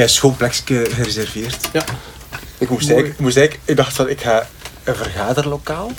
heb 0.00 0.08
een 0.08 0.14
schoon 0.14 0.36
plekje 0.36 0.86
gereserveerd. 0.90 1.68
Ja. 1.72 1.84
Ik 2.58 2.68
moest, 2.68 2.88
Mooi. 2.88 2.94
eigenlijk, 2.94 3.14
ik 3.14 3.20
moest 3.20 3.36
eigenlijk, 3.36 3.68
ik 3.68 3.76
dacht 3.76 3.94
van, 3.96 4.08
ik 4.08 4.20
ga 4.20 4.48
een 4.84 4.94
vergaderlokaal. 4.96 5.90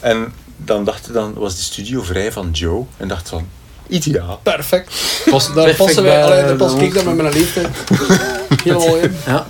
En 0.00 0.34
dan, 0.56 0.84
dacht, 0.84 1.12
dan 1.12 1.34
was 1.34 1.56
de 1.56 1.62
studio 1.62 2.02
vrij 2.02 2.32
van 2.32 2.50
Joe. 2.52 2.84
En 2.96 3.08
dacht 3.08 3.28
van, 3.28 3.48
ideaal. 3.88 4.40
Perfect. 4.42 4.92
Past 5.30 5.46
Daar 5.46 5.54
perfect 5.54 5.76
passen 5.76 6.02
wij, 6.02 6.24
allee, 6.24 6.40
daar 6.40 6.48
de 6.48 6.56
pas 6.56 6.74
ik 6.74 6.94
dan 6.94 7.04
met 7.04 7.16
mijn 7.16 7.32
leeftijd 7.32 7.68
helemaal 8.64 8.96
in. 8.96 9.16
Ja. 9.26 9.46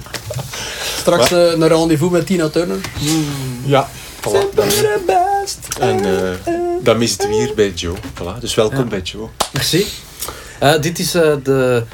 Straks 0.98 1.32
eh, 1.32 1.38
een 1.38 1.68
rendezvous 1.68 2.10
met 2.10 2.26
Tina 2.26 2.48
Turner. 2.48 2.78
Ja. 3.64 3.88
Voilà, 4.20 4.54
dan, 4.54 4.68
en 5.80 6.04
eh, 6.04 6.52
dan 6.82 7.08
zitten 7.08 7.28
we 7.28 7.34
hier 7.34 7.52
bij 7.54 7.70
Joe. 7.70 7.96
Voilà, 7.96 8.40
dus 8.40 8.54
welkom 8.54 8.78
Ja. 8.78 8.84
bij 8.84 9.00
Joe. 9.00 9.28
Merci. 9.52 9.86
Eh, 10.58 10.80
dit 10.80 10.98
is 10.98 11.14
eh, 11.14 11.34
de 11.42 11.84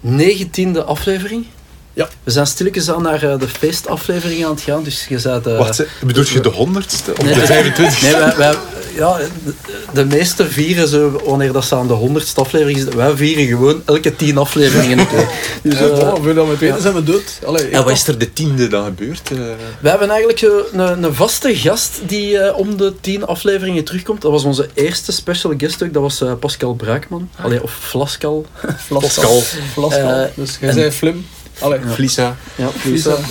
negentiende 0.00 0.82
aflevering. 0.82 1.46
Ja. 1.92 2.08
We 2.24 2.30
zijn 2.30 2.46
stilletjes 2.46 2.90
aan 2.90 3.02
naar 3.02 3.22
eh, 3.22 3.38
de 3.38 3.48
feestaflevering 3.48 4.44
aan 4.44 4.50
het 4.50 4.60
gaan, 4.60 4.82
dus 4.82 5.06
je 5.08 5.18
zei 5.18 5.42
de... 5.42 5.54
Wacht, 5.56 5.84
bedoel 6.04 6.24
je 6.32 6.40
de 6.40 6.48
honderdste 6.48 7.10
of 7.12 7.22
Nee, 7.22 7.32
de 7.32 7.38
nee, 7.38 7.46
25 7.46 8.02
Nee, 8.02 8.12
wij, 8.12 8.36
wij- 8.36 8.54
ja, 8.96 9.16
de, 9.44 9.52
de 9.92 10.04
meeste 10.04 10.50
vieren 10.50 10.88
zo 10.88 11.20
wanneer 11.24 11.52
dat 11.52 11.64
ze 11.64 11.74
aan 11.74 11.86
de 11.86 11.92
honderdste 11.92 12.40
aflevering 12.40 12.78
zitten. 12.78 12.96
Wij 12.96 13.16
vieren 13.16 13.46
gewoon 13.46 13.82
elke 13.84 14.16
tien 14.16 14.38
afleveringen 14.38 14.98
een 14.98 15.08
keer. 15.08 15.28
Dus, 15.62 15.78
Dus, 15.78 15.98
eh, 15.98 15.98
oh, 16.08 16.14
voordat 16.22 16.44
we 16.44 16.50
het 16.50 16.60
weten 16.60 16.82
zijn 16.82 16.94
we 16.94 17.02
dood. 17.02 17.38
Allee, 17.44 17.68
En 17.68 17.84
wat 17.84 17.92
is 17.92 18.08
er 18.08 18.18
de 18.18 18.32
tiende 18.32 18.68
dan 18.68 18.84
gebeurd? 18.84 19.30
Eh, 19.32 19.38
We 19.80 19.88
hebben 19.88 20.10
eigenlijk 20.10 20.40
een, 20.72 21.04
een 21.04 21.14
vaste 21.14 21.56
gast 21.56 22.00
die 22.06 22.38
eh, 22.38 22.58
om 22.58 22.76
de 22.76 22.92
tien 23.00 23.24
afleveringen 23.26 23.84
terugkomt. 23.84 24.22
Dat 24.22 24.30
was 24.30 24.44
onze 24.44 24.68
eerste 24.74 25.12
special 25.12 25.54
guest 25.56 25.82
ook, 25.82 25.92
dat 25.92 26.02
was 26.02 26.20
eh, 26.20 26.32
Pascal 26.40 26.74
Braakman. 26.74 27.30
Allee, 27.42 27.62
of 27.62 27.72
Flaskal. 27.80 28.46
Flaskal. 28.86 29.40
Flaskal. 29.72 30.10
Eh, 30.10 30.28
dus 30.34 30.56
jij 30.60 30.68
en- 30.68 30.74
zei 30.74 30.90
flim. 30.90 31.26
Allee, 31.58 31.78
Flisa. 31.92 32.36
Ja, 32.54 32.68
Lisa. 32.84 33.16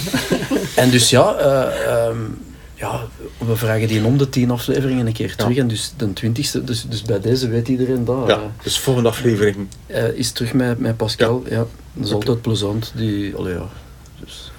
En 0.76 0.90
dus 0.90 1.10
ja, 1.10 1.36
eh, 1.36 1.88
ehm, 1.88 2.18
ja, 2.76 3.02
we 3.38 3.56
vragen 3.56 3.88
die 3.88 4.06
om 4.06 4.18
de 4.18 4.30
tien 4.30 4.52
afleveringen 4.52 5.08
een 5.08 5.14
keer 5.14 5.36
terug. 5.36 5.58
En 5.58 5.68
dus 5.68 5.94
de 5.98 6.14
twintigste, 6.14 6.64
dus, 6.64 6.86
dus 6.90 7.02
bij 7.02 7.20
deze 7.20 7.48
weet 7.48 7.68
iedereen 7.68 8.06
dat. 8.06 8.28
Ja, 8.28 8.40
dus 8.64 8.80
volgende 8.80 9.10
aflevering. 9.10 9.68
eh, 9.88 10.06
eh, 10.06 10.14
is 10.18 10.32
terug 10.32 10.54
met, 10.54 10.80
met 10.80 10.98
Pascal. 10.98 11.44
Ja. 11.50 11.66
dat 11.94 12.06
is 12.08 12.14
altijd 12.14 12.42
plezant. 12.42 12.92
Die, 12.96 13.36
allee, 13.36 13.54
ja. 13.54 13.70
Dus, 14.20 14.52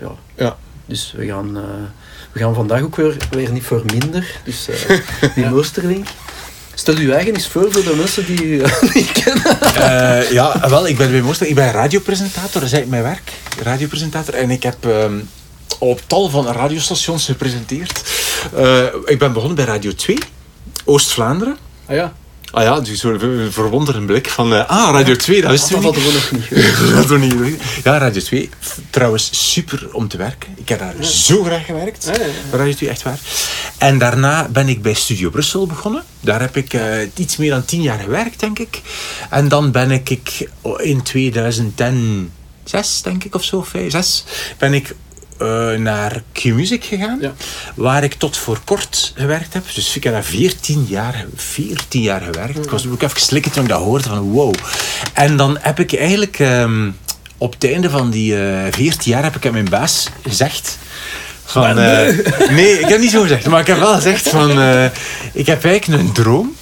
ja. 0.00 0.10
Ja. 0.36 0.56
Dus 0.86 1.14
we 1.16 1.26
gaan, 1.26 1.56
eh, 1.56 1.62
we 2.32 2.38
gaan 2.38 2.54
vandaag 2.54 2.82
ook 2.82 2.96
weer, 2.96 3.16
weer 3.30 3.52
niet 3.52 3.62
voor 3.64 3.82
minder. 3.92 4.40
Dus 4.44 4.68
eh, 4.68 4.98
die 5.34 5.46
Moosterling. 5.46 6.06
Stel 6.74 6.98
je 6.98 7.12
eigen 7.14 7.34
eens 7.34 7.48
voor 7.48 7.72
voor 7.72 7.82
de 7.82 7.94
mensen 7.96 8.26
die 8.26 8.44
u 8.44 8.62
niet 8.94 9.12
kennen. 9.12 9.60
Eh, 9.60 10.30
ja, 10.30 10.68
wel, 10.68 10.88
ik 10.88 10.96
ben 10.96 11.10
bij 11.10 11.20
Mooster. 11.22 11.46
Ik 11.46 11.54
ben 11.54 11.70
radiopresentator, 11.72 12.60
dat 12.60 12.62
is 12.62 12.72
eigenlijk 12.72 12.90
mijn 12.90 13.02
werk. 13.02 13.32
Radiopresentator. 13.62 14.34
En 14.34 14.50
ik 14.50 14.62
heb 14.62 14.86
ehm, 14.86 15.18
op 15.78 16.00
tal 16.06 16.28
van 16.28 16.46
radiostations 16.46 17.24
gepresenteerd. 17.24 18.02
Eh, 18.56 18.82
ik 19.04 19.18
ben 19.18 19.32
begonnen 19.32 19.56
bij 19.56 19.64
Radio 19.64 19.94
2, 19.94 20.18
Oost-Vlaanderen. 20.84 21.56
Ah 21.86 21.96
ja. 21.96 22.12
Ah 22.50 22.62
ja, 22.62 22.80
dus 22.80 23.00
zo'n 23.00 23.48
verwonderde 23.50 24.00
blik 24.00 24.28
van... 24.28 24.54
eh, 24.54 24.68
ah, 24.68 24.88
Radio 24.92 25.16
2, 25.16 25.40
dat 25.42 25.52
is 25.52 25.60
Dat 25.60 25.70
toen 25.70 25.82
hadden 25.82 26.02
we 26.02 26.12
nog 26.12 26.30
niet. 26.30 26.48
Dat 27.08 27.18
niet. 27.18 27.60
Ja, 27.84 27.98
Radio 27.98 28.20
2. 28.22 28.50
f- 28.64 28.78
Trouwens, 28.90 29.52
super 29.52 29.88
om 29.92 30.08
te 30.08 30.16
werken. 30.16 30.48
Ik 30.56 30.68
heb 30.68 30.78
daar 30.78 30.94
zo 31.04 31.42
graag 31.44 31.64
gewerkt. 31.66 32.04
Ja, 32.04 32.12
ja, 32.24 32.56
Radio 32.58 32.72
2, 32.74 32.88
echt 32.88 33.02
waar. 33.02 33.18
En 33.78 33.98
daarna 33.98 34.48
ben 34.52 34.68
ik 34.68 34.82
bij 34.82 34.94
Studio 34.94 35.30
Brussel 35.30 35.66
begonnen. 35.66 36.04
Daar 36.20 36.40
heb 36.40 36.56
ik 36.56 36.74
eh, 36.74 36.82
iets 37.14 37.36
meer 37.36 37.50
dan 37.50 37.64
tien 37.64 37.82
jaar 37.82 37.98
gewerkt, 37.98 38.40
denk 38.40 38.58
ik. 38.58 38.80
En 39.30 39.48
dan 39.48 39.70
ben 39.70 39.90
ik, 39.90 40.10
ik 40.10 40.48
in 40.78 41.02
2006, 41.02 43.02
denk 43.02 43.24
ik, 43.24 43.34
of 43.34 43.44
zo, 43.44 43.62
vijf, 43.62 43.90
zes, 43.90 44.24
ben 44.58 44.74
ik 44.74 44.94
eh, 45.38 45.72
naar 45.72 46.22
Q-Music 46.32 46.84
gegaan. 46.84 47.18
Ja. 47.20 47.32
Waar 47.74 48.04
ik 48.04 48.14
tot 48.14 48.36
voor 48.36 48.58
kort 48.64 49.12
gewerkt 49.16 49.54
heb. 49.54 49.64
Dus 49.74 49.96
ik 49.96 50.04
heb 50.04 50.12
daar 50.12 50.24
14 50.24 50.86
jaar, 50.88 51.24
14 51.34 52.02
jaar 52.02 52.20
gewerkt. 52.20 52.64
Ik 52.64 52.70
was 52.70 52.86
ook 52.86 53.02
even 53.02 53.20
slikken 53.20 53.52
toen 53.52 53.62
ik 53.62 53.68
dat 53.68 53.80
hoorde 53.80 54.08
van 54.08 54.20
wow. 54.20 54.54
En 55.12 55.36
dan 55.36 55.58
heb 55.60 55.80
ik 55.80 55.94
eigenlijk 55.94 56.38
ehm, 56.38 56.90
op 57.38 57.52
het 57.52 57.64
einde 57.64 57.90
van 57.90 58.10
die 58.10 58.36
eh 58.36 58.72
14 58.72 59.12
jaar 59.12 59.22
heb 59.22 59.36
ik 59.36 59.46
aan 59.46 59.52
mijn 59.52 59.68
baas 59.70 60.08
gezegd. 60.22 60.78
Van, 61.44 61.78
eh, 61.78 62.18
nee, 62.50 62.80
ik 62.80 62.88
heb 62.88 63.00
niet 63.00 63.10
zo 63.10 63.22
gezegd, 63.22 63.46
maar 63.46 63.60
ik 63.60 63.66
heb 63.66 63.78
wel 63.78 63.94
gezegd 63.94 64.28
van 64.28 64.50
ik 65.32 65.46
heb 65.46 65.64
eigenlijk 65.64 66.02
een 66.02 66.12
droom. 66.12 66.56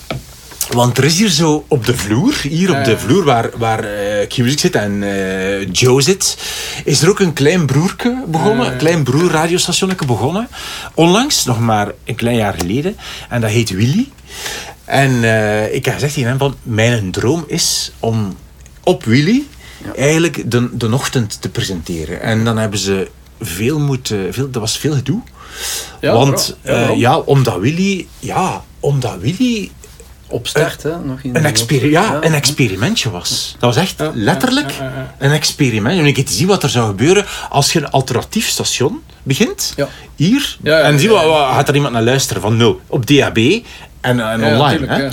Want 0.71 0.99
er 0.99 1.05
is 1.05 1.19
hier 1.19 1.29
zo 1.29 1.65
op 1.69 1.85
de 1.87 1.97
vloer, 1.97 2.35
hier 2.43 2.79
op 2.79 2.85
de 2.85 2.91
Ja. 2.91 2.99
vloer 2.99 3.25
waar, 3.25 3.51
waar 3.57 3.85
eh 3.85 4.27
Q-Music 4.29 4.59
zit 4.59 4.75
en 4.75 5.03
eh, 5.03 5.69
Joe 5.73 6.03
zit, 6.03 6.39
is 6.85 7.03
er 7.03 7.09
ook 7.09 7.21
een 7.21 7.33
klein 7.33 7.67
broerke 7.67 8.23
begonnen, 8.27 8.67
een 8.73 8.77
klein 8.79 9.03
broer 9.05 9.31
radiostationnetje 9.31 10.07
begonnen. 10.07 10.49
Onlangs, 10.95 11.45
nog 11.45 11.61
maar 11.61 11.93
een 12.05 12.15
klein 12.15 12.37
jaar 12.37 12.55
geleden. 12.55 12.97
En 13.29 13.41
dat 13.41 13.51
heet 13.51 13.71
Willy. 13.71 14.09
En 14.85 15.25
eh, 15.25 15.75
ik 15.75 15.85
heb 15.85 15.95
gezegd 15.95 16.15
tegen 16.15 16.29
hem 16.29 16.39
van, 16.39 16.55
mijn 16.63 17.11
droom 17.11 17.45
is 17.47 17.93
om 18.01 18.37
op 18.85 19.05
Willy 19.05 19.43
eigenlijk 19.97 20.51
de, 20.51 20.77
de 20.77 20.93
ochtend 20.95 21.41
te 21.41 21.49
presenteren. 21.49 22.21
En 22.23 22.45
dan 22.45 22.57
hebben 22.59 22.79
ze 22.79 23.09
veel 23.41 23.79
moeten, 23.79 24.35
veel, 24.35 24.51
dat 24.51 24.61
was 24.61 24.79
veel 24.79 24.95
gedoe. 24.95 25.21
Ja, 26.01 26.13
Want 26.13 26.57
eh, 26.63 26.97
ja, 26.97 27.19
omdat 27.19 27.59
Willy, 27.59 28.07
ja, 28.19 28.65
omdat 28.81 29.19
Willy 29.21 29.71
Op 30.29 30.47
start, 30.47 30.83
hè? 30.83 30.99
Nog 31.05 31.21
in 31.23 31.37
een, 31.37 31.91
ja, 31.91 32.19
een 32.21 32.35
experimentje 32.35 33.11
was. 33.11 33.57
Dat 33.59 33.75
was 33.75 33.85
echt 33.85 34.03
letterlijk 34.15 34.73
een 35.19 35.31
experiment. 35.31 36.13
Keer 36.13 36.25
te 36.25 36.33
zien 36.33 36.47
wat 36.47 36.63
er 36.63 36.69
zou 36.69 36.87
gebeuren 36.87 37.25
als 37.51 37.73
je 37.73 37.79
een 37.79 37.91
alternatief 37.91 38.49
station 38.49 39.03
begint. 39.23 39.75
Hier. 40.17 40.57
En 40.63 40.99
zie 40.99 41.09
wat, 41.09 41.23
gaat 41.25 41.69
er 41.69 41.75
iemand 41.75 41.93
naar 41.93 42.03
luisteren 42.03 42.43
van 42.43 42.57
nul. 42.57 42.81
Op 42.87 43.07
DAB 43.07 43.37
en, 43.39 43.63
en 44.01 44.41
Ja, 44.41 44.53
online. 44.53 44.79
tuurlijk, 44.79 44.93
hè. 44.93 45.09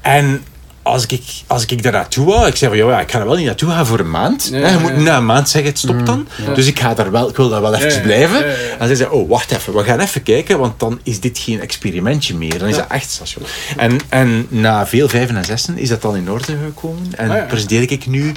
En 0.00 0.44
als 0.88 1.06
ik, 1.06 1.22
als 1.46 1.66
ik 1.66 1.82
daar 1.82 1.92
naartoe 1.92 2.26
wou, 2.26 2.46
ik 2.46 2.56
zei 2.56 2.78
van 2.78 2.90
ja, 2.90 3.00
ik 3.00 3.10
ga 3.10 3.18
er 3.18 3.26
wel 3.26 3.36
niet 3.36 3.46
naartoe 3.46 3.70
gaan 3.70 3.86
voor 3.86 3.98
een 3.98 4.10
maand. 4.10 4.50
Hè. 4.52 4.70
Je 4.70 4.78
moet 4.78 4.90
ja. 4.90 4.96
na 4.96 5.16
een 5.16 5.26
maand 5.26 5.48
zeggen, 5.48 5.70
het 5.70 5.78
stopt 5.78 6.06
dan. 6.06 6.28
Dus 6.54 6.66
ik, 6.66 6.78
ga 6.78 6.94
daar 6.94 7.10
wel, 7.10 7.28
ik 7.28 7.36
wil 7.36 7.48
daar 7.48 7.60
wel 7.60 7.74
even 7.74 8.02
blijven. 8.02 8.44
En 8.78 8.86
zij 8.86 8.96
zei, 8.96 9.10
oh 9.10 9.28
wacht 9.28 9.50
even, 9.50 9.74
we 9.74 9.84
gaan 9.84 10.00
even 10.00 10.22
kijken, 10.22 10.58
want 10.58 10.80
dan 10.80 11.00
is 11.02 11.20
dit 11.20 11.38
geen 11.38 11.60
experimentje 11.60 12.34
meer. 12.34 12.58
Dan 12.58 12.68
is 12.68 12.76
dat 12.76 12.86
echt 12.88 13.10
station. 13.10 13.44
En, 13.76 14.00
en 14.08 14.46
na 14.48 14.86
veel 14.86 15.08
vijven 15.08 15.36
en 15.36 15.44
zessen 15.44 15.78
is 15.78 15.88
dat 15.88 16.02
dan 16.02 16.16
in 16.16 16.30
orde 16.30 16.56
gekomen. 16.64 17.06
En 17.16 17.30
Ah, 17.30 17.36
ja. 17.36 17.44
presenteer 17.44 17.90
ik 17.90 18.06
nu 18.06 18.32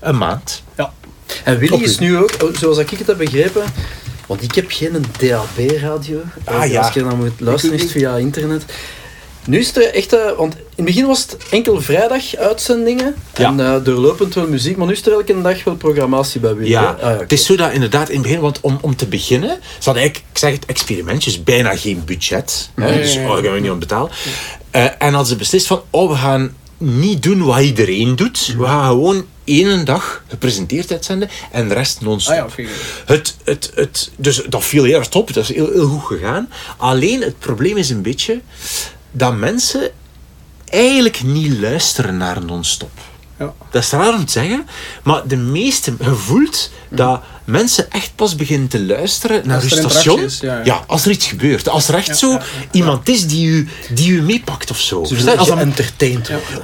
een 0.00 0.18
maand. 0.18 0.62
Ja. 0.76 0.92
En 1.44 1.58
Willy 1.58 1.72
Op 1.72 1.80
is 1.80 1.98
nu 1.98 2.16
ook, 2.16 2.30
zoals 2.52 2.78
ik 2.78 2.90
het 2.90 3.06
heb 3.06 3.18
begrepen, 3.18 3.62
want 4.26 4.42
ik 4.42 4.54
heb 4.54 4.64
geen 4.68 5.04
DAB-radio. 5.18 6.20
Ah, 6.44 6.70
ja. 6.70 6.80
Als 6.80 6.94
je 6.94 7.02
dan 7.02 7.16
moet 7.16 7.40
luisteren, 7.40 7.76
is 7.76 7.82
het 7.82 7.90
via 7.90 8.16
internet. 8.16 8.64
Nu 9.50 9.58
is 9.58 9.76
er 9.76 9.94
echt, 9.94 10.12
eh, 10.12 10.36
want 10.36 10.54
in 10.54 10.60
het 10.76 10.84
begin 10.84 11.06
was 11.06 11.20
het 11.22 11.36
enkel 11.50 11.80
vrijdag 11.80 12.36
uitzendingen 12.36 13.14
Ja. 13.36 13.48
en 13.48 13.60
eh, 13.60 13.84
doorlopend 13.84 14.34
wel 14.34 14.46
muziek, 14.48 14.76
maar 14.76 14.86
nu 14.86 14.92
is 14.92 15.06
er 15.06 15.12
elke 15.12 15.42
dag 15.42 15.64
wel 15.64 15.74
programmatie 15.76 16.40
bij 16.40 16.54
Willy. 16.54 16.68
Ja? 16.70 16.96
Ah, 17.00 17.18
het 17.18 17.32
is 17.32 17.46
zo 17.46 17.56
dat 17.56 17.72
inderdaad 17.72 18.08
in 18.08 18.14
het 18.14 18.22
begin, 18.22 18.40
want 18.40 18.60
om, 18.60 18.78
om 18.80 18.96
te 18.96 19.06
beginnen, 19.06 19.48
ze 19.50 19.84
hadden 19.84 20.02
eigenlijk, 20.02 20.32
ik 20.32 20.38
zeg 20.38 20.52
het, 20.52 20.66
experimentjes, 20.66 21.42
bijna 21.42 21.76
geen 21.76 22.02
budget. 22.04 22.70
Hè, 22.74 22.86
Ja, 22.86 22.92
ja, 22.92 22.98
dus 23.00 23.14
ja. 23.14 23.26
oh, 23.28 23.34
daar 23.34 23.44
gaan 23.44 23.52
we 23.52 23.60
niet 23.60 23.70
om 23.70 23.78
betalen. 23.78 24.10
Eh, 24.70 24.84
en 24.84 24.94
hadden 25.08 25.26
ze 25.26 25.36
beslist 25.36 25.66
van, 25.66 25.82
oh, 25.90 26.10
we 26.10 26.16
gaan 26.16 26.56
niet 26.78 27.22
doen 27.22 27.44
wat 27.44 27.60
iedereen 27.60 28.16
doet. 28.16 28.54
We 28.58 28.64
gaan 28.64 28.88
gewoon 28.88 29.26
één 29.44 29.84
dag 29.84 30.22
gepresenteerd 30.28 30.92
uitzenden 30.92 31.28
en 31.50 31.68
de 31.68 31.74
rest 31.74 32.00
non-stop. 32.00 32.34
Ah 32.34 32.50
ja. 32.56 32.64
Het, 33.06 33.36
het, 33.44 33.72
het, 33.74 34.10
dus 34.16 34.42
dat 34.48 34.64
viel 34.64 34.84
heel 34.84 34.98
erg 34.98 35.08
top, 35.08 35.32
dat 35.32 35.42
is 35.42 35.54
heel, 35.54 35.70
heel 35.72 35.88
goed 35.88 36.18
gegaan. 36.18 36.48
Alleen 36.76 37.22
het 37.22 37.38
probleem 37.38 37.76
is 37.76 37.90
een 37.90 38.02
beetje 38.02 38.40
dat 39.10 39.36
mensen 39.36 39.90
eigenlijk 40.64 41.22
niet 41.22 41.58
luisteren 41.60 42.16
naar 42.16 42.44
non-stop. 42.44 42.90
Ja. 43.38 43.52
Dat 43.70 43.82
is 43.82 43.90
raar 43.90 44.14
om 44.14 44.24
te 44.24 44.32
zeggen, 44.32 44.66
maar 45.02 45.26
de 45.28 45.36
meeste 45.36 45.94
gevoelt 46.02 46.70
dat 46.88 47.20
mensen 47.44 47.90
echt 47.92 48.12
pas 48.14 48.34
beginnen 48.36 48.68
te 48.68 48.84
luisteren 48.84 49.42
naar 49.46 49.62
uw 49.62 49.68
er 49.68 49.90
station. 49.90 50.28
ja, 50.40 50.60
ja. 50.64 50.84
als 50.86 51.04
er 51.04 51.10
iets 51.10 51.26
gebeurt. 51.26 51.68
Als 51.68 51.88
er 51.88 51.94
echt 51.94 52.06
Ja, 52.06 52.14
zo 52.14 52.30
ja, 52.30 52.34
ja, 52.38 52.42
iemand 52.70 53.08
is 53.08 53.26
die 53.26 53.46
u, 53.46 53.68
die 53.90 54.10
u 54.10 54.22
meepakt 54.22 54.70
of 54.70 54.80
zo. 54.80 55.02
Willen 55.08 55.38
Als 55.38 55.48
dat- 55.48 55.56
worden. 55.56 55.74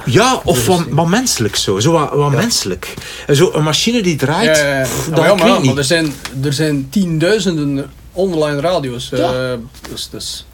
ja, 0.05 0.41
of 0.43 0.65
wat, 0.65 0.85
wat 0.89 1.07
menselijk 1.07 1.55
zo. 1.55 1.79
Zo 1.79 1.91
wat, 1.91 2.11
wat 2.13 2.31
menselijk. 2.31 2.93
En 3.27 3.35
Zo 3.35 3.51
een 3.53 3.63
machine 3.63 4.01
die 4.01 4.15
draait, 4.15 4.57
Ja, 4.57 4.65
ja, 4.67 4.77
ja. 4.79 4.83
pff, 4.83 5.05
Ja, 5.05 5.09
dat 5.09 5.19
maar 5.19 5.27
ja, 5.27 5.33
ik 5.33 5.37
maar, 5.39 5.45
weet 5.47 5.55
ja, 5.55 5.61
niet. 5.61 5.69
maar 5.69 5.77
er 5.77 5.83
zijn, 5.83 6.13
er 6.43 6.53
zijn 6.53 6.89
tienduizenden 6.89 7.89
online 8.13 8.59
radio's. 8.61 9.11
eh, 9.11 9.19
Ja. 9.19 9.55
dus, 9.89 10.07
dus, 10.11 10.45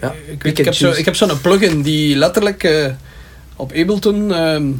Ja, 0.00 0.14
ik, 0.30 0.44
ik, 0.44 0.56
heb 0.64 0.74
zo, 0.74 0.90
ik 0.90 1.04
heb 1.04 1.14
zo'n 1.16 1.40
plugin 1.40 1.82
die 1.82 2.16
letterlijk 2.16 2.64
eh, 2.64 2.86
op 3.56 3.72
Ableton. 3.72 4.32
ehm, 4.34 4.66
eh, 4.66 4.72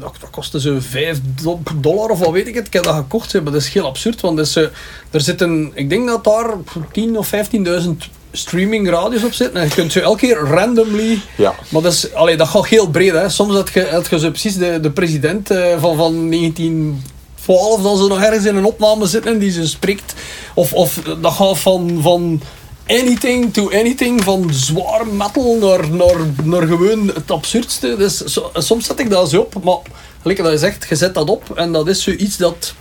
dat, 0.00 0.14
dat 0.20 0.30
kostte 0.30 0.60
zo 0.60 0.76
5 0.80 1.18
do- 1.42 1.62
dollar 1.76 2.08
of 2.10 2.18
wat 2.18 2.30
weet 2.30 2.46
ik 2.48 2.54
het. 2.54 2.66
Ik 2.66 2.72
heb 2.72 2.84
dat 2.84 2.94
gekocht, 2.94 3.32
maar 3.34 3.44
dat 3.52 3.54
is 3.62 3.68
heel 3.72 3.86
absurd. 3.86 4.20
Want 4.20 4.38
is, 4.38 4.56
eh, 4.56 4.62
er 5.10 5.20
zitten, 5.20 5.70
ik 5.74 5.88
denk 5.90 6.06
dat 6.08 6.24
daar 6.24 6.54
10 6.92 7.18
of 7.18 7.26
15.000 7.28 8.08
streaming 8.32 8.88
radios 8.90 9.24
op 9.24 9.32
zitten 9.32 9.60
en 9.60 9.68
je 9.68 9.74
kunt 9.74 9.92
ze 9.92 10.00
elke 10.00 10.18
keer 10.18 10.36
randomly 10.36 11.18
Ja. 11.36 11.54
maar 11.68 11.82
dat, 11.82 11.92
is, 11.92 12.14
allee, 12.14 12.36
dat 12.36 12.48
gaat 12.48 12.66
heel 12.66 12.90
breed. 12.90 13.12
Hè. 13.12 13.28
Soms 13.28 13.54
had 13.54 13.70
je, 13.74 13.88
had 13.90 14.08
je 14.10 14.18
zo 14.18 14.28
precies 14.30 14.54
de, 14.56 14.78
de 14.80 14.90
president 14.90 15.50
eh, 15.50 15.80
van, 15.80 15.96
van 15.96 16.30
1912, 16.30 17.82
dan 17.82 17.96
ze 17.98 18.06
nog 18.08 18.22
ergens 18.22 18.44
in 18.44 18.56
een 18.56 18.64
opname 18.64 19.06
zitten 19.06 19.32
en 19.32 19.38
die 19.38 19.50
ze 19.50 19.68
spreekt. 19.68 20.14
Of, 20.54 20.72
of 20.72 20.94
dat 21.20 21.32
gaat 21.32 21.58
van, 21.58 21.98
van 22.02 22.42
anything 22.86 23.52
to 23.52 23.70
anything, 23.70 24.22
van 24.24 24.48
zwaar 24.52 25.06
metal 25.06 25.56
naar, 25.60 25.90
naar, 25.90 26.16
naar 26.44 26.66
gewoon 26.66 27.06
het 27.14 27.30
absurdste. 27.30 27.96
Dus 27.96 28.22
soms 28.54 28.86
zet 28.86 28.98
ik 29.00 29.10
dat 29.10 29.30
zo 29.30 29.40
op, 29.40 29.64
maar 29.64 29.76
gelijk 30.22 30.42
dat 30.42 30.52
je 30.52 30.58
zegt, 30.58 30.86
je 30.88 30.96
zet 30.96 31.14
dat 31.14 31.30
op 31.30 31.50
en 31.54 31.72
dat 31.72 31.88
is 31.88 32.02
zoiets 32.02 32.36
dat... 32.36 32.74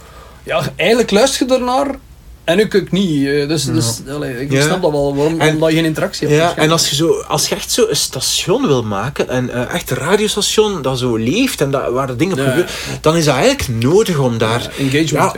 Ja, 0.43 0.61
eigenlijk 0.75 1.11
luister 1.11 1.47
je 1.47 1.53
ernaar 1.53 1.87
en 2.43 2.59
ik 2.59 2.75
ook 2.75 2.91
niet. 2.91 3.25
eh, 3.27 3.47
Dus, 3.47 3.65
dus 3.65 4.01
ik 4.39 4.51
Ja. 4.51 4.61
snap 4.61 4.81
dat 4.81 4.91
wel, 4.91 5.15
waarom, 5.15 5.39
En- 5.39 5.53
omdat 5.53 5.69
je 5.69 5.75
geen 5.75 5.85
interactie 5.85 6.27
hebt. 6.27 6.39
Ja, 6.57 6.63
en 6.63 6.71
als 6.71 6.89
je, 6.89 6.95
zo, 6.95 7.19
als 7.27 7.47
je 7.49 7.55
echt 7.55 7.71
zo 7.71 7.85
een 7.89 7.95
station 7.95 8.67
wil 8.67 8.83
maken, 8.83 9.35
een 9.35 9.49
eh, 9.51 9.73
echt 9.73 9.91
een 9.91 9.97
radiostation 9.97 10.81
dat 10.81 10.99
zo 10.99 11.15
leeft 11.15 11.61
en 11.61 11.71
dat, 11.71 11.91
waar 11.91 12.07
de 12.07 12.15
dingen 12.15 12.37
Ja. 12.37 12.43
gebeuren, 12.43 12.71
dan 13.01 13.15
is 13.17 13.25
dat 13.25 13.35
eigenlijk 13.35 13.83
nodig 13.83 14.17
om 14.17 14.37
daar 14.37 14.71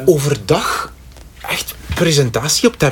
overdag 0.05 0.91
echt 1.49 1.75
presentatie 1.95 2.67
op. 2.67 2.75
Ja. 2.81 2.91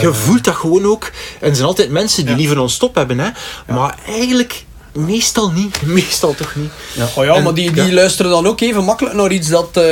Je 0.00 0.14
voelt 0.14 0.44
dat 0.44 0.54
gewoon 0.54 0.86
ook. 0.86 1.10
En 1.40 1.48
er 1.48 1.54
zijn 1.54 1.66
altijd 1.66 1.90
mensen 1.90 2.26
die 2.26 2.36
liever 2.36 2.56
non-stop 2.56 2.94
hebben, 2.94 3.18
hè. 3.18 3.30
maar 3.66 3.98
eigenlijk 4.06 4.64
meestal 4.92 5.50
niet. 5.50 5.82
Meestal 5.98 6.34
toch 6.34 6.54
niet. 6.54 6.70
Oh 7.14 7.24
ja, 7.24 7.34
En- 7.34 7.42
maar 7.42 7.54
die, 7.54 7.72
die 7.72 7.84
ja. 7.84 7.92
luisteren 7.92 8.30
dan 8.30 8.46
ook 8.46 8.60
even 8.60 8.84
makkelijk 8.84 9.14
naar 9.14 9.32
iets 9.32 9.48
dat, 9.48 9.68
eh, 9.72 9.82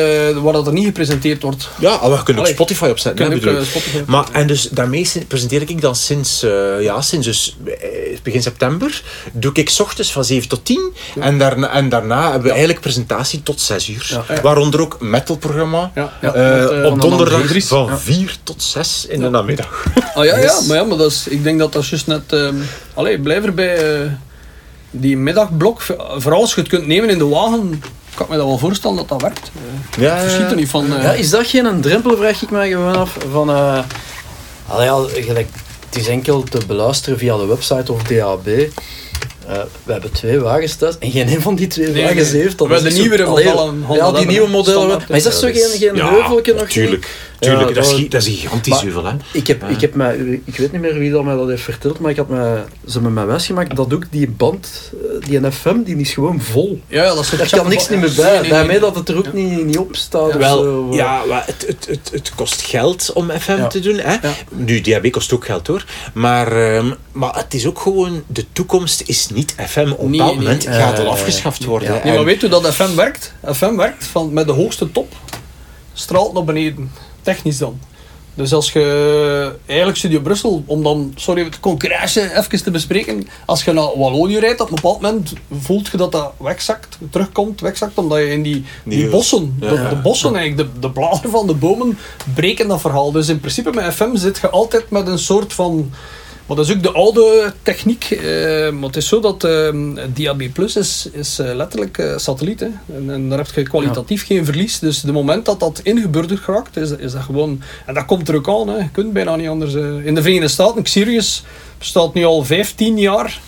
waar 0.42 0.52
dat 0.52 0.66
er 0.66 0.72
niet 0.72 0.84
gepresenteerd 0.84 1.42
wordt. 1.42 1.68
Ja, 1.78 1.98
maar 2.00 2.10
we 2.10 2.22
kunnen 2.22 2.42
ook. 2.42 2.48
Spotify 2.48 2.84
opzetten. 2.88 3.24
Hè, 3.26 3.30
je 3.32 3.36
ook, 3.36 3.54
eh, 3.54 3.60
ik. 3.60 3.66
Spotify 3.66 4.02
maar, 4.06 4.26
en 4.32 4.46
dus 4.46 4.68
daarmee 4.70 5.08
presenteer 5.28 5.62
ik 5.62 5.80
dan 5.80 5.96
sinds, 5.96 6.42
eh, 6.42 6.82
ja, 6.82 7.00
sinds 7.02 7.26
dus, 7.26 7.56
begin 8.22 8.42
september. 8.42 9.02
Doe 9.32 9.50
ik 9.54 9.70
's 9.70 9.80
ochtends 9.80 10.12
van 10.12 10.24
7 10.24 10.48
tot 10.48 10.64
10. 10.64 10.92
En, 11.20 11.38
daarna, 11.38 11.70
en 11.70 11.88
daarna 11.88 12.22
hebben 12.22 12.42
we 12.42 12.48
eigenlijk 12.50 12.80
presentatie 12.80 13.42
tot 13.42 13.60
6 13.60 13.88
uur. 13.88 14.06
Ja, 14.10 14.34
ja. 14.34 14.40
Waaronder 14.40 14.80
ook 14.80 15.00
metalprogramma. 15.00 15.90
Ja, 15.94 16.12
ja, 16.20 16.34
Eh, 16.34 16.60
met, 16.60 16.70
eh, 16.70 16.76
op 16.84 16.88
van 16.88 17.00
donderdag 17.00 17.62
van 17.66 17.86
Ja. 17.86 17.98
4 17.98 18.36
tot 18.42 18.62
6 18.62 19.06
in 19.08 19.20
de 19.20 19.28
namiddag. 19.28 19.84
Ah 20.14 20.24
ja, 20.24 20.36
ja, 20.36 20.42
Yes. 20.42 20.60
maar, 20.66 20.76
ja, 20.76 20.84
maar 20.84 20.96
dat 20.96 21.10
is, 21.10 21.26
ik 21.28 21.42
denk 21.42 21.58
dat 21.58 21.72
dat 21.72 21.86
juist 21.86 22.06
net... 22.06 22.32
ehm 22.32 22.54
allee, 22.94 23.18
blijf 23.20 23.44
erbij. 23.44 24.18
Eh, 24.92 25.00
die 25.00 25.16
middagblok, 25.16 25.80
vooral 26.16 26.40
als 26.40 26.54
je 26.54 26.60
het 26.60 26.68
kunt 26.70 26.86
nemen 26.86 27.10
in 27.10 27.18
de 27.18 27.26
wagen, 27.26 27.82
kan 28.14 28.26
ik 28.26 28.32
me 28.32 28.36
dat 28.36 28.46
wel 28.46 28.58
voorstellen 28.58 28.96
dat 28.96 29.08
dat 29.08 29.22
werkt. 29.22 29.50
Eh, 29.96 30.02
Ja, 30.02 30.14
ik 30.16 30.20
verschiet 30.22 30.50
er 30.50 30.56
niet 30.56 30.68
van. 30.68 30.96
eh. 30.96 31.02
Ja, 31.02 31.12
is 31.12 31.30
dat 31.30 31.46
geen 31.46 31.64
een 31.64 31.80
drempel, 31.80 32.16
vraag 32.16 32.42
ik 32.42 32.50
mij 32.50 32.68
gewoon 32.70 32.96
af. 32.96 33.16
Van, 33.32 33.50
eh 33.50 33.78
allee, 34.68 34.86
ja, 34.86 34.96
gelijk, 35.22 35.48
het 35.88 35.98
is 35.98 36.08
enkel 36.08 36.42
te 36.42 36.58
beluisteren 36.66 37.18
via 37.18 37.36
de 37.36 37.46
website 37.46 37.92
of 37.92 38.02
DAB. 38.02 38.46
Eh, 38.46 39.56
we 39.84 39.92
hebben 39.92 40.12
twee 40.12 40.38
wagens 40.38 40.74
thuis 40.74 40.98
en 40.98 41.10
geen 41.10 41.28
een 41.28 41.40
van 41.42 41.54
die 41.54 41.66
twee 41.66 41.88
Nee, 41.88 42.02
wagens 42.04 42.32
nee. 42.32 42.42
heeft. 42.42 42.58
Dat 42.58 42.68
We 42.68 42.74
is 42.74 42.82
de 42.82 42.90
nieuwere 43.00 43.26
modellen 43.26 43.80
Ja, 43.80 43.86
die 43.94 44.02
hebben, 44.02 44.26
nieuwe 44.26 44.48
modellen. 44.48 44.88
Maar 45.08 45.16
is 45.16 45.22
dat 45.22 45.34
zo 45.34 45.46
geen, 45.52 45.78
geen 45.78 45.96
heuveltje 45.96 46.54
nog? 46.54 46.74
niet? 46.76 47.06
Tuurlijk. 47.38 47.68
Ja, 47.68 47.74
dat, 47.74 47.84
is, 47.84 47.90
dat- 48.00 48.10
dat 48.10 48.26
is 48.26 48.40
gigantisch 48.40 48.82
Maar- 48.82 49.04
hè. 49.04 49.16
Ik 49.32 49.46
heb, 49.46 49.64
ik 49.68 49.80
heb 49.80 49.94
mij, 49.94 50.16
ik 50.44 50.56
weet 50.56 50.72
niet 50.72 50.80
meer 50.80 50.98
wie 50.98 51.10
dat 51.10 51.24
mij 51.24 51.34
dat 51.36 51.48
heeft 51.48 51.62
verteld, 51.62 51.98
maar 51.98 52.10
ik 52.10 52.16
had 52.16 52.28
mij, 52.28 52.64
ze 52.86 52.92
hebben 52.92 53.12
mij 53.12 53.26
wijsgemaakt 53.26 53.76
dat 53.76 53.94
ook 53.94 54.04
die 54.10 54.28
band, 54.30 54.92
eh, 55.22 55.28
die 55.28 55.50
FM, 55.52 55.82
die 55.82 55.96
is 55.96 56.12
gewoon 56.12 56.40
vol. 56.40 56.80
Ja, 56.86 57.02
ja, 57.02 57.14
dat 57.14 57.18
is 57.24 57.30
Daar 57.30 57.48
kan 57.50 57.68
niks 57.68 57.88
niet 57.88 58.00
meer 58.00 58.12
bij. 58.16 58.24
Nee, 58.24 58.32
nee, 58.32 58.40
nee. 58.40 58.50
Daarmee 58.50 58.78
dat 58.80 58.94
het 58.94 59.08
er 59.08 59.16
ook 59.16 59.24
Ja. 59.24 59.30
niet, 59.32 59.64
niet 59.64 59.78
op 59.78 59.96
staat. 59.96 60.36
Wel, 60.36 60.62
zo. 60.62 60.88
ja, 60.90 61.24
maar 61.28 61.42
het, 61.46 61.64
het, 61.66 61.86
het, 61.90 62.10
het 62.12 62.32
kost 62.34 62.62
geld 62.62 63.12
om 63.12 63.30
FM 63.30 63.56
Ja. 63.56 63.66
te 63.66 63.80
doen. 63.80 63.96
Hè? 63.98 64.12
Ja. 64.12 64.32
Nu, 64.52 64.80
DHB 64.80 65.10
kost 65.10 65.32
ook 65.32 65.44
geld 65.44 65.66
hoor. 65.66 65.84
Maar, 66.14 66.52
ehm, 66.74 66.90
maar 67.12 67.34
het 67.36 67.54
is 67.54 67.66
ook 67.66 67.80
gewoon, 67.80 68.22
de 68.26 68.44
toekomst 68.52 69.02
is 69.06 69.28
niet 69.28 69.54
FM. 69.66 69.90
Op 69.90 69.98
een 70.02 70.10
Nee, 70.10 70.18
bepaald 70.18 70.34
nee. 70.36 70.44
moment 70.44 70.66
Eh, 70.66 70.74
gaat 70.76 70.98
het 70.98 71.06
afgeschaft 71.06 71.64
worden. 71.64 71.88
ja. 71.88 71.94
hè. 71.98 72.04
Nee, 72.04 72.14
maar 72.14 72.24
weet 72.24 72.40
je 72.40 72.48
hoe 72.48 72.60
dat 72.62 72.74
FM 72.74 72.94
werkt? 72.96 73.32
FM 73.52 73.76
werkt 73.76 74.04
van, 74.04 74.32
met 74.32 74.46
de 74.46 74.52
hoogste 74.52 74.92
top, 74.92 75.12
straalt 75.92 76.32
naar 76.32 76.44
beneden. 76.44 76.90
Technisch 77.34 77.58
dan. 77.58 77.78
Dus 78.34 78.52
als 78.52 78.72
je 78.72 79.54
eigenlijk 79.66 79.98
Studio 79.98 80.20
Brussel, 80.20 80.62
om 80.66 80.82
dan, 80.82 81.12
sorry, 81.14 81.44
het 81.44 81.60
concurrentie 81.60 82.36
even 82.36 82.62
te 82.62 82.70
bespreken, 82.70 83.28
als 83.46 83.64
je 83.64 83.72
naar 83.72 83.98
Wallonië 83.98 84.38
rijdt, 84.38 84.60
op 84.60 84.68
een 84.68 84.74
bepaald 84.74 85.00
moment 85.00 85.32
voelt 85.60 85.88
je 85.88 85.96
dat 85.96 86.12
dat 86.12 86.32
wegzakt, 86.38 86.98
terugkomt, 87.10 87.60
wegzakt, 87.60 87.98
omdat 87.98 88.18
je 88.18 88.30
in 88.30 88.42
die, 88.42 88.64
die 88.84 89.08
bossen, 89.08 89.56
ja. 89.60 89.88
de 89.88 89.96
bossen 89.96 90.36
eigenlijk, 90.36 90.72
de, 90.72 90.80
de 90.80 90.90
bladeren 90.90 91.30
van 91.30 91.46
de 91.46 91.54
bomen, 91.54 91.98
breken 92.34 92.68
dat 92.68 92.80
verhaal. 92.80 93.12
Dus 93.12 93.28
in 93.28 93.40
principe 93.40 93.70
met 93.70 93.94
FM 93.94 94.16
zit 94.16 94.38
je 94.38 94.50
altijd 94.50 94.90
met 94.90 95.06
een 95.06 95.18
soort 95.18 95.52
van 95.52 95.90
maar 96.48 96.56
dat 96.56 96.68
is 96.68 96.74
ook 96.74 96.82
de 96.82 96.92
oude 96.92 97.52
techniek. 97.62 98.04
eh, 98.10 98.70
maar 98.70 98.82
het 98.88 98.96
is 98.96 99.08
zo 99.08 99.20
dat 99.20 99.44
eh, 99.44 99.68
DAB 100.14 100.42
Plus 100.52 100.76
is, 100.76 101.08
is 101.12 101.38
eh, 101.38 101.54
letterlijk 101.54 101.98
eh, 101.98 102.16
satelliet. 102.16 102.60
Hè. 102.60 102.68
En, 102.96 103.10
en 103.10 103.28
daar 103.28 103.38
heb 103.38 103.50
je 103.54 103.62
kwalitatief 103.62 104.26
geen 104.26 104.44
verlies. 104.44 104.78
Dus 104.78 105.00
de 105.00 105.12
moment 105.12 105.44
dat 105.46 105.60
dat 105.60 105.80
ingeburgerd 105.82 106.40
geraakt, 106.40 106.76
is, 106.76 106.90
is 106.90 107.12
dat 107.12 107.22
gewoon... 107.22 107.62
En 107.86 107.94
dat 107.94 108.04
komt 108.04 108.28
er 108.28 108.34
ook 108.34 108.48
aan. 108.48 108.68
Hè. 108.68 108.76
Je 108.76 108.90
kunt 108.92 109.12
bijna 109.12 109.36
niet 109.36 109.48
anders. 109.48 109.74
In 110.04 110.14
de 110.14 110.22
Verenigde 110.22 110.48
Staten, 110.48 110.86
Sirius 110.86 111.42
bestaat 111.78 112.14
nu 112.14 112.24
al 112.24 112.44
15 112.44 112.98
jaar. 112.98 113.40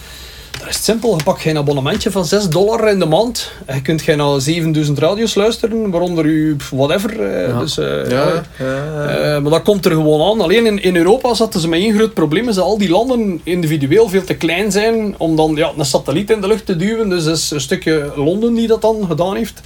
Dat 0.61 0.69
is 0.69 0.85
simpel. 0.85 1.17
Je 1.17 1.23
pakt 1.25 1.41
geen 1.41 1.57
abonnementje 1.57 2.11
van 2.11 2.25
6 2.25 2.49
dollar 2.49 2.89
in 2.89 2.99
de 2.99 3.07
maand. 3.07 3.51
En 3.67 3.75
je 3.75 3.83
kunt 3.83 4.03
geen 4.03 4.17
naar 4.17 4.41
7000 4.41 4.99
radio's 4.99 5.35
luisteren, 5.35 5.91
waaronder 5.91 6.27
je 6.27 6.57
whatever. 6.71 7.21
eh, 7.21 7.49
Ja. 7.49 7.59
Dus, 7.59 7.79
eh, 7.79 8.11
Ja, 8.11 8.43
eh, 8.59 9.41
maar 9.43 9.51
dat 9.51 9.63
komt 9.63 9.85
er 9.85 9.91
gewoon 9.91 10.31
aan. 10.33 10.41
Alleen 10.41 10.67
in, 10.67 10.83
in 10.83 10.97
Europa 10.97 11.35
zaten 11.35 11.61
ze 11.61 11.69
met 11.69 11.81
één 11.81 11.95
groot 11.95 12.15
probleem. 12.15 12.49
Is 12.49 12.55
dat 12.55 12.65
al 12.65 12.79
die 12.79 12.91
landen 12.91 13.41
individueel 13.45 14.09
veel 14.09 14.25
te 14.25 14.35
klein 14.35 14.73
zijn 14.73 15.15
om 15.19 15.37
dan 15.37 15.53
ja, 15.55 15.71
een 15.77 15.85
satelliet 15.85 16.31
in 16.31 16.41
de 16.41 16.47
lucht 16.47 16.67
te 16.67 16.77
duwen. 16.77 17.09
Dus 17.09 17.25
dat 17.25 17.37
is 17.37 17.51
een 17.51 17.61
stukje 17.61 18.13
Londen 18.17 18.55
die 18.55 18.67
dat 18.67 18.83
dan 18.83 19.05
gedaan 19.09 19.37
heeft. 19.37 19.61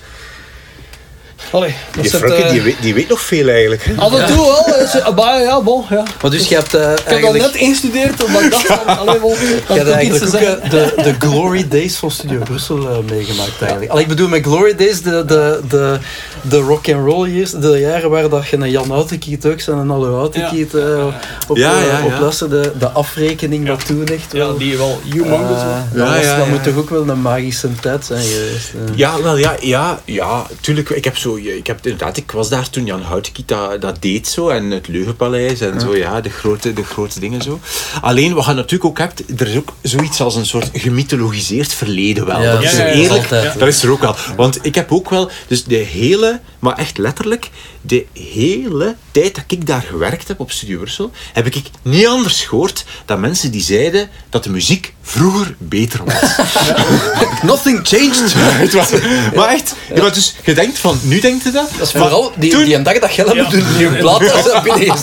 Allee, 1.51 1.75
dat 1.95 2.05
die 2.05 2.35
eh, 2.35 2.51
die, 2.51 2.63
weet, 2.63 2.77
die 2.81 2.95
weet 2.95 3.09
nog 3.09 3.21
veel 3.21 3.49
eigenlijk. 3.49 3.85
hè. 3.85 3.93
Af 3.97 4.19
en 4.19 4.27
toe 4.27 4.37
wel. 4.47 4.75
eh, 4.77 5.15
bah, 5.15 5.41
ja, 5.43 5.63
bon, 5.63 5.85
ja. 5.91 6.03
Maar 6.23 6.31
dus 6.31 6.49
je 6.49 6.55
hebt 6.55 6.75
eh, 6.75 6.81
Ik 6.81 6.87
heb 6.89 6.97
dat 7.05 7.07
eigenlijk... 7.07 7.43
net 7.45 7.55
ingestudeerd, 7.55 8.25
omdat 8.25 8.43
ik 8.43 8.51
dacht 8.51 8.67
van, 8.67 8.99
allee, 8.99 9.21
wel, 9.21 9.31
Je 9.31 9.63
dat 9.67 9.77
hebt 9.77 9.91
eigenlijk 9.91 10.35
ook 10.35 10.41
eh, 10.41 10.71
de, 10.71 10.93
de 11.03 11.15
Glory 11.19 11.69
Days 11.69 11.97
van 11.97 12.11
Studio 12.11 12.39
Brussel 12.39 12.79
eh, 12.91 12.97
meegemaakt 13.11 13.61
eigenlijk. 13.61 13.91
Allee, 13.91 14.03
ik 14.03 14.09
bedoel 14.09 14.29
met 14.29 14.43
Glory 14.45 14.75
Days 14.75 15.03
de, 15.03 15.25
de, 15.25 15.61
de, 15.69 15.99
de 16.43 16.57
rock 16.57 16.89
and 16.89 17.07
roll 17.07 17.29
years, 17.31 17.51
de 17.51 17.79
jaren 17.79 18.11
waar 18.11 18.29
dat 18.29 18.47
je 18.49 18.57
een 18.57 18.71
Jan 18.71 18.91
Houtenkiet 18.91 19.47
ook 19.47 19.61
en 19.61 19.77
een 19.77 19.91
Allo 19.91 20.15
Houtenkiet 20.17 20.75
eh, 20.75 21.07
op, 21.49 21.57
Ja, 21.57 21.81
eh, 21.81 21.87
ja, 21.87 22.05
op 22.05 22.11
ja. 22.11 22.21
luisterde. 22.21 22.73
De 22.79 22.89
afrekening 22.89 23.67
dat 23.67 23.87
toen 23.87 24.07
echt 24.07 24.33
Ja, 24.33 24.53
die 24.59 24.77
wel 24.77 25.01
humongous. 25.13 25.61
eh, 25.61 25.67
was. 25.67 25.83
dat 25.93 26.07
Ja, 26.07 26.15
was- 26.15 26.25
ja, 26.25 26.37
dat 26.37 26.45
ja. 26.47 26.51
moet 26.53 26.63
toch 26.65 26.77
ook 26.77 26.91
wel 26.91 27.09
een 27.09 27.21
magische 27.23 27.69
tijd 27.81 28.05
zijn 28.05 28.23
geweest. 28.23 28.71
eh. 28.75 28.97
Ja, 28.99 29.23
wel, 29.23 29.37
ja, 29.39 29.55
ja, 29.61 30.01
ja, 30.05 30.47
tuurlijk. 30.61 30.91
Ik 30.91 31.05
heb 31.05 31.17
zo, 31.17 31.34
ik 31.37 31.67
heb 31.67 31.79
inderdaad, 31.83 32.17
ik 32.17 32.31
was 32.31 32.49
daar 32.49 32.71
toen 32.71 32.87
Jan 32.87 33.03
Houtkiet 33.03 33.49
dat, 33.49 33.81
dat 33.81 34.03
deed 34.03 34.29
zo 34.29 34.49
en 34.49 34.71
het 34.71 34.89
Leugenpaleis 34.89 35.61
en 35.61 35.81
zo, 35.81 35.97
ja, 35.97 36.21
de 36.21 36.31
grote, 36.31 36.73
de 36.73 36.85
grote 36.85 37.21
dingen 37.21 37.43
zo. 37.43 37.61
Alleen, 38.01 38.35
wat 38.35 38.45
je 38.45 38.53
natuurlijk 38.53 38.85
ook 38.85 38.99
hebt, 38.99 39.41
er 39.41 39.49
is 39.49 39.57
ook 39.57 39.73
zoiets 39.83 40.21
als 40.21 40.37
een 40.37 40.47
soort 40.47 40.71
gemythologiseerd 40.73 41.73
verleden 41.73 42.27
wel. 42.27 42.43
Ja, 42.43 42.53
dat 42.53 42.63
is 42.63 42.79
eerlijk, 42.79 43.11
altijd. 43.11 43.59
dat 43.59 43.69
is 43.69 43.83
er 43.83 43.91
ook 43.91 44.01
wel. 44.01 44.17
Want 44.37 44.59
ik 44.63 44.75
heb 44.75 44.93
ook 44.93 45.11
wel, 45.11 45.31
dus 45.47 45.65
de 45.65 45.77
hele, 45.77 46.41
maar 46.59 46.77
echt 46.77 46.99
letterlijk, 46.99 47.51
de 47.87 48.07
hele 48.13 48.95
tijd 49.11 49.35
dat 49.35 49.45
ik 49.47 49.67
daar 49.67 49.83
gewerkt 49.89 50.29
heb 50.29 50.41
op 50.41 50.51
Studio 50.51 50.79
Brussel, 50.79 51.11
heb 51.33 51.47
ik 51.47 51.63
niet 51.83 52.07
anders 52.07 52.43
gehoord 52.45 52.85
dan 53.05 53.21
mensen 53.21 53.51
die 53.51 53.63
zeiden 53.63 54.09
dat 54.31 54.45
de 54.45 54.51
muziek 54.51 54.95
vroeger 55.03 55.55
beter 55.59 56.01
was. 56.05 56.15
Nothing 57.51 57.81
changed! 57.83 58.33
Het 58.37 58.73
was- 58.73 58.91
Maar 59.37 59.49
echt, 59.49 59.75
ja, 59.95 60.03
maar 60.03 60.13
dus, 60.13 60.35
je 60.45 60.55
denkt 60.55 60.79
van, 60.79 60.99
nu 61.03 61.21
denkt 61.21 61.45
je 61.45 61.51
dat? 61.51 61.69
Dat 61.79 61.87
is 61.87 61.93
maar 61.93 62.03
vooral 62.03 62.33
die, 62.37 62.51
toen- 62.51 62.65
die 62.65 62.75
een 62.75 62.83
dag 62.83 62.99
dat 62.99 63.11
Gellem 63.11 63.37
Ja. 63.37 63.49
doen, 63.49 63.65
die 63.77 63.87
een 63.87 63.97
plaat 63.97 64.23
zo 64.45 64.61
binnen 64.77 64.97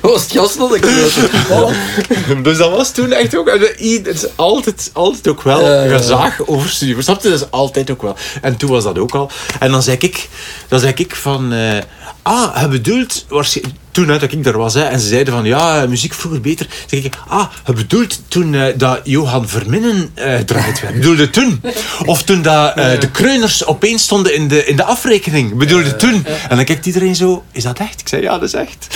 was 0.00 0.22
het 0.22 0.32
gas 0.32 0.56
nog 0.56 0.76
een. 0.80 2.42
Dus 2.42 2.56
dat 2.56 2.70
was 2.70 2.92
toen 2.92 3.12
echt 3.12 3.36
ook... 3.36 3.50
Het 3.50 4.06
is 4.06 4.26
altijd, 4.36 4.90
altijd 4.92 5.28
ook 5.28 5.42
wel 5.42 5.88
gezaag 5.98 6.46
over 6.46 6.68
studie. 6.70 7.02
Snap 7.02 7.22
je? 7.22 7.28
Dat 7.30 7.40
is 7.40 7.50
altijd 7.50 7.90
ook 7.90 8.02
wel. 8.02 8.16
En 8.42 8.56
toen 8.56 8.70
was 8.70 8.84
dat 8.84 8.98
ook 8.98 9.14
al. 9.14 9.30
En 9.58 9.70
dan 9.70 9.82
zei 9.82 9.96
ik, 10.00 10.28
dan 10.68 10.80
zei 10.80 10.92
ik 10.96 11.14
van... 11.16 11.52
eh, 11.52 11.78
ah, 12.22 12.60
je 12.62 12.68
bedoelt... 12.68 13.26
waarsch- 13.28 13.60
Toen 13.90 14.08
hè, 14.08 14.18
dat 14.18 14.32
ik 14.32 14.44
daar 14.44 14.56
was, 14.58 14.74
hè, 14.74 14.82
en 14.82 15.00
ze 15.00 15.06
zeiden 15.08 15.34
van 15.34 15.44
ja, 15.44 15.86
muziek 15.88 16.14
vroeger 16.14 16.40
beter. 16.40 16.66
zeg 16.86 17.04
ik, 17.04 17.14
ah, 17.28 17.50
je 17.66 17.72
bedoelt 17.72 18.20
toen 18.28 18.54
eh, 18.54 18.64
dat 18.76 19.00
Johan 19.04 19.48
Verminnen 19.48 20.10
eh 20.14 20.38
draait 20.38 20.80
werd. 20.80 20.94
Bedoelde 20.94 21.30
toen. 21.30 21.60
Of 22.06 22.22
toen 22.22 22.42
dat 22.42 22.76
eh, 22.76 23.00
de 23.00 23.10
kreuners 23.10 23.66
opeens 23.66 24.02
stonden 24.02 24.34
in 24.34 24.48
de, 24.48 24.64
in 24.66 24.76
de 24.76 24.84
afrekening. 24.84 25.54
Bedoelde 25.54 25.96
toen. 25.96 26.24
En 26.48 26.56
dan 26.56 26.64
kijkt 26.64 26.86
iedereen 26.86 27.16
zo, 27.16 27.44
is 27.52 27.62
dat 27.62 27.78
echt? 27.78 28.00
Ik 28.00 28.08
zei, 28.08 28.22
ja, 28.22 28.32
dat 28.38 28.42
is 28.48 28.54
echt. 28.54 28.86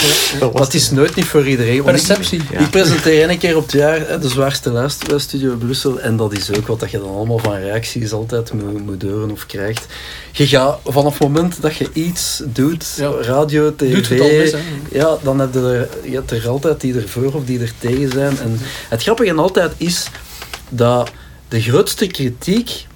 Dat 0.54 0.74
is 0.74 0.90
nooit 0.90 1.14
niet 1.14 1.24
voor 1.26 1.46
iedereen. 1.48 1.82
want 1.82 1.96
ik- 1.98 2.06
Perceptie. 2.06 2.40
Ik 2.58 2.70
presenteer 2.70 3.28
één 3.28 3.38
keer 3.38 3.56
op 3.56 3.62
het 3.62 3.72
jaar 3.72 4.08
hè, 4.08 4.18
de 4.18 4.28
zwaarste 4.28 4.72
lijst 4.72 5.08
bij 5.08 5.18
Studio 5.18 5.54
Brussel. 5.54 6.00
En 6.00 6.16
dat 6.16 6.32
is 6.32 6.50
ook 6.56 6.66
wat 6.66 6.80
dat 6.80 6.90
je 6.90 6.98
dan 6.98 7.08
allemaal 7.14 7.38
van 7.38 7.54
reacties 7.54 8.12
altijd 8.12 8.52
moet, 8.52 8.84
moet 8.86 9.02
horen 9.02 9.30
of 9.30 9.46
krijgt. 9.46 9.86
Je 10.32 10.46
gaat 10.46 10.78
vanaf 10.84 11.12
het 11.18 11.22
moment 11.22 11.62
dat 11.62 11.76
je 11.76 11.88
iets 11.92 12.42
doet, 12.44 12.86
Ja. 12.96 13.10
radio, 13.20 13.74
Doet 13.76 14.04
tv, 14.04 14.54
ja, 14.90 15.16
dan 15.22 15.38
heb 15.38 15.54
je 15.54 15.60
er, 15.60 16.10
je 16.10 16.22
er 16.36 16.48
altijd 16.48 16.80
die 16.80 16.94
ervoor 16.94 17.34
of 17.34 17.44
die 17.44 17.60
er 17.60 17.72
tegen 17.78 18.10
zijn. 18.10 18.38
En 18.38 18.58
het 18.88 19.02
grappige 19.02 19.34
altijd 19.34 19.72
is 19.76 20.06
dat 20.68 21.10
de 21.48 21.60
grootste 21.60 22.06
kritiek, 22.06 22.86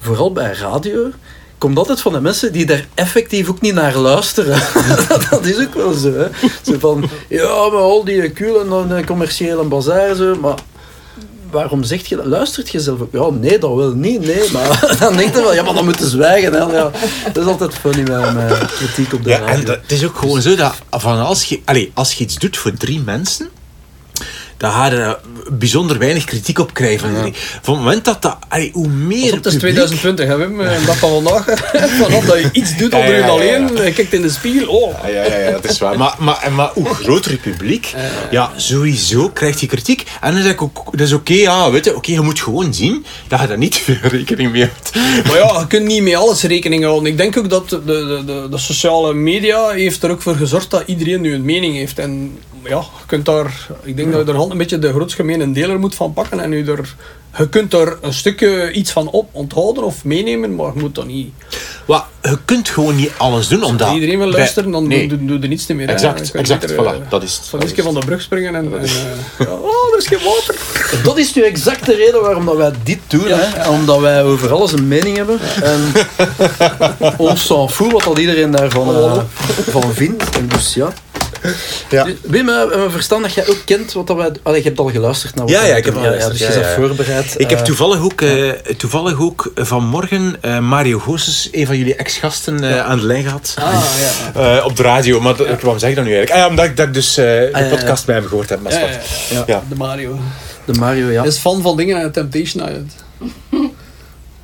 vooral 0.00 0.32
bij 0.32 0.52
radio, 0.52 1.10
komt 1.58 1.78
altijd 1.78 2.00
van 2.00 2.12
de 2.12 2.20
mensen 2.20 2.52
die 2.52 2.66
daar 2.66 2.86
effectief 2.94 3.48
ook 3.48 3.60
niet 3.60 3.74
naar 3.74 3.96
luisteren. 3.96 4.62
dat 5.30 5.44
is 5.44 5.58
ook 5.60 5.74
wel 5.74 5.92
zo. 5.92 6.12
Hè. 6.12 6.28
Van, 6.78 7.08
ja, 7.28 7.68
maar 7.68 7.80
al 7.80 8.04
die 8.04 8.30
kulen 8.30 8.60
en 8.60 8.88
dan 8.88 9.04
commerciële 9.04 9.64
bazaar, 9.64 10.14
zo, 10.14 10.34
maar 10.34 10.58
waarom 11.50 11.84
zegt 11.84 12.06
je 12.08 12.16
dat? 12.16 12.26
Luistert 12.26 12.68
je 12.68 12.80
zelf 12.80 13.00
ook? 13.00 13.12
Ja, 13.12 13.30
nee, 13.30 13.58
dat 13.58 13.74
wil 13.74 13.92
niet, 13.94 14.20
nee. 14.20 14.52
Maar 14.52 14.96
dan 15.00 15.16
denkt 15.16 15.34
je 15.36 15.42
wel, 15.42 15.54
ja, 15.54 15.62
maar 15.62 15.74
dan 15.74 15.84
moeten 15.84 16.10
zwijgen. 16.10 16.52
Hè. 16.52 16.58
Ja, 16.58 16.90
dat 17.32 17.44
is 17.44 17.50
altijd 17.50 17.74
funny 17.74 18.02
met, 18.10 18.34
met 18.34 18.72
kritiek 18.72 19.12
op 19.12 19.24
de 19.24 19.30
Ja, 19.30 19.38
radio. 19.38 19.54
en 19.54 19.64
dat, 19.64 19.78
het 19.82 19.92
is 19.92 20.04
ook 20.04 20.16
gewoon 20.16 20.42
zo 20.42 20.54
dat 20.56 20.74
van 20.90 21.18
als, 21.20 21.44
je, 21.44 21.60
allez, 21.64 21.88
als 21.94 22.12
je 22.12 22.24
iets 22.24 22.38
doet 22.38 22.56
voor 22.56 22.72
drie 22.74 23.00
mensen, 23.00 23.48
dan 24.60 24.72
ga 24.72 24.86
je 24.86 24.96
er 24.96 25.18
bijzonder 25.52 25.98
weinig 25.98 26.24
kritiek 26.24 26.58
op 26.58 26.74
krijgen. 26.74 27.10
Van 27.62 27.74
het 27.74 27.82
moment 27.84 28.04
dat 28.04 28.22
dat, 28.22 28.36
hoe 28.72 28.88
meer 28.88 29.32
op, 29.32 29.36
het 29.36 29.46
is 29.46 29.52
publiek- 29.52 29.60
2020, 29.60 30.26
hè, 30.26 30.36
Wim? 30.36 30.60
Een 30.60 30.86
dag 30.86 30.98
van 30.98 31.10
vandaag. 31.22 31.44
Vanaf 32.02 32.24
dat 32.24 32.38
je 32.40 32.48
iets 32.52 32.76
doet 32.76 32.94
onder 32.94 33.16
je 33.16 33.24
alleen, 33.24 33.76
je 33.76 33.92
kijkt 33.92 34.12
in 34.12 34.22
de 34.22 34.30
spiegel, 34.30 34.68
oh. 34.68 34.94
Ja, 35.02 35.08
ja, 35.08 35.24
ja, 35.24 35.38
ja, 35.38 35.50
dat 35.50 35.64
is 35.64 35.78
waar. 35.78 35.98
Maar, 35.98 36.14
maar, 36.18 36.38
en 36.42 36.54
maar 36.54 36.70
hoe 36.74 36.94
groter 36.94 37.30
het 37.30 37.40
publiek, 37.40 37.94
ja, 38.30 38.50
sowieso 38.56 39.28
krijgt 39.28 39.60
je 39.60 39.66
kritiek. 39.66 40.04
En 40.20 40.32
dan 40.32 40.42
zeg 40.42 40.52
ik 40.52 40.62
ook, 40.62 40.84
dat 40.90 41.06
is 41.06 41.12
oké, 41.12 41.32
ja, 41.34 41.70
weet 41.70 41.84
je, 41.84 41.96
oké, 41.96 42.12
je 42.12 42.20
moet 42.20 42.40
gewoon 42.40 42.74
zien 42.74 43.04
dat 43.28 43.40
je 43.40 43.46
daar 43.46 43.58
niet 43.58 43.76
veel 43.84 43.96
rekening 44.02 44.52
mee 44.52 44.60
hebt. 44.62 44.94
Maar 45.26 45.36
ja, 45.36 45.58
je 45.58 45.66
kunt 45.66 45.86
niet 45.86 46.02
met 46.02 46.14
alles 46.14 46.42
rekening 46.42 46.84
houden. 46.84 47.10
Ik 47.10 47.16
denk 47.16 47.36
ook 47.36 47.50
dat 47.50 47.68
de, 47.68 47.84
de, 47.84 48.22
de, 48.26 48.46
de 48.50 48.58
sociale 48.58 49.14
media 49.14 49.68
heeft 49.68 50.02
er 50.02 50.10
ook 50.10 50.22
voor 50.22 50.34
gezorgd 50.34 50.70
dat 50.70 50.82
iedereen 50.86 51.20
nu 51.20 51.34
een 51.34 51.44
mening 51.44 51.74
heeft. 51.74 51.98
En 51.98 52.38
ja, 52.62 52.78
je 52.78 53.06
kunt 53.06 53.24
daar, 53.24 53.68
ik 53.82 53.96
denk 53.96 54.12
dat 54.12 54.26
je 54.26 54.32
er 54.32 54.38
altijd 54.38 54.52
een 54.52 54.58
beetje 54.58 54.78
de 54.78 54.92
grootst 54.92 55.16
gemene 55.16 55.52
deler 55.52 55.78
moet 55.78 55.94
van 55.94 56.12
pakken. 56.12 56.40
En 56.40 56.52
je, 56.52 56.64
er, 56.64 56.94
je 57.38 57.48
kunt 57.48 57.74
er 57.74 57.98
een 58.00 58.12
stukje 58.12 58.72
iets 58.72 58.90
van 58.90 59.08
op 59.10 59.28
onthouden 59.32 59.84
of 59.84 60.04
meenemen, 60.04 60.54
maar 60.54 60.72
je 60.74 60.80
moet 60.80 60.94
dat 60.94 61.06
niet. 61.06 61.32
Maar 61.86 62.04
je 62.22 62.38
kunt 62.44 62.68
gewoon 62.68 62.96
niet 62.96 63.10
alles 63.16 63.48
doen, 63.48 63.62
omdat... 63.62 63.86
Als 63.86 63.94
iedereen 63.94 64.18
wil 64.18 64.30
luisteren, 64.30 64.70
dan 64.70 64.88
nee. 64.88 65.08
doe, 65.08 65.18
doe, 65.18 65.26
doe 65.26 65.38
er 65.38 65.48
niets 65.48 65.66
meer. 65.66 65.88
Exact, 65.88 66.32
exact, 66.32 66.72
voilà, 66.72 66.76
eh, 66.76 66.92
dat 67.08 67.22
is 67.22 67.36
het. 67.36 67.46
Van 67.46 67.68
van 67.84 67.94
de 67.94 68.00
brug 68.00 68.22
springen 68.22 68.54
en... 68.54 68.72
en 68.72 68.82
eh, 68.82 68.90
ja, 69.38 69.52
oh, 69.70 69.92
er 69.92 69.98
is 69.98 70.06
geen 70.06 70.18
water. 70.24 70.54
Dat 71.04 71.18
is 71.18 71.34
nu 71.34 71.42
exact 71.42 71.86
de 71.86 71.94
reden 71.94 72.20
waarom 72.20 72.46
dat 72.46 72.56
wij 72.56 72.72
dit 72.82 72.98
doen. 73.06 73.26
Hè? 73.26 73.68
Omdat 73.68 74.00
wij 74.00 74.22
over 74.22 74.52
alles 74.52 74.72
een 74.72 74.88
mening 74.88 75.16
hebben. 75.16 75.38
En 75.62 75.92
ons 77.16 77.46
s'en 77.46 77.68
fout 77.68 77.92
wat 77.92 78.04
dat 78.04 78.18
iedereen 78.18 78.50
daarvan 78.50 78.88
eh, 78.94 79.20
van 79.68 79.94
vindt. 79.94 80.36
En 80.36 80.48
dus 80.48 80.74
ja. 80.74 80.92
Ja. 81.90 82.04
Dus, 82.04 82.14
Wim, 82.22 82.48
eh, 82.48 82.64
we 82.64 82.86
verstaan 82.90 83.22
dat 83.22 83.34
jij 83.34 83.48
ook 83.48 83.58
kent 83.64 83.92
wat 83.92 84.06
dat 84.06 84.16
wij... 84.16 84.30
Allee, 84.42 84.58
je 84.62 84.64
hebt 84.68 84.78
al 84.78 84.90
geluisterd 84.90 85.34
naar 85.34 85.44
wat 85.44 85.54
Ja, 85.54 85.64
ja, 85.64 85.74
ik 85.76 85.84
heb 85.84 85.94
al 85.96 86.02
ja, 86.02 86.12
ja, 86.12 86.18
geluisterd, 86.20 86.38
Dus 86.38 86.54
je 86.54 86.60
bent 86.60 86.76
ja. 86.76 86.86
voorbereid. 86.86 87.34
Ik 87.36 87.50
heb 87.50 87.58
eh, 87.58 87.64
toevallig 87.64 88.00
ook, 88.00 88.20
eh, 88.20 88.48
toevallig 88.76 89.20
ook 89.20 89.52
vanmorgen 89.56 90.36
eh, 90.40 90.58
Mario 90.58 90.98
Goossens, 90.98 91.48
een 91.52 91.66
van 91.66 91.76
jullie 91.78 91.94
ex-gasten, 91.94 92.64
eh, 92.64 92.84
aan 92.86 92.98
de 92.98 93.06
lijn 93.06 93.22
gehad. 93.24 93.54
Ah, 93.58 93.84
ja. 94.34 94.56
Eh, 94.58 94.64
op 94.64 94.76
de 94.76 94.82
radio, 94.82 95.20
maar 95.20 95.36
dat, 95.36 95.46
waarom 95.46 95.78
zeg 95.78 95.90
ik 95.90 95.96
dat 95.96 96.04
nu 96.04 96.10
eigenlijk? 96.14 96.30
Ah 96.30 96.44
ja, 96.44 96.48
omdat 96.48 96.64
ik, 96.64 96.76
dat 96.76 96.86
ik 96.86 96.94
dus 96.94 97.16
eh, 97.16 97.24
de 97.24 97.50
ja. 97.52 97.68
podcast 97.68 98.06
bij 98.06 98.14
hem 98.14 98.26
gehoord 98.26 98.48
heb. 98.48 98.62
Maar 98.62 98.72
Ja, 98.72 98.78
zwart. 98.78 98.94
ja, 99.30 99.36
ja. 99.36 99.44
Ja. 99.46 99.62
De 99.68 99.74
Mario. 99.74 100.18
De 100.64 100.72
Mario, 100.72 101.10
ja. 101.10 101.20
Hij 101.20 101.28
is 101.28 101.38
fan 101.38 101.62
van 101.62 101.76
dingen 101.76 102.00
en 102.00 102.12
Temptation 102.12 102.68
Island. 102.68 102.92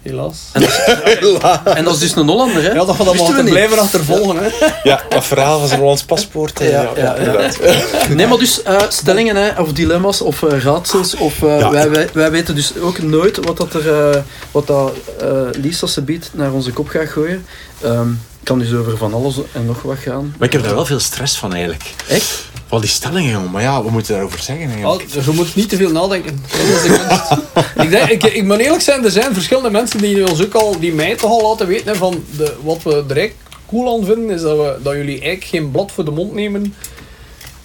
Helaas. 0.06 0.36
En 0.52 0.60
dat, 0.60 0.70
is, 0.70 1.38
en 1.78 1.84
dat 1.84 1.94
is 1.94 2.00
dus 2.00 2.16
een 2.16 2.28
Hollander, 2.28 2.62
hè? 2.62 2.68
Ja, 2.72 2.84
dat 2.84 2.96
gaat 2.96 3.06
allemaal 3.06 3.26
te 3.26 3.42
blijven 3.42 3.78
achtervolgen. 3.78 4.36
Hè. 4.36 4.48
Ja, 4.82 5.02
dat 5.08 5.24
verhaal 5.24 5.58
van 5.58 5.68
zijn 5.68 5.80
Hollands 5.80 6.02
paspoort. 6.04 6.60
eh, 6.60 6.70
Ja, 6.70 6.82
ja, 6.82 6.90
ja, 6.96 7.02
ja. 7.02 7.14
inderdaad. 7.16 7.58
Nee, 8.16 8.26
maar 8.26 8.38
dus 8.38 8.62
eh, 8.62 8.76
stellingen 8.88 9.36
hè, 9.36 9.60
of 9.60 9.72
dilemma's 9.72 10.20
of 10.20 10.42
eh, 10.42 10.58
raadsels. 10.62 11.14
Of, 11.16 11.42
eh, 11.42 11.58
Ja, 11.58 11.70
wij, 11.70 11.90
wij, 11.90 12.08
wij 12.12 12.30
weten 12.30 12.54
dus 12.54 12.72
ook 12.80 12.98
nooit 13.02 13.36
wat, 13.44 13.56
dat 13.56 13.74
er, 13.74 14.10
eh, 14.10 14.22
wat 14.50 14.66
dat, 14.66 14.92
eh 15.20 15.28
Lisa 15.52 15.86
Sebiet 15.86 16.30
naar 16.32 16.52
onze 16.52 16.70
kop 16.72 16.88
gaat 16.88 17.08
gooien. 17.08 17.46
Ehm 17.80 18.08
kan 18.42 18.58
dus 18.58 18.74
over 18.74 18.96
van 18.96 19.14
alles 19.14 19.34
en 19.52 19.66
nog 19.66 19.82
wat 19.82 19.96
gaan. 19.98 20.34
Maar 20.38 20.46
ik 20.46 20.52
heb 20.52 20.62
daar 20.64 20.74
wel 20.74 20.84
veel 20.84 20.98
stress 21.00 21.36
van 21.36 21.52
eigenlijk. 21.52 21.94
Echt? 22.08 22.44
Van 22.68 22.80
die 22.80 22.90
stellingen, 22.90 23.30
jongen. 23.30 23.50
Maar 23.50 23.62
ja, 23.62 23.82
we 23.82 23.90
moeten 23.90 24.14
daarover 24.14 24.40
zeggen 24.40 24.68
eigenlijk. 24.70 25.02
Oh, 25.16 25.24
je 25.24 25.30
moet 25.32 25.54
niet 25.54 25.68
te 25.68 25.76
veel 25.76 25.90
nadenken. 25.90 26.44
Ik, 27.82 27.90
denk, 27.90 28.10
ik, 28.10 28.24
ik 28.24 28.44
moet 28.44 28.58
eerlijk 28.58 28.82
zijn, 28.82 29.04
er 29.04 29.10
zijn 29.10 29.34
verschillende 29.34 29.70
mensen 29.70 30.00
die 30.00 30.28
ons 30.28 30.44
ook 30.44 30.54
al, 30.54 30.78
die 30.78 30.92
mij 30.92 31.16
toch 31.16 31.30
al 31.30 31.48
laten 31.48 31.66
weten 31.66 31.96
van 31.96 32.24
de, 32.36 32.54
wat 32.62 32.82
we 32.82 32.90
er 32.90 32.96
eigenlijk 32.96 33.34
cool 33.66 33.98
aan 33.98 34.04
vinden, 34.04 34.30
is 34.30 34.40
dat, 34.40 34.56
we, 34.56 34.76
dat 34.82 34.94
jullie 34.94 35.20
eigenlijk 35.20 35.44
geen 35.44 35.70
blad 35.70 35.92
voor 35.92 36.04
de 36.04 36.10
mond 36.10 36.34
nemen. 36.34 36.74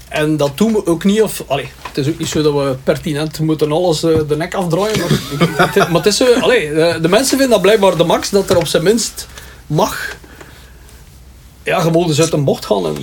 En 0.09 0.37
dat 0.37 0.57
doen 0.57 0.73
we 0.73 0.85
ook 0.85 1.03
niet. 1.03 1.21
Of, 1.21 1.43
allee, 1.47 1.69
het 1.87 1.97
is 1.97 2.07
ook 2.07 2.19
niet 2.19 2.27
zo 2.27 2.41
dat 2.41 2.53
we 2.53 2.75
pertinent 2.83 3.39
moeten 3.39 3.71
alles 3.71 4.03
eh, 4.03 4.19
de 4.27 4.37
nek 4.37 4.53
afdraaien. 4.53 4.99
Maar, 4.99 5.73
het, 5.73 5.75
maar 5.75 6.01
het 6.01 6.05
is 6.05 6.17
zo, 6.17 6.33
allee, 6.33 6.73
de, 6.73 6.97
de 7.01 7.09
mensen 7.09 7.37
vinden 7.37 7.49
dat 7.49 7.61
blijkbaar 7.61 7.97
de 7.97 8.03
max 8.03 8.29
dat 8.29 8.49
er 8.49 8.57
op 8.57 8.67
zijn 8.67 8.83
minst 8.83 9.27
mag. 9.67 10.15
Ja, 11.63 11.83
je 11.83 11.89
moet 11.91 12.07
dus 12.07 12.21
uit 12.21 12.33
een 12.33 12.43
bocht 12.43 12.65
gaan. 12.65 12.85
En, 12.85 12.95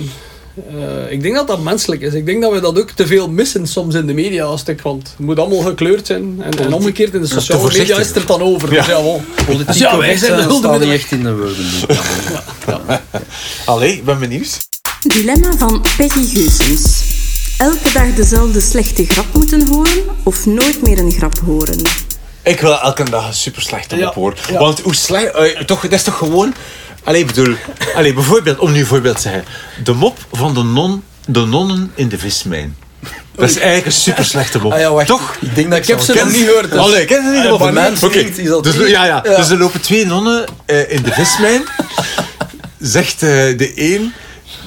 eh, 0.67 1.11
ik 1.11 1.21
denk 1.21 1.35
dat 1.35 1.47
dat 1.47 1.63
menselijk 1.63 2.01
is. 2.01 2.13
Ik 2.13 2.25
denk 2.25 2.41
dat 2.41 2.51
we 2.51 2.59
dat 2.59 2.79
ook 2.79 2.91
te 2.91 3.07
veel 3.07 3.29
missen 3.29 3.67
soms 3.67 3.95
in 3.95 4.07
de 4.07 4.13
media. 4.13 4.43
Als 4.43 4.63
want 4.83 5.07
het 5.07 5.25
moet 5.25 5.39
allemaal 5.39 5.59
gekleurd 5.59 6.07
zijn. 6.07 6.41
En, 6.41 6.51
en 6.59 6.73
omgekeerd 6.73 7.13
in 7.13 7.21
de 7.21 7.27
sociale 7.27 7.71
media 7.77 7.97
is 7.99 8.07
het 8.07 8.15
er 8.15 8.25
dan 8.25 8.41
over. 8.41 8.69
Dus 8.69 8.85
ja, 8.85 9.01
wel. 9.01 9.21
Politiek 9.45 9.67
Dus 9.67 9.77
ja, 9.77 9.97
wij 9.97 10.17
zijn 10.17 10.47
de 10.47 10.77
niet 10.79 10.89
echt 10.89 11.11
in 11.11 11.23
de 11.23 11.35
woorden. 11.35 11.65
Allee, 13.65 13.93
ik 13.93 14.05
ben 14.05 14.19
benieuwd. 14.19 14.57
Dilemma 15.07 15.57
van 15.57 15.85
Peggy 15.97 16.25
Geusens. 16.27 17.03
Elke 17.57 17.91
dag 17.93 18.13
dezelfde 18.15 18.61
slechte 18.61 19.05
grap 19.05 19.25
moeten 19.33 19.67
horen 19.67 20.03
of 20.23 20.45
nooit 20.45 20.81
meer 20.81 20.99
een 20.99 21.11
grap 21.11 21.39
horen? 21.45 21.81
Ik 22.43 22.59
wil 22.59 22.79
elke 22.79 23.09
dag 23.09 23.27
een 23.27 23.33
super 23.33 23.61
slechte 23.61 23.95
Ja, 23.95 24.05
mop 24.05 24.13
horen. 24.13 24.37
ja. 24.51 24.57
Want 24.59 24.79
hoe 24.79 24.95
slecht... 24.95 25.33
eh, 25.33 25.61
toch, 25.61 25.81
dat 25.81 25.91
is 25.91 26.03
toch 26.03 26.17
gewoon... 26.17 26.53
Allee, 27.03 27.25
bedoel... 27.25 27.55
Allee, 27.95 28.13
bijvoorbeeld, 28.13 28.59
om 28.59 28.71
nu 28.71 28.79
een 28.79 28.85
voorbeeld 28.85 29.15
te 29.15 29.21
zeggen. 29.21 29.43
De 29.83 29.93
mop 29.93 30.17
van 30.31 30.53
de, 30.53 30.63
non, 30.63 31.03
de 31.25 31.39
nonnen 31.45 31.91
in 31.95 32.09
de 32.09 32.17
vismijn. 32.17 32.75
Dat 33.35 33.49
is 33.49 33.55
eigenlijk 33.55 33.85
een 33.85 33.91
super 33.91 34.25
slechte 34.25 34.59
mop. 34.59 34.73
Ah 34.73 34.79
ja, 34.79 34.91
wacht. 34.91 35.07
Toch? 35.07 35.37
Ik 35.41 35.55
denk 35.55 35.69
dat 35.69 35.77
ik, 35.77 35.83
Ik 35.83 35.89
heb 35.89 35.99
ze 35.99 36.07
nog 36.11 36.17
kennen. 36.21 36.35
niet 36.39 36.47
gehoord. 36.47 36.71
Dus. 36.71 36.79
Allee, 36.79 37.05
ken 37.05 37.23
je 37.23 37.29
niet? 37.31 37.41
De 37.41 37.47
bij 37.57 37.57
mop? 37.57 37.71
mijn 37.71 37.93
Oké, 37.93 38.09
vriend 38.09 38.37
is 38.37 38.47
dat 38.47 38.63
dus, 38.63 38.75
niet. 38.77 38.87
ja, 38.87 39.05
ja. 39.05 39.21
Ja. 39.25 39.35
dus 39.35 39.49
er 39.49 39.57
lopen 39.57 39.81
twee 39.81 40.05
nonnen 40.05 40.45
eh, 40.65 40.91
in 40.91 41.01
de 41.03 41.11
vismijn. 41.11 41.63
Zegt 42.79 43.13
eh, 43.23 43.29
de 43.29 43.71
een... 43.75 44.13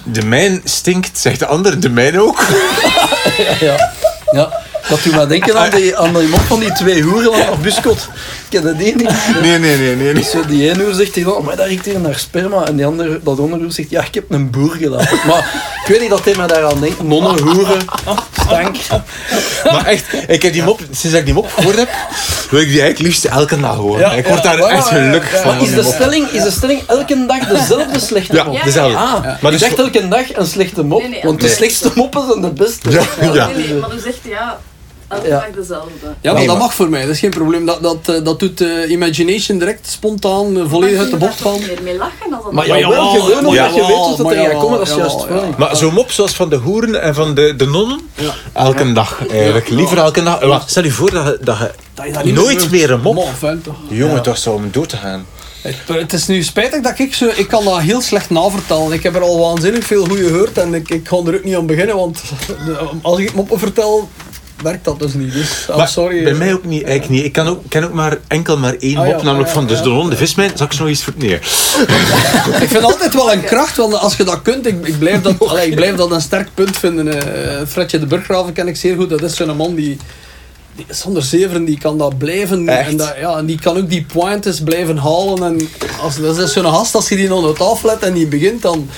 De 0.05 0.23
mijn 0.23 0.61
stinkt, 0.65 1.19
zegt 1.19 1.39
de 1.39 1.47
ander, 1.47 1.81
de 1.81 1.89
mijn 1.89 2.21
ook. 2.21 2.45
Ja. 3.61 3.93
ja. 4.33 4.62
Dat 4.89 5.03
doet 5.03 5.15
mij 5.15 5.27
denken 5.27 5.59
aan 5.59 5.71
die, 5.71 5.97
aan 5.97 6.15
die 6.15 6.29
mop 6.29 6.41
van 6.41 6.61
die 6.61 6.73
twee 6.73 7.03
hoeren 7.03 7.51
op 7.51 7.63
Buskot. 7.63 8.09
Ken 8.49 8.63
dat 8.63 8.79
die 8.79 8.97
niet. 8.97 9.11
Nee, 9.43 9.59
nee, 9.59 9.77
nee, 9.77 9.97
nee. 9.97 10.13
nee. 10.13 10.23
Zo, 10.25 10.47
die 10.47 10.71
ene 10.71 10.85
hoer 10.85 10.95
zegt 10.95 11.13
tegen 11.13 11.37
oh, 11.37 11.45
maar 11.45 11.57
dat 11.57 11.67
riekt 11.67 11.85
hier 11.85 12.01
naar 12.01 12.19
sperma. 12.19 12.65
En 12.67 12.77
die 12.77 12.87
andere, 12.87 13.21
dat 13.23 13.39
andere 13.39 13.63
hoer 13.63 13.73
zegt, 13.73 13.91
ja, 13.91 14.05
ik 14.05 14.15
heb 14.15 14.25
een 14.29 14.51
boer 14.51 14.71
gelaten. 14.71 15.19
Maar 15.27 15.71
ik 15.83 15.89
weet 15.89 16.01
niet 16.01 16.11
dat 16.11 16.25
hij 16.25 16.35
mij 16.37 16.47
daaraan 16.47 16.81
denkt. 16.81 17.03
Nonnen, 17.03 17.39
hoeren, 17.43 17.81
stank. 18.41 18.77
Maar 19.73 19.87
echt, 19.87 20.05
ik 20.27 20.43
heb 20.43 20.53
die 20.53 20.63
mop, 20.63 20.81
sinds 20.91 21.11
dat 21.11 21.15
ik 21.15 21.25
die 21.25 21.35
mop 21.35 21.53
gehoord 21.53 21.77
heb, 21.77 21.89
wil 22.51 22.61
ik 22.61 22.69
die 22.69 22.81
eigenlijk 22.81 22.99
liefst 22.99 23.25
elke 23.25 23.61
dag 23.61 23.77
horen. 23.77 24.01
Ja, 24.01 24.13
ik 24.13 24.27
word 24.27 24.43
ja, 24.43 24.51
daar 24.57 24.59
ja, 24.59 24.69
echt 24.69 24.89
ja, 24.89 24.97
ja, 24.97 25.05
gelukkig 25.05 25.33
ja. 25.33 25.39
van. 25.43 25.57
Maar 25.57 25.63
is 25.63 25.75
de 25.75 25.83
mop. 25.83 25.93
stelling, 25.95 26.29
is 26.29 26.43
de 26.43 26.51
stelling 26.51 26.81
elke 26.87 27.27
dag 27.27 27.49
dezelfde 27.49 28.01
slechte 28.01 28.35
Ja, 28.35 28.45
mop? 28.45 28.65
dezelfde. 28.65 28.97
Ah, 28.97 29.25
Maar 29.41 29.51
dus 29.51 29.61
dacht 29.61 29.75
voor- 29.75 29.85
elke 29.85 30.09
dag 30.09 30.37
een 30.37 30.47
slechte 30.47 30.83
mop. 30.83 31.01
Nee, 31.01 31.09
nee, 31.09 31.21
want 31.23 31.41
de 31.41 31.49
slechtste 31.49 31.91
moppen 31.95 32.23
zijn 32.27 32.41
de 32.41 32.53
beste. 32.53 32.91
Ja, 32.91 33.03
ja. 33.33 33.47
Nee, 33.47 33.57
nee, 33.67 33.75
maar 33.75 33.89
dan 33.89 33.99
zegt 33.99 34.19
hij 34.23 34.31
ja, 34.33 34.59
elke 35.13 35.27
Ja. 35.29 35.39
dag 35.41 35.49
dezelfde. 35.55 35.91
Ja, 36.03 36.13
maar 36.23 36.33
Nee, 36.35 36.47
dat 36.47 36.57
maar- 36.57 36.65
mag 36.67 36.75
voor 36.75 36.89
mij. 36.89 37.01
Dat 37.01 37.11
is 37.11 37.19
geen 37.19 37.31
probleem. 37.31 37.67
Dat, 37.67 37.83
dat, 37.83 38.09
eh, 38.09 38.25
dat 38.25 38.41
doet 38.41 38.61
eh, 38.61 38.91
Imagination 38.91 39.59
direct 39.59 39.87
spontaan 39.91 40.59
eh, 40.59 40.65
volledig 40.69 40.99
uit 40.99 41.11
de 41.11 41.17
bocht 41.17 41.41
gaan. 41.41 41.53
gaan. 41.53 41.67
meer 41.67 41.79
mee 41.83 41.97
lachen 41.97 42.13
als 42.25 42.31
dat 42.31 42.53
Maar 42.53 42.67
Maar 42.69 42.79
jawel, 42.79 43.05
jawel, 43.05 43.11
gewoon 43.23 43.39
omdat 43.39 43.53
ja. 43.55 43.67
je 43.67 43.73
weet 43.73 44.37
er 44.37 44.51
gaat 44.51 44.61
komen, 44.61 44.79
dat 44.79 44.89
is 44.89 44.95
juist 44.95 45.21
jawel, 45.21 45.39
funny. 45.41 45.55
Maar 45.59 45.77
zo'n 45.77 45.93
mop 45.95 46.11
zoals 46.11 46.33
van 46.33 46.49
de 46.51 46.57
hoeren 46.57 47.03
en 47.03 47.15
van 47.15 47.35
de, 47.35 47.57
de 47.57 47.67
nonnen, 47.67 48.01
Ja. 48.15 48.35
elke 48.53 48.93
dag 48.93 49.27
eigenlijk. 49.31 49.69
Liever 49.69 49.99
elke 49.99 50.23
dag. 50.23 50.43
Maar 50.47 50.63
Stel 50.67 50.85
je 50.85 50.91
voor 50.91 51.11
dat 51.11 51.25
je, 51.27 51.39
dat 51.41 51.59
je 51.59 51.71
Dat 51.95 52.07
je 52.07 52.13
dat 52.13 52.25
nooit 52.25 52.71
meer 52.71 52.91
een 52.91 53.01
mop... 53.01 53.15
Man, 53.15 53.27
vent, 53.39 53.65
toch. 53.65 53.75
Jongen, 53.89 54.23
toch 54.23 54.39
zou 54.39 54.57
om 54.57 54.69
dood 54.71 54.89
te 54.89 54.97
gaan. 54.97 55.27
Het, 55.63 55.77
het 55.87 56.13
is 56.13 56.27
nu 56.27 56.43
spijtig 56.43 56.81
dat 56.83 56.99
ik 56.99 57.15
zo... 57.15 57.29
Ik 57.37 57.49
kan 57.49 57.65
dat 57.65 57.79
heel 57.81 58.01
slecht 58.01 58.31
navertellen. 58.31 58.93
Ik 58.93 59.03
heb 59.03 59.15
er 59.15 59.23
al 59.23 59.39
waanzinnig 59.39 59.85
veel 59.85 60.05
goede 60.05 60.27
gehoord 60.27 60.59
en 60.59 60.75
ik, 60.75 60.91
ik 60.91 61.09
ga 61.09 61.17
er 61.17 61.35
ook 61.35 61.45
niet 61.45 61.55
aan 61.57 61.67
beginnen, 61.67 61.97
want 61.97 62.23
de- 62.67 62.79
als 63.03 63.19
ik 63.19 63.35
moppen 63.35 63.59
vertel, 63.59 64.09
werkt 64.63 64.85
dat 64.85 64.99
dus 64.99 65.15
niet. 65.15 65.33
Dus, 65.33 65.67
Maar 65.77 65.89
sorry. 65.89 66.23
bij 66.23 66.35
mij 66.35 66.53
ook 66.53 66.65
niet, 66.65 66.83
eigenlijk 66.83 67.15
niet. 67.15 67.25
Ik 67.25 67.33
kan 67.33 67.47
ook, 67.47 67.63
ken 67.69 67.85
ook 67.85 67.93
maar 67.93 68.19
enkel 68.29 68.59
maar 68.59 68.75
één 68.79 68.97
Ah, 68.97 69.05
mop, 69.07 69.19
ja, 69.19 69.23
namelijk 69.25 69.49
ja, 69.49 69.55
van 69.55 69.67
dus 69.67 69.83
de 69.83 69.89
non, 69.89 70.11
de 70.11 70.17
vismijn. 70.17 70.51
Zal 70.55 70.67
ik 70.67 70.73
zo 70.73 70.83
nog 70.83 70.93
iets 70.93 71.03
voor... 71.03 71.13
Nee. 71.17 71.35
Ik 72.65 72.69
vind 72.69 72.83
altijd 72.83 73.15
wel 73.15 73.33
een 73.33 73.45
kracht, 73.45 73.77
want 73.77 73.95
als 73.95 74.17
je 74.17 74.25
dat 74.25 74.43
kunt, 74.43 74.67
ik, 74.67 74.87
ik, 74.87 74.99
blijf, 74.99 75.23
dat, 75.23 75.35
allee, 75.49 75.67
ik 75.69 75.75
blijf 75.75 75.95
dat 75.95 76.11
een 76.11 76.21
sterk 76.21 76.49
punt 76.55 76.77
vinden. 76.77 77.09
eh 77.61 77.67
Fredje 77.67 77.99
de 77.99 78.07
Burggraven 78.07 78.53
ken 78.53 78.69
ik 78.69 78.77
zeer 78.77 78.97
goed. 78.97 79.11
Dat 79.11 79.23
is 79.23 79.37
zo'n 79.37 79.57
man 79.57 79.75
die, 79.75 79.97
die... 80.77 80.87
Sander 80.89 81.23
Zeveren, 81.23 81.65
die 81.65 81.79
kan 81.79 81.99
dat 81.99 82.19
blijven. 82.19 82.69
Echt? 82.69 82.89
En, 82.89 82.97
dat, 82.97 83.15
ja, 83.21 83.37
en 83.37 83.47
die 83.47 83.59
kan 83.61 83.77
ook 83.77 83.89
die 83.91 84.07
pointes 84.13 84.61
blijven 84.61 84.97
halen. 84.97 85.43
En 85.43 85.69
als, 86.01 86.21
dat 86.21 86.39
is 86.39 86.53
zo'n 86.53 86.65
gast, 86.65 86.95
als 86.95 87.09
je 87.09 87.17
die 87.17 87.29
nog 87.29 87.49
op 87.49 87.57
tafel 87.59 87.89
hebt 87.89 88.03
en 88.03 88.13
die 88.13 88.27
begint, 88.27 88.63
dan... 88.63 88.89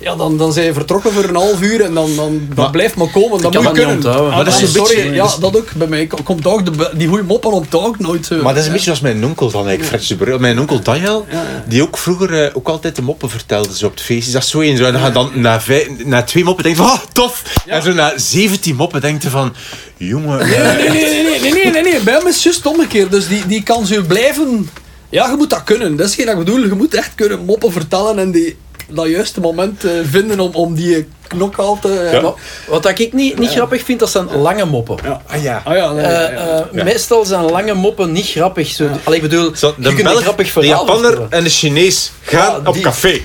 Ja, 0.00 0.16
dan, 0.16 0.36
dan 0.36 0.52
zijn 0.52 0.66
je 0.66 0.72
vertrokken 0.72 1.12
voor 1.12 1.24
een 1.24 1.34
half 1.34 1.62
uur 1.62 1.80
en 1.80 1.94
dan, 1.94 2.10
dan, 2.54 2.70
blijft 2.70 2.96
maar 2.96 3.10
komen. 3.10 3.42
Dat 3.42 3.54
moet 3.54 3.62
je 3.62 3.70
kunnen. 3.70 4.06
Ah, 4.06 4.34
maar 4.34 4.44
dat 4.44 4.60
is 4.60 4.74
een 4.74 4.82
beetje, 4.82 5.12
ja, 5.12 5.28
dat 5.40 5.56
ook. 5.56 5.72
Bij 5.72 5.86
mij 5.86 6.06
komt 6.24 6.46
ook 6.46 6.64
de, 6.64 6.90
die 6.96 7.08
goede 7.08 7.22
moppen 7.22 7.52
ook 7.70 7.98
nooit. 7.98 8.30
Eh. 8.30 8.42
maar 8.42 8.52
dat 8.54 8.62
is 8.62 8.66
een 8.66 8.72
beetje 8.72 8.90
als 8.90 9.00
mijn 9.00 9.24
onkel 9.24 9.50
dan, 9.50 9.68
eigenlijk, 9.68 10.40
Mijn 10.40 10.60
onkel 10.60 10.82
Daniel, 10.82 11.26
die 11.66 11.82
ook 11.82 11.98
vroeger 11.98 12.44
eh, 12.44 12.56
ook 12.56 12.68
altijd 12.68 12.96
de 12.96 13.02
moppen 13.02 13.30
vertelde 13.30 13.76
zo 13.76 13.86
op 13.86 13.92
het 13.92 14.00
feest. 14.00 14.32
Dat 14.32 14.42
is 14.42 14.50
zo. 14.50 14.60
En 14.60 14.76
dan, 14.76 15.12
dan 15.12 15.30
na, 15.34 15.60
na 16.04 16.22
twee 16.22 16.44
moppen 16.44 16.64
denkt 16.64 16.78
van, 16.78 16.86
oh, 16.86 16.98
tof. 17.12 17.42
En 17.66 17.82
zo 17.82 17.92
na 17.92 18.12
zeventien 18.16 18.76
moppen 18.76 19.00
denken 19.00 19.30
van, 19.30 19.54
jongen... 19.96 20.38
Nee, 20.38 20.54
eh. 20.54 20.76
nee, 20.76 20.88
nee, 20.88 21.40
nee, 21.40 21.52
nee, 21.52 21.70
nee, 21.70 21.82
nee, 21.82 22.00
Bij 22.00 22.14
hem 22.14 22.26
is 22.26 22.44
het 22.44 22.66
omgekeerd. 22.66 23.10
Dus 23.10 23.28
die, 23.28 23.46
die 23.46 23.62
kan 23.62 23.86
zo 23.86 24.02
blijven... 24.02 24.70
Ja, 25.10 25.30
je 25.30 25.36
moet 25.36 25.50
dat 25.50 25.64
kunnen. 25.64 25.96
Dat 25.96 26.08
is 26.08 26.14
geen 26.14 26.26
dat 26.26 26.38
ik 26.38 26.44
bedoel. 26.44 26.64
Je 26.64 26.74
moet 26.74 26.94
echt 26.94 27.14
kunnen 27.14 27.44
moppen 27.44 27.72
vertellen 27.72 28.18
en 28.18 28.30
die 28.30 28.56
dat 28.88 29.08
juiste 29.08 29.40
moment 29.40 29.84
eh, 29.84 29.90
vinden 30.10 30.40
om, 30.40 30.50
om 30.54 30.74
die 30.74 31.08
knockout 31.26 31.82
te... 31.82 32.08
Ja. 32.12 32.34
Wat, 32.68 32.88
ik 32.98 33.12
niet, 33.12 33.38
niet 33.38 33.50
grappig 33.50 33.82
vind, 33.84 33.98
dat 34.00 34.10
zijn 34.10 34.30
lange 34.36 34.64
moppen. 34.64 34.96
Ah 35.26 35.42
ja. 35.42 35.62
Ah 35.64 35.76
ja, 35.76 35.92
nee, 35.92 36.04
Eh, 36.04 36.32
ja. 36.34 36.68
eh. 36.72 36.84
Meestal 36.84 37.24
zijn 37.24 37.44
lange 37.44 37.74
moppen 37.74 38.12
niet 38.12 38.26
grappig. 38.26 38.68
Zo, 38.68 38.88
Allee, 39.04 39.16
ik 39.22 39.28
bedoel, 39.28 39.50
Zo, 39.56 39.74
je 39.78 39.94
de 39.94 40.02
Belg, 40.02 40.20
grappig 40.22 40.52
de 40.52 40.66
Japanner 40.66 41.26
en 41.30 41.44
de 41.44 41.50
Chinees 41.50 42.12
gaan 42.22 42.50
Ja, 42.62 42.68
op 42.68 42.74
die- 42.74 42.82
café. 42.82 43.20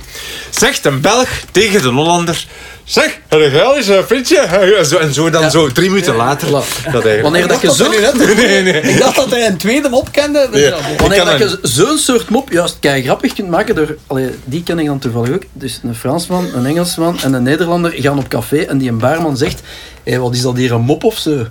Zegt 0.49 0.85
een 0.85 1.01
Belg 1.01 1.29
tegen 1.51 1.81
de 1.81 1.89
Hollander... 1.89 2.45
Zeg, 2.83 3.19
heb 3.27 3.39
je 3.39 3.49
wel 3.49 3.75
eens 3.75 3.87
een 3.87 4.03
vriendje? 4.03 4.37
En 4.39 4.85
zo, 4.85 4.97
en 4.97 5.13
zo 5.13 5.29
dan 5.29 5.41
Ja. 5.41 5.49
zo 5.49 5.71
drie 5.71 5.89
minuten 5.89 6.15
later. 6.15 6.51
Dat 6.51 6.63
eigenlijk. 6.83 7.21
Wanneer 7.21 7.47
dat 7.47 7.61
je 7.61 7.73
zo... 7.73 7.89
Nee, 8.35 8.61
nee. 8.61 8.81
Ik 8.81 8.99
dacht 8.99 9.15
dat 9.15 9.29
hij 9.29 9.47
een 9.47 9.57
tweede 9.57 9.89
mop 9.89 10.11
kende. 10.11 10.47
Ja. 10.51 10.69
bon. 10.69 10.97
Wanneer 10.97 11.25
dat 11.25 11.39
je 11.39 11.59
zo'n 11.61 11.97
soort 11.97 12.29
mop 12.29 12.51
juist 12.51 12.77
kei 12.79 13.03
grappig 13.03 13.33
kunt 13.33 13.49
maken 13.49 13.75
door... 13.75 13.95
Allee, 14.07 14.29
die 14.43 14.63
ken 14.63 14.79
ik 14.79 14.85
dan 14.85 14.99
toevallig 14.99 15.29
ook. 15.31 15.43
Dus 15.53 15.79
een 15.83 15.95
Fransman, 15.95 16.49
een 16.55 16.65
Engelsman 16.65 17.19
en 17.21 17.33
een 17.33 17.43
Nederlander 17.43 17.91
gaan 17.95 18.17
op 18.17 18.27
café 18.27 18.57
en 18.61 18.77
die 18.77 18.89
een 18.89 18.97
baarman 18.97 19.37
zegt 19.37 19.61
hé, 20.03 20.17
wat 20.17 20.33
is 20.33 20.41
dat 20.41 20.57
hier, 20.57 20.71
een 20.71 20.81
mop 20.81 21.03
of 21.03 21.17
zo? 21.17 21.45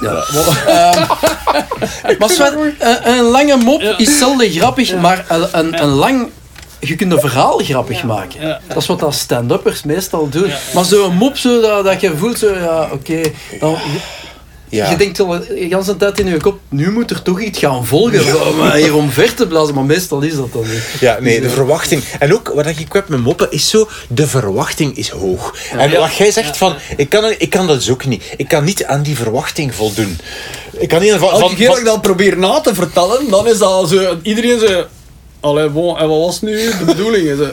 Ja. 0.00 0.12
Ehm, 0.66 1.06
maar 2.18 2.30
Sven, 2.30 2.74
een, 2.78 3.08
een 3.08 3.22
lange 3.24 3.56
mop 3.56 3.82
is 3.96 4.18
zelden 4.18 4.50
grappig, 4.50 4.94
maar 4.96 5.24
een, 5.28 5.48
een, 5.52 5.82
een 5.82 5.88
lang... 5.88 6.28
Je 6.80 6.94
kunt 6.96 7.12
een 7.12 7.20
verhaal 7.20 7.58
grappig 7.58 8.02
maken. 8.04 8.40
Ja. 8.40 8.60
Dat 8.68 8.76
is 8.76 8.86
wat 8.86 9.00
dat 9.00 9.14
stand-uppers 9.14 9.82
meestal 9.82 10.28
doen. 10.28 10.50
Maar 10.74 10.84
zo'n 10.84 11.14
mop, 11.14 11.36
zo, 11.36 11.60
dat, 11.60 11.84
dat 11.84 12.00
je 12.00 12.16
voelt, 12.16 12.38
zo, 12.38 12.54
ja, 12.54 12.88
oké... 12.92 13.20
dan- 13.60 13.76
Ja. 14.70 14.90
je 14.90 14.96
denkt 14.96 15.20
al 15.20 15.28
de 15.28 15.46
hele 15.70 15.96
tijd 15.96 16.18
in 16.18 16.26
je 16.26 16.36
kop, 16.40 16.58
nu 16.68 16.90
moet 16.90 17.10
er 17.10 17.22
toch 17.22 17.40
iets 17.40 17.58
gaan 17.58 17.86
volgen 17.86 18.46
om 18.48 18.60
eh, 18.66 18.72
hier 18.72 18.94
omver 18.94 19.34
te 19.34 19.46
blazen, 19.46 19.74
maar 19.74 19.84
meestal 19.84 20.20
is 20.20 20.34
dat 20.36 20.52
dan 20.52 20.62
niet. 20.70 20.82
Ja, 21.00 21.16
nee, 21.20 21.40
de 21.40 21.50
verwachting. 21.50 22.02
En 22.18 22.34
ook 22.34 22.52
wat 22.54 22.66
ik 22.66 22.86
heb 22.92 23.08
met 23.08 23.20
moppen 23.20 23.50
is 23.50 23.68
zo, 23.70 23.88
de 24.08 24.26
verwachting 24.26 24.96
is 24.96 25.08
hoog. 25.08 25.54
En 25.78 25.98
wat 25.98 26.14
jij 26.16 26.30
zegt 26.30 26.56
van, 26.56 26.74
ik 26.96 27.08
kan, 27.08 27.34
ik 27.38 27.50
kan 27.50 27.66
dat 27.66 27.76
dus 27.76 27.90
ook 27.90 28.04
niet. 28.04 28.22
Ik 28.36 28.48
kan 28.48 28.64
niet 28.64 28.84
aan 28.84 29.02
die 29.02 29.16
verwachting 29.16 29.74
voldoen. 29.74 30.18
Ik 30.78 30.88
kan 30.88 31.00
niet 31.00 31.12
van... 31.12 31.30
Als 31.30 31.40
van, 31.40 31.50
ik 31.78 31.84
dat 31.84 32.02
probeer 32.02 32.38
na 32.38 32.60
te 32.60 32.74
vertellen, 32.74 33.30
dan 33.30 33.48
is 33.48 33.58
dat 33.58 33.88
zo... 33.88 34.16
Iedereen 34.22 34.58
zo... 34.58 34.84
Allee, 35.40 35.68
bon, 35.68 35.98
en 35.98 36.08
wat 36.08 36.18
was 36.18 36.40
nu 36.40 36.56
de 36.56 36.84
bedoeling? 36.86 37.52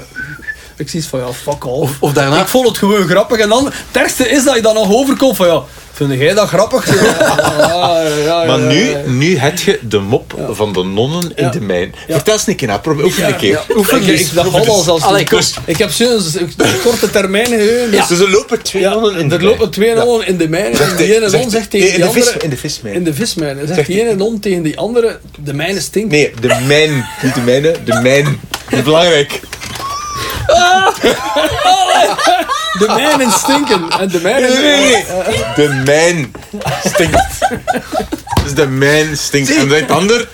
Ik 0.77 0.89
zie 0.89 0.99
iets 0.99 1.07
van, 1.07 1.19
ja, 1.19 1.31
fuck 1.33 1.65
off. 1.65 1.91
Of, 1.91 1.97
of 1.99 2.13
daarna, 2.13 2.41
Ik 2.41 2.47
vond 2.47 2.67
het 2.67 2.77
gewoon 2.77 3.07
grappig. 3.07 3.37
En 3.39 3.49
dan, 3.49 3.65
het 3.65 3.73
ergste 4.01 4.29
is 4.29 4.43
dat 4.43 4.55
je 4.55 4.61
dan 4.61 4.73
nog 4.75 4.93
overkomt 4.93 5.35
van, 5.35 5.47
ja, 5.47 5.61
vind 5.93 6.13
jij 6.19 6.33
dat 6.33 6.47
grappig? 6.47 6.85
Ja, 7.01 7.27
ja, 7.57 8.01
ja, 8.01 8.17
ja, 8.17 8.45
maar 8.45 8.59
nu, 8.59 8.89
ja. 8.89 8.97
nu 9.05 9.37
heb 9.37 9.59
je 9.59 9.79
de 9.81 9.99
mop 9.99 10.33
van 10.51 10.73
de 10.73 10.83
nonnen 10.83 11.31
in 11.35 11.43
Ja. 11.43 11.49
de 11.49 11.61
mijn. 11.61 11.95
Vertel 12.09 12.33
eens 12.33 12.47
een 12.47 12.55
keer 12.55 12.67
na, 12.67 12.77
probeer 12.77 13.05
oefen 13.05 13.27
een 13.27 13.35
keer. 13.37 13.51
ja, 13.51 13.61
oefen 13.75 14.01
Ik, 14.07 14.19
ik 14.19 14.33
dacht 14.33 14.67
al 14.67 14.81
zelfs 14.81 15.03
Allee, 15.03 15.25
kom. 15.25 15.39
Ik 15.65 15.77
heb 15.77 15.91
zo'n 15.91 16.19
korte 16.83 17.09
termijn 17.11 17.45
geheugen. 17.47 17.91
Dus, 17.91 18.07
Dus 18.07 18.19
er 18.19 18.29
lopen 18.31 18.61
twee 18.61 18.81
ja, 18.81 18.93
nonnen 18.93 19.15
in 19.15 19.29
de 19.29 19.35
er 19.35 19.41
mijn. 19.41 19.51
lopen 19.57 19.69
twee 19.71 19.93
nonnen 19.95 20.27
in 20.27 20.37
de 20.37 20.49
mijn. 20.49 20.73
En 20.77 20.95
die 20.97 21.15
ene 21.15 21.29
non 21.29 21.49
zegt 21.49 21.69
tegen 21.69 21.89
die 21.95 22.05
de 22.05 22.11
vis, 22.11 22.25
andere... 22.25 22.43
In 22.43 22.49
de 22.49 22.57
vismijn. 22.57 22.95
In 22.95 23.03
de 23.03 23.13
vismijn. 23.13 23.57
Zegt 23.67 23.75
die 23.75 23.95
die- 23.95 24.05
ene 24.05 24.15
non 24.15 24.39
tegen 24.39 24.63
die 24.63 24.77
andere, 24.77 25.19
de 25.39 25.53
mijne 25.53 25.79
stinkt. 25.79 26.11
Nee, 26.11 26.33
de 26.41 26.55
mijn. 26.67 27.05
Niet 27.21 27.33
de 27.35 27.41
mijne, 27.41 27.75
de 27.85 27.99
mijn. 28.01 28.39
Dat 28.69 28.79
is 28.79 28.83
belangrijk. 28.85 29.39
De 32.79 32.85
mijnen 32.87 33.31
stinken. 33.31 33.89
En 33.99 34.07
de. 34.09 34.19
Nee, 34.21 34.33
nee, 34.33 34.79
nee. 34.79 35.05
De 35.55 35.81
mijn 35.85 36.33
stinkt. 36.85 37.39
Dus 38.43 38.53
de 38.53 38.67
mijn 38.67 39.17
stinkt. 39.17 39.55
En 39.55 39.67
de 39.67 39.85
ander, 39.87 40.27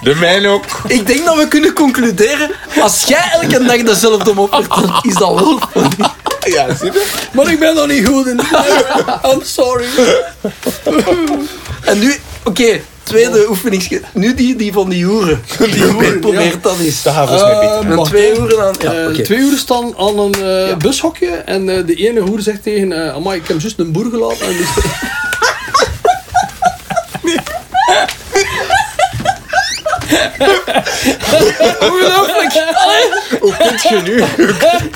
de 0.00 0.14
mijn 0.14 0.46
ook. 0.46 0.64
ik 0.86 1.06
denk 1.06 1.24
dat 1.24 1.36
we 1.36 1.48
kunnen 1.48 1.72
concluderen, 1.72 2.50
als 2.80 3.04
jij 3.04 3.30
elke 3.32 3.64
dag 3.64 3.82
dezelfde 3.82 4.34
mop 4.34 4.54
vertelt, 4.54 5.04
is 5.04 5.14
dat 5.14 5.34
wel 5.34 5.60
funny. 5.72 6.10
Ja, 6.44 6.74
zie 6.74 6.92
je? 6.92 7.06
Maar 7.32 7.50
ik 7.50 7.58
ben 7.58 7.74
nog 7.74 7.86
niet 7.86 8.06
goed 8.06 8.26
in. 8.26 8.40
I'm 9.30 9.40
sorry. 9.42 9.86
En 11.84 11.98
nu, 11.98 12.14
oké, 12.44 12.80
tweede 13.02 13.48
oefening, 13.48 14.00
nu 14.12 14.34
die, 14.34 14.56
die 14.56 14.72
van 14.72 14.88
die 14.88 15.04
hoeren. 15.04 15.42
Die 15.72 15.84
hoeren, 15.84 16.20
probeer 16.20 16.54
dat 16.60 16.78
eens. 16.78 17.02
Dat 17.02 17.14
gaat 17.14 17.28
volgens 17.28 17.50
mij 17.50 17.88
beter. 17.88 18.04
Twee 18.04 18.36
hoeren 18.36 18.64
aan... 18.64 18.80
Eh. 18.80 19.06
Twee 19.24 19.56
staan 19.56 19.94
aan 19.96 20.18
een 20.18 20.34
eh, 20.34 20.76
bushokje 20.76 21.28
en 21.28 21.68
eh, 21.68 21.86
de 21.86 21.94
ene 21.94 22.20
hoer 22.20 22.40
zegt 22.40 22.62
tegen 22.62 22.90
uh, 22.90 23.14
Amai, 23.14 23.40
ik 23.40 23.46
heb 23.46 23.60
juist 23.60 23.78
een 23.78 23.92
boer 23.92 24.10
gelaten. 24.10 24.46
En 24.46 24.54
Ongelooflijk! 31.80 32.52
Hoe 33.40 33.56
kunt 33.56 33.82
je 33.82 34.00
nu? 34.04 34.20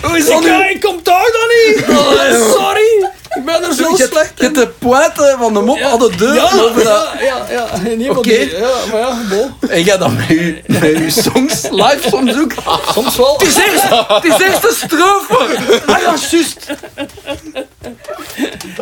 Hoe 0.03 0.17
is 0.17 0.27
dat 0.27 0.41
nu? 0.41 0.71
ik 0.71 0.81
kom 0.81 1.03
thuis 1.03 1.33
dan 1.33 1.49
niet! 1.57 1.99
Oh, 1.99 2.53
sorry! 2.53 2.96
Ik 3.37 3.45
ben 3.45 3.63
er 3.63 3.75
zo 3.75 3.95
slecht 3.97 4.33
Je 4.37 4.43
hebt 4.45 4.55
de 4.55 4.69
pointe 4.79 5.37
van 5.39 5.55
de 5.55 5.61
mop 5.61 5.79
aan 5.81 5.99
de 5.99 6.13
deur 6.17 6.35
Ja, 6.35 6.51
ja, 6.77 7.13
ja, 7.21 7.47
ja. 7.51 7.69
En 7.85 8.01
iemand 8.01 8.19
Oké. 8.19 8.29
die- 8.29 8.51
Ja, 8.51 8.69
maar 8.91 9.01
ja, 9.01 9.19
bon. 9.31 9.71
En 9.71 9.83
jij 9.83 9.97
dan 9.99 10.17
met 10.17 10.27
je, 10.29 10.63
met 10.67 10.81
je 10.83 11.11
songs, 11.11 11.63
live 11.71 12.09
songs 12.09 12.39
ook. 12.39 12.53
Soms 12.93 13.17
wel. 13.17 13.33
Het 13.39 13.49
is 13.49 13.57
eerst, 13.57 13.83
het 14.09 14.25
is 14.25 14.39
eerst 14.47 14.63
de 14.63 14.75
strofe. 14.85 15.57
Ah 15.87 15.99
ja, 16.01 16.15
juist. 16.31 16.57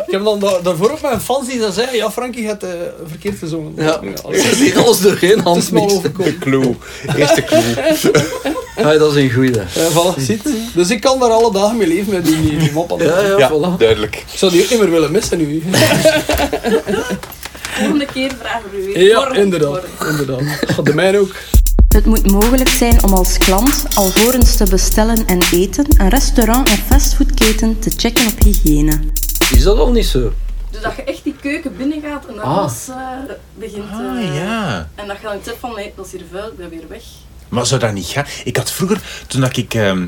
Ik 0.05 0.11
heb 0.11 0.23
dan 0.23 0.39
da- 0.39 0.59
daarvoor 0.63 0.91
ook 0.91 1.01
mijn 1.01 1.21
fans 1.21 1.47
die 1.47 1.59
dan 1.59 1.71
zeiden, 1.71 1.95
ja 1.95 2.11
Frankie, 2.11 2.41
je 2.41 2.47
hebt 2.47 2.63
eh, 2.63 2.69
verkeerd 3.07 3.37
gezongen. 3.39 3.73
Ja, 3.75 3.99
je 4.01 4.35
is- 4.37 4.57
ziet 4.57 4.77
alles 4.77 4.99
doorheen 4.99 5.45
overkomen. 5.45 6.01
De 6.17 6.37
clue. 6.39 6.75
Eerste 7.17 7.43
clue. 7.43 7.63
Ja, 8.77 8.97
dat 8.97 9.15
is 9.15 9.23
een 9.23 9.31
goeie. 9.31 9.51
Ja, 9.53 9.63
voilà, 9.91 10.19
ziet. 10.21 10.43
Dus 10.73 10.89
ik 10.89 11.01
kan 11.01 11.19
daar 11.19 11.29
alle 11.29 11.51
dagen 11.51 11.77
mee 11.77 11.87
leven 11.87 12.13
met 12.13 12.25
die, 12.25 12.71
mop. 12.73 12.95
Ja, 13.01 13.19
ja, 13.19 13.37
Ja, 13.37 13.49
voilà. 13.51 13.77
duidelijk. 13.77 14.23
Ik 14.45 14.51
zou 14.51 14.63
die 14.63 14.63
ook 14.63 14.69
niet 14.69 14.79
meer 14.79 14.91
willen 14.99 15.11
missen 15.11 15.37
nu. 15.37 15.63
Volgende 17.77 18.05
keer 18.05 18.31
vragen 18.39 18.69
we 18.71 18.83
weer. 18.85 19.07
Ja, 19.07 19.19
Morgen, 19.19 19.35
inderdaad. 19.43 19.69
morgen. 19.69 20.09
inderdaad. 20.09 20.85
De 20.85 20.93
mijne 20.93 21.19
ook. 21.19 21.31
Het 21.89 22.05
moet 22.05 22.31
mogelijk 22.31 22.69
zijn 22.69 23.03
om 23.03 23.13
als 23.13 23.37
klant 23.37 23.85
alvorens 23.95 24.55
te 24.55 24.65
bestellen 24.69 25.25
en 25.25 25.39
eten 25.51 25.85
een 25.97 26.09
restaurant- 26.09 26.69
of 26.69 26.79
fastfoodketen 26.87 27.79
te 27.79 27.91
checken 27.97 28.27
op 28.27 28.43
hygiëne. 28.43 28.99
Is 29.51 29.63
dat 29.63 29.77
al 29.77 29.91
niet 29.91 30.05
zo? 30.05 30.33
Dus 30.71 30.81
dat 30.81 30.95
je 30.95 31.03
echt 31.03 31.23
die 31.23 31.35
keuken 31.41 31.77
binnengaat 31.77 32.25
en 32.25 32.35
dat 32.35 32.43
Ah. 32.43 32.57
alles 32.57 32.87
eh, 32.89 32.95
begint... 33.59 33.83
Ah, 33.91 34.17
eh, 34.19 34.35
ja. 34.35 34.89
En 34.95 35.07
dat 35.07 35.17
je 35.17 35.23
dan 35.23 35.37
zegt 35.43 35.57
van, 35.59 35.75
nee, 35.75 35.93
dat 35.95 36.05
is 36.05 36.11
hier 36.11 36.21
vuil, 36.31 36.47
ik 36.47 36.57
ben 36.57 36.69
weer 36.69 36.83
weg. 36.89 37.03
Maar 37.49 37.65
zou 37.65 37.79
dat 37.79 37.93
niet 37.93 38.05
gaan? 38.07 38.25
Ik 38.43 38.57
had 38.57 38.71
vroeger, 38.71 39.01
toen 39.27 39.41
dat 39.41 39.57
ik... 39.57 39.73
ehm, 39.73 40.03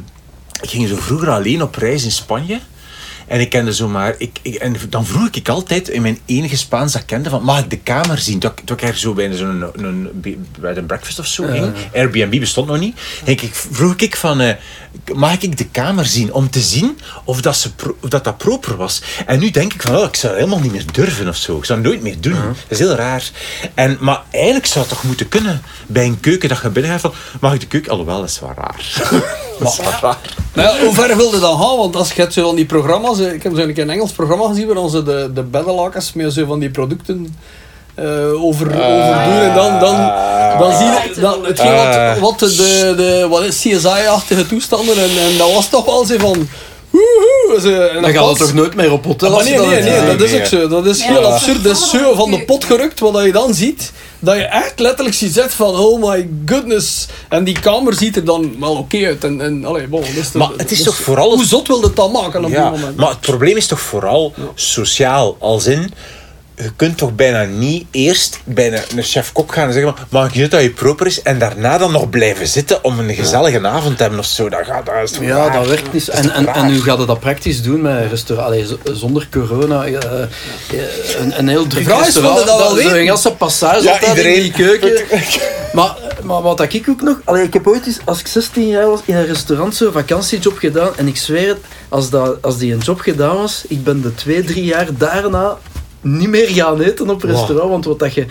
ik 0.62 0.70
ging 0.70 0.88
zo 0.88 0.96
vroeger 0.96 1.30
alleen 1.30 1.62
op 1.62 1.76
reis 1.76 2.04
in 2.04 2.12
Spanje. 2.12 2.60
En 3.28 3.40
ik 3.40 3.50
kende 3.50 3.74
zomaar... 3.74 4.16
Ik, 4.18 4.40
ik, 4.42 4.56
en 4.56 4.76
dan 4.90 5.06
vroeg 5.06 5.30
ik 5.32 5.50
altijd 5.50 5.90
in 5.90 6.02
mijn 6.02 6.20
enige 6.26 6.58
Spaans 6.58 6.92
dat 6.92 7.02
ik 7.02 7.08
kende 7.08 7.30
van... 7.30 7.44
Mag 7.44 7.60
ik 7.60 7.70
de 7.70 7.78
kamer 7.78 8.18
zien? 8.18 8.40
Toen, 8.40 8.52
ik- 8.52 8.62
toen 8.66 8.78
ik 8.78 8.84
er 8.84 8.98
zo 8.98 9.14
bij 9.14 9.34
zo'n 9.36 9.64
een, 9.76 10.10
bij 10.60 10.76
een 10.76 10.86
breakfast 10.86 11.20
of 11.20 11.26
zo 11.28 11.44
ging. 11.52 11.74
Airbnb 11.94 12.40
bestond 12.40 12.68
nog 12.68 12.80
niet. 12.80 12.98
En 13.26 13.32
ik, 13.32 13.50
vroeg 13.72 13.96
ik 13.96 14.16
van... 14.16 14.40
eh, 14.40 14.54
mag 15.16 15.38
ik 15.42 15.58
de 15.58 15.66
kamer 15.68 16.06
zien? 16.06 16.34
Om 16.34 16.50
te 16.50 16.60
zien 16.62 16.98
of 17.24 17.42
dat, 17.42 17.58
ze 17.58 17.74
pro- 17.76 17.98
of 18.02 18.10
dat, 18.10 18.24
dat 18.24 18.38
proper 18.38 18.76
was. 18.76 19.02
En 19.26 19.40
nu 19.40 19.52
denk 19.52 19.74
ik 19.74 19.82
van... 19.82 19.96
Oh, 19.96 20.04
ik 20.04 20.16
zou 20.16 20.36
helemaal 20.36 20.60
niet 20.60 20.72
meer 20.72 20.86
durven 20.92 21.28
of 21.28 21.36
zo. 21.36 21.58
Ik 21.58 21.66
zou 21.66 21.80
het 21.80 21.88
nooit 21.88 22.02
meer 22.02 22.20
doen. 22.22 22.34
Dat 22.42 22.56
is 22.68 22.80
heel 22.80 22.96
raar. 22.96 23.30
En, 23.74 23.98
maar 24.00 24.22
eigenlijk 24.32 24.66
zou 24.66 24.80
het 24.86 24.94
toch 24.94 25.04
moeten 25.04 25.30
kunnen. 25.30 25.62
Bij 25.88 26.06
een 26.06 26.20
keuken 26.20 26.50
dat 26.50 26.60
je 26.62 26.70
binnen 26.70 26.92
gaat 26.92 27.02
van... 27.02 27.14
Mag 27.40 27.54
ik 27.54 27.60
de 27.60 27.68
keuken? 27.68 27.92
Alhoewel, 27.92 28.20
dat 28.20 28.30
is 28.30 28.40
wel 28.40 28.54
raar. 28.58 28.86
Maar 30.54 30.66
ja, 30.66 30.80
hoe 30.86 30.94
ver 30.94 31.18
wilde 31.18 31.40
dat 31.40 31.58
gaan? 31.60 31.78
Want 31.78 31.96
als 31.96 32.12
je 32.12 32.28
zo 32.30 32.44
van 32.46 32.56
die 32.56 32.66
programma's... 32.66 33.20
eh, 33.20 33.34
Ik 33.34 33.44
heb 33.44 33.52
zo 33.56 33.62
een 33.62 33.74
keer 33.74 33.84
een 33.84 33.90
Engels 33.90 34.12
programma 34.12 34.48
gezien 34.48 34.68
waar 34.74 34.90
ze 34.90 35.04
de, 35.04 35.32
de 35.34 35.44
beddenlakens 35.44 36.14
met 36.14 36.34
zo 36.34 36.46
van 36.46 36.60
die 36.60 36.70
producten 36.70 37.36
eh, 37.96 38.44
over, 38.44 38.66
overdoen. 38.68 39.40
En 39.40 39.56
dan, 39.56 39.80
dan, 39.80 39.96
dan 40.60 40.78
zie 40.78 40.86
je 40.86 41.12
dan, 41.20 41.46
hetgeen 41.46 41.76
wat, 41.76 42.20
wat 42.20 42.40
de, 42.40 42.94
de, 42.98 43.28
wat 43.30 43.44
is 43.44 43.56
CSI-achtige 43.62 44.48
toestanden. 44.48 44.96
En, 44.98 45.10
en 45.30 45.38
dat 45.38 45.54
was 45.54 45.70
toch 45.70 45.86
wel 45.86 46.06
zo 46.06 46.18
van... 46.18 46.48
woehoe, 46.90 47.62
zo, 47.62 47.82
en 47.82 48.02
Dan 48.02 48.12
gaat 48.12 48.28
het 48.30 48.38
toch 48.38 48.54
nooit 48.54 48.76
meer 48.76 48.92
op 48.92 49.06
hotel 49.06 49.30
nee, 49.42 49.44
nee, 49.44 49.58
dat 49.58 49.70
nee, 49.70 50.18
dat 50.18 50.22
is 50.22 50.40
ook 50.40 50.46
zo. 50.46 50.68
Dat 50.68 50.86
is 50.86 51.04
heel 51.04 51.26
absurd. 51.26 51.64
Dat 51.64 51.78
is 51.78 51.90
zo 51.90 52.14
van 52.16 52.32
de 52.32 52.46
pot 52.46 52.64
gerukt 52.66 53.00
wat 53.00 53.24
je 53.24 53.32
dan 53.32 53.54
ziet. 53.54 53.92
Dat 54.20 54.36
je 54.36 54.44
echt 54.44 54.80
letterlijk 54.80 55.16
ziet 55.16 55.40
van 55.48 55.76
oh 55.76 56.10
my 56.10 56.30
goodness. 56.46 57.08
En 57.30 57.44
die 57.44 57.60
kamer 57.60 57.94
ziet 57.94 58.16
er 58.16 58.26
dan 58.26 58.56
wel 58.60 58.76
oké 58.76 59.06
uit. 59.06 59.24
En, 59.24 59.42
en, 59.42 59.66
allee, 59.66 59.88
bon, 59.88 60.04
dus 60.16 60.32
Maar 60.32 60.50
het 60.58 60.72
is 60.72 60.84
toch 60.84 60.96
vooral- 60.96 61.34
Hoe 61.34 61.46
zot 61.46 61.68
wil 61.68 61.82
het 61.82 61.96
dan 61.96 62.12
maken 62.12 62.46
op 62.46 62.52
Ja, 62.52 62.70
die 62.70 62.80
moment? 62.80 62.98
maar 62.98 63.10
het 63.10 63.20
probleem 63.20 63.58
is 63.58 63.68
toch 63.68 63.80
vooral 63.82 64.34
sociaal. 64.56 65.36
Als 65.40 65.66
in, 65.66 65.94
je 66.60 66.72
kunt 66.76 66.98
toch 66.98 67.16
bijna 67.16 67.44
niet 67.44 67.86
eerst 67.92 68.40
bij 68.44 68.74
een, 68.74 68.82
een 68.98 69.04
chef-kok 69.04 69.54
gaan 69.54 69.68
en 69.68 69.74
zeggen: 69.74 69.96
van, 69.98 70.06
Mag 70.10 70.28
ik 70.30 70.36
niet 70.36 70.52
dat 70.52 70.62
je 70.62 70.70
proper 70.70 71.06
is? 71.08 71.22
En 71.22 71.40
daarna 71.40 71.78
dan 71.78 71.92
nog 71.92 72.10
blijven 72.10 72.48
zitten 72.48 72.84
om 72.84 73.00
een 73.00 73.16
gezellige 73.16 73.68
avond 73.68 73.96
te 73.96 74.02
hebben 74.02 74.20
of 74.20 74.26
zo. 74.26 74.50
Dat, 74.50 74.66
gaat, 74.66 74.86
dat 74.86 74.96
is 75.04 75.18
Ja, 75.22 75.36
raar? 75.36 75.52
dat 75.54 75.68
werkt 75.68 75.94
niet. 75.94 76.06
Dat 76.06 76.16
En, 76.16 76.32
en, 76.32 76.48
en 76.48 76.72
hoe 76.74 76.82
gaat 76.82 77.00
je 77.00 77.06
dat 77.06 77.20
praktisch 77.20 77.62
doen 77.62 77.82
met 77.82 78.10
restaurant? 78.10 78.48
Allee, 78.48 78.66
zonder 78.94 79.28
corona, 79.32 79.86
eh, 79.86 79.94
eh, 79.94 80.30
een, 81.20 81.40
een 81.40 81.48
heel 81.48 81.68
druk 81.68 81.88
restaurant. 81.88 82.46
dat 82.46 82.58
wel 82.58 82.76
Zo'n 82.92 83.06
ganse 83.06 83.32
passage 83.32 83.84
Ja, 83.84 83.92
altijd 83.92 84.10
iedereen- 84.18 84.36
in 84.36 84.42
die 84.42 84.52
keuken. 84.52 84.92
Maar, 85.74 85.96
maar 86.24 86.42
wat 86.42 86.74
ik 86.74 86.90
ook 86.90 87.02
nog... 87.02 87.18
Allee, 87.24 87.44
ik 87.44 87.54
heb 87.54 87.68
ooit 87.68 87.86
eens, 87.86 88.00
als 88.06 88.20
ik 88.20 88.28
16 88.28 88.68
jaar 88.68 88.88
was, 88.88 89.00
in 89.06 89.16
een 89.16 89.26
restaurant 89.26 89.76
zo'n 89.76 89.92
vakantiejob 89.92 90.58
gedaan. 90.58 90.90
En 90.96 91.08
ik 91.08 91.18
zweer 91.18 91.48
het, 91.48 91.58
als, 91.90 92.10
dat, 92.10 92.38
als 92.42 92.58
die 92.58 92.74
een 92.74 92.80
job 92.80 93.00
gedaan 93.00 93.36
was, 93.36 93.64
ik 93.68 93.84
ben 93.84 94.02
de 94.02 94.16
twee, 94.16 94.44
drie 94.44 94.64
jaar 94.64 94.88
daarna 94.98 95.58
niet 96.02 96.30
meer 96.30 96.48
gaan 96.50 96.82
eten 96.82 97.10
op 97.10 97.22
Wow. 97.22 97.32
restaurant. 97.32 97.70
Want 97.70 97.86
wat 97.86 98.00
dat 98.00 98.14
je... 98.14 98.26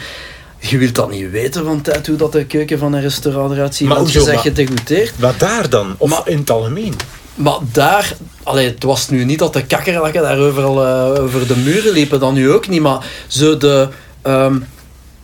Je 0.59 0.79
wilt 0.79 0.95
dat 0.95 1.11
niet 1.11 1.31
weten 1.31 1.65
van 1.65 1.81
tijd 1.81 2.07
hoe 2.07 2.17
dat 2.17 2.33
de 2.33 2.45
keuken 2.45 2.79
van 2.79 2.93
een 2.93 3.01
restaurant 3.03 3.53
eruit 3.53 3.75
ziet. 3.75 3.89
Maar 3.89 3.97
want 3.97 4.13
je 4.13 4.21
Maar- 4.21 4.39
gedegoûteerd. 4.39 5.13
Wat 5.19 5.39
daar 5.39 5.69
dan? 5.71 5.95
Of 5.99 6.11
Maar- 6.11 6.29
in 6.29 6.39
het 6.39 6.51
algemeen? 6.51 6.95
Maar 7.35 7.59
daar, 7.73 8.17
allee, 8.43 8.69
het 8.69 8.83
was 8.83 9.09
nu 9.09 9.25
niet 9.25 9.39
dat 9.39 9.53
de 9.53 9.65
kakkerlakken 9.67 10.23
daar 10.23 10.39
overal 10.39 10.85
eh, 10.85 11.23
over 11.23 11.47
de 11.47 11.57
muren 11.57 11.93
liepen, 11.93 12.21
dan 12.21 12.35
nu 12.35 12.51
ook 12.53 12.69
niet, 12.69 12.81
maar 12.81 13.05
zo 13.27 13.57
de. 13.57 13.89
ehm, 14.23 14.57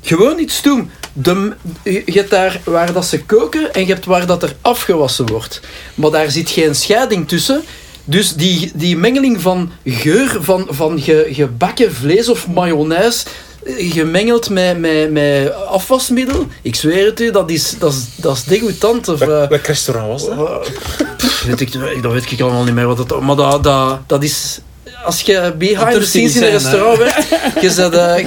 gewoon 0.03 0.39
iets 0.39 0.63
doen. 0.63 0.91
De, 1.13 1.53
je 1.83 2.03
je 2.07 2.13
hebt 2.13 2.31
daar 2.31 2.61
waar 2.65 2.93
dat 2.93 3.05
ze 3.05 3.25
koken 3.25 3.73
en 3.73 3.81
je 3.87 3.93
hebt 3.93 4.05
waar 4.05 4.27
dat 4.27 4.43
er 4.43 4.55
afgewassen 4.61 5.27
wordt. 5.27 5.61
Maar 5.95 6.11
daar 6.11 6.31
zit 6.31 6.51
geen 6.51 6.75
scheiding 6.75 7.29
tussen. 7.29 7.63
Dus 8.05 8.35
die, 8.35 8.71
die 8.75 8.97
mengeling 8.97 9.41
van 9.41 9.71
geur 9.85 10.37
van, 10.41 10.67
van 10.71 11.01
ge, 11.01 11.27
gebakken 11.31 11.95
vlees 11.95 12.29
of 12.29 12.49
mayonaise 12.49 13.25
eh, 13.65 13.93
gemengeld 13.93 14.51
met, 14.51 14.79
met, 14.79 15.11
met 15.11 15.55
afwasmiddel, 15.55 16.47
ik 16.63 16.75
zweer 16.75 17.07
het 17.07 17.21
u, 17.21 17.31
dat 17.31 17.51
is, 17.51 17.79
dat 17.79 17.93
is, 17.93 18.05
dat 18.17 18.37
is 18.37 18.45
degoutant. 18.45 19.09
Of, 19.09 19.21
eh, 19.21 19.27
Welk, 19.27 19.67
restaurant 19.67 20.09
was 20.09 20.27
dat? 20.37 20.71
Pff, 21.17 21.43
weet 21.43 21.61
ik, 21.61 22.03
dat 22.03 22.13
weet 22.13 22.31
ik 22.31 22.41
allemaal 22.41 22.65
niet 22.65 22.75
meer 22.75 22.87
wat 22.87 22.99
het 22.99 23.21
Maar 23.21 23.37
dat, 23.37 23.65
dat, 23.65 23.99
dat 24.07 24.23
is. 24.23 24.61
Als 25.05 25.21
je 25.21 25.55
behind 25.59 25.81
Dat 25.93 26.01
the 26.01 26.07
scenes 26.07 26.37
in 26.37 26.43
een 26.43 26.51
restaurant 26.51 26.99
werkt, 26.99 27.29
je 27.61 27.73
bent, 27.77 27.95
uh, 27.95 28.19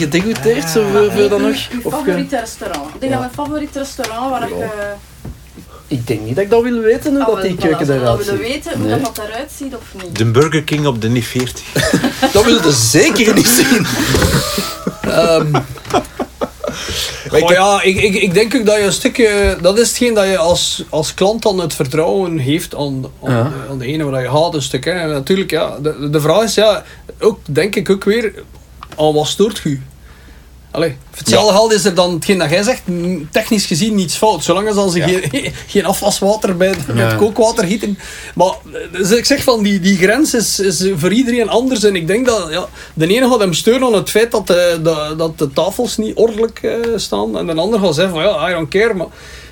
je 0.00 0.08
uh, 0.46 0.66
zo 0.66 0.84
voor, 0.92 1.12
voor 1.12 1.28
dan 1.28 1.42
nog. 1.42 1.54
Je- 1.56 1.80
favoriete 1.90 2.38
restaurant. 2.38 2.90
Denk 2.98 3.12
Ja. 3.12 3.18
aan 3.18 3.24
een 3.24 3.30
favoriet 3.34 3.76
restaurant 3.76 4.30
waar 4.30 4.42
ik... 4.48 4.54
ik 5.94 6.06
denk 6.06 6.20
niet 6.20 6.34
dat 6.34 6.44
ik 6.44 6.50
dat 6.50 6.62
wil 6.62 6.80
weten, 6.80 7.12
hoe 7.14 7.24
ah, 7.24 7.34
dat 7.34 7.42
die 7.42 7.54
keuken 7.56 7.86
we 7.86 7.92
eruit 7.92 8.06
dat 8.06 8.26
willen 8.26 8.44
ziet. 8.44 8.52
weten 8.54 8.78
hoe 8.78 8.88
Nee. 8.88 9.00
dat, 9.00 9.16
dat 9.16 9.26
eruit 9.26 9.50
ziet 9.58 9.74
of 9.74 10.02
niet. 10.02 10.18
De 10.18 10.24
Burger 10.24 10.62
King 10.62 10.86
op 10.86 11.00
de 11.00 11.08
NIF 11.08 11.28
40. 11.28 11.62
Dat 12.32 12.44
wil 12.44 12.54
je 12.62 12.72
zeker 12.72 13.34
niet 13.34 13.46
zien. 13.46 13.86
Ehm, 15.00 15.54
Goh, 17.28 17.50
ja, 17.50 17.82
ik, 17.82 17.96
ik, 18.02 18.14
ik 18.14 18.34
denk 18.34 18.54
ook 18.54 18.66
dat 18.66 18.76
je 18.76 18.82
een 18.82 18.92
stukje... 18.92 19.56
Dat 19.60 19.78
is 19.78 19.88
hetgeen 19.88 20.14
dat 20.14 20.26
je 20.26 20.38
als, 20.38 20.84
als 20.88 21.14
klant 21.14 21.42
dan 21.42 21.60
het 21.60 21.74
vertrouwen 21.74 22.38
heeft 22.38 22.74
aan, 22.74 23.04
aan, 23.24 23.32
Ja. 23.32 23.52
aan 23.70 24.10
waar 24.10 24.22
je 24.22 24.28
gaat, 24.30 24.54
een 24.54 24.62
stuk. 24.62 24.84
Hè. 24.84 24.90
En 24.90 25.08
natuurlijk, 25.08 25.50
ja, 25.50 25.78
de, 25.82 26.10
de 26.10 26.20
vraag 26.20 26.42
is, 26.42 26.54
ja, 26.54 26.82
ook, 27.20 27.38
denk 27.44 27.74
ik 27.76 27.90
ook 27.90 28.04
weer, 28.04 28.32
aan 28.96 29.12
wat 29.14 29.26
stoort 29.26 29.60
je? 29.64 29.78
Allee, 30.74 30.96
hetzelfde 31.16 31.52
geld 31.52 31.72
is 31.72 31.84
er 31.84 31.94
dan 31.94 32.14
hetgeen 32.14 32.38
dat 32.38 32.50
jij 32.50 32.62
zegt, 32.62 32.82
technisch 33.30 33.66
gezien 33.66 33.94
niets 33.94 34.16
fout. 34.16 34.44
Zolang 34.44 34.66
als 34.66 34.76
dan 34.76 34.90
ze 34.90 34.98
Ja. 34.98 35.06
geen, 35.06 35.52
geen 35.66 35.84
afwaswater 35.86 36.56
bij 36.56 36.68
het, 36.68 36.78
Ja. 36.94 37.14
kookwater 37.14 37.64
gieten. 37.66 37.98
Maar 38.34 38.52
dus 38.92 39.10
ik 39.10 39.24
zeg 39.24 39.42
van, 39.42 39.62
die, 39.62 39.80
die 39.80 39.96
grens 39.96 40.34
is, 40.34 40.58
is 40.60 40.84
voor 40.96 41.12
iedereen 41.12 41.48
anders. 41.48 41.84
En 41.84 41.96
ik 41.96 42.06
denk 42.06 42.26
dat 42.26 42.46
ja, 42.50 42.68
de 42.94 43.06
ene 43.06 43.28
gaat 43.30 43.40
hem 43.40 43.52
steunen 43.52 43.86
aan 43.88 43.94
het 43.94 44.10
feit 44.10 44.30
dat 44.30 44.46
de, 44.46 44.80
de, 44.82 45.14
dat 45.16 45.38
de 45.38 45.52
tafels 45.52 45.96
niet 45.96 46.14
ordelijk 46.16 46.58
eh, 46.62 46.72
staan. 46.96 47.38
En 47.38 47.46
de 47.46 47.54
ander 47.54 47.80
gaat 47.80 47.94
zeggen 47.94 48.14
van, 48.14 48.22
ja, 48.22 48.50
I 48.50 48.52
don't 48.52 48.68
care. 48.68 48.94
Maar 48.94 49.06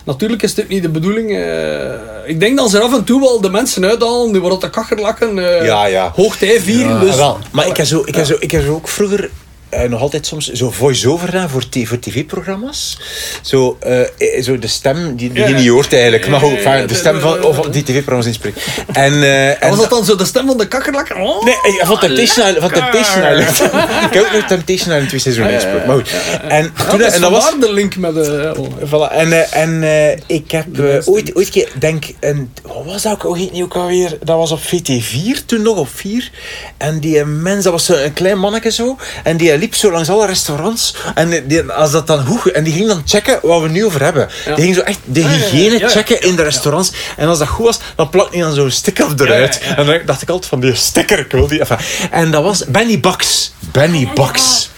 natuurlijk 0.04 0.42
is 0.42 0.54
dit 0.54 0.68
niet 0.68 0.82
de 0.82 0.88
bedoeling. 0.88 1.30
eh. 1.36 1.90
ik 2.26 2.40
denk 2.40 2.56
dat 2.58 2.70
ze 2.70 2.80
af 2.80 2.92
en 2.94 3.04
toe 3.04 3.20
wel 3.20 3.40
de 3.40 3.50
mensen 3.50 3.84
uithalen 3.84 4.32
die 4.32 4.40
worden 4.40 4.60
de 4.60 4.70
kakkerlakken 4.70 5.36
uh, 5.38 5.64
Ja, 5.64 5.86
ja. 5.86 6.12
hoogtij 6.16 6.60
vieren. 6.60 7.00
dus, 7.00 7.16
wel. 7.16 7.38
Maar 7.52 7.66
ik 7.66 7.76
heb, 7.76 7.86
zo, 7.86 8.02
ik, 8.04 8.14
heb 8.14 8.24
zo, 8.26 8.36
ik 8.38 8.50
heb 8.50 8.64
zo 8.64 8.72
ook 8.72 8.88
vroeger 8.88 9.30
eh, 9.72 9.88
nog 9.88 10.00
altijd 10.00 10.26
soms 10.26 10.50
zo 10.52 10.70
voice-over 10.70 11.26
gedaan 11.28 11.48
voor, 11.50 11.68
t- 11.68 11.78
voor 11.88 11.98
tv-programma's. 11.98 12.98
Zo, 13.42 13.76
eh, 13.80 14.00
eh, 14.00 14.42
zo 14.42 14.58
de 14.58 14.66
stem 14.66 15.16
die, 15.16 15.32
die 15.32 15.42
Ja. 15.42 15.48
je 15.48 15.54
niet 15.54 15.68
hoort 15.68 15.92
eigenlijk, 15.92 16.28
maar 16.28 16.42
enfin, 16.42 16.72
ja, 16.78 16.86
de 16.86 16.94
stem 16.94 17.20
van 17.20 17.44
of 17.44 17.58
die 17.60 17.82
tv-programma's 17.82 18.26
inspreekt. 18.26 18.60
En, 18.92 19.12
eh, 19.22 19.48
En 19.62 19.68
was 19.70 19.78
dat 19.78 19.90
dan 19.90 20.04
zo 20.04 20.16
de 20.16 20.24
stem 20.24 20.46
van 20.46 20.58
de 20.58 20.68
kakkerlakken? 20.68 21.16
Oh. 21.20 21.44
Nee, 21.44 21.54
van 21.80 21.98
Temptation 21.98 22.46
Island. 22.46 22.58
Van 22.58 22.70
Temptation 22.70 23.22
Island. 23.38 23.60
ik 24.06 24.12
heb 24.12 24.24
ook 24.24 24.32
nog 24.32 24.44
Temptation 24.46 24.76
Island 24.92 25.08
twee 25.08 25.20
seizoenen 25.20 25.54
gesproken. 25.54 25.86
Maar 25.86 25.96
goed. 25.96 26.10
En, 26.48 26.72
Ja, 26.76 26.88
toen, 26.90 26.98
dat 26.98 27.08
is 27.08 27.14
en 27.14 27.20
dat 27.20 27.30
was... 27.30 27.50
de 27.60 27.72
link 27.72 27.96
met 27.96 28.14
de... 28.14 28.54
oh. 28.56 28.68
Voilà. 28.88 29.12
En, 29.12 29.50
en 29.52 29.82
eh, 29.82 30.18
ik 30.26 30.50
heb 30.50 30.66
ooit, 31.04 31.34
ooit 31.36 31.50
keer, 31.50 31.68
denk, 31.78 32.04
een, 32.20 32.50
wat 32.62 32.84
was 32.84 33.02
dat 33.02 33.12
ook, 33.12 33.22
hoe 33.22 33.38
heet 33.38 33.52
die 33.52 33.62
ook 33.62 33.76
alweer? 33.76 34.18
Dat 34.24 34.36
was 34.36 34.50
op 34.50 34.60
VT4, 34.60 35.44
toen 35.46 35.62
nog 35.62 35.76
op 35.76 35.88
4. 35.94 36.30
En 36.76 37.00
die 37.00 37.24
mens, 37.24 37.64
dat 37.64 37.72
was 37.72 37.88
een 37.88 38.12
klein 38.12 38.38
manneke 38.38 38.70
zo. 38.70 38.96
En 39.24 39.36
die 39.36 39.50
liep 39.62 39.74
zo 39.74 39.90
langs 39.90 40.08
alle 40.08 40.26
restaurants. 40.26 40.94
En 41.14 41.46
die, 41.46 41.62
als 41.62 41.90
dat 41.90 42.06
dan 42.06 42.26
goed, 42.26 42.52
en 42.52 42.64
die 42.64 42.72
ging 42.72 42.86
dan 42.86 43.02
checken 43.04 43.38
wat 43.42 43.62
we 43.62 43.68
nu 43.68 43.84
over 43.84 44.02
hebben. 44.02 44.28
Ja. 44.44 44.54
Die 44.54 44.64
ging 44.64 44.76
zo 44.76 44.82
echt 44.82 44.98
de 45.04 45.20
hygiëne 45.20 45.78
ja. 45.78 45.88
checken 45.88 46.20
in 46.20 46.36
de 46.36 46.42
restaurants. 46.42 46.92
En 47.16 47.28
als 47.28 47.38
dat 47.38 47.48
goed 47.48 47.66
was, 47.66 47.80
dan 47.96 48.08
plakte 48.08 48.36
hij 48.36 48.46
dan 48.46 48.54
zo'n 48.54 48.70
sticker 48.70 49.06
eruit. 49.16 49.60
En 49.76 49.86
dan 49.86 50.00
dacht 50.06 50.22
ik 50.22 50.28
altijd 50.28 50.48
van, 50.48 50.60
die 50.60 50.74
sticker, 50.74 51.18
ik 51.18 51.32
wil 51.32 51.46
die. 51.46 51.60
Enfin, 51.60 51.78
en 52.10 52.30
dat 52.30 52.42
was 52.42 52.64
Benny 52.66 53.00
Bax. 53.00 53.52
Benny 53.72 54.08
Bax. 54.14 54.70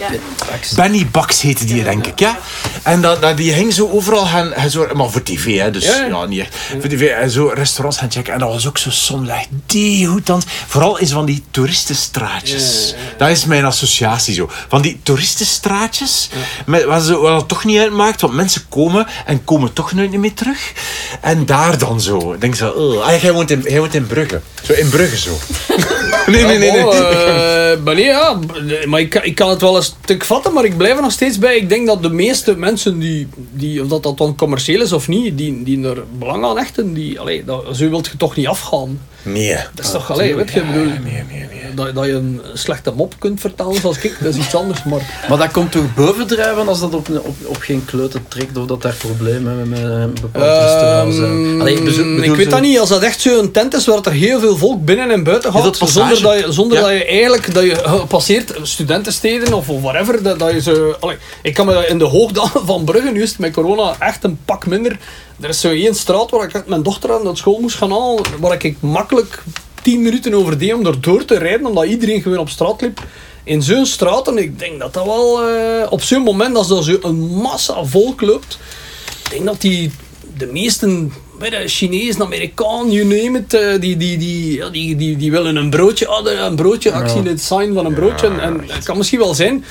Benny 0.76 1.06
Bax 1.10 1.40
heette 1.40 1.64
die, 1.64 1.84
denk 1.84 2.06
ik, 2.06 2.18
ja. 2.18 2.38
En 2.82 3.00
dat, 3.00 3.22
dat, 3.22 3.36
die 3.36 3.52
ging 3.52 3.72
zo 3.72 3.88
overal 3.88 4.26
gaan, 4.26 4.52
gaan 4.56 4.70
zo, 4.70 4.86
maar 4.94 5.10
voor 5.10 5.22
tv, 5.22 5.58
hè, 5.58 5.70
dus 5.70 5.84
Ja, 5.84 6.24
niet 6.24 6.40
echt. 6.40 6.56
Voor 6.70 6.88
tv, 6.88 7.10
en 7.10 7.30
zo 7.30 7.50
restaurants 7.54 7.98
gaan 7.98 8.10
checken. 8.10 8.32
En 8.32 8.38
dat 8.38 8.48
was 8.48 8.66
ook 8.66 8.78
zo 8.78 8.90
soms 8.90 9.28
echt 9.28 9.48
degoutant. 9.66 10.44
Vooral 10.66 10.98
in 10.98 11.06
zo 11.06 11.14
van 11.14 11.24
die 11.24 11.44
toeristenstraatjes. 11.50 12.94
Dat 13.18 13.28
is 13.28 13.44
mijn 13.44 13.64
associatie 13.64 14.34
zo. 14.34 14.50
Van 14.68 14.82
die 14.82 15.00
toeristenstraatjes, 15.02 16.28
met, 16.66 16.84
wat, 16.84 17.02
zo, 17.02 17.20
wat 17.20 17.36
het 17.36 17.48
toch 17.48 17.64
niet 17.64 17.78
uitmaakt, 17.78 18.20
want 18.20 18.34
mensen 18.34 18.62
komen 18.68 19.06
en 19.26 19.44
komen 19.44 19.72
toch 19.72 19.92
nooit 19.92 20.10
niet 20.10 20.20
meer 20.20 20.34
terug. 20.34 20.72
En 21.20 21.46
daar 21.46 21.78
dan 21.78 22.00
zo, 22.00 22.32
ik 22.32 22.40
denk 22.40 22.54
zo, 22.54 22.68
oh, 22.68 23.06
ah, 23.06 23.22
jij, 23.22 23.32
woont 23.32 23.50
in, 23.50 23.60
jij 23.68 23.78
woont 23.78 23.94
in 23.94 24.06
Brugge. 24.06 24.40
Zo 24.62 24.72
in 24.72 24.88
Brugge 24.88 25.18
zo. 25.18 25.38
nee, 26.32 26.44
nee, 26.44 26.58
nee. 26.58 26.70
eh, 26.70 27.82
maar 27.82 27.94
nee, 27.94 29.00
ik, 29.00 29.14
ik 29.14 29.34
kan 29.34 29.48
het 29.50 29.60
wel 29.60 29.76
een 29.76 29.82
stuk 29.82 30.24
vatten, 30.24 30.52
maar 30.52 30.64
ik 30.64 30.76
blijf 30.76 30.96
er 30.96 31.02
nog 31.02 31.12
steeds 31.12 31.38
bij. 31.38 31.56
Ik 31.56 31.68
denk 31.68 31.86
dat 31.86 32.02
de 32.02 32.10
meeste 32.10 32.56
mensen 32.56 32.98
die, 32.98 33.28
die 33.52 33.82
of 33.82 33.88
dat, 33.88 34.02
dat 34.02 34.18
dan 34.18 34.36
commercieel 34.36 34.80
is 34.80 34.92
of 34.92 35.08
niet, 35.08 35.38
die, 35.38 35.62
die 35.62 35.84
er 35.84 36.04
belang 36.18 36.44
aan 36.44 36.58
hechten, 36.58 36.94
die, 36.94 37.20
allee, 37.20 37.44
dat, 37.44 37.64
zo 37.76 37.88
wilt 37.88 38.06
je 38.06 38.16
toch 38.16 38.36
niet 38.36 38.46
afgaan. 38.46 39.00
Nee. 39.24 39.56
Dat 39.74 39.84
is 39.84 39.90
toch, 39.90 40.10
allee, 40.12 40.34
weet 40.36 40.52
je, 40.52 40.62
bedoel, 40.64 40.84
nee, 40.84 40.98
nee, 41.02 41.24
nee. 41.30 41.74
Dat, 41.74 41.94
dat 41.94 42.04
je 42.04 42.12
een 42.12 42.40
slechte 42.52 42.92
mop 42.96 43.14
kunt 43.18 43.40
vertellen 43.40 43.80
zoals 43.80 43.98
ik, 43.98 44.16
dat 44.20 44.34
is 44.34 44.44
iets 44.44 44.54
anders. 44.54 44.84
Maar 44.84 45.00
Maar 45.28 45.38
dat 45.38 45.50
komt 45.50 45.72
toch 45.72 45.94
bovendrijven 45.94 46.68
als 46.68 46.80
dat 46.80 46.94
op, 46.94 47.08
op, 47.08 47.36
op 47.44 47.56
geen 47.60 47.84
kleuten 47.84 48.24
trekt 48.28 48.56
of 48.56 48.66
dat 48.66 48.82
daar 48.82 48.94
problemen 48.94 49.56
met, 49.56 49.68
met 49.68 49.78
een 49.90 50.14
bepaald 50.20 50.62
restaurant 50.62 51.14
zijn? 51.14 51.44
Ehm, 51.44 51.60
Allee, 51.60 51.82
bezo- 51.82 52.16
ik 52.16 52.34
weet 52.34 52.44
zo- 52.44 52.50
dat 52.50 52.60
niet, 52.60 52.78
als 52.78 52.88
dat 52.88 53.02
echt 53.02 53.20
zo'n 53.20 53.50
tent 53.50 53.74
is 53.74 53.86
waar 53.86 54.00
er 54.02 54.12
heel 54.12 54.40
veel 54.40 54.56
volk 54.56 54.84
binnen 54.84 55.10
en 55.10 55.22
buiten 55.24 55.52
gaat, 55.52 55.62
dat 55.78 55.90
zonder, 55.90 56.22
dat 56.22 56.38
je, 56.44 56.52
zonder 56.52 56.78
Ja. 56.78 56.84
dat 56.84 56.92
je 56.92 57.04
eigenlijk 57.04 57.54
dat 57.54 57.62
je 57.64 58.02
passeert 58.08 58.54
studentensteden 58.62 59.52
of 59.52 59.66
whatever, 59.66 60.22
dat, 60.22 60.38
dat 60.38 60.52
je 60.52 60.60
ze, 60.60 60.96
allee, 61.00 61.16
ik 61.42 61.54
kan 61.54 61.66
me 61.66 61.86
in 61.86 61.98
de 61.98 62.04
hoogdagen 62.04 62.66
van 62.66 62.84
Brugge, 62.84 63.10
nu 63.12 63.22
is 63.22 63.28
het 63.30 63.38
met 63.38 63.52
corona 63.52 63.96
echt 63.98 64.24
een 64.24 64.38
pak 64.44 64.66
minder. 64.66 64.96
Er 65.40 65.48
is 65.48 65.60
zo 65.60 65.70
één 65.70 65.94
straat 65.94 66.30
waar 66.30 66.44
ik 66.44 66.52
met 66.52 66.66
mijn 66.66 66.82
dochter 66.82 67.12
aan 67.12 67.24
naar 67.24 67.36
school 67.36 67.60
moest 67.60 67.76
gaan 67.76 67.90
halen, 67.90 68.22
waar 68.40 68.64
ik 68.64 68.76
makkelijk 68.80 69.42
10 69.82 70.02
minuten 70.02 70.34
over 70.34 70.58
deed 70.58 70.74
om 70.74 70.86
er 70.86 71.00
door 71.00 71.24
te 71.24 71.38
rijden, 71.38 71.66
omdat 71.66 71.84
iedereen 71.84 72.22
gewoon 72.22 72.38
op 72.38 72.48
straat 72.48 72.80
liep. 72.80 73.00
In 73.44 73.62
zo'n 73.62 73.86
straat, 73.86 74.28
en 74.28 74.38
ik 74.38 74.58
denk 74.58 74.80
dat 74.80 74.94
dat 74.94 75.04
wel 75.04 75.48
eh, 75.48 75.86
op 75.92 76.02
zo'n 76.02 76.22
moment, 76.22 76.56
als 76.56 76.70
er 76.70 76.84
zo 76.84 76.98
een 77.00 77.18
massa 77.18 77.84
volk 77.84 78.20
loopt, 78.20 78.58
ik 79.24 79.30
denk 79.30 79.44
dat 79.44 79.60
die 79.60 79.90
de 80.36 80.46
meesten, 80.46 81.12
je, 81.40 81.68
Chinezen, 81.68 82.22
Amerikanen, 82.22 82.90
you 82.90 83.04
name 83.04 83.38
it, 83.38 83.54
eh, 83.54 83.80
die, 83.80 83.96
die, 83.96 84.18
die, 84.18 84.56
ja, 84.56 84.68
die, 84.68 84.96
die, 84.96 85.16
die 85.16 85.30
willen 85.30 85.56
een 85.56 85.70
broodje 85.70 86.06
hadden, 86.06 86.44
een 86.44 86.56
broodje, 86.56 86.92
actie, 86.92 87.22
het 87.22 87.40
sign 87.40 87.72
van 87.74 87.86
een 87.86 87.94
broodje. 87.94 88.26
En, 88.26 88.40
en 88.40 88.64
dat 88.66 88.84
kan 88.84 88.96
misschien 88.96 89.18
wel 89.18 89.34
zijn. 89.34 89.64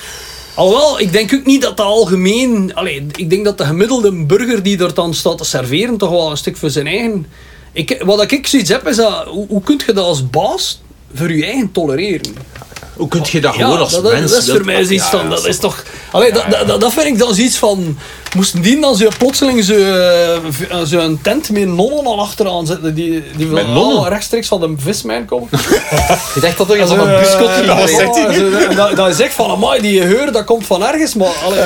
Alhoewel, 0.55 0.99
ik 0.99 1.11
denk 1.11 1.33
ook 1.33 1.45
niet 1.45 1.61
dat 1.61 1.77
dat 1.77 1.85
algemeen... 1.85 2.75
Allee, 2.75 3.05
ik 3.15 3.29
denk 3.29 3.45
dat 3.45 3.57
de 3.57 3.65
gemiddelde 3.65 4.11
burger 4.25 4.63
die 4.63 4.83
er 4.83 4.93
dan 4.93 5.13
staat 5.13 5.37
te 5.37 5.43
serveren 5.43 5.97
toch 5.97 6.09
wel 6.09 6.31
een 6.31 6.37
stuk 6.37 6.57
voor 6.57 6.69
zijn 6.69 6.87
eigen... 6.87 7.25
Ik, 7.71 8.01
wat 8.05 8.31
ik 8.31 8.47
zoiets 8.47 8.69
heb, 8.69 8.87
is 8.87 8.95
dat... 8.95 9.25
Hoe, 9.25 9.47
hoe 9.47 9.61
kun 9.61 9.81
je 9.85 9.93
dat 9.93 10.05
als 10.05 10.29
baas 10.29 10.81
voor 11.13 11.33
je 11.33 11.45
eigen 11.45 11.71
tolereren? 11.71 12.35
Hoe 12.93 13.07
kun 13.07 13.21
je 13.31 13.41
dat 13.41 13.55
Ja, 13.55 13.63
gewoon 13.63 13.79
als 13.79 13.91
dat, 13.91 14.03
dat- 14.03 14.11
mens... 14.13 14.31
dat 14.31 14.43
is 14.43 14.49
voor 14.49 14.65
mij 14.65 14.83
zoiets 14.83 15.11
Ja, 15.11 15.17
van, 15.19 15.29
dat 15.29 15.47
is 15.47 15.57
toch... 15.59 15.83
Allee, 16.11 16.31
dat, 16.31 16.43
dat, 16.49 16.67
dat, 16.67 16.81
dat 16.81 16.93
vind 16.93 17.05
ik 17.05 17.17
dan 17.19 17.33
zoiets 17.35 17.57
van... 17.57 17.97
Moesten 18.35 18.61
die 18.61 18.79
dan 18.79 18.95
zo 18.95 19.07
plotseling 19.17 19.63
zo, 19.63 19.73
eh, 19.73 20.35
eh, 20.35 20.41
zo 20.85 20.99
een 20.99 21.19
tent 21.21 21.49
met 21.49 21.67
nonnen 21.67 22.05
al 22.05 22.19
achteraan 22.21 22.65
zetten, 22.65 22.95
die, 22.95 23.23
die 23.35 23.45
Met 23.47 23.67
nonnen? 23.67 24.09
rechtstreeks 24.09 24.47
van 24.47 24.59
de 24.59 24.73
vismijn 24.77 25.25
komen? 25.25 25.47
Ik 26.35 26.41
dacht 26.41 26.57
dat 26.57 26.67
toch 26.67 26.77
Zo, 26.77 26.85
van 26.85 26.99
een 27.09 27.19
buskot 27.19 27.47
eh, 27.47 27.53
ging 27.53 27.65
dat, 27.67 27.77
was- 27.79 27.91
zo, 28.77 28.95
dat, 28.95 29.09
is 29.09 29.19
echt 29.19 29.33
van, 29.33 29.49
amai, 29.51 29.81
die 29.81 30.01
geur, 30.01 30.31
dat 30.31 30.43
komt 30.45 30.65
van 30.65 30.85
ergens, 30.85 31.13
maar... 31.13 31.27
Allee, 31.45 31.59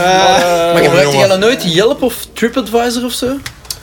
maar, 0.73 0.83
jongen. 1.03 1.17
jij 1.17 1.27
dan 1.27 1.39
nooit 1.39 1.73
Yelp 1.73 2.01
of 2.01 2.15
TripAdvisor 2.33 3.05
of 3.05 3.11
zo? 3.11 3.27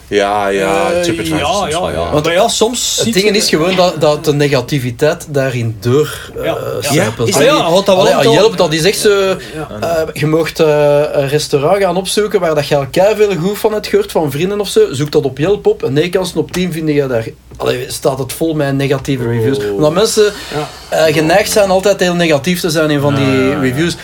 Ja, 0.09 0.49
ja, 0.49 0.91
TripAdvisor 1.03 1.39
ja, 1.39 1.67
ja, 1.69 1.91
ja. 1.91 2.11
Maar 2.13 2.33
ja, 2.33 2.49
soms 2.49 3.01
Het 3.05 3.13
ding 3.15 3.31
is 3.37 3.49
gewoon 3.49 3.77
dat, 3.77 4.01
dat 4.01 4.25
de 4.25 4.33
negativiteit 4.33 5.27
daarin 5.31 5.77
door 5.81 6.31
eh 6.39 6.45
Ja. 6.45 6.57
Ja, 6.91 7.13
is 7.25 7.33
dat- 7.35 7.43
ja, 7.43 7.71
wat 7.71 7.87
dat 7.87 7.97
wel 7.97 8.13
Allee, 8.13 8.31
Yelp, 8.33 8.57
dat 8.57 8.73
is 8.73 8.85
echt 8.85 8.99
zo... 8.99 9.37
eh, 9.81 10.01
je 10.13 10.27
mocht 10.27 10.61
eh, 10.61 11.01
een 11.13 11.29
restaurant 11.29 11.83
gaan 11.83 11.97
opzoeken 11.97 12.41
waar 12.41 12.55
dat 12.55 12.69
je 12.69 12.77
al 12.77 12.87
veel 13.17 13.37
goed 13.37 13.59
van 13.59 13.73
hebt 13.73 13.87
gehoord, 13.87 14.13
van 14.13 14.31
vrienden 14.31 14.61
of 14.61 14.69
zo. 14.69 14.81
Zoek 14.93 15.11
dat 15.13 15.25
op 15.25 15.39
Yelp 15.39 15.67
op. 15.67 15.83
En 15.83 15.93
9 15.93 16.11
kansen 16.11 16.39
op 16.39 16.53
10 16.53 16.73
vind 16.73 16.89
je 16.89 17.07
daar... 17.07 17.27
Allee, 17.57 17.85
staat 17.89 18.19
het 18.19 18.33
vol 18.33 18.55
met 18.55 18.75
negatieve 18.77 19.25
reviews. 19.29 19.59
Omdat 19.75 19.93
mensen 19.93 20.33
Ja. 20.91 21.07
eh, 21.07 21.15
geneigd 21.15 21.51
zijn 21.51 21.71
altijd 21.71 22.01
heel 22.01 22.15
negatief 22.15 22.61
te 22.61 22.71
zijn 22.71 22.91
in 22.91 23.01
van 23.01 23.15
die 23.15 23.59
reviews. 23.59 23.97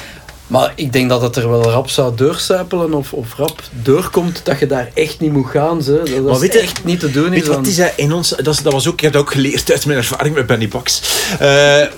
Maar 0.50 0.72
ik 0.76 0.92
denk 0.92 1.08
dat 1.08 1.22
het 1.22 1.36
er 1.36 1.50
wel 1.50 1.62
rap 1.62 1.90
zou 1.90 2.14
doorcijpelen 2.16 2.94
of, 2.94 3.12
of 3.12 3.34
rap 3.36 3.62
doorkomt 3.82 4.40
dat 4.44 4.58
je 4.58 4.66
daar 4.66 4.90
echt 4.94 5.20
niet 5.20 5.32
moet 5.32 5.46
gaan. 5.50 5.82
Ze. 5.82 6.02
Dat, 6.14 6.24
Maar 6.24 6.38
weet 6.38 6.54
is 6.54 6.60
je- 6.60 6.66
echt 6.66 6.84
niet 6.84 7.00
te 7.00 7.10
doen. 7.10 7.30
Weet 7.30 7.40
is 7.40 7.46
je 7.46 7.54
wat 7.54 7.66
is 7.66 7.76
dat 7.76 7.92
in 7.96 8.12
ons? 8.12 8.28
Dat, 8.42 8.60
was 8.62 8.86
ook, 8.88 8.92
ik 8.94 9.00
heb 9.00 9.12
dat 9.12 9.22
ook 9.22 9.30
geleerd 9.32 9.70
uit 9.72 9.86
mijn 9.86 9.98
ervaring 9.98 10.34
met 10.34 10.46
Benny 10.46 10.68
Pax. 10.68 11.02
Eh, 11.38 11.38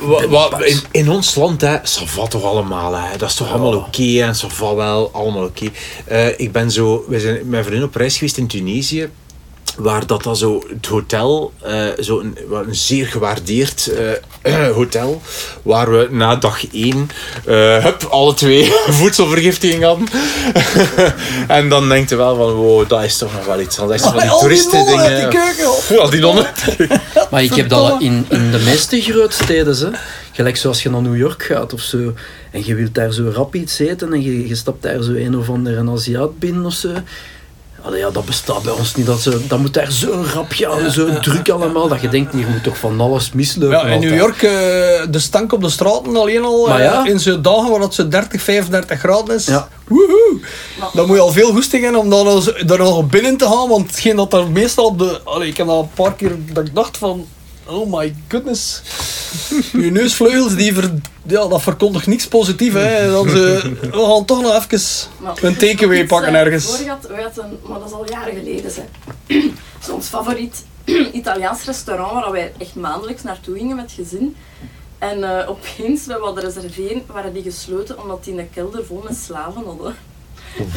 wa- 0.00 0.28
wa- 0.28 0.64
in, 0.64 0.78
in 0.90 1.10
ons 1.10 1.34
land, 1.34 1.60
hè, 1.60 1.76
va 1.84 2.26
toch 2.26 2.44
allemaal. 2.44 2.94
Hè. 2.96 3.16
Dat 3.16 3.28
is 3.28 3.34
toch 3.34 3.50
allemaal 3.50 3.74
oké 3.76 4.02
hè, 4.02 4.22
en 4.26 4.34
ça 4.34 4.46
va 4.54 4.74
wel, 4.74 5.10
allemaal 5.12 5.44
oké. 5.44 5.66
Eh, 6.04 6.26
ik 6.40 6.52
ben 6.52 6.70
zo, 6.70 7.04
wij 7.08 7.18
zijn 7.18 7.34
met 7.34 7.48
mijn 7.48 7.64
vriendin 7.64 7.86
op 7.86 7.94
reis 7.94 8.14
geweest 8.14 8.36
in 8.36 8.46
Tunesië. 8.46 9.08
Waar 9.76 10.06
dat 10.06 10.22
dan 10.22 10.37
zo, 10.37 10.64
het 10.68 10.87
hotel, 10.87 11.52
eh, 11.61 11.87
zo 12.00 12.20
een, 12.20 12.38
wat 12.48 12.66
een 12.66 12.74
zeer 12.74 13.06
gewaardeerd 13.06 13.90
eh, 14.42 14.68
hotel, 14.80 15.22
waar 15.62 15.90
we 15.90 16.08
na 16.11 16.37
dag 16.37 16.72
één, 16.72 17.11
eh 17.46 17.85
hup, 17.85 18.02
alle 18.11 18.35
twee 18.35 18.72
voedselvergiftiging 19.00 19.82
hadden. 19.82 20.08
en 21.58 21.68
dan 21.68 21.88
denkt 21.88 22.11
je 22.11 22.16
wel 22.16 22.37
van, 22.37 22.52
wow, 22.52 22.88
dat 22.88 23.02
is 23.02 23.18
toch 23.18 23.32
nog 23.32 23.46
wel 23.46 23.61
iets. 23.61 23.76
Dat 23.76 23.94
is 23.94 24.02
van 24.02 24.18
die 24.18 24.30
toeristen 24.40 24.87
dingen. 24.87 25.16
die 25.16 25.40
keuken, 25.40 26.11
die 26.11 26.20
nonnen. 26.20 26.46
Maar 27.30 27.42
ik 27.42 27.54
heb 27.54 27.68
dat 27.68 28.00
in, 28.00 28.26
in 28.28 28.50
de 28.50 28.58
meeste 28.58 29.00
grootsteden, 29.00 29.76
hè. 29.76 29.98
gelijk 30.32 30.56
zoals 30.56 30.82
je 30.82 30.90
naar 30.90 31.02
New 31.02 31.16
York 31.16 31.42
gaat 31.42 31.72
of 31.72 31.80
zo, 31.80 32.14
en 32.50 32.66
je 32.66 32.74
wilt 32.74 32.94
daar 32.94 33.12
zo 33.12 33.30
rap 33.35 33.54
iets 33.54 33.78
eten 33.78 34.12
en 34.12 34.22
je, 34.22 34.48
je 34.48 34.54
stapt 34.54 34.82
daar 34.82 35.02
zo 35.02 35.12
een 35.12 35.37
of 35.37 35.48
andere 35.48 35.90
Aziat 35.90 36.38
binnen 36.38 36.66
of 36.66 36.74
zo. 36.74 36.88
Allee, 37.85 37.99
ja, 37.99 38.11
dat 38.11 38.25
bestaat 38.25 38.62
bij 38.62 38.73
ons 38.73 38.95
niet. 38.95 39.07
Dat, 39.07 39.21
zo, 39.21 39.31
dat 39.49 39.59
moet 39.59 39.75
daar 39.75 39.92
zo 39.92 40.25
rap 40.35 40.47
gaan, 40.53 40.90
zo 40.90 41.18
druk 41.21 41.49
allemaal, 41.51 41.88
dat 41.88 42.01
je 42.01 42.09
denkt, 42.09 42.33
hier 42.33 42.47
moet 42.49 42.62
toch 42.62 42.77
van 42.79 43.01
alles 43.01 43.33
mislopen. 43.33 43.77
Ja, 43.79 43.83
in 43.85 43.92
altijd. 43.92 44.11
New 44.11 44.18
York, 44.21 44.42
eh, 44.42 44.51
de 45.11 45.18
stank 45.18 45.53
op 45.53 45.61
de 45.62 45.68
straten 45.71 46.16
alleen 46.16 46.45
al, 46.45 46.66
Maar 46.68 46.81
eh, 46.81 47.11
in 47.11 47.21
zo'n 47.21 47.42
dagen 47.42 47.71
waar 47.71 47.81
het 47.81 47.95
zo 47.95 48.09
30, 48.09 48.42
35 48.42 48.99
graden 48.99 49.35
is. 49.35 49.47
Ja. 49.47 49.68
Woehoe. 49.88 50.40
Dan 50.95 51.07
moet 51.07 51.16
je 51.16 51.23
al 51.23 51.33
veel 51.33 51.51
goesting 51.53 51.83
hebben 51.83 52.01
om 52.01 52.11
dan 52.11 52.27
al 52.27 52.40
zo- 52.40 52.64
daar 52.66 52.79
nog 52.79 53.07
binnen 53.07 53.37
te 53.37 53.45
gaan, 53.45 53.68
want 53.68 53.87
hetgeen 53.90 54.16
dat 54.16 54.33
er 54.33 54.51
meestal 54.51 54.85
op 54.85 54.99
de... 54.99 55.21
Allee, 55.25 55.49
ik 55.49 55.57
heb 55.57 55.68
al 55.68 55.81
een 55.83 55.90
paar 56.05 56.14
keer 56.14 56.33
dat 56.53 56.66
ik 56.66 56.75
dacht 56.75 56.97
van... 56.99 57.27
Oh 57.66 57.92
my 57.92 58.14
goodness. 58.29 58.83
Je 59.72 59.90
neusvleugels, 59.90 60.55
die 60.55 60.75
ver, 60.75 60.92
ja, 61.27 61.48
dat 61.48 61.62
verkondigt 61.62 62.07
niks 62.07 62.29
positiefs. 62.29 62.75
Hè. 62.75 63.11
Dan 63.11 63.29
ze, 63.29 63.72
we 63.81 64.05
gaan 64.07 64.25
toch 64.25 64.42
nog 64.42 64.68
even 64.70 64.81
Maar 65.20 65.42
een 65.42 65.57
takeaway 65.57 66.07
pakken 66.07 66.35
eh, 66.35 66.40
ergens. 66.40 66.64
Voor 66.64 66.77
gehad, 66.77 67.07
we 67.07 67.22
hadden, 67.22 67.59
maar 67.66 67.79
dat 67.79 67.88
is 67.88 67.94
al 67.94 68.09
jaren 68.11 68.35
geleden. 68.35 68.72
Hè. 68.75 69.53
Ons 69.94 70.07
favoriet 70.07 70.64
Italiaans 71.12 71.64
restaurant 71.64 72.12
waar 72.12 72.33
wij 72.33 72.53
echt 72.59 72.75
maandelijks 72.75 73.22
naartoe 73.22 73.57
gingen 73.59 73.77
met 73.77 73.92
gezin. 73.92 74.37
En 74.98 75.25
eh, 75.25 75.48
opeens, 75.48 76.07
we 76.07 76.12
hadden 76.12 76.44
reserveren, 76.44 77.03
waren 77.07 77.33
die 77.33 77.42
gesloten 77.42 78.03
omdat 78.03 78.25
die 78.25 78.38
een 78.38 78.51
kelder 78.51 78.85
vol 78.85 79.03
met 79.05 79.16
slaven 79.16 79.64
hadden. 79.64 79.96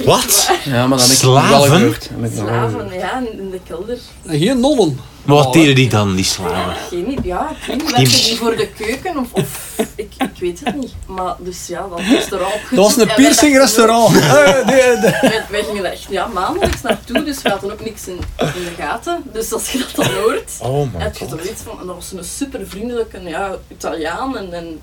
Wat? 0.05 0.49
Ja, 0.63 0.87
maar 0.87 0.97
dan 0.97 1.07
heb 1.07 1.15
ik 1.15 1.21
het 1.21 1.23
nog 1.23 1.49
wel 1.49 1.59
Slaven? 1.61 1.77
gehoord. 1.77 2.09
Heb 2.09 2.31
ik 2.31 2.35
nog 2.37 2.49
wel 2.49 2.67
gehoord. 2.67 2.71
Slaven, 2.71 2.99
ja, 2.99 3.17
in 3.19 3.39
in 3.39 3.49
de 3.49 3.59
kelder. 3.67 3.97
Geen 4.27 4.59
nonnen. 4.59 4.99
Maar 5.25 5.35
wat 5.35 5.53
deden 5.53 5.75
die 5.75 5.89
dan, 5.89 6.15
die 6.15 6.25
slaven? 6.25 6.75
Geen 6.89 7.11
idee, 7.11 7.25
ja, 7.25 7.49
ik 7.49 7.67
weet 7.67 7.81
niet, 7.81 7.91
werkten 7.91 8.23
die 8.23 8.35
voor 8.37 8.55
de 8.55 8.67
keuken 8.67 9.17
of, 9.17 9.33
of 9.33 9.77
ik, 9.95 10.13
ik 10.17 10.39
weet 10.39 10.61
het 10.63 10.75
niet. 10.75 10.93
Maar 11.07 11.35
dus 11.39 11.67
ja, 11.67 11.87
dat 11.89 11.99
restaurant. 11.99 12.53
Dat 12.69 12.79
was 12.79 12.95
een 12.95 13.01
en 13.01 13.07
wij 13.07 13.15
piercing 13.15 13.57
dachten, 13.57 13.85
restaurant. 13.85 14.15
Eh, 14.25 14.65
nee, 14.65 14.97
nee. 14.97 15.11
Wij, 15.21 15.43
wij 15.49 15.63
gingen 15.63 15.85
er 15.85 15.91
echt 15.91 16.05
ja, 16.09 16.27
maandelijks 16.27 16.81
naartoe, 16.81 17.23
dus 17.23 17.41
we 17.41 17.49
hadden 17.49 17.71
ook 17.71 17.83
niks 17.85 18.07
in, 18.07 18.17
in 18.37 18.63
de 18.63 18.71
gaten. 18.77 19.23
Dus 19.33 19.53
als 19.53 19.71
je 19.71 19.77
dat 19.77 19.91
dan 20.05 20.15
hoort, 20.15 20.51
Oh 20.61 20.93
my 20.93 21.01
heb 21.01 21.17
je 21.17 21.25
god. 21.25 21.29
toch 21.37 21.49
iets 21.49 21.61
van, 21.61 21.79
en 21.79 21.85
dat 21.87 21.95
was 21.95 22.11
een 22.11 22.23
super 22.23 22.67
vriendelijke 22.67 23.21
ja, 23.21 23.55
Italiaan. 23.67 24.37
En, 24.37 24.53
en, 24.53 24.81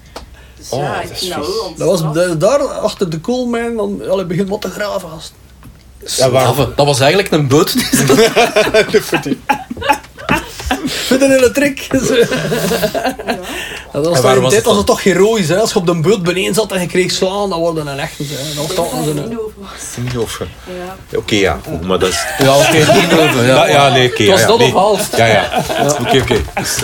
dus 0.70 0.78
Oh, 0.78 0.84
ja, 0.84 0.94
dat 0.94 1.04
ik 1.04 1.10
is 1.10 1.18
vind 1.18 1.34
dat 1.34 1.44
vies. 1.44 1.54
wel 1.54 1.74
Dat 1.76 2.00
was 2.00 2.38
daar 2.38 2.58
achter 2.68 3.10
de 3.10 3.20
koolmijn, 3.20 3.76
dan 3.76 4.08
allee, 4.10 4.24
begint 4.24 4.48
wat 4.48 4.60
te 4.60 4.70
graven. 4.70 5.08
gast. 5.08 5.32
Ja. 6.16 6.52
Dat 6.76 6.86
was 6.86 7.00
eigenlijk 7.00 7.32
een 7.32 7.48
boot. 7.48 7.74
Met 11.12 11.22
een 11.22 11.30
hele 11.30 11.50
trick. 11.50 11.86
Dat 13.92 14.06
was 14.06 14.16
in 14.16 14.40
tijd 14.40 14.54
het 14.54 14.64
was 14.64 14.76
het 14.76 14.86
toch 14.86 15.02
heroïs. 15.02 15.48
Hè? 15.48 15.56
Als 15.60 15.72
je 15.72 15.78
op 15.78 15.86
de 15.86 15.94
boot 16.00 16.22
beneden 16.22 16.54
zat 16.54 16.72
en 16.72 16.80
je 16.80 16.86
kreeg 16.86 17.10
slaan, 17.12 17.50
dan 17.50 17.58
worden 17.58 17.86
een 17.86 17.96
ze 18.26 18.74
dat 18.74 18.92
een... 19.16 19.38
was. 19.56 20.16
Of- 20.22 20.38
Ja. 21.10 21.18
Oké, 21.18 21.34
ja, 21.34 21.60
maar 21.86 21.98
dat 21.98 22.08
is... 22.08 22.24
Ja, 22.38 22.56
oké, 22.56 22.76
niet 22.76 23.12
over. 23.12 23.44
Ja. 23.46 23.66
Ja, 23.68 23.88
nee, 23.88 24.10
oké. 24.10 24.22
Het 24.22 24.30
was 24.30 24.40
ja, 24.40 24.46
dat 24.46 24.60
of 24.60 24.72
half. 24.72 25.16
Ja, 25.16 25.26
ja. 25.26 25.64
Oké, 26.00 26.18
oké. 26.20 26.40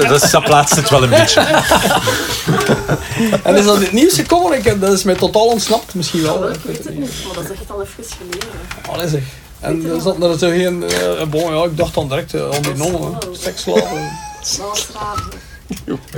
Dat, 0.09 0.23
is- 0.23 0.31
dat 0.31 0.45
plaatst 0.45 0.77
het 0.77 0.91
wel 0.91 1.03
een 1.03 1.11
beetje. 1.11 1.41
En 3.43 3.57
is 3.57 3.65
dat 3.65 3.77
in 3.77 3.83
het 3.83 3.93
nieuws 3.93 4.15
gekomen? 4.15 4.81
Dat 4.81 4.93
is 4.93 5.03
mij 5.03 5.15
totaal 5.15 5.47
ontsnapt, 5.47 5.95
misschien 5.95 6.23
wel. 6.23 6.49
Ik 6.51 6.57
weet 6.65 6.85
het 6.85 6.99
niet, 6.99 7.11
maar 7.27 7.35
dat 7.35 7.45
is 7.45 7.51
echt 7.51 7.71
al 7.71 7.83
even 7.83 8.05
geleden. 8.19 8.49
Allee 8.91 9.09
zeg. 9.09 9.23
En 9.61 9.91
er 9.91 10.01
zat 10.01 10.23
er 10.23 10.39
zo 10.39 10.49
geen... 10.49 10.83
eh, 10.83 11.23
bon, 11.29 11.55
ja, 11.55 11.65
ik 11.65 11.77
dacht 11.77 11.95
dan 11.95 12.09
direct 12.09 12.35
eh, 12.35 12.43
aan 12.51 12.63
die 12.63 12.75
nonnen. 12.75 13.19
Seksslaven. 13.33 14.11
Raar. 14.95 15.25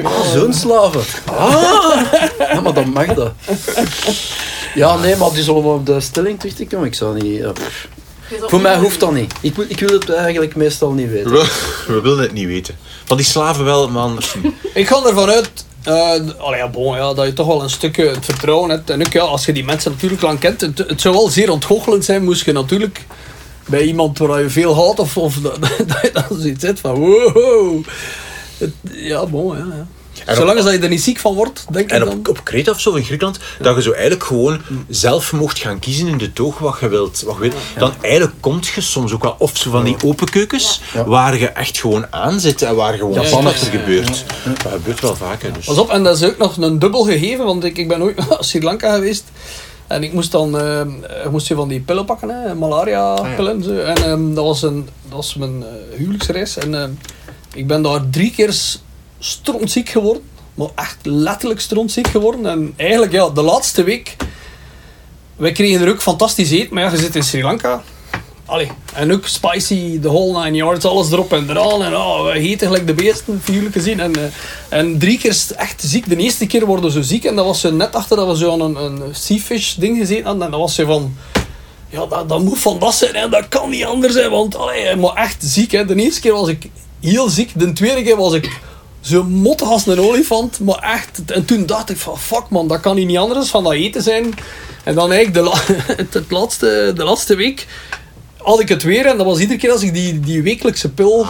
Ah, 0.03 0.31
zo'n 0.33 0.53
slaven. 0.53 1.01
Ah! 1.25 2.03
Ja, 2.39 2.61
maar 2.61 2.75
dan 2.75 2.89
mag 2.93 3.07
dat. 3.15 3.33
Ja, 4.75 4.97
nee, 4.97 5.17
maar 5.17 5.33
dus 5.33 5.49
om 5.49 5.65
op 5.67 5.87
de 5.87 6.01
stelling 6.01 6.41
terug 6.41 6.55
te 6.55 6.67
komen, 6.67 6.87
ik 6.87 6.95
zou 6.95 7.23
niet... 7.23 7.53
pff. 7.53 7.89
Voor 8.47 8.61
mij 8.61 8.79
hoeft 8.79 9.01
dat 9.01 9.13
niet. 9.13 9.33
Ik, 9.41 9.55
wil- 9.55 9.65
ik 9.69 9.81
wil 9.81 9.89
het 9.99 10.11
eigenlijk 10.11 10.57
meestal 10.57 10.91
niet 10.93 11.11
weten. 11.11 11.31
We, 11.31 11.51
we 11.87 12.01
willen 12.01 12.19
het 12.23 12.33
niet 12.33 12.47
weten. 12.47 12.77
Van 13.05 13.17
die 13.17 13.27
slaven 13.27 13.65
wel, 13.65 13.89
man. 13.89 14.19
Ik 14.75 14.87
ga 14.89 15.03
ervan 15.07 15.31
uit 15.31 15.51
eh, 15.83 16.11
allee, 16.39 16.59
ja, 16.59 16.69
bon, 16.69 16.97
ja, 16.97 17.15
dat 17.15 17.27
je 17.27 17.33
toch 17.33 17.47
wel 17.47 17.63
een 17.63 17.71
stukje 17.71 18.07
het 18.09 18.25
vertrouwen 18.25 18.71
hebt. 18.71 18.91
En 18.91 19.01
ook 19.07 19.13
ja, 19.13 19.23
als 19.23 19.45
je 19.47 19.53
die 19.53 19.65
mensen 19.65 19.91
natuurlijk 19.93 20.23
lang 20.23 20.39
kent, 20.39 20.61
het, 20.61 20.79
het 20.79 21.01
zou 21.01 21.15
wel 21.15 21.29
zeer 21.29 21.51
ontgoochelend 21.51 22.05
zijn, 22.05 22.25
moest 22.25 22.45
je 22.45 22.53
natuurlijk 22.53 23.05
bij 23.71 23.83
iemand 23.83 24.19
waar 24.19 24.43
je 24.43 24.51
veel 24.51 24.75
houdt, 24.75 24.99
of, 24.99 25.17
of 25.17 25.35
dat, 25.35 25.61
dat 25.87 25.99
je 26.03 26.11
dan 26.13 26.41
zoiets 26.41 26.65
hebt 26.65 26.81
van 26.81 26.95
wow. 26.95 27.85
Het, 28.59 28.73
ja, 28.93 29.27
bon, 29.27 29.57
ja. 29.57 29.65
ja. 29.77 29.87
En 30.27 30.37
Zolang 30.37 30.59
op- 30.59 30.65
als 30.65 30.75
je 30.75 30.81
er 30.81 30.89
niet 30.89 31.03
ziek 31.03 31.19
van 31.19 31.35
wordt, 31.35 31.65
denk 31.71 31.85
ik 31.85 31.93
En 31.93 32.01
dan. 32.05 32.09
op, 32.09 32.29
op 32.29 32.45
Kreta 32.45 32.71
of 32.71 32.81
zo 32.81 32.95
in 32.95 33.05
Griekenland, 33.05 33.39
dat 33.61 33.77
je 33.77 33.83
zo 33.83 33.91
eigenlijk 33.91 34.25
gewoon 34.25 34.61
zelf 34.89 35.33
mocht 35.33 35.59
gaan 35.59 35.79
kiezen 35.79 36.09
in 36.09 36.19
de 36.19 36.33
toog 36.33 36.59
wat 36.59 36.77
je 36.81 36.89
wilt. 36.89 37.23
Wat 37.23 37.35
je 37.35 37.41
wilt. 37.41 37.55
Dan 37.79 37.93
eigenlijk 38.01 38.35
komt 38.41 38.67
je 38.67 38.81
soms 38.81 39.13
ook 39.13 39.23
wel, 39.23 39.35
of 39.39 39.57
zo 39.57 39.71
van 39.71 39.85
die 39.85 39.97
open 40.05 40.29
keukens, 40.31 40.81
waar 41.07 41.39
je 41.39 41.49
echt 41.49 41.79
gewoon 41.81 42.07
aan 42.11 42.41
zit 42.41 42.63
en 42.63 42.75
waar 42.75 42.95
gewoon 42.95 43.13
ja, 43.23 43.31
wat 43.31 43.43
ja. 43.43 43.49
er 43.49 43.55
gebeurt. 43.55 44.25
Dat 44.63 44.73
gebeurt 44.73 45.01
wel 45.01 45.17
vaker. 45.17 45.53
Dus. 45.53 45.67
Pas 45.67 45.79
op, 45.79 45.91
en 45.91 46.03
dat 46.03 46.17
is 46.17 46.23
ook 46.23 46.39
nog 46.39 46.57
een 46.57 46.79
dubbel 46.79 47.05
gegeven, 47.05 47.45
want 47.45 47.65
ik, 47.65 47.79
ik 47.79 47.89
ben 47.89 48.03
ooit 48.03 48.17
naar 48.29 48.39
Sri 48.41 48.63
Lanka 48.63 48.95
geweest. 48.95 49.25
En 49.91 50.03
ik 50.03 50.13
moest 50.13 50.33
dan, 50.33 50.59
eh, 50.59 50.81
ik 51.25 51.31
moest 51.31 51.47
van 51.47 51.69
die 51.69 51.81
pillen 51.81 52.05
pakken, 52.05 52.29
hè, 52.29 52.55
malaria 52.55 53.15
pillen. 53.37 53.57
en 53.57 53.63
zo. 53.63 53.79
En 53.79 53.97
ehm, 53.97 54.35
dat, 54.35 54.45
was 54.45 54.63
een, 54.63 54.89
dat 55.09 55.17
was 55.17 55.35
mijn 55.35 55.63
eh, 55.63 55.99
huwelijksreis. 55.99 56.57
En 56.57 56.75
ehm, 56.75 56.91
ik 57.55 57.67
ben 57.67 57.83
daar 57.83 58.01
drie 58.11 58.31
keer 58.31 58.55
strontziek 59.19 59.89
geworden. 59.89 60.23
Maar 60.55 60.69
echt 60.75 60.97
letterlijk 61.03 61.61
strontziek 61.61 62.07
geworden. 62.07 62.47
En 62.47 62.73
eigenlijk, 62.77 63.13
ja, 63.13 63.29
de 63.29 63.43
laatste 63.43 63.83
week... 63.83 64.17
Wij 65.37 65.53
kregen 65.53 65.87
er 65.87 65.93
ook 65.93 66.03
fantastisch 66.03 66.51
eten, 66.51 66.75
maar 66.75 66.85
ja, 66.85 66.91
je 66.91 66.97
zit 66.97 67.17
in 67.17 67.23
Sri 67.23 67.43
Lanka. 67.43 67.83
Allee, 68.51 68.71
en 68.95 69.13
ook 69.13 69.27
spicy, 69.27 70.01
the 70.01 70.09
whole 70.09 70.43
nine 70.43 70.57
yards, 70.57 70.85
alles 70.85 71.13
erop 71.13 71.33
en 71.33 71.51
eraan. 71.51 71.83
En 71.83 71.97
oh, 71.97 72.25
we 72.25 72.33
eten 72.33 72.67
gelijk 72.67 72.87
de 72.87 72.95
beesten, 72.95 73.41
figuurlijk 73.45 73.75
gezien. 73.75 74.01
En, 74.01 74.17
eh, 74.17 74.23
en 74.69 74.99
drie 74.99 75.19
keer 75.19 75.37
echt 75.57 75.83
ziek. 75.83 76.09
De 76.09 76.17
eerste 76.17 76.47
keer 76.47 76.67
worden 76.67 76.91
zo 76.91 77.01
ziek. 77.01 77.25
En 77.25 77.37
dat 77.37 77.45
was 77.45 77.61
zo 77.61 77.71
net 77.71 77.95
achter 77.95 78.17
dat 78.17 78.27
we 78.27 78.37
zo 78.37 78.53
aan 78.53 78.61
een, 78.61 78.77
een 78.77 79.15
seafish 79.15 79.75
ding 79.75 79.99
gezeten 79.99 80.25
hadden. 80.25 80.45
En 80.45 80.51
dat 80.51 80.61
was 80.61 80.75
zo 80.75 80.87
van... 80.87 81.17
Ja, 81.89 82.07
dat, 82.07 82.29
dat 82.29 82.41
moet 82.41 82.59
van 82.59 82.79
dat 82.79 82.95
zijn. 82.95 83.15
Hè. 83.15 83.29
Dat 83.29 83.49
kan 83.49 83.71
niet 83.71 83.85
anders 83.85 84.13
zijn. 84.13 84.31
Want 84.31 84.57
allee, 84.57 84.97
maar 84.97 85.15
echt 85.15 85.37
ziek. 85.45 85.71
Hè. 85.71 85.85
De 85.85 85.95
eerste 85.95 86.21
keer 86.21 86.33
was 86.33 86.49
ik 86.49 86.71
heel 87.01 87.29
ziek. 87.29 87.51
De 87.55 87.73
tweede 87.73 88.03
keer 88.03 88.17
was 88.17 88.33
ik 88.33 88.61
Zo 89.01 89.25
mottig 89.25 89.69
als 89.69 89.87
een 89.87 90.01
olifant, 90.01 90.61
maar 90.61 90.79
echt. 90.79 91.33
En 91.33 91.45
toen 91.45 91.67
dacht 91.67 91.91
ik 91.91 91.97
van, 91.97 92.19
fuck 92.19 92.49
man, 92.49 92.69
dat 92.69 92.81
kan 92.81 92.97
niet 92.97 93.19
anders 93.19 93.49
van 93.49 93.65
dat 93.65 93.73
eten 93.73 94.03
zijn. 94.03 94.35
En 94.85 94.95
dan 94.95 95.13
eigenlijk 95.13 95.47
de, 95.47 96.05
het 96.19 96.31
laatste, 96.31 96.93
de 96.95 97.05
laatste 97.05 97.35
week 97.35 97.67
had 98.43 98.61
ik 98.61 98.69
het 98.69 98.83
weer. 98.83 99.07
En 99.07 99.17
dat 99.17 99.27
was 99.27 99.39
iedere 99.39 99.59
keer 99.59 99.71
als 99.71 99.83
ik 99.83 99.95
die, 99.95 100.21
die 100.21 100.43
wekelijkse 100.43 100.91
pil 100.91 101.27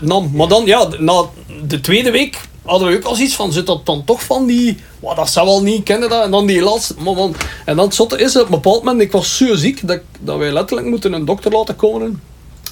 nam. 0.00 0.30
Maar 0.34 0.48
dan, 0.48 0.66
ja, 0.66 0.88
na 0.98 1.24
de 1.66 1.80
tweede 1.80 2.10
week 2.10 2.38
hadden 2.64 2.88
we 2.88 2.96
ook 2.96 3.04
al 3.04 3.14
zoiets 3.14 3.34
van, 3.34 3.52
zit 3.52 3.66
dat 3.66 3.86
dan 3.86 4.04
toch 4.04 4.22
van 4.22 4.46
die... 4.46 4.78
Wow, 5.00 5.16
dat 5.16 5.30
zou 5.30 5.46
wel 5.46 5.62
niet, 5.62 5.82
kennen 5.82 6.08
dat. 6.08 6.24
En 6.24 6.30
dan 6.30 6.46
die 6.46 6.62
laatste... 6.62 6.94
Maar 6.98 7.14
man, 7.14 7.34
en 7.64 7.76
dan 7.76 7.84
het 7.84 7.94
zotte 7.94 8.18
is, 8.18 8.36
op 8.36 8.44
een 8.44 8.50
bepaald 8.50 8.82
moment, 8.82 9.02
ik 9.02 9.12
was 9.12 9.36
zo 9.36 9.54
ziek, 9.54 9.86
dat, 9.86 10.00
dat 10.20 10.38
wij 10.38 10.52
letterlijk 10.52 10.88
moeten 10.88 11.12
een 11.12 11.24
dokter 11.24 11.52
laten 11.52 11.76
komen. 11.76 12.22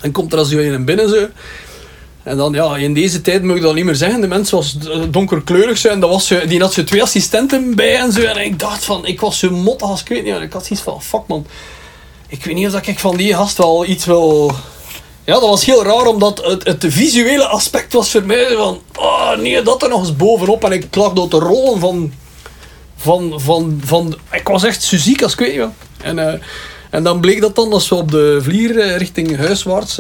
En 0.01 0.13
komt 0.13 0.33
er 0.33 0.39
als 0.39 0.51
je 0.51 0.63
in 0.63 0.85
binnen 0.85 1.09
zo... 1.09 1.27
En 2.23 2.37
dan, 2.37 2.53
ja, 2.53 2.77
in 2.77 2.95
deze 2.95 3.21
tijd 3.21 3.43
moet 3.43 3.57
ik 3.57 3.63
dat 3.63 3.75
niet 3.75 3.85
meer 3.85 3.95
zeggen. 3.95 4.21
De 4.21 4.27
mens 4.27 4.51
was 4.51 4.77
donkerkleurig 5.11 5.79
zo, 5.79 5.89
en 5.89 6.01
dat 6.01 6.11
was 6.11 6.27
zo, 6.27 6.47
die 6.47 6.61
had 6.61 6.73
zo 6.73 6.85
twee 6.85 7.03
assistenten 7.03 7.75
bij 7.75 7.97
en 7.97 8.13
zo. 8.13 8.21
En 8.21 8.45
ik 8.45 8.59
dacht 8.59 8.85
van, 8.85 9.07
ik 9.07 9.21
was 9.21 9.39
zo 9.39 9.51
mottig 9.51 9.89
als 9.89 10.01
ik 10.01 10.09
weet 10.09 10.25
niet. 10.25 10.35
En 10.35 10.43
ik 10.43 10.53
had 10.53 10.67
zoiets 10.67 10.85
van, 10.85 11.03
fuck 11.03 11.21
man. 11.27 11.47
Ik 12.29 12.45
weet 12.45 12.55
niet 12.55 12.75
of 12.75 12.87
ik 12.87 12.99
van 12.99 13.17
die 13.17 13.35
gast 13.35 13.57
wel 13.57 13.87
iets 13.87 14.05
wil... 14.05 14.53
Ja, 15.25 15.33
dat 15.33 15.49
was 15.49 15.65
heel 15.65 15.85
raar, 15.85 16.07
omdat 16.07 16.45
het, 16.45 16.65
het 16.65 16.85
visuele 16.89 17.47
aspect 17.47 17.93
was 17.93 18.11
voor 18.11 18.25
mij 18.25 18.55
van... 18.57 18.81
Oh 18.97 19.37
nee, 19.37 19.63
dat 19.63 19.83
er 19.83 19.89
nog 19.89 20.01
eens 20.01 20.17
bovenop. 20.17 20.65
En 20.65 20.73
ik 20.73 20.95
lag 20.95 21.13
door 21.13 21.29
te 21.29 21.39
rollen 21.39 21.81
van... 21.81 22.13
Van, 22.97 23.41
van, 23.41 23.81
van... 23.85 24.19
Ik 24.33 24.49
was 24.49 24.65
echt 24.65 24.83
zo 24.83 24.97
ziek 24.97 25.23
als 25.23 25.33
ik 25.33 25.39
weet 25.39 25.59
niet. 25.59 25.69
En, 26.03 26.19
eh, 26.19 26.41
en 26.91 27.03
dan 27.03 27.21
bleek 27.21 27.41
dat 27.41 27.55
dan, 27.55 27.73
als 27.73 27.89
we 27.89 27.95
op 27.95 28.11
de 28.11 28.39
vlier 28.43 28.79
eh, 28.79 28.97
richting 28.97 29.37
huiswaarts 29.37 29.99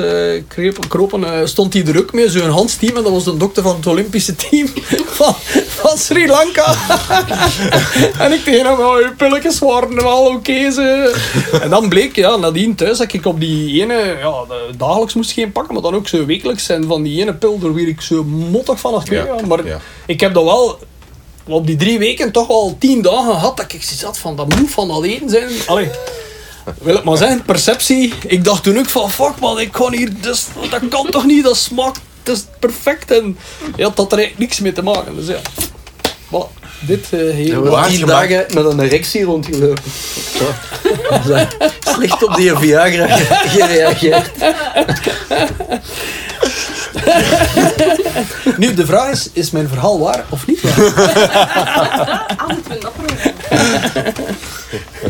krepen- 0.49 0.89
kropen, 0.89 1.25
eh, 1.25 1.47
stond 1.47 1.73
hij 1.73 1.85
er 1.87 1.99
ook 1.99 2.13
mee, 2.13 2.31
zo'n 2.31 2.51
Hans 2.51 2.77
team. 2.77 2.97
En 2.97 3.03
dat 3.03 3.13
was 3.13 3.25
de 3.25 3.37
dokter 3.37 3.63
van 3.63 3.77
het 3.77 3.87
Olympische 3.87 4.35
team 4.37 4.69
van, 5.19 5.35
van 5.67 5.99
Sri 5.99 6.27
Lanka. 6.27 6.75
en 8.25 8.33
ik 8.33 8.45
tegen 8.45 8.67
hem, 8.67 8.81
oh, 8.81 9.01
je 9.01 9.13
pilletjes 9.17 9.59
waren 9.59 9.95
wel 9.95 10.27
oké. 10.27 10.71
ze. 10.71 11.17
en 11.63 11.71
dan 11.71 11.89
bleek, 11.89 12.17
ja, 12.17 12.37
nadien 12.37 12.75
thuis, 12.75 12.99
dat 12.99 13.13
ik 13.13 13.27
op 13.27 13.41
die 13.41 13.83
ene, 13.83 14.17
ja, 14.21 14.35
dagelijks 14.77 15.15
moest 15.15 15.33
geen 15.33 15.53
pakken, 15.53 15.75
maar 15.75 15.83
dan 15.83 15.95
ook 15.95 16.09
zo 16.09 16.27
wekelijks. 16.27 16.69
En 16.69 16.85
van 16.85 17.03
die 17.03 17.21
ene 17.21 17.35
pil, 17.35 17.59
daar 17.59 17.75
werd 17.75 17.89
ik 17.89 18.01
zo 18.01 18.25
mottig 18.25 18.81
van 18.81 19.01
ik 19.01 19.11
Ja. 19.11 19.27
Maar 19.47 19.67
ja. 19.67 19.81
ik 20.07 20.21
heb 20.21 20.35
dat 20.35 20.45
wel 20.45 20.79
op 21.47 21.67
die 21.67 21.77
drie 21.77 21.99
weken 21.99 22.33
toch 22.33 22.49
al 22.49 22.77
tien 22.79 23.03
dagen 23.03 23.33
gehad 23.33 23.57
dat 23.57 23.73
ik 23.73 24.01
had 24.03 24.19
van 24.19 24.37
dat 24.37 24.55
moet 24.57 24.71
van 24.71 25.05
eten 25.05 25.31
zijn. 25.31 25.49
Allee, 25.67 25.91
wil 26.81 26.97
ik 26.97 27.05
maar 27.05 27.17
zeggen, 27.17 27.43
perceptie. 27.43 28.15
Ik 28.27 28.45
dacht 28.45 28.63
toen 28.63 28.79
ook 28.79 28.89
van 28.89 29.11
fuck 29.11 29.39
man, 29.41 29.61
ik 29.61 29.73
kan 29.73 29.93
hier, 29.93 30.11
dus, 30.21 30.47
dat 30.71 30.89
kan 30.89 31.07
toch 31.11 31.25
niet, 31.25 31.45
dat 31.45 31.57
smaakt, 31.57 32.01
het 32.23 32.37
is 32.37 32.45
perfect. 32.59 33.11
En 33.11 33.39
ja, 33.77 33.85
dat 33.85 33.97
had 33.97 34.13
er 34.13 34.19
eigenlijk 34.19 34.39
niks 34.39 34.61
mee 34.61 34.73
te 34.73 34.83
maken. 34.83 35.17
Dus 35.17 35.27
ja, 35.27 35.39
voilà. 36.27 36.59
Dit 36.81 37.05
eh 37.05 37.11
We 37.11 37.17
heel 37.19 37.53
hebben 37.53 37.71
Waar 37.71 37.89
tien 37.89 38.07
dagen 38.07 38.47
met 38.55 38.65
een 38.65 38.81
erectie 38.81 39.25
rondgelopen. 39.25 39.83
Zijn 41.27 41.49
Slecht 41.81 42.25
op 42.25 42.35
die 42.35 42.55
Viagra 42.57 43.07
gereageerd. 43.57 44.31
Nu, 48.57 48.75
de 48.75 48.87
vraag 48.87 49.11
is, 49.11 49.31
is 49.33 49.51
mijn 49.51 49.69
verhaal 49.69 49.99
waar 49.99 50.25
of 50.29 50.47
niet 50.47 50.61
waar? 50.61 50.77
Dat 52.81 52.93
programma. 52.93 53.33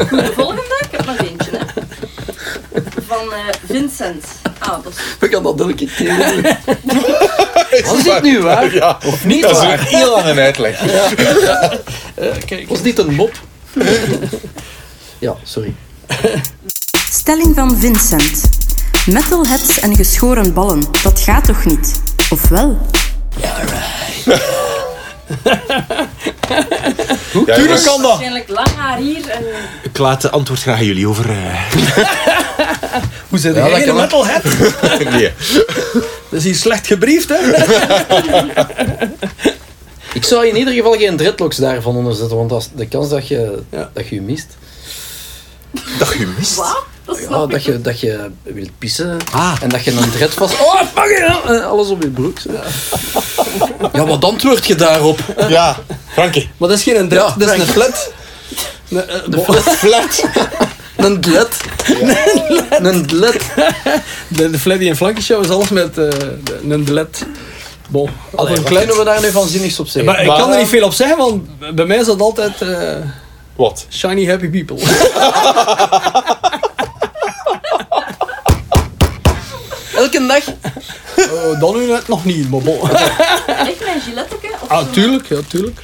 Goed, 0.09 0.25
de 0.25 0.33
volgende, 0.35 0.63
ik 0.63 0.89
heb 0.91 1.07
nog 1.07 1.17
eentje. 1.19 1.51
Hè. 1.51 2.81
Van 3.09 3.33
eh, 3.33 3.39
Vincent. 3.67 4.25
Ah, 4.59 4.69
dat 4.85 4.93
is 4.93 4.97
We 5.19 5.29
gaan 5.29 5.43
dat 5.43 5.61
elke 5.61 5.75
keer 5.75 6.07
doen. 6.07 6.43
Was 7.95 8.03
dit 8.03 8.23
nu 8.23 8.41
waar? 8.41 8.75
Ja, 8.75 8.99
Of 9.07 9.25
niet 9.25 9.43
dat 9.43 9.51
is 9.51 9.57
waar? 9.57 9.79
een 9.81 9.85
heel 9.87 10.11
lange 10.11 10.41
uitleg. 10.41 10.87
eh, 10.87 12.29
kijk. 12.47 12.69
Was 12.69 12.83
dit 12.83 12.99
een 12.99 13.15
mop? 13.15 13.33
Ja, 15.21 15.37
sorry. 15.43 15.75
Stelling 17.11 17.55
van 17.55 17.79
Vincent. 17.79 18.49
Metalheads 19.07 19.79
en 19.81 19.97
geschoren 19.97 20.53
ballen, 20.55 20.85
dat 21.03 21.21
gaat 21.21 21.45
toch 21.45 21.65
niet? 21.65 22.01
Of 22.31 22.49
wel? 22.49 22.79
Ja, 23.41 23.55
Tuurlijk 27.45 27.69
dus 27.69 27.85
kan 27.85 27.97
dat. 28.03 28.11
waarschijnlijk 28.11 28.49
lang 28.49 28.69
haar 28.77 28.97
hier 28.99 29.29
en 29.29 29.45
Ik 29.83 29.99
laat 29.99 30.21
de 30.23 30.31
antwoord 30.31 30.61
graag 30.63 30.79
aan 30.79 30.85
jullie 30.85 31.09
over. 31.09 31.31
eh, 31.31 31.63
Hoe 33.29 33.39
zit 33.39 33.55
Ja, 33.55 33.69
jij 33.69 33.81
in 33.81 33.87
wel. 33.87 33.95
metalhead? 33.95 34.43
nee. 35.11 35.33
Dat 36.31 36.39
is 36.39 36.45
hier 36.45 36.55
slecht 36.55 36.87
gebriefd, 36.87 37.29
hè? 37.29 37.37
Ik 40.15 40.25
zou 40.25 40.47
in 40.47 40.57
ieder 40.57 40.75
geval 40.75 40.93
geen 40.93 41.17
dreadlocks 41.17 41.57
daarvan 41.57 41.97
onderzetten, 41.97 42.37
want 42.37 42.51
dat 42.51 42.61
is 42.61 42.69
de 42.77 42.87
kans 42.89 43.09
dat 43.09 43.29
je 43.29 43.63
Ja. 43.71 43.91
dat 43.95 44.09
je, 44.09 44.15
je 44.15 44.21
mist. 44.21 44.47
Dat 45.99 46.13
je 46.19 46.27
mist. 46.39 46.55
wat? 46.55 46.85
Dat 47.09 47.19
Ja, 47.29 47.47
dat 47.47 47.65
je, 47.65 47.81
dat 47.81 48.01
je 48.01 48.31
wilt 48.43 48.71
pissen 48.79 49.17
Ah. 49.33 49.53
en 49.63 49.69
dat 49.69 49.85
je 49.85 49.91
een 49.91 50.11
dread 50.11 50.31
vast... 50.35 50.55
Oh, 50.61 50.81
fuck 50.95 51.19
it! 51.19 51.51
En 51.51 51.65
alles 51.69 51.89
op 51.89 52.03
je 52.03 52.09
broek. 52.09 52.39
Ja, 53.93 54.07
wat 54.07 54.25
antwoord 54.25 54.67
je 54.67 54.75
daarop? 54.75 55.19
Ja, 55.49 55.77
Frankie. 56.13 56.51
Maar 56.57 56.69
dat 56.69 56.79
is 56.79 56.85
geen 56.85 57.09
dread, 57.09 57.29
Ja, 57.29 57.47
dat 57.47 57.55
is 57.55 57.61
een 57.61 57.67
flat. 57.67 58.13
Eh, 58.89 58.97
De 59.29 59.37
bo- 59.37 59.43
flat. 59.43 59.63
Flat. 59.85 60.25
Een 60.97 61.21
dlet. 61.21 61.57
Een 62.89 63.07
dlet. 63.07 63.43
De, 64.29 64.51
de 64.51 64.59
flat 64.59 64.79
die 64.79 64.89
in 64.89 64.97
flankjes 64.97 65.25
show 65.27 65.45
is 65.45 65.51
alles 65.51 65.69
met 65.69 65.99
eh, 65.99 66.09
een 66.69 66.85
dlet. 66.85 67.27
Bon. 67.89 68.11
Allee, 68.35 68.57
een 68.57 68.63
klets. 68.63 68.79
kunnen 68.87 68.97
we 68.99 69.05
daar 69.11 69.21
nu 69.21 69.31
van 69.31 69.49
zinnigs 69.49 69.81
op 69.81 69.87
zeggen? 69.87 70.13
Maar 70.13 70.21
ik 70.23 70.29
kan 70.29 70.53
er 70.53 70.59
niet 70.59 70.69
veel 70.69 70.85
op 70.85 70.93
zeggen, 70.93 71.17
want 71.17 71.75
bij 71.75 71.85
mij 71.85 71.97
is 71.97 72.07
dat 72.07 72.21
altijd 72.21 72.61
eh, 72.63 72.97
Wat? 73.57 73.87
shiny 73.91 74.27
happy 74.27 74.49
people. 74.49 74.77
Eh, 81.17 81.61
dan 81.61 81.77
nu 81.79 81.87
net 81.87 82.09
nog 82.09 82.25
niet, 82.25 82.51
maar 82.51 82.61
bon. 82.61 82.81
echt 82.91 83.85
mijn 83.85 84.01
giletteke. 84.01 84.49
Of 84.63 84.69
Ah, 84.69 84.83
tuurlijk, 84.93 85.29
ja, 85.29 85.39
tuurlijk. 85.49 85.81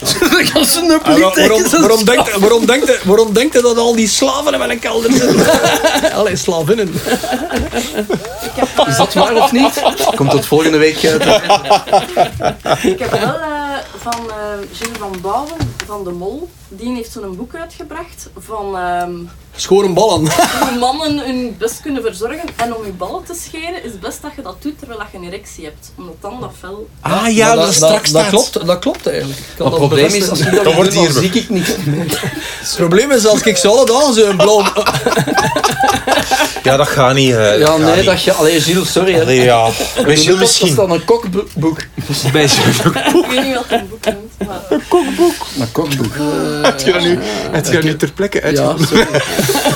Kan 0.52 0.64
ze 0.64 0.78
een 0.80 1.00
Ah, 1.02 1.18
waar- 1.18 1.34
waarom, 1.48 1.62
waarom, 1.80 2.04
denkt, 2.04 2.36
waarom, 2.38 2.66
denkt, 2.66 3.04
waarom 3.04 3.32
denkt 3.32 3.52
hij 3.52 3.62
dat 3.62 3.76
al 3.78 3.94
die 3.96 4.08
slaven 4.08 4.52
in 4.52 4.58
mijn 4.58 4.78
kelder 4.78 5.12
zitten? 5.12 5.46
Allee, 6.12 6.36
slavinnen. 6.36 6.94
Is 8.86 8.96
dat 8.96 9.12
waar 9.14 9.34
of 9.34 9.52
niet? 9.52 9.82
Komt 10.14 10.32
het 10.32 10.46
volgende 10.46 10.78
week 10.78 11.04
uit? 11.04 11.24
Ik 12.84 12.98
heb 12.98 13.10
wel 13.10 13.20
eh, 13.20 13.38
van 14.00 14.30
eh 14.30 14.36
Gilles 14.72 14.98
van 14.98 15.16
Bouwen, 15.22 15.74
van 15.90 16.04
De 16.04 16.10
Mol, 16.10 16.48
die 16.68 16.94
heeft 16.94 17.12
zo'n 17.12 17.36
boek 17.36 17.54
uitgebracht 17.54 18.28
van 18.38 18.76
ehm, 18.76 19.10
Schoren 19.56 19.94
ballen. 19.94 20.20
hoe 20.20 20.78
mannen 20.86 21.18
hun 21.18 21.54
best 21.58 21.80
kunnen 21.80 22.02
verzorgen. 22.02 22.48
En 22.56 22.74
om 22.76 22.84
je 22.86 22.92
ballen 22.92 23.24
te 23.24 23.34
scheren 23.42 23.84
is 23.84 23.90
het 23.90 24.00
best 24.00 24.22
dat 24.22 24.30
je 24.36 24.42
dat 24.42 24.56
doet 24.62 24.78
terwijl 24.78 25.00
je 25.12 25.18
een 25.18 25.24
erectie 25.24 25.64
hebt. 25.64 25.92
Omdat 25.98 26.14
dan 26.20 26.40
dat 26.40 26.52
vel... 26.60 26.88
Ah 27.00 27.34
ja, 27.34 27.54
dat, 27.54 27.74
straks 27.74 28.10
dat, 28.10 28.28
klopt, 28.28 28.66
dat 28.66 28.78
klopt 28.78 29.06
eigenlijk. 29.06 29.38
Kan 29.56 29.66
Het 29.66 29.76
dat 29.78 29.86
probleem 29.88 30.12
is, 30.14 30.28
als 30.28 30.40
ik 30.40 30.54
dat 30.54 30.64
Dan 30.64 30.74
wordt 30.74 30.94
dan 30.94 31.02
hier- 31.02 31.12
zie 31.12 31.30
ik 31.32 31.48
niks 31.50 31.68
meer. 31.84 32.04
Het 32.60 32.74
probleem 32.76 33.10
is 33.10 33.26
als 33.26 33.42
ik 33.42 33.56
zo 33.56 33.70
alle 33.70 33.86
dagen 33.86 34.14
zo'n 34.14 34.36
blauw... 34.36 34.62
Ja, 36.62 36.76
dat 36.76 36.88
gaat 36.88 37.14
niet. 37.14 37.34
eh, 37.34 37.58
Ja, 37.58 37.66
gaat 37.66 37.78
nee, 37.78 37.96
niet. 37.96 38.04
dat 38.04 38.22
je... 38.22 38.32
Allee, 38.32 38.60
Gilles, 38.60 38.92
sorry. 38.92 39.20
Allee, 39.20 39.40
ja. 39.42 39.68
Bij 40.04 40.16
Gilles 40.16 40.38
misschien. 40.40 40.74
Dat 40.74 40.84
is 40.84 40.88
dan 40.88 40.90
een 40.90 41.04
kokboek. 41.04 41.78
Bij 42.32 42.48
Gilles. 42.48 42.78
Ik 42.78 43.26
weet 43.30 43.44
niet 43.44 43.54
wat 43.54 43.64
een 43.68 43.88
boek 43.88 44.04
noemt, 44.40 44.48
maar... 44.48 44.78
Een 45.58 45.72
kokboek. 45.72 46.14
Heb 46.62 46.80
je 46.80 46.92
dat 46.92 47.02
nu, 47.02 47.18
heb 47.50 47.66
je 47.66 47.72
dat 47.72 47.82
nu 47.82 47.96
ter 47.96 48.12
plekke 48.12 48.42
uit? 48.42 48.58
Ja, 48.58 48.76
sorry. 48.78 49.06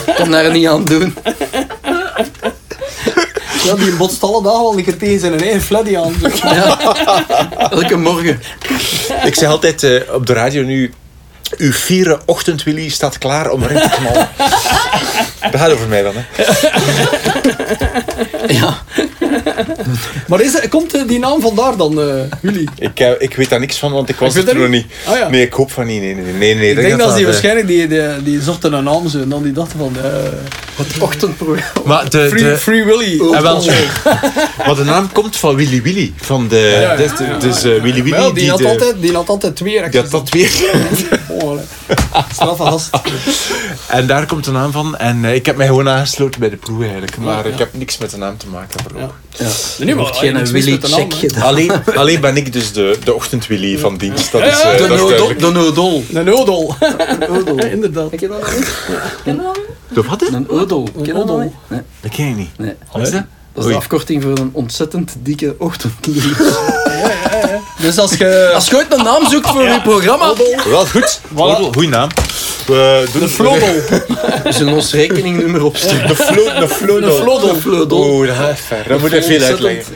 Ik 0.06 0.14
kan 0.16 0.30
daar 0.30 0.50
niet 0.50 0.66
aan 0.66 0.84
doen. 0.84 1.14
Ja, 3.64 3.74
die 3.74 3.94
botst 3.96 4.22
alle 4.22 4.42
dagen 4.42 4.60
wel 4.60 4.78
een 4.78 4.84
keer 4.84 4.96
tegen 4.96 5.20
zijn 5.20 5.40
eigen 5.40 5.62
fladdy 5.62 5.96
aan. 5.96 6.14
Elke 7.70 7.96
morgen. 7.96 8.40
Ik 9.24 9.34
zeg 9.34 9.48
altijd 9.48 9.82
eh, 9.82 10.14
op 10.14 10.26
de 10.26 10.32
radio 10.32 10.62
nu... 10.62 10.92
Uw 11.56 11.72
vierde 11.72 12.20
ochtendwilly 12.24 12.88
staat 12.88 13.18
klaar 13.18 13.50
om 13.50 13.62
erin 13.62 13.80
te 13.80 13.88
knallen. 13.88 14.28
Dat 15.50 15.60
gaat 15.60 15.70
over 15.70 15.88
mij 15.88 16.02
dan, 16.02 16.14
hè. 16.16 16.22
Ja. 18.54 18.76
Maar 20.28 20.40
is, 20.40 20.52
het- 20.52 20.68
komt 20.68 20.94
eh, 20.94 21.06
die 21.06 21.18
naam 21.18 21.40
vandaar 21.40 21.76
dan, 21.76 22.00
eh 22.00 22.14
jullie? 22.42 22.68
Ik, 22.78 23.00
eh, 23.00 23.10
ik 23.18 23.36
weet 23.36 23.48
daar 23.48 23.60
niks 23.60 23.78
van, 23.78 23.92
want 23.92 24.08
ik 24.08 24.16
was 24.16 24.36
Ik 24.36 24.48
er 24.48 24.68
niet. 24.68 24.86
Ah, 25.06 25.16
ja. 25.16 25.28
Nee, 25.28 25.42
ik 25.42 25.52
hoop 25.52 25.70
van 25.72 25.86
niet. 25.86 26.00
Nee, 26.00 26.14
nee, 26.14 26.32
nee. 26.32 26.54
nee 26.54 26.70
Ik 26.70 26.76
denk 26.76 26.88
dat, 26.90 26.98
dat 26.98 27.16
die 27.16 27.24
eh, 27.24 27.30
waarschijnlijk, 27.30 27.66
die, 27.66 27.88
die, 27.88 28.22
die 28.22 28.40
zochten 28.42 28.72
een 28.72 28.84
naam 28.84 29.08
zo 29.08 29.20
en 29.20 29.28
dan 29.28 29.42
die 29.42 29.52
dachten 29.52 29.78
van, 29.78 29.96
eh 29.96 30.12
Het 30.76 30.98
ochtendprogramma. 30.98 31.80
Maar 31.84 32.10
de, 32.10 32.28
Free, 32.28 32.42
de, 32.42 32.56
Free 32.58 32.84
Willy. 32.84 33.20
Ah, 33.20 33.40
wel, 33.40 33.62
maar 34.66 34.74
de 34.74 34.84
naam 34.84 35.12
komt 35.12 35.36
van 35.36 35.56
Willy 35.56 35.82
Willy. 35.82 36.12
Van 36.16 36.48
de, 36.48 36.78
ja. 36.80 36.96
Dus, 36.96 37.10
dus 37.40 37.64
eh, 37.64 37.82
Willy 37.82 38.02
Willy 38.02 38.10
Wel, 38.10 38.32
die, 38.32 38.42
die, 38.42 38.50
had 38.50 38.58
de, 38.58 38.68
altijd, 38.68 38.94
die 39.00 39.14
had 39.14 39.28
altijd 39.28 39.56
twee 39.56 39.90
die 39.90 40.00
had 40.00 40.10
dat. 40.10 40.30
Oh. 41.28 41.58
Straffe 42.32 42.62
gast. 42.62 42.90
En 43.88 44.06
daar 44.06 44.26
komt 44.26 44.44
de 44.44 44.50
naam 44.50 44.72
van. 44.72 44.96
En 44.96 45.24
eh, 45.24 45.34
ik 45.34 45.46
heb 45.46 45.56
mij 45.56 45.66
gewoon 45.66 45.88
aangesloten 45.88 46.40
bij 46.40 46.50
de 46.50 46.56
ploeg 46.56 46.82
eigenlijk. 46.82 47.16
Maar 47.16 47.46
ik 47.46 47.58
heb 47.58 47.74
niks 47.74 47.98
met 47.98 48.10
de 48.10 48.16
naam 48.16 48.36
te 48.36 48.46
maken. 48.46 48.80
Ja. 48.96 49.10
Ja. 49.38 49.44
Nee, 49.78 49.88
Je 49.88 49.94
maar 49.94 50.04
hoeft 50.04 50.14
ah, 50.14 50.20
geen 50.20 50.46
Willy 50.46 50.78
de 50.78 50.86
check 50.86 51.14
gedaan. 51.14 51.42
Alleen, 51.42 51.72
alleen 51.94 52.20
ben 52.20 52.36
ik 52.36 52.52
dus 52.52 52.72
de, 52.72 52.98
de 53.04 53.14
ochtendwilly 53.14 53.78
van 53.78 53.96
dienst. 53.96 54.32
Dat 54.32 54.42
is, 54.42 54.62
Ja, 54.62 54.70
ja, 54.70 54.72
eh, 54.72 54.82
De 54.82 54.88
dat 54.88 55.30
is. 55.30 55.38
De 55.38 55.50
nodol. 55.50 56.04
Een 56.12 56.32
odol. 56.32 56.74
Odol. 57.28 57.64
Inderdaad. 57.64 58.10
Ken 58.10 58.20
je 58.20 58.28
dat? 58.28 58.42
Ken 59.24 59.34
je 59.34 59.42
dat 59.42 59.56
niet? 59.56 59.66
De 59.94 60.02
wat? 60.02 60.20
hè? 60.20 60.26
Een 60.36 60.48
odol. 60.48 60.88
Ken 60.92 61.04
je 61.04 61.12
dat 61.12 61.22
odol. 61.22 61.52
Nee. 61.68 61.80
Dat 62.00 62.10
ken 62.10 62.28
je 62.28 62.34
niet. 62.34 62.58
nee. 62.58 62.74
Wat 62.92 63.02
is 63.02 63.10
dat? 63.10 63.24
Dat 63.52 63.64
is 63.64 63.70
de 63.70 63.76
afkorting 63.76 64.22
voor 64.22 64.38
een 64.38 64.50
ontzettend 64.52 65.14
dikke 65.18 65.54
ochtendlief. 65.58 66.38
Dus 67.80 67.98
als 67.98 68.14
je... 68.14 68.50
Als 68.54 68.68
je 68.68 68.76
ooit 68.76 68.92
een 68.98 69.04
naam 69.04 69.28
zoekt 69.28 69.48
voor 69.48 69.62
je 69.62 69.80
programma, 69.82 70.32
Wel 70.68 70.86
goed. 70.86 71.20
Voilà. 71.32 71.72
Goeie 71.72 71.88
naam. 71.88 72.08
We 72.66 73.06
doen 73.12 73.20
De 73.22 73.28
flodel. 73.28 73.68
we 74.44 74.52
zullen 74.52 74.72
ons 74.74 74.92
rekeningnummer 74.92 75.64
opsturen. 75.64 76.08
De 76.08 76.14
de. 76.14 76.60
De 76.60 76.68
flodel. 76.68 77.54
De 77.54 77.60
flodel. 77.60 77.98
Oeh, 78.10 78.26
dat 78.38 78.48
is 78.50 78.60
ver. 78.60 78.84
Dat 78.88 79.00
moet 79.00 79.10
je 79.10 79.22
veel 79.22 79.42
uitleggen. 79.42 79.94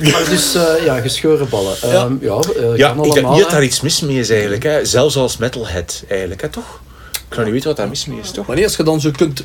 Ja. 0.00 0.10
Maar 0.10 0.24
dus, 0.28 0.54
eh, 0.54 0.84
ja, 0.84 1.00
geschoren 1.00 1.48
ballen. 1.48 1.74
Ja, 1.82 2.08
ja, 2.20 2.38
eh, 2.56 2.76
Ja, 2.76 2.88
kan 2.88 3.04
ik, 3.04 3.12
allemaal. 3.12 3.34
je 3.34 3.40
had 3.42 3.50
hè. 3.50 3.56
daar 3.56 3.64
iets 3.64 3.80
mis 3.80 4.00
mee 4.00 4.18
is 4.18 4.30
eigenlijk. 4.30 4.62
Hè. 4.62 4.84
Zelfs 4.84 5.16
als 5.16 5.36
metalhead 5.36 6.02
eigenlijk, 6.08 6.40
hè, 6.40 6.48
toch? 6.48 6.80
Ik 7.12 7.36
zou 7.36 7.44
niet 7.44 7.52
weten 7.54 7.68
wat 7.68 7.76
daar 7.76 7.88
mis 7.88 8.06
mee 8.06 8.18
is, 8.22 8.30
toch? 8.30 8.46
Maar 8.46 8.56
nee, 8.56 8.64
als 8.64 8.76
je 8.76 8.82
dan 8.82 9.00
zo 9.00 9.10
kunt 9.16 9.42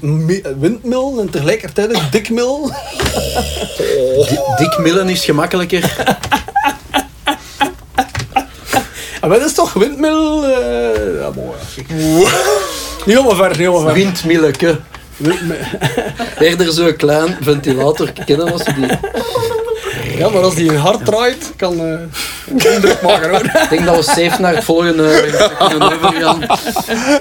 windmillen 0.60 1.20
en 1.20 1.30
tegelijkertijd 1.30 1.94
een 1.94 2.02
dikmil. 2.12 2.72
Di- 4.30 4.40
Dik 4.58 4.78
millen 4.80 5.10
is 5.10 5.26
gemakkelijker. 5.26 5.84
En 9.26 9.32
wat 9.32 9.42
is 9.42 9.54
toch 9.54 9.74
windmil? 9.74 10.44
eh 10.44 11.20
ja, 11.20 11.30
mooi. 11.36 11.58
Niet 13.06 13.16
helemaal 13.18 13.36
ver, 13.36 13.48
niet 13.48 13.58
helemaal 13.58 13.82
ver. 13.82 13.94
Windmilleke. 13.94 14.80
Windmil- 15.18 15.58
Eerder 16.40 16.72
zo'n 16.72 16.96
klein 16.96 17.38
ventilator 17.42 18.12
kennen 18.26 18.52
als 18.52 18.64
die. 18.64 18.86
Ja, 20.18 20.30
maar 20.30 20.42
als 20.44 20.56
die 20.56 20.72
hard 20.78 21.06
draait, 21.06 21.52
kan 21.56 21.80
eh 21.80 22.74
indruk 22.74 23.02
maken 23.02 23.30
hoor. 23.30 23.44
Ik 23.44 23.68
denk 23.70 23.86
dat 23.86 23.96
we 23.96 24.02
safe 24.04 24.36
naar 24.42 24.56
het 24.56 24.64
volgende 24.64 25.24
kunnen 25.70 25.92
overgaan. 25.94 26.46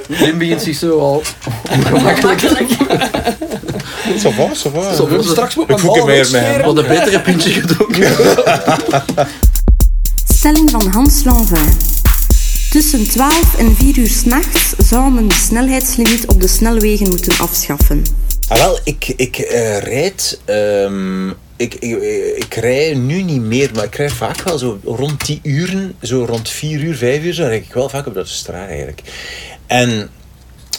Wim 0.09 0.39
begint 0.39 0.63
zich 0.63 0.77
zo 0.77 0.99
al 0.99 1.23
ongemakkelijk 1.71 2.41
Ça 4.23 4.31
va. 4.37 4.95
Zo, 4.95 5.09
straks 5.21 5.55
moet 5.55 5.71
Ik 5.71 5.77
mijn 5.83 6.07
meer 6.07 6.17
uitscheren. 6.17 6.65
Wat 6.65 6.77
een 6.77 6.87
betere 6.87 7.21
pintje 7.21 7.51
gedronken. 7.51 8.13
Stelling 10.45 10.71
van 10.71 10.87
Hans 10.87 11.25
Lanvin. 11.25 11.73
Tussen 12.71 13.09
12 13.09 13.59
en 13.59 13.77
4 13.77 13.99
uur 13.99 14.09
s'nachts 14.09 14.75
zou 14.79 15.13
men 15.13 15.29
de 15.29 15.35
snelheidslimiet 15.35 16.27
op 16.27 16.41
de 16.41 16.49
snelwegen 16.49 17.09
moeten 17.09 17.39
afschaffen. 17.39 18.03
Ah, 18.49 18.59
wel, 18.59 18.79
ik, 18.85 19.09
ik 19.17 19.39
eh, 19.39 19.79
rijd... 19.79 20.41
ehm, 20.45 21.29
ik, 21.57 21.75
ik, 21.75 22.03
ik 22.37 22.55
rij 22.55 22.95
nu 22.95 23.23
niet 23.23 23.41
meer, 23.41 23.71
maar 23.75 23.85
ik 23.85 23.95
rij 23.95 24.11
vaak 24.11 24.43
wel 24.43 24.59
zo 24.59 24.79
rond 24.85 25.27
die 25.27 25.41
uren, 25.43 25.95
zo 26.03 26.25
rond 26.25 26.49
4 26.49 26.81
uur, 26.81 26.97
5 26.97 27.23
uur, 27.23 27.35
zo 27.35 27.43
rijd 27.43 27.65
ik 27.65 27.75
wel 27.75 27.89
vaak 27.89 28.07
op 28.07 28.15
dat 28.15 28.29
straat 28.29 28.69
eigenlijk. 28.69 29.03
En 29.67 30.11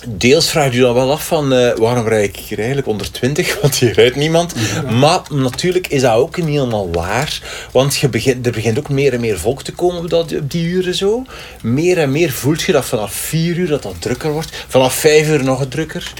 deels 0.07 0.49
vraag 0.49 0.73
je 0.73 0.79
dan 0.79 0.93
wel 0.93 1.11
af 1.11 1.27
van 1.27 1.53
eh, 1.53 1.77
waarom 1.77 2.07
rijd 2.07 2.29
ik 2.29 2.35
hier 2.35 2.57
eigenlijk 2.57 2.87
onder 2.87 3.11
20, 3.11 3.55
want 3.61 3.75
hier 3.75 3.93
rijdt 3.93 4.15
niemand. 4.15 4.53
Maar 4.89 5.21
natuurlijk 5.29 5.87
is 5.87 6.01
dat 6.01 6.13
ook 6.13 6.37
niet 6.37 6.47
helemaal 6.47 6.91
waar, 6.91 7.41
want 7.71 7.95
je 7.97 8.09
begint, 8.09 8.45
er 8.45 8.51
begint 8.51 8.77
ook 8.77 8.89
meer 8.89 9.13
en 9.13 9.19
meer 9.19 9.39
volk 9.39 9.63
te 9.63 9.71
komen 9.71 10.01
op, 10.01 10.09
dat, 10.09 10.35
op 10.35 10.51
die 10.51 10.65
uren 10.65 10.95
zo. 10.95 11.25
Meer 11.61 11.97
en 11.97 12.11
meer 12.11 12.31
voelt 12.31 12.61
je 12.61 12.71
dat 12.71 12.85
vanaf 12.85 13.13
4 13.13 13.57
uur 13.57 13.67
dat 13.67 13.83
dat 13.83 13.95
drukker 13.99 14.31
wordt, 14.31 14.65
vanaf 14.67 14.93
5 14.93 15.27
uur 15.27 15.43
nog 15.43 15.67
drukker. 15.67 16.13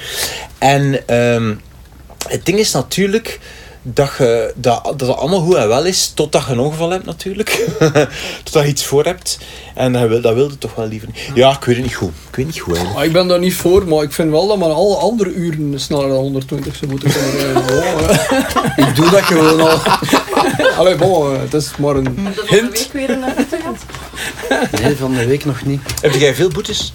En 0.58 1.08
ehm, 1.08 1.54
het 2.28 2.46
ding 2.46 2.60
is 2.60 2.72
natuurlijk 2.72 3.40
dat, 3.88 4.12
je, 4.18 4.54
dat, 4.56 4.84
dat 4.84 5.00
het 5.08 5.18
allemaal 5.18 5.40
goed 5.42 5.56
en 5.56 5.68
wel 5.68 5.86
is, 5.86 6.12
totdat 6.16 6.46
je 6.46 6.52
een 6.52 6.60
ongeval 6.60 6.90
hebt 6.90 7.06
natuurlijk. 7.06 7.68
totdat 8.44 8.64
je 8.64 8.70
iets 8.70 8.86
voor 8.86 9.04
hebt. 9.06 9.38
En 9.76 9.94
dat 9.94 10.08
wil, 10.08 10.22
dat 10.22 10.34
wilde 10.34 10.58
toch 10.58 10.76
wel 10.76 10.88
liever 10.88 11.08
niet. 11.08 11.30
Ja, 11.34 11.52
ik 11.52 11.64
weet 11.64 11.76
het 11.76 11.86
niet 11.86 11.96
goed. 11.96 12.12
Ik 12.30 12.36
weet 12.36 12.46
niet 12.46 12.60
goed 12.60 12.68
eigenlijk. 12.68 12.96
Maar 12.96 13.06
ik 13.06 13.14
ben 13.14 13.28
daar 13.28 13.40
niet 13.40 13.56
voor, 13.56 13.88
maar 13.88 14.04
ik 14.04 14.12
vind 14.12 14.32
wel 14.32 14.48
dat 14.48 14.58
maar 14.58 14.70
alle 14.70 14.96
andere 14.96 15.34
uren 15.34 15.80
sneller 15.80 16.08
dan 16.08 16.18
120 16.18 16.76
zou 16.76 16.92
moeten 16.92 17.12
kunnen 17.12 17.32
rijden. 17.32 18.20
Ik 18.88 18.96
doe 18.96 19.10
dat 19.10 19.22
gewoon 19.22 19.62
al. 19.62 19.80
Allee, 20.80 20.96
bon, 20.96 21.40
het 21.40 21.54
is 21.54 21.72
maar 21.78 21.96
een 21.96 22.04
De 22.04 22.12
volgende 22.12 22.46
hint. 22.56 22.72
week 22.78 22.90
weer 22.94 23.10
een 23.10 23.24
boete 23.36 23.58
gehad. 23.58 24.82
Nee, 24.82 24.96
van 24.96 25.14
de 25.14 25.26
week 25.26 25.46
nog 25.46 25.66
niet. 25.66 25.82
Heb 26.02 26.14
jij 26.14 26.36
veel 26.36 26.50
boetes? 26.50 26.94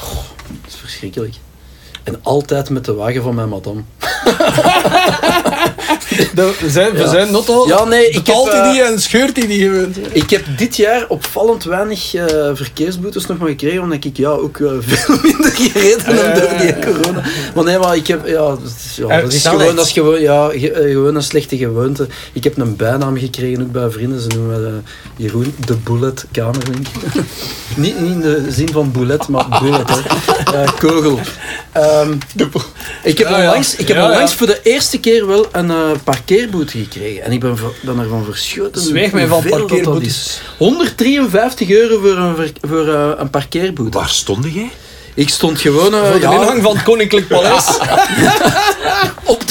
Dat 0.00 0.72
is 0.72 0.74
verschrikkelijk. 0.80 1.34
En 2.02 2.18
altijd 2.22 2.70
met 2.70 2.84
de 2.84 2.94
wagen 2.94 3.22
van 3.22 3.34
mijn 3.34 3.48
madame. 3.48 3.82
De, 6.34 6.54
we 6.60 6.70
zijn, 6.70 6.96
Ja. 6.96 7.08
zijn 7.08 7.32
nogal. 7.32 7.68
Ja, 7.68 7.84
nee, 7.84 8.08
ik 8.08 8.26
heb, 8.26 8.36
hij 8.44 8.60
eh, 8.60 8.70
die 8.72 8.82
en 8.82 9.00
scheurt 9.00 9.36
hij 9.36 9.46
die 9.46 9.60
gewoon. 9.68 9.94
Ik 10.12 10.30
heb 10.30 10.44
dit 10.56 10.76
jaar 10.76 11.04
opvallend 11.08 11.64
weinig 11.64 12.14
eh, 12.14 12.26
verkeersboetes 12.54 13.26
nog 13.26 13.38
maar 13.38 13.48
gekregen, 13.48 13.82
omdat 13.82 14.04
ik 14.04 14.16
ja, 14.16 14.28
ook 14.28 14.58
eh, 14.58 14.70
veel 14.88 15.16
minder 15.22 15.50
gereden 15.50 16.04
heb 16.04 16.34
door 16.34 16.58
die 16.58 16.92
corona. 16.94 17.22
Maar 17.54 17.64
nee, 17.64 17.78
maar 17.78 17.96
ik 17.96 18.06
heb, 18.06 18.26
ja, 18.26 18.56
is, 18.64 18.96
ja, 18.96 19.08
Eh, 19.08 19.20
dat 19.22 19.32
is 19.32 19.40
snelheid. 19.40 19.60
gewoon, 19.62 19.76
dat 19.76 19.86
is 19.86 19.92
gewoon, 19.92 20.20
ja, 20.20 20.48
ge- 20.48 20.70
eh, 20.72 20.90
gewoon 20.90 21.14
een 21.14 21.22
slechte 21.22 21.56
gewoonte. 21.56 22.06
Ik 22.32 22.44
heb 22.44 22.58
een 22.58 22.76
bijnaam 22.76 23.18
gekregen, 23.18 23.62
ook 23.62 23.72
bij 23.72 23.90
vrienden, 23.90 24.20
ze 24.20 24.28
noemen 24.28 24.60
me 24.62 24.66
eh, 24.68 24.72
Jeroen 25.16 25.54
de 25.66 25.74
Bullet 25.76 26.24
Kamerlink. 26.32 26.86
niet, 27.76 28.00
niet 28.00 28.10
in 28.10 28.20
de 28.20 28.46
zin 28.48 28.68
van 28.72 28.92
bullet, 28.92 29.28
maar 29.28 29.46
bullet, 29.60 29.88
hè. 29.90 30.00
Eh, 30.62 30.68
kogel. 30.78 31.18
Ehm, 31.72 32.12
ik 33.02 33.18
heb 33.18 33.26
onlangs, 33.28 33.76
ik 33.76 33.88
heb 33.88 33.96
onlangs 33.96 34.34
voor 34.34 34.46
de 34.46 34.60
eerste 34.62 35.00
keer 35.00 35.26
wel 35.26 35.46
een 35.52 35.70
eh, 35.70 35.90
parkeerboete 36.04 36.78
gekregen. 36.78 37.22
En 37.22 37.32
ik 37.32 37.40
ben, 37.40 37.56
ervan 37.98 38.24
verschoten. 38.24 38.82
Zwijg 38.82 39.12
mij 39.12 39.26
van 39.26 39.42
parkeerboetes. 39.48 40.40
153 40.58 41.70
euro 41.70 41.98
voor 42.00 42.16
een, 42.16 42.52
voor, 42.60 42.88
eh, 42.88 43.10
een 43.16 43.30
parkeerboete. 43.30 43.98
Waar 43.98 44.08
stond 44.08 44.44
jij? 44.52 44.70
Ik 45.14 45.28
stond 45.28 45.60
gewoon 45.60 45.94
eh, 45.94 46.10
Voor 46.10 46.20
de 46.20 46.26
ja, 46.26 46.32
ingang 46.32 46.62
van 46.62 46.74
het 46.74 46.84
Koninklijk 46.84 47.28
Paleis. 47.28 47.66
op 49.24 49.42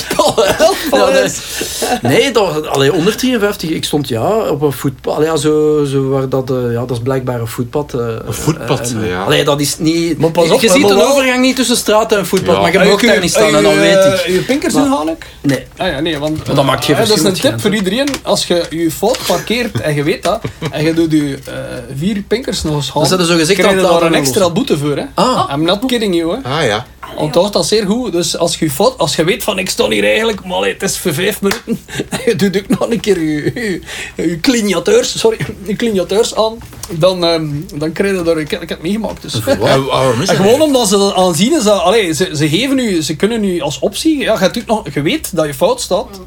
Nee, 2.02 2.32
dat, 2.32 2.68
allee, 2.68 2.90
153. 2.90 3.70
Ik 3.70 3.84
stond 3.86 4.08
ja, 4.08 4.30
op 4.50 4.62
een 4.62 4.72
voetpad. 4.72 5.16
Allee, 5.16 5.28
ja, 5.28 5.36
zo, 5.36 5.84
zo 5.86 6.10
waar 6.10 6.30
dat, 6.30 6.50
eh, 6.52 6.72
ja, 6.72 6.80
dat 6.86 6.92
is 6.92 7.00
blijkbaar 7.04 7.40
een 7.40 7.48
voetpad. 7.48 7.94
eh, 7.94 8.00
Een 8.26 8.34
voetpad, 8.34 8.92
en, 8.92 9.06
ja. 9.08 9.24
Allee, 9.24 9.44
dat 9.44 9.60
is 9.62 9.78
niet... 9.78 10.18
Maar 10.18 10.32
pas 10.32 10.50
op, 10.50 10.62
je 10.62 10.70
ziet 10.70 10.90
een 10.90 10.96
wel- 10.96 11.08
overgang 11.12 11.42
niet 11.42 11.56
tussen 11.56 11.78
straat 11.78 12.12
en 12.12 12.26
voetpad, 12.26 12.56
Ja. 12.56 12.62
maar 12.62 12.72
je 12.72 12.80
Ah, 12.80 12.88
mag 12.88 13.02
daar 13.02 13.20
niet 13.20 13.30
staan 13.30 13.44
ah, 13.44 13.56
en 13.58 13.64
dan 13.64 13.76
weet 13.76 13.96
eh, 13.96 14.14
ik. 14.14 14.26
Je 14.26 14.40
pinkers 14.48 14.74
Hanek? 14.74 15.26
Nee. 15.42 15.66
Ah 15.78 15.88
ja, 15.88 16.00
nee, 16.00 16.18
want... 16.20 16.46
Dat 16.46 16.66
maakt 16.66 16.86
geen 16.86 16.96
eh, 16.96 17.02
Dat 17.08 17.18
is 17.18 17.24
verschil 17.24 17.50
een 17.50 17.56
tip 17.56 17.62
voor 17.62 17.76
iedereen. 17.76 18.08
Als 18.24 18.48
je 18.48 18.66
je 18.70 18.92
fout 18.92 19.18
parkeert 19.28 19.82
en 19.82 19.96
je 19.96 20.04
weet 20.04 20.24
dat, 20.24 20.42
en 20.72 20.84
je 20.84 20.94
doet 20.94 21.12
je 21.12 21.40
eh, 21.46 21.54
vier 21.98 22.22
pinkers 22.28 22.64
nog 22.64 22.76
eens 22.76 22.92
Dan 22.94 23.04
halen, 23.04 23.20
er 23.20 23.26
gezegd 23.40 23.60
krijg 23.60 23.76
je 23.76 23.82
daar 23.82 24.02
een 24.02 24.14
extra 24.14 24.50
boete 24.50 24.78
voor. 24.78 24.96
Hè? 24.98 25.04
Ah, 25.14 25.50
I'm 25.54 25.64
not 25.64 25.86
kidding 25.86 26.16
you. 26.16 26.38
Hè? 26.44 26.50
Ah 26.50 26.66
ja. 26.66 26.86
Onthoud 27.16 27.54
dat 27.54 27.66
zeer 27.66 27.86
goed. 27.86 28.12
Dus 28.12 28.38
als 28.38 28.58
je, 28.58 28.72
fout, 28.72 28.98
als 28.98 29.16
je 29.16 29.24
weet 29.24 29.44
van 29.44 29.60
ik 29.60 29.70
sta 29.70 29.90
hier 29.90 30.04
eigenlijk, 30.04 30.46
maar 30.46 30.66
het 30.68 30.84
is 30.84 30.98
voor 30.98 31.14
vijf 31.14 31.42
minuten, 31.42 31.80
en 32.10 32.20
je 32.26 32.36
doet 32.36 32.58
ook 32.58 32.80
nog 32.80 32.90
een 32.90 33.00
keer 33.00 33.20
je, 33.22 33.52
je, 33.54 33.82
je 34.28 34.40
clignateurs, 34.40 35.20
sorry, 35.20 35.38
je 35.64 35.76
clignateurs 35.76 36.36
aan, 36.36 36.58
dan, 36.90 37.26
ehm, 37.26 37.50
dan 37.76 37.92
krijg 37.92 38.18
je 38.18 38.24
daar, 38.24 38.38
ik, 38.38 38.52
ik 38.52 38.60
heb 38.60 38.70
het 38.70 38.82
meegemaakt. 38.82 39.22
Dus. 39.22 39.40
En 39.46 39.60
waarom 39.86 40.22
is 40.22 40.30
En 40.30 40.36
dat? 40.38 40.46
gewoon 40.46 40.62
omdat 40.62 40.88
ze 40.88 40.98
dat 40.98 41.14
aanzien 41.14 41.54
is 41.58 41.64
dat, 41.64 41.82
allee, 41.82 42.14
ze, 42.14 42.30
ze 42.36 42.50
geven 42.50 42.80
u, 42.80 43.02
ze 43.02 43.16
kunnen 43.16 43.44
u 43.44 43.62
als 43.62 43.80
optie, 43.80 44.18
ja, 44.20 44.50
je, 44.54 44.64
nog, 44.66 44.94
je 44.94 45.02
weet 45.02 45.36
dat 45.36 45.46
je 45.46 45.54
fout 45.54 45.82
staat. 45.82 46.20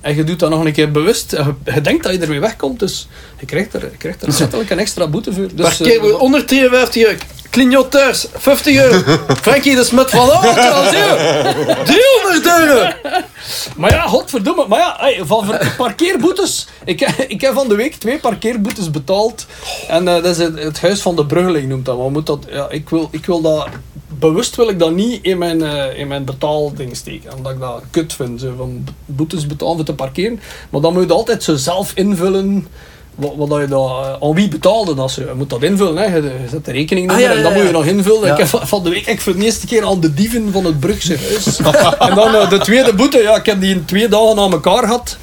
En 0.00 0.16
je 0.16 0.24
doet 0.24 0.38
dat 0.38 0.50
nog 0.50 0.64
een 0.64 0.72
keer 0.72 0.90
bewust. 0.90 1.30
Je, 1.30 1.54
je 1.74 1.80
denkt 1.80 2.02
dat 2.02 2.12
je 2.12 2.18
ermee 2.18 2.40
wegkomt, 2.40 2.78
dus 2.78 3.08
je 3.38 3.46
krijgt 3.46 3.74
er, 3.74 3.80
je 3.80 3.96
krijgt 3.96 4.22
er 4.22 4.28
letterlijk 4.38 4.70
een 4.70 4.78
extra 4.78 5.06
boete 5.06 5.32
voor. 5.32 5.48
Dus, 5.54 5.76
Parkeer, 5.76 6.04
eh, 6.04 6.14
153 6.14 7.02
euro. 7.02 7.18
Clignoteurs, 7.50 8.26
50 8.34 8.76
euro. 8.76 9.18
Frankie 9.42 9.74
de 9.74 9.84
Smet 9.84 10.10
van 10.10 10.28
oh, 10.28 10.52
trouwens, 10.54 10.94
euro. 10.94 11.84
300 11.84 12.46
euro. 12.58 12.92
Maar 13.76 13.90
ja, 13.90 14.06
godverdomme. 14.06 14.66
Maar 14.68 14.78
ja, 14.78 15.24
van 15.24 15.58
parkeerboetes. 15.76 16.66
Ik, 16.84 17.00
ik 17.28 17.40
heb 17.40 17.54
van 17.54 17.68
de 17.68 17.74
week 17.74 17.94
twee 17.94 18.18
parkeerboetes 18.18 18.90
betaald. 18.90 19.46
En 19.88 20.08
eh, 20.08 20.14
dat 20.14 20.24
is 20.24 20.38
het, 20.38 20.58
het 20.58 20.80
huis 20.80 21.00
van 21.00 21.16
de 21.16 21.26
bruggeling 21.26 21.68
noemt 21.68 21.84
dat. 21.84 21.98
Maar 21.98 22.10
moet 22.10 22.26
dat 22.26 22.46
ja, 22.48 22.68
ik, 22.70 22.88
wil, 22.88 23.08
ik 23.10 23.26
wil 23.26 23.40
dat... 23.40 23.68
Bewust 24.20 24.56
wil 24.56 24.68
ik 24.68 24.78
dat 24.78 24.94
niet 24.94 25.18
in 25.22 25.38
mijn, 25.38 25.62
eh, 25.62 25.98
in 25.98 26.08
mijn 26.08 26.24
betaalding 26.24 26.96
steken. 26.96 27.34
Omdat 27.36 27.52
ik 27.52 27.60
dat 27.60 27.82
kut 27.90 28.12
vind. 28.12 28.40
Zo, 28.40 28.54
van 28.56 28.84
boetes 29.06 29.46
betalen 29.46 29.76
voor 29.76 29.84
te 29.84 29.94
parkeren. 29.94 30.40
Maar 30.70 30.80
dan 30.80 30.92
moet 30.92 31.06
je 31.08 31.12
altijd 31.12 31.42
zo 31.42 31.56
zelf 31.56 31.92
invullen... 31.94 32.66
Wat, 33.14 33.32
wat 33.36 33.48
dat 33.48 33.60
je 33.60 33.66
dat, 33.66 33.88
eh, 33.90 34.28
aan 34.28 34.34
wie 34.34 34.48
betaalde 34.48 34.94
dat 34.94 35.10
ze? 35.10 35.20
Je 35.20 35.32
moet 35.36 35.50
dat 35.50 35.62
invullen, 35.62 35.96
hè. 35.96 36.16
Je, 36.16 36.22
je 36.22 36.48
zet 36.50 36.64
de 36.64 36.72
rekening 36.72 37.10
Ah, 37.10 37.20
ja, 37.20 37.30
en 37.30 37.36
ja, 37.38 37.48
ja. 37.48 37.54
moet 37.54 37.62
je 37.66 37.70
nog 37.70 37.84
invullen. 37.84 38.30
Ik 38.30 38.36
heb 38.38 38.46
van- 38.46 38.66
van 38.68 38.82
de 38.84 38.90
week 38.90 39.06
ik 39.06 39.20
voor 39.20 39.36
de 39.36 39.44
eerste 39.44 39.66
keer 39.66 39.82
al 39.84 40.00
de 40.00 40.14
dieven 40.14 40.52
van 40.52 40.64
het 40.64 40.80
Brugse 40.80 41.16
huis. 41.18 41.58
en 42.08 42.14
dan 42.14 42.34
eh, 42.34 42.50
de 42.50 42.58
tweede 42.58 42.94
boete, 42.94 43.18
ja, 43.22 43.36
ik 43.36 43.46
heb 43.46 43.60
die 43.60 43.74
in 43.74 43.84
twee 43.84 44.08
dagen 44.08 44.38
aan 44.38 44.52
elkaar 44.52 44.82
gehad. 44.82 45.16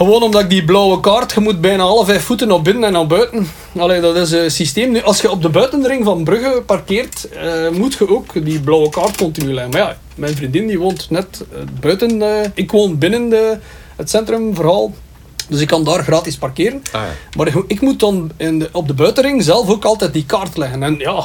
Gewoon 0.00 0.22
omdat 0.22 0.42
ik 0.42 0.50
die 0.50 0.64
blauwe 0.64 1.00
kaart, 1.00 1.32
je 1.32 1.40
moet 1.40 1.60
bijna 1.60 1.82
alle 1.82 2.04
vijf 2.04 2.22
voeten 2.22 2.48
naar 2.48 2.62
binnen 2.62 2.84
en 2.84 2.92
naar 2.92 3.06
buiten. 3.06 3.46
Allee, 3.78 4.00
dat 4.00 4.16
is 4.16 4.30
een 4.30 4.50
systeem. 4.50 4.90
Nu, 4.90 5.02
als 5.02 5.20
je 5.20 5.30
op 5.30 5.42
de 5.42 5.48
buitenring 5.48 6.04
van 6.04 6.24
Brugge 6.24 6.62
parkeert, 6.66 7.28
eh, 7.28 7.68
moet 7.68 7.94
je 7.94 8.08
ook 8.08 8.44
die 8.44 8.60
blauwe 8.60 8.88
kaart 8.88 9.16
continu 9.16 9.52
leggen. 9.52 9.72
Maar 9.72 9.80
ja, 9.80 9.98
mijn 10.14 10.36
vriendin 10.36 10.66
die 10.66 10.78
woont 10.78 11.10
net 11.10 11.44
eh, 11.52 11.58
buiten. 11.80 12.22
eh, 12.22 12.50
ik 12.54 12.70
woon 12.70 12.98
binnen 12.98 13.28
de, 13.28 13.58
het 13.96 14.10
centrumverhaal. 14.10 14.94
Dus 15.48 15.60
ik 15.60 15.66
kan 15.66 15.84
daar 15.84 16.02
gratis 16.02 16.36
parkeren. 16.36 16.82
Ah, 16.92 17.00
ja. 17.00 17.08
Maar 17.36 17.46
ik, 17.46 17.54
ik 17.66 17.80
moet 17.80 18.00
dan 18.00 18.30
in 18.36 18.58
de, 18.58 18.68
op 18.72 18.86
de 18.86 18.94
buitenring 18.94 19.42
zelf 19.42 19.68
ook 19.68 19.84
altijd 19.84 20.12
die 20.12 20.26
kaart 20.26 20.56
leggen. 20.56 20.82
En 20.82 20.98
ja, 20.98 21.24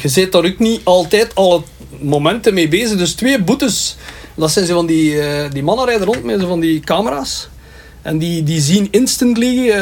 je 0.00 0.08
zit 0.08 0.32
daar 0.32 0.44
ook 0.44 0.58
niet 0.58 0.80
altijd 0.84 1.34
alle 1.34 1.62
momenten 2.00 2.54
mee 2.54 2.68
bezig. 2.68 2.98
Dus 2.98 3.12
twee 3.14 3.42
boetes, 3.42 3.96
dat 4.34 4.50
zijn 4.50 4.66
ze 4.66 4.72
van 4.72 4.86
die, 4.86 5.20
eh, 5.20 5.50
die 5.50 5.62
mannen 5.62 5.86
rijden 5.86 6.06
rond 6.06 6.24
met 6.24 6.42
van 6.42 6.60
die 6.60 6.80
camera's. 6.80 7.48
En 8.06 8.18
die, 8.18 8.42
die 8.42 8.60
zien 8.60 8.88
instantly, 8.90 9.70
eh, 9.70 9.76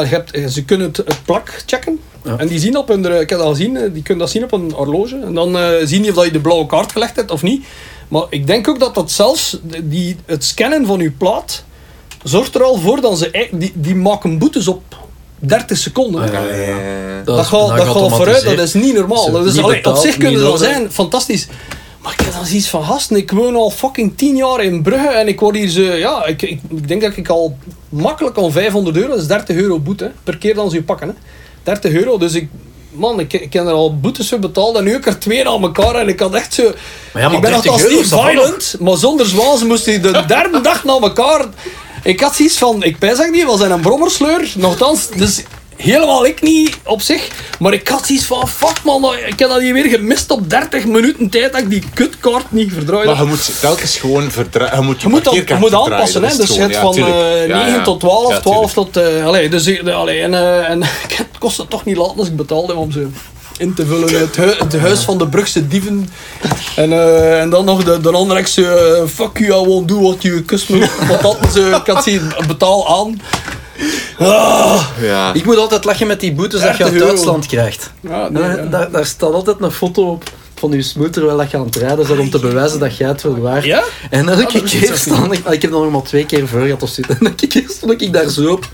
je 0.00 0.06
hebt, 0.06 0.30
eh, 0.30 0.46
ze 0.46 0.64
kunnen 0.64 0.86
het, 0.86 0.96
het 0.96 1.24
plak 1.24 1.62
checken. 1.66 2.00
Ja. 2.24 2.36
En 2.38 2.48
die 2.48 2.58
zien 2.58 2.76
op 2.76 2.88
hun, 2.88 3.20
ik 3.20 3.30
heb 3.30 3.38
dat 3.38 3.48
gezien, 3.48 3.76
eh, 3.76 3.92
die 3.92 4.02
kunnen 4.02 4.24
dat 4.24 4.32
zien 4.32 4.44
op 4.44 4.52
een 4.52 4.72
horloge. 4.72 5.20
En 5.24 5.34
dan 5.34 5.58
eh, 5.58 5.68
zien 5.84 6.02
die 6.02 6.10
of 6.10 6.16
dat 6.16 6.24
je 6.24 6.30
de 6.32 6.40
blauwe 6.40 6.66
kaart 6.66 6.92
gelegd 6.92 7.16
hebt 7.16 7.30
of 7.30 7.42
niet. 7.42 7.64
Maar 8.08 8.22
ik 8.30 8.46
denk 8.46 8.68
ook 8.68 8.80
dat 8.80 8.94
dat 8.94 9.10
zelfs, 9.10 9.58
die, 9.82 10.16
het 10.26 10.44
scannen 10.44 10.86
van 10.86 11.00
je 11.00 11.10
plaat, 11.10 11.64
zorgt 12.22 12.54
er 12.54 12.62
al 12.62 12.76
voor 12.78 13.00
dat 13.00 13.18
ze, 13.18 13.30
ei- 13.30 13.48
die, 13.52 13.72
die 13.74 13.94
maken 13.94 14.38
boetes 14.38 14.68
op 14.68 14.82
30 15.38 15.78
seconden. 15.78 16.32
Ja, 16.32 16.40
ja, 16.44 16.54
ja. 16.54 17.22
Dat, 17.24 17.46
gaat, 17.46 17.68
dat 17.68 17.86
gaat 17.86 18.08
vooruit, 18.16 18.44
dat 18.44 18.58
is 18.58 18.74
niet 18.74 18.94
normaal. 18.94 19.30
Dat 19.30 19.46
is, 19.46 19.58
allee, 19.58 19.64
op 19.64 19.70
betaald, 19.82 20.00
zich 20.00 20.16
kunnen 20.16 20.38
ze 20.38 20.44
nodig. 20.44 20.58
zijn, 20.60 20.90
fantastisch. 20.90 21.46
Maar 22.02 22.12
ik 22.12 22.20
heb 22.20 22.32
dan 22.32 22.46
zoiets 22.46 22.68
van 22.68 22.84
gasten, 22.84 23.16
ik 23.16 23.30
woon 23.30 23.56
al 23.56 23.70
fucking 23.70 24.16
10 24.16 24.36
jaar 24.36 24.64
in 24.64 24.82
Brugge 24.82 25.08
en 25.08 25.28
ik 25.28 25.40
word 25.40 25.56
hier 25.56 25.68
zo, 25.68 25.82
ja, 25.82 26.24
ik, 26.24 26.42
ik, 26.42 26.60
ik 26.68 26.88
denk 26.88 27.02
dat 27.02 27.16
ik 27.16 27.28
al 27.28 27.58
makkelijk 27.88 28.36
al 28.36 28.50
500 28.50 28.96
euro, 28.96 29.08
dat 29.08 29.18
is 29.18 29.26
30 29.26 29.56
euro 29.56 29.78
boete, 29.78 30.12
per 30.24 30.38
keer 30.38 30.54
dan 30.54 30.70
ze 30.70 30.76
je 30.76 30.82
pakken. 30.82 31.08
Hè. 31.08 31.14
30 31.62 31.92
euro, 31.92 32.18
dus 32.18 32.34
ik, 32.34 32.48
man, 32.90 33.20
ik, 33.20 33.32
ik 33.32 33.52
heb 33.52 33.66
er 33.66 33.72
al 33.72 33.98
boetes 33.98 34.28
voor 34.28 34.38
betaald 34.38 34.76
en 34.76 34.84
nu 34.84 34.90
heb 34.90 35.00
ik 35.00 35.06
er 35.06 35.18
twee 35.18 35.48
aan 35.48 35.62
elkaar 35.62 35.94
en 35.94 36.08
ik 36.08 36.20
had 36.20 36.34
echt 36.34 36.54
zo, 36.54 36.62
Maar 37.12 37.22
ja, 37.22 37.28
maar 37.28 37.36
ik 37.36 37.42
ben 37.42 37.50
30 37.50 37.70
althans 37.70 37.90
euro 37.90 38.00
niet 38.00 38.08
violent, 38.08 38.76
maar 38.80 38.96
zonder 38.96 39.26
zwaans 39.26 39.64
moest 39.64 39.86
hij 39.86 40.00
de 40.00 40.24
derde 40.26 40.60
dag 40.60 40.84
na 40.84 40.98
elkaar, 40.98 41.46
ik 42.02 42.20
had 42.20 42.36
zoiets 42.36 42.58
van, 42.58 42.82
ik 42.82 42.98
pijs 42.98 43.18
niet, 43.30 43.44
was 43.44 43.60
in 43.60 43.70
een 43.70 43.80
brommersleur, 43.80 44.52
nogthans, 44.56 45.08
dus 45.08 45.42
helemaal 45.82 46.26
ik 46.26 46.42
niet 46.42 46.76
op 46.84 47.02
zich, 47.02 47.28
maar 47.58 47.72
ik 47.72 47.88
had 47.88 48.06
zoiets 48.06 48.24
van, 48.24 48.48
fuck 48.48 48.82
man, 48.84 49.14
ik 49.26 49.38
heb 49.38 49.48
dat 49.48 49.60
hier 49.60 49.72
weer 49.72 49.88
gemist 49.88 50.30
op 50.30 50.50
30 50.50 50.84
minuten 50.84 51.28
tijd 51.30 51.52
dat 51.52 51.60
ik 51.60 51.70
die 51.70 51.82
kutkaart 51.94 52.52
niet 52.52 52.72
verdraaid 52.72 53.06
Maar 53.06 53.16
je 53.16 53.24
moet 53.24 53.60
telkens 53.60 53.96
gewoon 53.96 54.30
verdraaien. 54.30 54.76
Je 54.76 54.82
moet 54.86 54.96
je, 55.00 55.06
Je 55.06 55.12
moet, 55.14 55.24
dan, 55.24 55.34
je 55.34 55.54
moet 55.58 55.74
aanpassen, 55.74 56.22
hè? 56.22 56.36
dus 56.36 56.38
het 56.48 56.54
je 56.54 56.60
hebt 56.60 56.76
van 56.76 56.94
ja, 56.94 57.06
eh, 57.06 57.12
tuurlijk. 57.12 57.48
Ja, 57.48 57.56
9 57.58 57.72
ja. 57.72 57.82
tot 57.82 58.00
12, 58.00 58.32
Ja, 58.32 58.40
12 58.40 58.72
tot... 58.72 58.96
eh 58.96 59.26
allee, 59.26 59.48
dus, 59.48 59.66
ik- 59.66 59.88
allee, 59.88 60.20
en, 60.20 60.34
eh, 60.34 60.68
en 60.70 60.82
het 61.16 61.26
kostte 61.38 61.68
toch 61.68 61.84
niet 61.84 61.96
laat 61.96 62.12
als 62.18 62.26
ik 62.28 62.36
betaalde 62.36 62.74
om 62.74 62.92
ze 62.92 63.06
in 63.58 63.74
te 63.74 63.86
vullen. 63.86 64.20
Het, 64.20 64.36
hu- 64.36 64.54
het 64.58 64.78
huis 64.86 65.00
van 65.00 65.18
de 65.18 65.28
Brugse 65.28 65.68
dieven. 65.68 66.08
En, 66.76 66.92
eh, 66.92 67.40
en 67.40 67.50
dan 67.50 67.64
nog 67.64 67.84
de, 67.84 68.00
de 68.00 68.10
andere 68.12 68.40
ex, 68.40 68.56
eh, 68.56 68.66
fuck 69.14 69.38
you, 69.38 69.62
I 69.64 69.66
won't 69.68 69.88
do 69.88 70.00
what 70.00 70.22
you 70.22 70.44
me. 70.68 70.88
Want 71.08 71.22
dat 71.22 71.36
is, 71.48 71.62
eh, 71.62 71.66
ik 71.76 71.86
had 71.86 72.02
zien, 72.04 72.32
betaal 72.46 72.88
aan. 72.98 73.20
Ah, 74.20 74.80
Ja. 75.00 75.34
Ik 75.34 75.44
moet 75.44 75.56
altijd 75.56 75.84
lachen 75.84 76.06
met 76.06 76.20
die 76.20 76.32
boetes 76.32 76.60
dat 76.60 76.76
je 76.76 76.84
30 76.84 76.94
uit. 77.00 77.08
Duitsland 77.08 77.46
krijgt. 77.46 77.90
ja, 78.00 78.28
nee, 78.28 78.42
Daar, 78.42 78.56
ja. 78.56 78.70
daar, 78.70 78.90
daar 78.90 79.06
staat 79.06 79.32
altijd 79.32 79.56
een 79.60 79.70
foto 79.70 80.10
op 80.10 80.30
van 80.54 80.70
je 80.70 80.82
smoot 80.82 81.12
terwijl 81.12 81.36
dat 81.36 81.50
je 81.50 81.56
aan 81.56 81.64
het 81.64 81.76
rijden 81.76 82.06
bent 82.06 82.18
om 82.20 82.30
te 82.30 82.38
bewijzen 82.38 82.78
dat 82.78 82.96
jij 82.96 83.08
het 83.08 83.20
verwaart. 83.20 83.64
Ja? 83.64 83.82
En 84.10 84.28
elke 84.28 84.62
keer 84.62 84.96
stond 84.96 85.32
ik, 85.32 85.38
ik 85.46 85.62
heb 85.62 85.70
dat 85.70 85.82
nog 85.82 85.90
maar 85.90 86.02
twee 86.02 86.26
keer 86.26 86.48
voor 86.48 86.60
gehad 86.60 86.82
of 86.82 86.88
zitten. 86.90 87.16
En 87.20 87.26
elke 87.26 87.46
keer 87.46 87.64
stond 87.68 88.02
ik 88.02 88.12
daar 88.12 88.28
zo 88.28 88.50
op. 88.52 88.68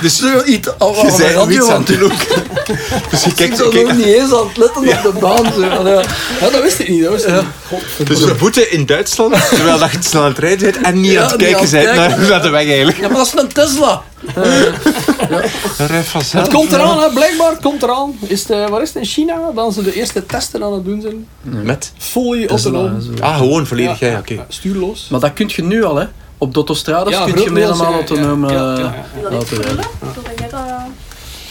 Dus 0.00 0.16
Zo 0.18 0.42
iets 0.44 0.78
al 0.78 0.94
je 1.06 1.16
de 1.16 1.32
radio 1.32 1.60
iets 1.60 1.68
aan 1.68 1.80
het 1.80 1.88
het 1.88 1.98
doen 1.98 2.10
ook. 2.12 2.18
Dus 3.10 3.24
je 3.24 3.30
Ik 3.30 3.36
kijkt, 3.36 3.58
nog 3.58 3.96
niet 3.96 4.06
eens 4.06 4.32
aan 4.32 4.46
het 4.48 4.56
letten 4.56 4.82
op 4.82 5.12
de 5.12 5.18
baan. 5.20 5.52
Zo. 5.52 5.60
Ja. 5.60 6.02
Ja, 6.40 6.50
dat 6.50 6.62
wist 6.62 6.78
ik 6.78 6.88
niet. 6.88 7.02
Dat 7.02 7.12
wist 7.12 7.26
ik 7.26 7.32
niet. 7.96 8.06
Dus 8.06 8.22
een 8.22 8.36
boete 8.36 8.68
in 8.68 8.86
Duitsland, 8.86 9.48
terwijl 9.48 9.78
dat 9.78 9.90
je 9.90 9.98
snel 10.00 10.22
aan 10.22 10.28
het 10.28 10.38
rijden 10.38 10.72
bent 10.72 10.84
en 10.84 11.00
niet 11.00 11.12
Ja, 11.12 11.22
aan 11.22 11.28
het 11.30 11.36
kijken 11.36 11.70
bent 11.70 11.96
naar, 11.96 12.18
naar 12.28 12.42
de 12.42 12.48
weg 12.48 12.66
eigenlijk. 12.66 12.98
Ja, 12.98 13.08
maar 13.08 13.16
dat 13.16 13.26
is 13.26 13.32
een 13.40 13.48
Tesla. 13.48 14.02
Rijdt 15.78 16.08
vanzelf. 16.08 16.44
Het 16.44 16.54
komt 16.54 16.72
eraan, 16.72 17.00
hè, 17.00 17.10
blijkbaar. 17.12 17.56
Komt 17.62 17.82
eraan. 17.82 18.18
Is 18.20 18.40
het, 18.40 18.50
eh, 18.50 18.68
waar 18.68 18.82
is 18.82 18.88
het 18.88 18.96
in 18.96 19.04
China? 19.04 19.34
Dan 19.54 19.72
ze 19.72 19.82
de 19.82 19.94
eerste 19.94 20.26
testen 20.26 20.62
aan 20.62 20.72
het 20.72 20.84
doen 20.84 21.00
zijn. 21.00 21.26
Met? 21.64 21.92
Tesla, 21.98 22.46
autonoom. 22.46 23.00
zo. 23.00 23.22
Ah, 23.22 23.36
gewoon 23.36 23.66
volledig, 23.66 23.98
ja, 23.98 24.18
oké. 24.18 24.44
Stuurloos. 24.48 25.06
Maar 25.10 25.20
dat 25.20 25.32
kun 25.32 25.50
je 25.54 25.62
nu 25.62 25.84
al, 25.84 25.96
hè. 25.96 26.06
Op 26.38 26.50
de 26.54 26.56
autostrades 26.56 27.12
Ja, 27.12 27.24
kun 27.24 27.42
je 27.42 27.60
dan 27.60 27.76
ja, 27.78 27.84
autonoom 27.84 28.50
ja, 28.50 28.76
eh, 28.76 28.92
niet 29.30 29.48
rijden. 29.48 29.76
dat... 30.50 30.60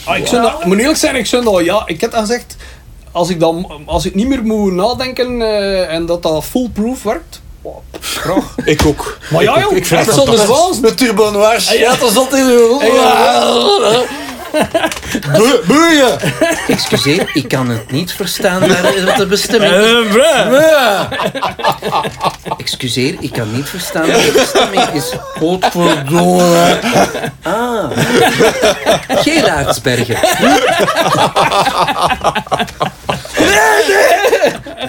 Ah, 0.04 0.18
ik, 0.18 0.30
dat, 0.30 0.60
ik 0.60 0.66
moet 0.66 0.78
eerlijk 0.78 0.98
zijn, 0.98 1.16
ik 1.16 1.26
zou 1.26 1.44
dat, 1.44 1.66
ja, 1.66 1.84
ik 1.86 2.02
heb 2.02 2.12
dat 2.12 2.20
gezegd, 2.20 2.56
als 3.12 3.30
ik, 3.30 3.40
dan, 3.40 3.82
als 3.86 4.06
ik 4.06 4.16
niet 4.16 4.28
meer 4.28 4.44
moet 4.44 4.74
nadenken 4.74 5.42
eh, 5.42 5.94
en 5.94 6.06
dat 6.06 6.24
dat 6.24 6.44
foolproof 6.44 7.04
werkt, 7.04 7.42
wow, 7.62 7.78
graag. 8.00 8.56
Ik 8.66 8.86
ook. 8.86 9.18
Maar 9.32 9.44
ja, 9.44 9.56
ik, 9.56 9.64
joh, 9.64 9.76
ik 9.76 9.86
vind 9.86 10.06
het 10.06 10.16
zonder. 10.16 10.82
Met 10.82 10.98
turbo 10.98 11.30
noirs. 11.32 11.72
Ja. 11.72 11.80
Ja, 11.80 11.96
dat 11.96 12.10
is 12.10 12.18
altijd 12.18 12.46
zo. 12.46 12.80
Boeien! 15.68 16.20
Excuseer, 16.68 17.30
ik 17.34 17.48
kan 17.48 17.70
het 17.70 17.92
niet 17.92 18.12
verstaan 18.12 18.60
naar 18.60 19.06
wat 19.06 19.16
de 19.16 19.26
bestemming 19.26 19.74
is. 19.74 20.16
Eh. 20.16 21.02
Excuseer, 22.58 23.16
ik 23.20 23.32
kan 23.32 23.52
niet 23.56 23.70
verstaan 23.70 24.12
wat 24.12 24.22
de 24.22 24.32
bestemming 24.32 24.88
is. 24.90 25.14
Godverdomme. 25.38 26.80
Ah. 27.44 27.90
Gerardsbergen. 29.08 30.18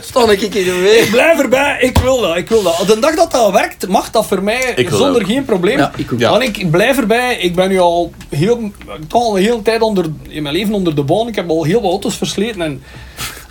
Stan 0.00 0.30
ik 0.30 0.40
hier 0.40 0.80
weer. 0.80 1.02
Ik 1.02 1.10
blijf 1.10 1.38
erbij, 1.38 1.78
ik 1.80 1.98
wil 1.98 2.20
dat, 2.20 2.36
ik 2.36 2.48
wil 2.48 2.62
dat. 2.62 2.84
De 2.86 2.98
dag 2.98 3.14
dat 3.14 3.30
dat 3.30 3.52
werkt, 3.52 3.88
mag 3.88 4.10
dat 4.10 4.26
voor 4.26 4.42
mij 4.42 4.86
zonder 4.90 5.22
ook. 5.22 5.28
geen 5.28 5.44
probleem. 5.44 5.78
Ja, 5.78 5.92
ik 5.96 6.12
ook. 6.12 6.18
Ja. 6.18 6.30
Want 6.30 6.42
ik 6.42 6.70
blijf 6.70 6.98
erbij, 6.98 7.36
ik 7.36 7.54
ben 7.54 7.68
nu 7.68 7.78
al, 7.78 8.12
heel, 8.28 8.72
toch 9.08 9.22
al 9.22 9.36
een 9.36 9.42
hele 9.42 9.62
tijd 9.62 9.80
onder, 9.80 10.04
in 10.28 10.42
mijn 10.42 10.54
leven 10.54 10.74
onder 10.74 10.94
de 10.94 11.02
baan. 11.02 11.28
Ik 11.28 11.34
heb 11.34 11.50
al 11.50 11.64
heel 11.64 11.82
wat 11.82 11.90
auto's 11.90 12.16
versleten 12.16 12.62
en 12.62 12.82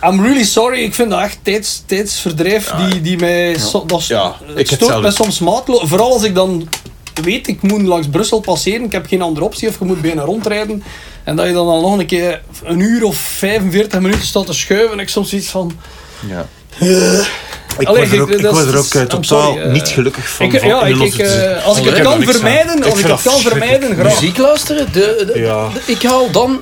I'm 0.04 0.22
really 0.22 0.44
sorry, 0.44 0.78
ik 0.82 0.94
vind 0.94 1.10
dat 1.10 1.20
echt 1.20 1.38
tijds, 1.42 1.82
tijdsverdrijf 1.86 2.70
die, 2.70 3.00
die 3.00 3.18
mij... 3.18 3.58
So, 3.58 3.84
dat, 3.86 4.06
Ja, 4.06 4.34
ik 4.54 4.66
stoort 4.66 5.00
mij 5.00 5.10
soms 5.10 5.38
maatloos. 5.38 5.88
Vooral 5.88 6.12
als 6.12 6.22
ik 6.22 6.34
dan 6.34 6.68
weet, 7.22 7.48
ik 7.48 7.62
moet 7.62 7.82
langs 7.82 8.08
Brussel 8.08 8.40
passeren, 8.40 8.84
ik 8.84 8.92
heb 8.92 9.06
geen 9.06 9.22
andere 9.22 9.46
optie 9.46 9.68
of 9.68 9.78
je 9.78 9.84
moet 9.84 10.00
bijna 10.00 10.22
rondrijden. 10.22 10.82
En 11.28 11.36
dat 11.36 11.46
je 11.46 11.52
dan, 11.52 11.66
dan 11.66 11.80
nog 11.80 11.98
een 11.98 12.06
keer 12.06 12.40
een 12.64 12.80
uur 12.80 13.04
of 13.04 13.16
45 13.16 14.00
minuten 14.00 14.26
staat 14.26 14.46
te 14.46 14.52
schuiven. 14.52 14.92
En 14.92 14.98
ik 14.98 15.08
soms 15.08 15.32
iets 15.32 15.48
van... 15.48 15.78
Ja. 16.28 16.46
eh, 16.78 17.18
Ik 17.78 17.86
Allee, 17.88 18.00
word 18.08 18.12
er 18.12 18.22
ook, 18.22 18.30
ik- 18.30 18.40
er 18.72 18.78
ook 18.78 18.94
eh, 18.94 19.02
totaal 19.02 19.22
sorry, 19.52 19.62
eh, 19.62 19.72
niet 19.72 19.88
gelukkig 19.88 20.28
van. 20.30 20.46
ik, 20.46 20.58
van 20.60 20.68
ja, 20.68 20.82
ik, 20.86 20.96
ik, 20.96 21.26
als 21.64 21.78
ik 21.78 21.84
het 21.84 22.00
kan 22.00 22.22
vermijden, 22.22 22.84
als 22.84 22.98
ik 22.98 23.06
het 23.06 23.22
kan 23.22 23.40
vermijden, 23.40 23.94
graag. 23.94 24.20
Muziek 24.20 24.38
luisteren? 24.38 24.92
De, 24.92 25.30
de- 25.34 25.40
Ja. 25.40 25.68
de- 25.68 25.92
ik 25.92 26.02
haal 26.02 26.30
dan 26.30 26.60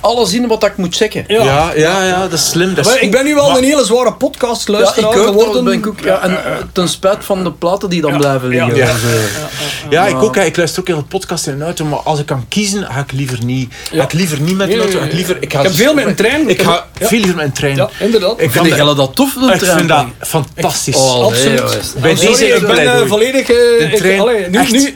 alles 0.00 0.32
in 0.32 0.46
wat 0.46 0.64
ik 0.64 0.76
moet 0.76 0.96
checken. 0.96 1.24
Ja. 1.28 1.44
Ja, 1.44 1.70
ja, 1.76 2.04
ja, 2.04 2.20
dat 2.20 2.32
is 2.32 2.48
slim. 2.48 2.74
Dat 2.74 2.86
is 2.86 2.92
Maar 2.92 3.02
ik 3.02 3.10
ben 3.10 3.24
nu 3.24 3.34
wel 3.34 3.56
een 3.56 3.64
hele 3.64 3.84
zware 3.84 4.12
podcast 4.12 4.66
Ja, 4.68 4.74
ik 4.74 4.80
luisteraar 4.80 5.08
ook, 5.16 5.24
geworden. 5.26 5.54
dat 5.54 5.64
ben 5.64 5.72
ik 5.72 5.86
ook. 5.86 6.00
Ja, 6.00 6.20
en 6.20 6.44
eh, 6.44 6.52
ten 6.72 6.88
spijt 6.88 7.24
van 7.24 7.44
de 7.44 7.52
platen 7.52 7.90
die 7.90 8.00
dan 8.00 8.16
blijven 8.16 8.48
liggen. 8.48 8.76
Ja. 8.76 8.92
Dus, 8.92 9.02
eh, 9.02 9.90
Ja, 9.90 10.06
ik 10.06 10.22
ook. 10.22 10.36
Ik 10.36 10.56
luister 10.56 10.80
ook 10.80 10.86
heel 10.86 10.96
veel 10.96 11.06
podcasts 11.08 11.46
in 11.46 11.58
de 11.58 11.64
auto, 11.64 11.84
maar 11.84 11.98
als 11.98 12.18
ik 12.20 12.26
kan 12.26 12.44
kiezen, 12.48 12.84
ga 12.84 13.00
ik 13.00 13.12
liever 13.12 13.38
niet. 13.44 13.74
Ga 13.92 14.02
ik 14.02 14.12
liever 14.12 14.40
niet 14.40 14.56
met 14.56 14.68
de 14.70 14.78
auto. 14.78 14.98
Ga 14.98 15.04
ik, 15.04 15.12
liever, 15.12 15.36
ik, 15.40 15.52
ga 15.52 15.58
Ik 15.58 15.64
heb 15.64 15.74
veel 15.74 15.94
met 15.94 16.06
een 16.06 16.14
trein. 16.14 16.48
Ik 16.48 16.62
ga 16.62 16.86
Ja. 16.98 17.06
veel 17.06 17.18
liever 17.18 17.36
met 17.36 17.44
een 17.44 17.52
trein. 17.52 17.76
Ja, 17.76 17.88
inderdaad. 18.00 18.40
Ik 18.40 18.50
Vind 18.50 18.66
jij 18.66 18.76
dat 18.76 19.14
tof? 19.14 19.32
de 19.32 19.52
ik 19.52 19.58
trein? 19.58 19.76
vind 19.76 19.88
dat 19.88 20.04
fantastisch. 20.20 20.96
Oh, 20.96 21.24
Absoluut. 21.24 21.44
nee, 21.44 21.56
jongens. 21.56 21.92
Bij 22.00 22.14
deze 22.14 22.46
ik 22.48 22.66
ben 22.66 22.78
eh, 22.78 23.06
volledig... 23.06 23.40
eh, 23.40 23.46
De 23.46 23.88
ik- 23.92 23.96
trein, 23.96 24.50
nu, 24.70 24.94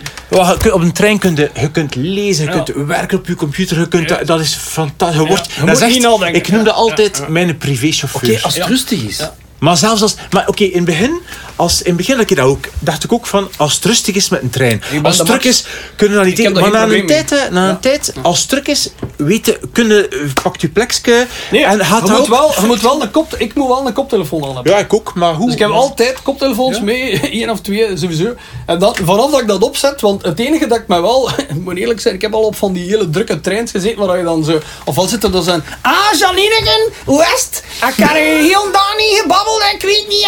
op 0.73 0.81
een 0.81 0.93
trein 0.93 1.19
kun 1.19 1.37
je, 1.37 1.51
je 1.61 1.71
kunt 1.71 1.95
lezen, 1.95 2.45
je 2.45 2.51
Ja. 2.51 2.63
kunt 2.63 2.87
werken 2.87 3.19
op 3.19 3.27
je 3.27 3.35
computer, 3.35 3.79
je 3.79 3.89
kunt, 3.89 4.27
dat 4.27 4.41
is 4.41 4.55
fantastisch. 4.55 5.21
Je 5.21 5.27
wordt, 5.27 5.53
je 5.53 5.65
dat 5.65 5.77
is 5.77 5.83
echt, 6.03 6.35
ik 6.37 6.49
noemde 6.49 6.73
altijd 6.73 7.17
ja, 7.17 7.25
ja. 7.25 7.31
mijn 7.31 7.59
privéchauffeur. 7.59 8.31
Oké, 8.35 8.43
als 8.43 8.55
het 8.55 8.63
Ja. 8.63 8.69
rustig 8.69 9.03
is. 9.03 9.29
Maar 9.63 9.77
zelfs 9.77 10.03
als... 10.03 10.15
Maar 10.31 10.49
oké, 10.49 10.65
in 10.65 10.77
het 10.77 10.85
begin... 10.85 11.21
Als, 11.57 11.83
in 11.83 11.89
het 11.89 11.97
begin 11.97 12.17
dat 12.17 12.31
ik 12.31 12.37
dat 12.37 12.47
ook, 12.47 12.65
dacht 12.79 13.05
ik 13.05 13.13
ook 13.13 13.27
van... 13.27 13.51
Als 13.57 13.75
het 13.75 13.85
rustig 13.85 14.15
is 14.15 14.29
met 14.29 14.43
een 14.43 14.51
trein. 14.51 14.83
Als 15.03 15.19
het 15.19 15.27
druk 15.27 15.45
is, 15.45 15.65
kunnen 15.97 16.19
we 16.19 16.25
dat 16.25 16.27
niet 16.27 16.37
tegen. 16.37 16.53
Maar 16.61 16.71
daar 16.71 16.89
na 16.89 16.95
een, 16.95 17.07
tijd, 17.07 17.31
hè, 17.31 17.51
na 17.51 17.69
een 17.69 17.81
tijd... 17.81 18.13
Als 18.23 18.41
het 18.41 18.49
druk 18.49 18.67
is, 18.67 18.89
weten, 19.17 19.57
kunnen, 19.73 20.09
pakt 20.43 20.61
je 20.61 20.69
plekje... 20.69 21.27
nee, 21.51 21.65
en 21.65 21.85
gaat 21.85 22.03
je, 22.03 22.09
dat 22.09 22.19
moet 22.19 22.29
wel, 22.29 22.55
je 22.61 22.67
moet 22.67 22.81
wel 22.81 23.03
een 23.03 23.11
kop, 23.11 23.35
ik 23.37 23.55
moet 23.55 23.69
wel 23.69 23.87
een 23.87 23.93
koptelefoon 23.93 24.45
aan 24.45 24.55
hebben. 24.55 24.73
Ja, 24.73 24.79
ik 24.79 24.95
ook. 24.95 25.15
Maar 25.15 25.35
hoe? 25.35 25.45
Dus 25.45 25.55
ik 25.55 25.61
heb 25.61 25.71
altijd 25.71 26.23
koptelefoons 26.23 26.77
Ja. 26.77 26.83
mee, 26.83 27.21
één 27.41 27.51
of 27.51 27.61
twee 27.61 27.97
sowieso. 27.97 28.35
En 28.67 28.79
dan, 28.79 28.97
vanaf 29.05 29.31
dat 29.31 29.41
ik 29.41 29.49
dat 29.49 29.63
opzet, 29.63 30.01
want 30.01 30.23
het 30.23 30.39
enige 30.39 30.67
dat 30.67 30.79
ik 30.79 30.89
me 30.89 31.01
wel, 31.01 31.31
ik 31.49 31.55
moet 31.55 31.77
eerlijk 31.77 32.01
zijn, 32.01 32.15
ik 32.15 32.23
heb 32.23 32.35
al 32.35 32.43
op 32.43 32.57
van 32.57 32.73
die 32.73 32.87
hele 32.87 33.11
drukke 33.11 33.41
treins 33.41 33.71
gezeten 33.71 34.07
waar 34.07 34.19
je 34.19 34.25
dan 34.25 34.45
zo, 34.45 34.61
ofwel 34.85 35.07
zit 35.07 35.25
er 35.25 35.31
dan 35.31 35.43
zijn, 35.43 35.65
ah 35.83 36.19
Janineken, 36.19 36.91
het? 37.07 37.63
Ik 37.77 37.95
heb 37.97 38.11
er 38.11 38.17
heel 38.17 38.73
dag 38.73 38.95
niet 38.97 39.19
gebabbeld 39.21 39.52
en 39.61 39.75
ik 39.75 39.83
weet 39.83 40.09
niet 40.09 40.21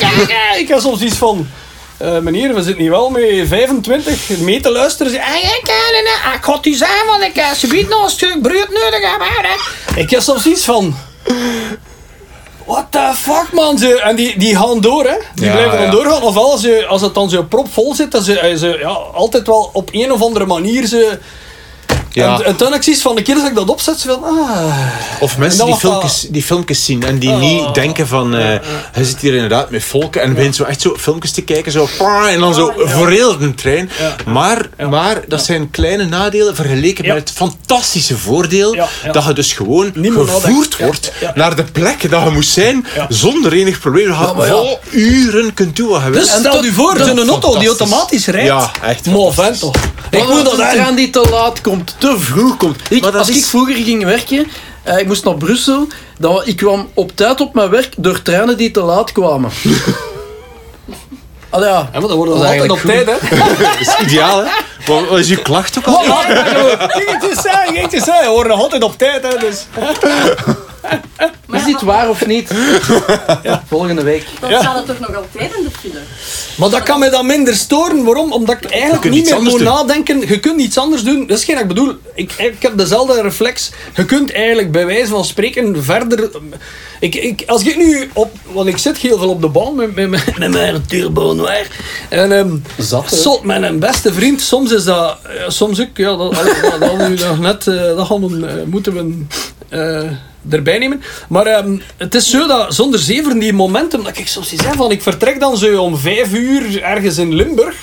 wat 0.00 0.12
ik 0.12 0.28
zeg. 0.28 0.58
Ik 0.62 0.68
heb 0.68 0.80
soms 0.80 1.00
iets 1.00 1.16
van, 1.16 1.48
eh, 1.98 2.18
meneer, 2.18 2.54
we 2.54 2.62
zitten 2.62 2.82
hier 2.82 2.90
wel 2.90 3.10
met 3.10 3.48
25 3.48 4.28
mee 4.38 4.60
te 4.60 4.70
luisteren. 4.70 5.12
Ze, 5.12 5.22
ah, 5.24 5.34
ik, 5.36 5.60
het 6.54 6.66
u 6.66 6.72
zeggen, 6.74 7.06
want 7.06 7.22
ik 7.22 7.34
heb 7.34 7.54
zoiets 7.56 7.88
nog 7.88 8.04
een 8.04 8.10
stuk 8.10 8.42
brood 8.42 8.68
nodig 8.68 9.00
heb. 9.00 9.20
hè. 9.20 10.00
Ik 10.00 10.10
heb 10.10 10.20
soms 10.20 10.46
iets 10.46 10.64
van, 10.64 10.96
What 12.68 12.86
the 12.90 13.12
fuck, 13.16 13.52
man? 13.52 13.78
Ze, 13.78 14.00
en 14.00 14.16
die, 14.16 14.38
die 14.38 14.56
gaan 14.56 14.80
door, 14.80 15.04
hè? 15.04 15.16
Die 15.34 15.44
Ja, 15.44 15.52
blijven 15.52 15.76
dan 15.78 15.86
ja. 15.86 15.90
doorgaan. 15.90 16.22
Ofwel, 16.22 16.50
als, 16.50 16.60
je, 16.62 16.86
als 16.86 17.00
het 17.00 17.14
dan 17.14 17.30
zo 17.30 17.42
propvol 17.42 17.94
zit, 17.94 18.10
dan 18.10 18.22
ze, 18.22 18.54
ze 18.58 18.76
ja, 18.80 18.88
altijd 18.88 19.46
wel 19.46 19.70
op 19.72 19.88
een 19.92 20.12
of 20.12 20.22
andere 20.22 20.46
manier 20.46 20.86
ze. 20.86 21.18
Ja. 22.18 22.38
En, 22.38 22.44
en 22.44 22.56
toen 22.56 22.74
ik 22.74 22.82
zie 22.82 22.98
van 22.98 23.16
de 23.16 23.22
keer 23.22 23.34
dat 23.34 23.46
ik 23.46 23.54
dat 23.54 23.68
opzet, 23.68 23.98
ze 24.00 24.08
van. 24.08 24.24
Ah. 24.24 24.76
Of 25.20 25.38
mensen 25.38 25.60
En 25.60 25.66
die 25.66 25.76
filmpjes, 25.76 26.26
die 26.30 26.42
filmpjes 26.42 26.84
zien 26.84 27.02
en 27.02 27.18
die 27.18 27.30
Oh. 27.30 27.38
niet 27.40 27.74
denken 27.74 28.06
van... 28.06 28.34
eh 28.36 28.58
hij 28.92 29.04
zit 29.04 29.18
hier 29.20 29.34
inderdaad 29.34 29.70
met 29.70 29.84
volken 29.84 30.22
en 30.22 30.34
begint 30.34 30.56
zo 30.56 30.64
echt 30.64 30.80
zo 30.80 30.94
filmpjes 30.98 31.32
te 31.32 31.42
kijken. 31.42 31.72
Zo, 31.72 31.88
pah, 31.98 32.26
en 32.32 32.40
dan 32.40 32.54
zo 32.54 32.72
voor 32.76 33.08
heel 33.10 33.38
de 33.38 33.54
trein. 33.54 33.90
Maar, 34.26 34.68
maar 34.90 35.20
dat 35.28 35.44
zijn 35.44 35.70
kleine 35.70 36.04
nadelen 36.04 36.54
vergeleken 36.54 37.04
Ja. 37.04 37.14
met 37.14 37.28
het 37.28 37.36
fantastische 37.38 38.18
voordeel 38.18 38.74
Ja, 38.74 38.88
ja. 39.04 39.12
dat 39.12 39.24
je 39.24 39.32
dus 39.32 39.52
gewoon 39.52 39.92
gevoerd. 39.94 40.76
Ja, 40.78 40.84
wordt 40.84 41.12
ja. 41.20 41.32
naar 41.34 41.56
de 41.56 41.64
plek 41.64 42.10
dat 42.10 42.22
je 42.24 42.30
moest 42.30 42.50
zijn 42.50 42.86
Ja. 42.94 43.06
zonder 43.08 43.52
enig 43.52 43.78
probleem. 43.80 44.08
Dat 44.08 44.18
je 44.28 44.34
maar 44.36 44.46
ja. 44.46 44.52
vol 44.52 44.78
uren 44.90 45.54
kunt 45.54 45.76
doen 45.76 45.88
wat 45.88 46.02
je 46.04 46.10
Dus 46.10 46.30
stel 46.30 46.64
je 46.64 46.72
voor, 46.72 46.98
dat- 46.98 47.06
zo'n 47.06 47.28
auto 47.28 47.58
die 47.58 47.68
automatisch 47.68 48.26
rijdt. 48.26 48.46
Ja, 48.48 48.70
echt 48.82 49.08
vent 49.30 49.58
toch. 49.58 49.74
Ik 50.10 50.28
moet 50.28 50.44
dat 50.44 50.52
een 50.58 50.64
aan. 50.64 50.70
trein 50.74 50.94
die 50.94 51.10
te 51.10 51.26
laat 51.30 51.60
komt, 51.60 51.94
te 51.98 52.18
vroeg 52.18 52.56
komt. 52.56 52.80
Ik, 52.90 53.04
als 53.04 53.28
is- 53.28 53.36
ik 53.36 53.44
vroeger 53.44 53.74
ging 53.74 54.04
werken, 54.04 54.46
eh, 54.82 54.98
ik 54.98 55.06
moest 55.06 55.24
naar 55.24 55.34
Brussel, 55.34 55.86
dan, 56.18 56.42
ik 56.44 56.56
kwam 56.56 56.88
op 56.94 57.12
tijd 57.16 57.40
op 57.40 57.54
mijn 57.54 57.70
werk 57.70 57.92
door 57.96 58.22
treinen 58.22 58.56
die 58.56 58.70
te 58.70 58.80
laat 58.80 59.12
kwamen. 59.12 59.50
Allee, 61.50 61.68
ja. 61.68 61.88
Ja, 61.92 61.98
maar 62.00 62.08
dan 62.08 62.16
worden 62.16 62.38
we 62.40 62.46
altijd 62.46 62.70
op 62.70 62.78
tijd, 62.80 63.06
hè? 63.06 63.36
Dat 63.64 63.80
is 63.80 63.96
ideaal, 64.00 64.44
hè? 64.44 64.50
Wat, 64.86 65.18
is 65.18 65.30
uw 65.30 65.42
klacht 65.42 65.78
ook 65.78 65.84
al? 65.86 66.02
Zeggen, 66.04 67.74
ging 67.74 67.90
het 67.90 68.02
zeggen. 68.04 68.24
We 68.24 68.30
worden 68.30 68.52
altijd 68.52 68.82
op 68.82 68.98
tijd, 68.98 69.22
hè? 69.22 69.38
Dus. 69.38 69.66
Is 71.52 71.64
dit 71.64 71.80
waar 71.82 72.08
of 72.08 72.26
niet? 72.26 72.50
Volgende 73.68 74.02
week. 74.02 74.26
Dan 74.40 74.50
Ja. 74.50 74.60
staat 74.60 74.76
het 74.76 74.86
toch 74.86 74.98
nog 75.08 75.16
altijd 75.16 75.54
in 75.56 75.62
de 75.62 75.70
file. 75.80 75.98
Maar 76.56 76.70
dat 76.70 76.82
kan 76.82 76.98
mij 76.98 77.10
dan 77.10 77.26
minder 77.26 77.54
storen. 77.54 78.04
Waarom? 78.04 78.32
Omdat 78.32 78.56
ik 78.60 78.70
eigenlijk 78.70 79.10
niet 79.10 79.30
meer 79.30 79.42
moet 79.42 79.60
nadenken. 79.60 80.20
Je 80.28 80.40
kunt 80.40 80.60
iets 80.60 80.78
anders 80.78 81.02
doen. 81.02 81.26
Dat 81.26 81.38
is 81.38 81.44
geen 81.44 81.54
wat 81.54 81.62
ik 81.62 81.68
bedoel. 81.68 81.94
Ik, 82.14 82.32
ik 82.32 82.62
heb 82.62 82.78
dezelfde 82.78 83.22
reflex. 83.22 83.70
Je 83.94 84.04
kunt 84.04 84.32
eigenlijk 84.32 84.72
bij 84.72 84.86
wijze 84.86 85.06
van 85.06 85.24
spreken 85.24 85.84
verder... 85.84 86.30
Ik, 87.00 87.14
ik, 87.14 87.42
als 87.46 87.62
ik 87.62 87.76
nu 87.76 88.10
op... 88.12 88.32
Want 88.52 88.68
ik 88.68 88.78
zit 88.78 88.96
heel 88.96 89.18
veel 89.18 89.28
op 89.30 89.40
de 89.40 89.48
bal 89.48 89.72
met, 89.72 89.94
met, 89.94 90.08
met, 90.10 90.38
met 90.38 90.50
mijn 90.50 90.86
turbo 90.86 91.32
noir. 91.32 91.66
En 92.08 92.32
ehm 92.32 92.56
Zat, 92.78 93.08
zot, 93.10 93.44
mijn 93.44 93.78
beste 93.78 94.12
vriend, 94.12 94.40
soms 94.40 94.72
is 94.72 94.84
dat... 94.84 95.16
eh, 95.22 95.30
soms 95.48 95.80
ook, 95.80 95.86
ja, 95.96 96.16
dat, 96.16 96.34
dat, 96.34 96.80
dat, 96.80 97.08
nu 97.08 97.14
nog 97.14 97.38
net... 97.40 97.66
eh, 97.66 97.74
dat 97.74 98.06
gaan 98.06 98.40
we, 98.40 98.46
eh, 98.46 98.54
moeten 98.66 98.92
we... 98.94 99.24
eh, 99.76 100.10
erbij 100.50 100.78
nemen. 100.78 101.02
Maar 101.28 101.46
ehm, 101.46 101.78
het 101.96 102.14
is 102.14 102.30
zo 102.30 102.46
dat 102.46 102.74
zonder 102.74 103.00
zeven 103.00 103.38
die 103.38 103.52
momenten 103.52 104.02
dat 104.02 104.18
ik 104.18 104.28
soms 104.28 104.48
zeg 104.48 104.74
van 104.74 104.90
ik 104.90 105.02
vertrek 105.02 105.40
dan 105.40 105.56
zo 105.56 105.82
om 105.82 105.96
vijf 105.96 106.32
uur 106.32 106.82
ergens 106.82 107.18
in 107.18 107.34
Limburg. 107.34 107.76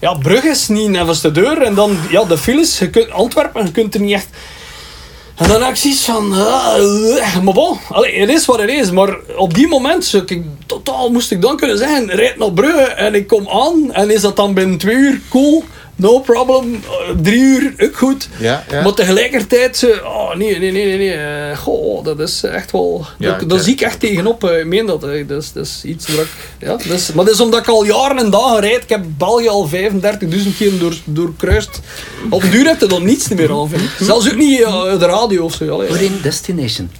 Ja, 0.00 0.14
Brugge 0.14 0.48
is 0.48 0.68
niet 0.68 0.88
nevens 0.88 1.20
de 1.20 1.30
deur 1.30 1.62
en 1.62 1.74
dan 1.74 1.98
ja, 2.10 2.24
de 2.24 2.38
files. 2.38 2.78
Je 2.78 2.90
kunt, 2.90 3.10
Antwerpen, 3.10 3.64
je 3.64 3.70
kunt 3.70 3.94
er 3.94 4.00
niet 4.00 4.12
echt. 4.12 4.28
En 5.36 5.48
dan 5.48 5.76
zoiets 5.76 6.04
van, 6.04 6.32
ah, 6.32 7.42
maar 7.42 7.54
bon, 7.54 7.78
het 7.88 8.28
is 8.30 8.44
wat 8.44 8.60
het 8.60 8.70
is. 8.70 8.90
Maar 8.90 9.16
op 9.36 9.54
die 9.54 9.68
moment, 9.68 10.22
ik, 10.26 10.42
totaal 10.66 11.10
moest 11.10 11.30
ik 11.30 11.42
dan 11.42 11.56
kunnen 11.56 11.78
zeggen, 11.78 12.10
rijd 12.10 12.38
naar 12.38 12.52
Brugge 12.52 12.82
en 12.82 13.14
ik 13.14 13.26
kom 13.26 13.48
aan. 13.48 13.92
En 13.92 14.10
is 14.10 14.20
dat 14.20 14.36
dan 14.36 14.54
binnen 14.54 14.78
twee 14.78 14.96
uur, 14.96 15.20
cool, 15.28 15.64
no 15.96 16.20
problem. 16.20 16.74
Eh, 16.74 17.14
drie 17.22 17.40
uur, 17.40 17.74
ook 17.78 17.96
goed. 17.96 18.28
Ja, 18.38 18.64
ja. 18.70 18.82
Maar 18.82 18.92
tegelijkertijd, 18.92 19.76
ze, 19.76 20.00
oh 20.04 20.34
nee, 20.34 20.58
nee, 20.58 20.72
nee, 20.72 20.84
nee, 20.86 20.96
nee. 20.98 21.12
eh, 21.12 21.56
goh, 21.58 22.04
dat 22.04 22.18
is 22.20 22.42
echt 22.42 22.70
wel, 22.72 23.06
Ja, 23.18 23.38
dat, 23.38 23.48
daar 23.48 23.58
zie 23.58 23.72
ik 23.72 23.80
echt 23.80 24.00
tegenop. 24.00 24.44
eh, 24.44 24.58
Ik 24.58 24.66
meen 24.66 24.86
dat, 24.86 25.00
dat, 25.00 25.10
is, 25.10 25.52
dat 25.52 25.64
is 25.66 25.80
iets 25.84 26.08
ik, 26.08 26.26
ja, 26.58 26.66
dat 26.68 26.84
is, 26.86 27.12
maar 27.12 27.24
dat 27.24 27.34
is 27.34 27.40
omdat 27.40 27.60
ik 27.60 27.68
al 27.68 27.84
jaren 27.84 28.18
en 28.18 28.30
dagen 28.30 28.60
rijd. 28.60 28.82
Ik 28.82 28.88
heb 28.88 29.04
België 29.18 29.48
al 29.48 29.68
35.000 29.68 30.56
keer 30.58 30.78
door, 30.78 30.94
doorkruist. 31.04 31.80
Op 32.30 32.42
de 32.42 32.48
duur 32.48 32.66
heb 32.66 32.80
je 32.80 32.86
dan 32.86 33.04
niets 33.04 33.28
meer 33.28 33.50
aan, 33.50 33.68
vind 33.68 33.82
ik. 33.82 33.90
Zelfs 34.00 34.30
ook 34.30 34.36
niet 34.36 34.58
de 34.58 34.96
radio 34.98 35.44
of 35.44 35.54
zo. 35.54 35.70
Allee. 35.70 36.04
In 36.04 36.18
destination. 36.22 36.90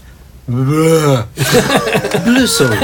Brussel. 2.25 2.69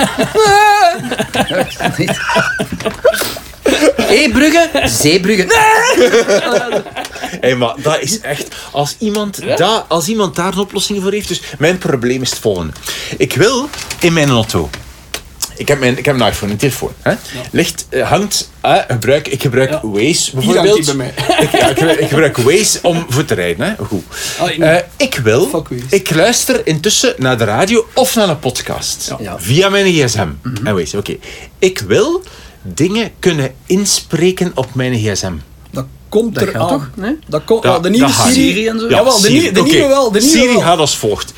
Brugge. 4.33 4.71
Zeebrugge. 4.89 5.47
Hé, 7.41 7.55
maar 7.55 7.75
dat 7.83 8.01
is 8.01 8.21
echt... 8.21 8.55
Als 8.73 8.95
iemand, 8.99 9.41
daar, 9.57 9.85
als 9.89 10.09
iemand 10.09 10.37
daar 10.37 10.53
een 10.53 10.59
oplossing 10.59 11.03
voor 11.03 11.13
heeft... 11.13 11.29
Dus 11.29 11.43
mijn 11.59 11.79
probleem 11.79 12.23
is 12.23 12.31
het 12.31 12.39
volgende. 12.39 12.73
Ik 13.17 13.33
wil 13.35 13.69
in 14.01 14.13
mijn 14.13 14.29
auto... 14.31 14.71
Ik 15.57 15.69
heb, 15.69 15.79
mijn, 15.81 15.99
ik 15.99 16.05
heb 16.05 16.21
een 16.21 16.27
iPhone, 16.27 16.53
een 16.53 16.59
telefoon. 16.59 16.93
Hè? 17.03 17.15
Ligt, 17.51 17.87
eh, 17.89 18.09
hangt... 18.09 18.51
eh, 18.61 18.77
gebruik, 18.89 19.29
ik 19.29 19.43
gebruik 19.43 19.71
Ja. 19.71 19.81
Waze 19.83 20.31
bijvoorbeeld. 20.35 20.77
die 20.77 20.85
bij 20.85 20.95
mij. 20.95 21.15
Ik, 21.41 21.53
ja, 21.53 21.69
ik, 21.69 21.77
gebruik- 21.79 21.99
ik 22.01 22.09
gebruik 22.09 22.37
Waze 22.37 22.79
om 22.83 23.07
voor 23.09 23.25
te 23.25 23.35
rijden. 23.35 23.67
Hè? 23.67 23.85
Goed. 23.85 24.03
Ik- 24.51 24.59
Eh, 24.59 24.77
ik 24.97 25.21
wil... 25.23 25.65
Ik 25.91 26.15
luister 26.15 26.67
intussen 26.67 27.15
naar 27.17 27.39
de 27.39 27.45
radio 27.45 27.87
of 27.95 28.15
naar 28.15 28.29
een 28.29 28.39
podcast. 28.39 29.11
Via 29.37 29.69
mijn 29.69 29.93
gsm. 29.93 30.29
En 30.65 30.75
Waze, 30.75 30.97
oké. 30.99 31.17
Ik 31.59 31.79
wil 31.87 32.23
dingen 32.63 33.11
kunnen 33.19 33.55
inspreken 33.67 34.53
op 34.55 34.75
mijn 34.75 34.95
gsm. 34.95 35.33
Dat 35.71 35.87
komt 36.09 36.35
Dat 36.35 36.49
er 36.49 36.59
aan. 36.59 36.69
toch? 36.69 36.91
Nee? 36.95 37.19
Dat 37.27 37.45
komt, 37.45 37.63
Ja, 37.65 37.71
ah, 37.71 37.83
de 37.83 37.91
nieuwe. 37.91 38.13
Siri. 38.13 38.33
Siri 38.33 38.67
en 38.69 38.79
zo? 38.79 38.89
Ja, 38.89 38.97
Jawel, 38.97 39.13
de, 39.17 39.21
Siri. 39.27 39.33
nieuwe, 39.39 39.53
de 39.53 39.63
nieuwe 39.63 39.89
wel. 39.89 40.13
De 40.13 40.19
nieuwe 40.21 40.37
Siri 40.37 40.53
wel. 40.53 40.61
gaat 40.61 40.79
als 40.79 40.97
volgt. 40.97 41.33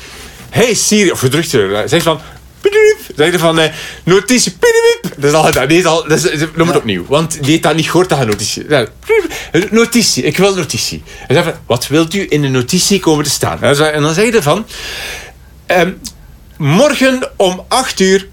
Hey 0.49 0.73
Siri, 0.73 1.11
of 1.11 1.19
gedrukt 1.19 1.49
zeg 1.85 2.03
van. 2.03 2.19
Zeg 3.15 3.31
je 3.31 3.39
van 3.39 3.59
eh, 3.59 3.71
notitie. 4.03 4.53
Dat 5.17 5.23
is 5.29 5.33
al 5.33 5.43
gedaan. 5.43 5.85
Al, 5.85 6.07
dat 6.07 6.23
is, 6.23 6.45
noem 6.55 6.67
het 6.67 6.77
opnieuw. 6.77 7.05
Want 7.07 7.31
die 7.41 7.51
heeft 7.51 7.63
dat 7.63 7.75
niet 7.75 7.85
gehoord 7.89 8.09
dat 8.09 8.25
notitie. 8.25 8.65
Notitie, 9.71 10.23
ik 10.23 10.37
wil 10.37 10.55
notitie. 10.55 11.03
En 11.27 11.35
zeg 11.35 11.43
van, 11.43 11.53
wat 11.65 11.87
wilt 11.87 12.13
u 12.13 12.25
in 12.29 12.41
de 12.41 12.47
notitie 12.47 12.99
komen 12.99 13.23
te 13.23 13.29
staan? 13.29 13.53
En 13.61 13.67
dan 13.67 13.75
zeg- 13.75 13.91
En 13.91 14.01
dan 14.01 14.13
zeg 14.13 14.33
je 14.33 14.41
van. 14.41 14.65
ehm, 15.65 15.91
morgen 16.57 17.31
om 17.35 17.63
8 17.67 17.99
uur. 17.99 18.27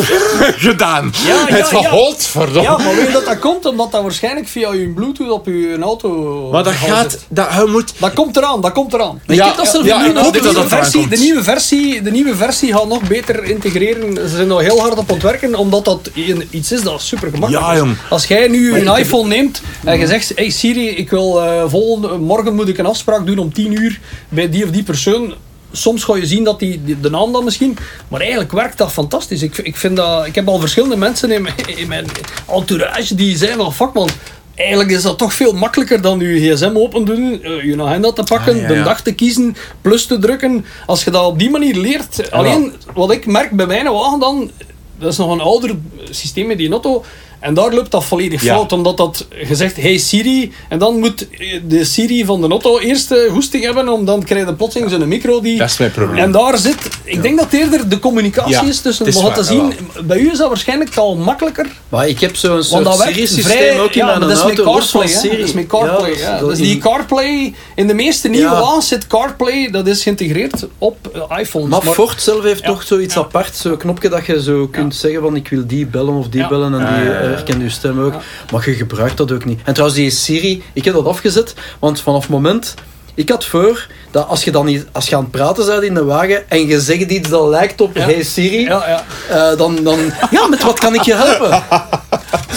Gedaan. 0.68 1.12
Ja, 1.26 1.34
ja, 1.34 1.44
het 1.46 1.58
ja. 1.58 1.64
verholt, 1.80 2.24
verdomme. 2.24 2.62
Ja, 2.70 2.76
maar 2.78 2.94
weet 2.96 3.06
je 3.06 3.12
dat 3.12 3.24
dat 3.24 3.38
komt? 3.38 3.66
Omdat 3.66 3.92
dat 3.92 4.02
waarschijnlijk 4.02 4.48
via 4.48 4.72
je 4.72 4.88
bluetooth 4.88 5.30
op 5.30 5.46
je 5.46 5.76
auto... 5.80 6.48
maar 6.52 6.64
dat 6.64 6.72
gaat. 6.72 7.10
zit. 7.10 7.26
Dat, 7.28 7.66
moet. 7.66 7.92
Dat 7.98 8.12
komt 8.12 8.36
eraan, 8.36 8.60
dat 8.60 8.72
komt 8.72 8.92
eraan. 8.92 9.20
Ik 9.26 9.34
Ja, 9.34 9.46
heb 9.46 9.56
dat 9.56 9.68
zelf 9.68 9.84
ja, 9.86 10.00
nu 10.02 10.06
ik 10.08 10.14
nog 10.14 10.22
hoop 10.24 10.32
de, 10.32 10.38
dat 10.40 10.52
nieuwe 10.52 10.68
dat 10.68 10.78
versie, 10.78 11.08
de, 11.08 11.16
nieuwe 11.16 11.42
versie, 11.42 12.02
de 12.02 12.10
nieuwe 12.10 12.36
versie 12.36 12.72
gaat 12.72 12.88
nog 12.88 13.02
beter 13.08 13.44
integreren. 13.44 14.14
Ze 14.16 14.28
zijn 14.36 14.46
nog 14.46 14.60
heel 14.60 14.80
hard 14.80 14.98
op 14.98 15.08
het 15.08 15.22
werken, 15.22 15.54
omdat 15.54 15.84
dat 15.84 16.10
iets 16.50 16.72
is 16.72 16.82
dat 16.82 17.00
super 17.02 17.30
gemakkelijk 17.30 17.66
Ja, 17.66 17.72
is. 17.84 17.90
Als 18.10 18.24
jij 18.24 18.48
nu 18.48 18.70
Maar 18.70 18.80
een 18.80 18.86
ik 18.86 18.96
heb- 18.96 19.04
iPhone 19.04 19.28
neemt 19.28 19.62
en 19.84 19.98
je 19.98 20.06
zegt, 20.06 20.32
hey 20.34 20.50
Siri, 20.50 20.88
ik 20.88 21.10
wil 21.10 21.42
eh, 21.42 21.62
volgende, 21.66 22.18
morgen 22.18 22.54
moet 22.54 22.68
ik 22.68 22.78
een 22.78 22.86
afspraak 22.86 23.26
doen 23.26 23.38
om 23.38 23.52
10 23.52 23.72
uur 23.82 24.00
bij 24.28 24.48
die 24.50 24.64
of 24.64 24.70
die 24.70 24.82
persoon. 24.82 25.34
Soms 25.72 26.04
ga 26.04 26.16
je 26.16 26.26
zien 26.26 26.44
dat 26.44 26.58
die, 26.58 26.84
die- 26.84 27.00
de 27.00 27.10
naam 27.10 27.32
dan 27.32 27.44
misschien, 27.44 27.76
maar 28.08 28.20
eigenlijk 28.20 28.52
werkt 28.52 28.78
dat 28.78 28.92
fantastisch. 28.92 29.42
Ik, 29.42 29.58
ik, 29.58 29.76
vind 29.76 29.96
dat, 29.96 30.26
ik 30.26 30.34
heb 30.34 30.48
al 30.48 30.58
verschillende 30.58 30.96
mensen 30.96 31.30
in 31.30 31.42
mijn, 31.42 31.54
in 31.76 31.88
mijn 31.88 32.06
entourage 32.48 33.14
die 33.14 33.36
zeggen 33.36 33.58
van, 33.58 33.74
fuck 33.74 33.92
man, 33.92 34.08
Eigenlijk 34.54 34.90
is 34.90 35.02
dat 35.02 35.18
toch 35.18 35.34
veel 35.34 35.52
makkelijker 35.52 36.00
dan 36.02 36.18
je 36.20 36.54
gsm 36.54 36.70
open 36.74 37.04
doen, 37.04 37.42
eh, 37.42 37.64
je 37.64 37.82
agenda 37.82 38.12
te 38.12 38.22
pakken, 38.22 38.54
Ah, 38.54 38.60
ja, 38.60 38.68
de 38.68 38.82
dag 38.82 39.00
te 39.02 39.12
kiezen, 39.12 39.56
plus 39.80 40.06
te 40.06 40.18
drukken. 40.18 40.64
Als 40.86 41.04
je 41.04 41.10
dat 41.10 41.24
op 41.24 41.38
die 41.38 41.50
manier 41.50 41.76
leert. 41.76 42.30
Alleen, 42.30 42.72
wat 42.94 43.10
ik 43.10 43.26
merk 43.26 43.50
bij 43.50 43.66
mijn 43.66 43.92
wagen 43.92 44.18
dan, 44.20 44.50
dat 44.98 45.12
is 45.12 45.18
nog 45.18 45.30
een 45.32 45.40
ouder 45.40 45.76
systeem 46.10 46.50
in 46.50 46.56
die 46.56 46.70
auto. 46.70 47.04
En 47.42 47.54
daar 47.54 47.72
loopt 47.74 47.90
dat 47.90 48.04
volledig 48.04 48.42
Ja. 48.42 48.54
fout, 48.54 48.72
omdat 48.72 48.96
dat 48.96 49.26
gezegd, 49.30 49.76
hey 49.76 49.98
Siri, 49.98 50.52
en 50.68 50.78
dan 50.78 50.98
moet 50.98 51.26
de 51.66 51.84
Siri 51.84 52.24
van 52.24 52.40
de 52.40 52.48
auto 52.48 52.78
eerst 52.78 53.08
de 53.08 53.28
hoesting 53.30 53.64
hebben, 53.64 53.88
om 53.88 54.04
dan 54.04 54.22
krijg 54.24 54.46
je 54.46 54.54
plotseling 54.54 54.90
zo'n 54.90 55.08
micro 55.08 55.40
die... 55.40 55.58
Dat 55.58 55.70
is 55.70 55.78
mijn 55.78 55.90
probleem. 55.90 56.18
En 56.18 56.32
daar 56.32 56.58
zit, 56.58 56.76
ik 57.04 57.22
denk 57.22 57.38
dat 57.38 57.52
eerder 57.52 57.88
de 57.88 57.98
communicatie 57.98 58.50
Ja, 58.52 58.62
is 58.62 58.80
tussen, 58.80 59.04
het 59.06 59.14
is 59.14 59.20
we 59.20 59.26
gaan 59.26 59.44
te 59.44 59.54
waar, 59.56 59.72
zien, 59.72 60.06
bij 60.06 60.18
u 60.18 60.30
is 60.30 60.38
dat 60.38 60.48
waarschijnlijk 60.48 60.96
al 60.96 61.16
makkelijker, 61.16 61.66
Maar 61.88 62.08
ik 62.08 62.20
heb 62.20 62.36
zo'n 62.36 62.62
soort 62.62 62.94
Siri-systeem 62.98 63.78
ook 63.80 63.90
in 63.90 63.98
ja, 63.98 64.06
mijn 64.06 64.18
maar 64.18 64.28
dat 64.28 64.36
is 64.38 64.44
met 64.44 64.58
auto. 64.58 64.72
van 64.80 64.80
CarPlay, 64.80 65.12
hè. 65.12 65.18
Siri. 65.20 65.36
Dat 65.36 65.46
is 65.48 65.52
met 65.54 65.66
CarPlay, 65.66 66.10
Ja, 66.10 66.18
ja. 66.18 66.38
dat 66.38 66.48
Dus 66.48 66.58
in- 66.58 66.64
die 66.64 66.78
CarPlay, 66.78 67.54
in 67.74 67.86
de 67.86 67.94
meeste 67.94 68.28
nieuwe 68.28 68.46
Ja. 68.54 68.60
wagens 68.60 68.88
zit 68.88 69.06
CarPlay, 69.06 69.68
dat 69.70 69.86
is 69.86 70.02
geïntegreerd 70.02 70.66
op 70.78 70.96
eh, 71.30 71.38
iPhones. 71.38 71.68
Maar 71.68 71.94
Ford 71.94 72.22
zelf 72.22 72.42
heeft 72.42 72.60
Ja. 72.60 72.66
toch 72.66 72.82
zoiets 72.82 73.14
Ja. 73.14 73.20
apart, 73.20 73.56
zo'n 73.56 73.76
knopje 73.76 74.08
dat 74.08 74.26
je 74.26 74.42
zo 74.42 74.66
kunt 74.66 74.94
zeggen 74.94 75.20
van 75.22 75.36
ik 75.36 75.48
wil 75.48 75.66
die 75.66 75.86
bellen 75.86 76.14
of 76.14 76.28
die 76.28 76.40
Ja. 76.40 76.48
bellen 76.48 76.80
en 76.80 76.94
die 76.94 77.31
herkent 77.32 77.62
uw 77.62 77.70
stem 77.70 78.00
ook. 78.00 78.14
Maar 78.52 78.68
je 78.70 78.74
gebruikt 78.74 79.16
dat 79.16 79.32
ook 79.32 79.44
niet. 79.44 79.60
En 79.64 79.72
trouwens 79.72 80.00
die 80.00 80.10
Siri, 80.10 80.62
ik 80.72 80.84
heb 80.84 80.94
dat 80.94 81.06
afgezet, 81.06 81.54
want 81.78 82.00
vanaf 82.00 82.20
het 82.22 82.30
moment... 82.30 82.74
Ik 83.14 83.28
had 83.28 83.44
voor 83.44 83.86
dat 84.10 84.28
als 84.28 84.44
je 84.44 84.50
dan 84.50 84.66
niet, 84.66 84.86
als 84.92 85.08
je 85.08 85.16
aan 85.16 85.22
het 85.22 85.30
praten 85.30 85.66
bent 85.66 85.82
in 85.82 85.94
de 85.94 86.04
wagen 86.04 86.50
en 86.50 86.66
je 86.66 86.80
zegt 86.80 87.10
iets 87.10 87.28
dat 87.28 87.48
lijkt 87.48 87.80
op. 87.80 87.94
Hey 87.94 88.22
Siri, 88.22 88.60
Ja, 88.60 88.88
ja. 88.88 89.04
eh, 89.50 89.58
dan, 89.58 89.78
dan... 89.82 89.98
Ja, 90.30 90.46
met 90.46 90.62
wat 90.62 90.78
kan 90.78 90.94
ik 90.94 91.02
je 91.02 91.14
helpen? 91.14 91.62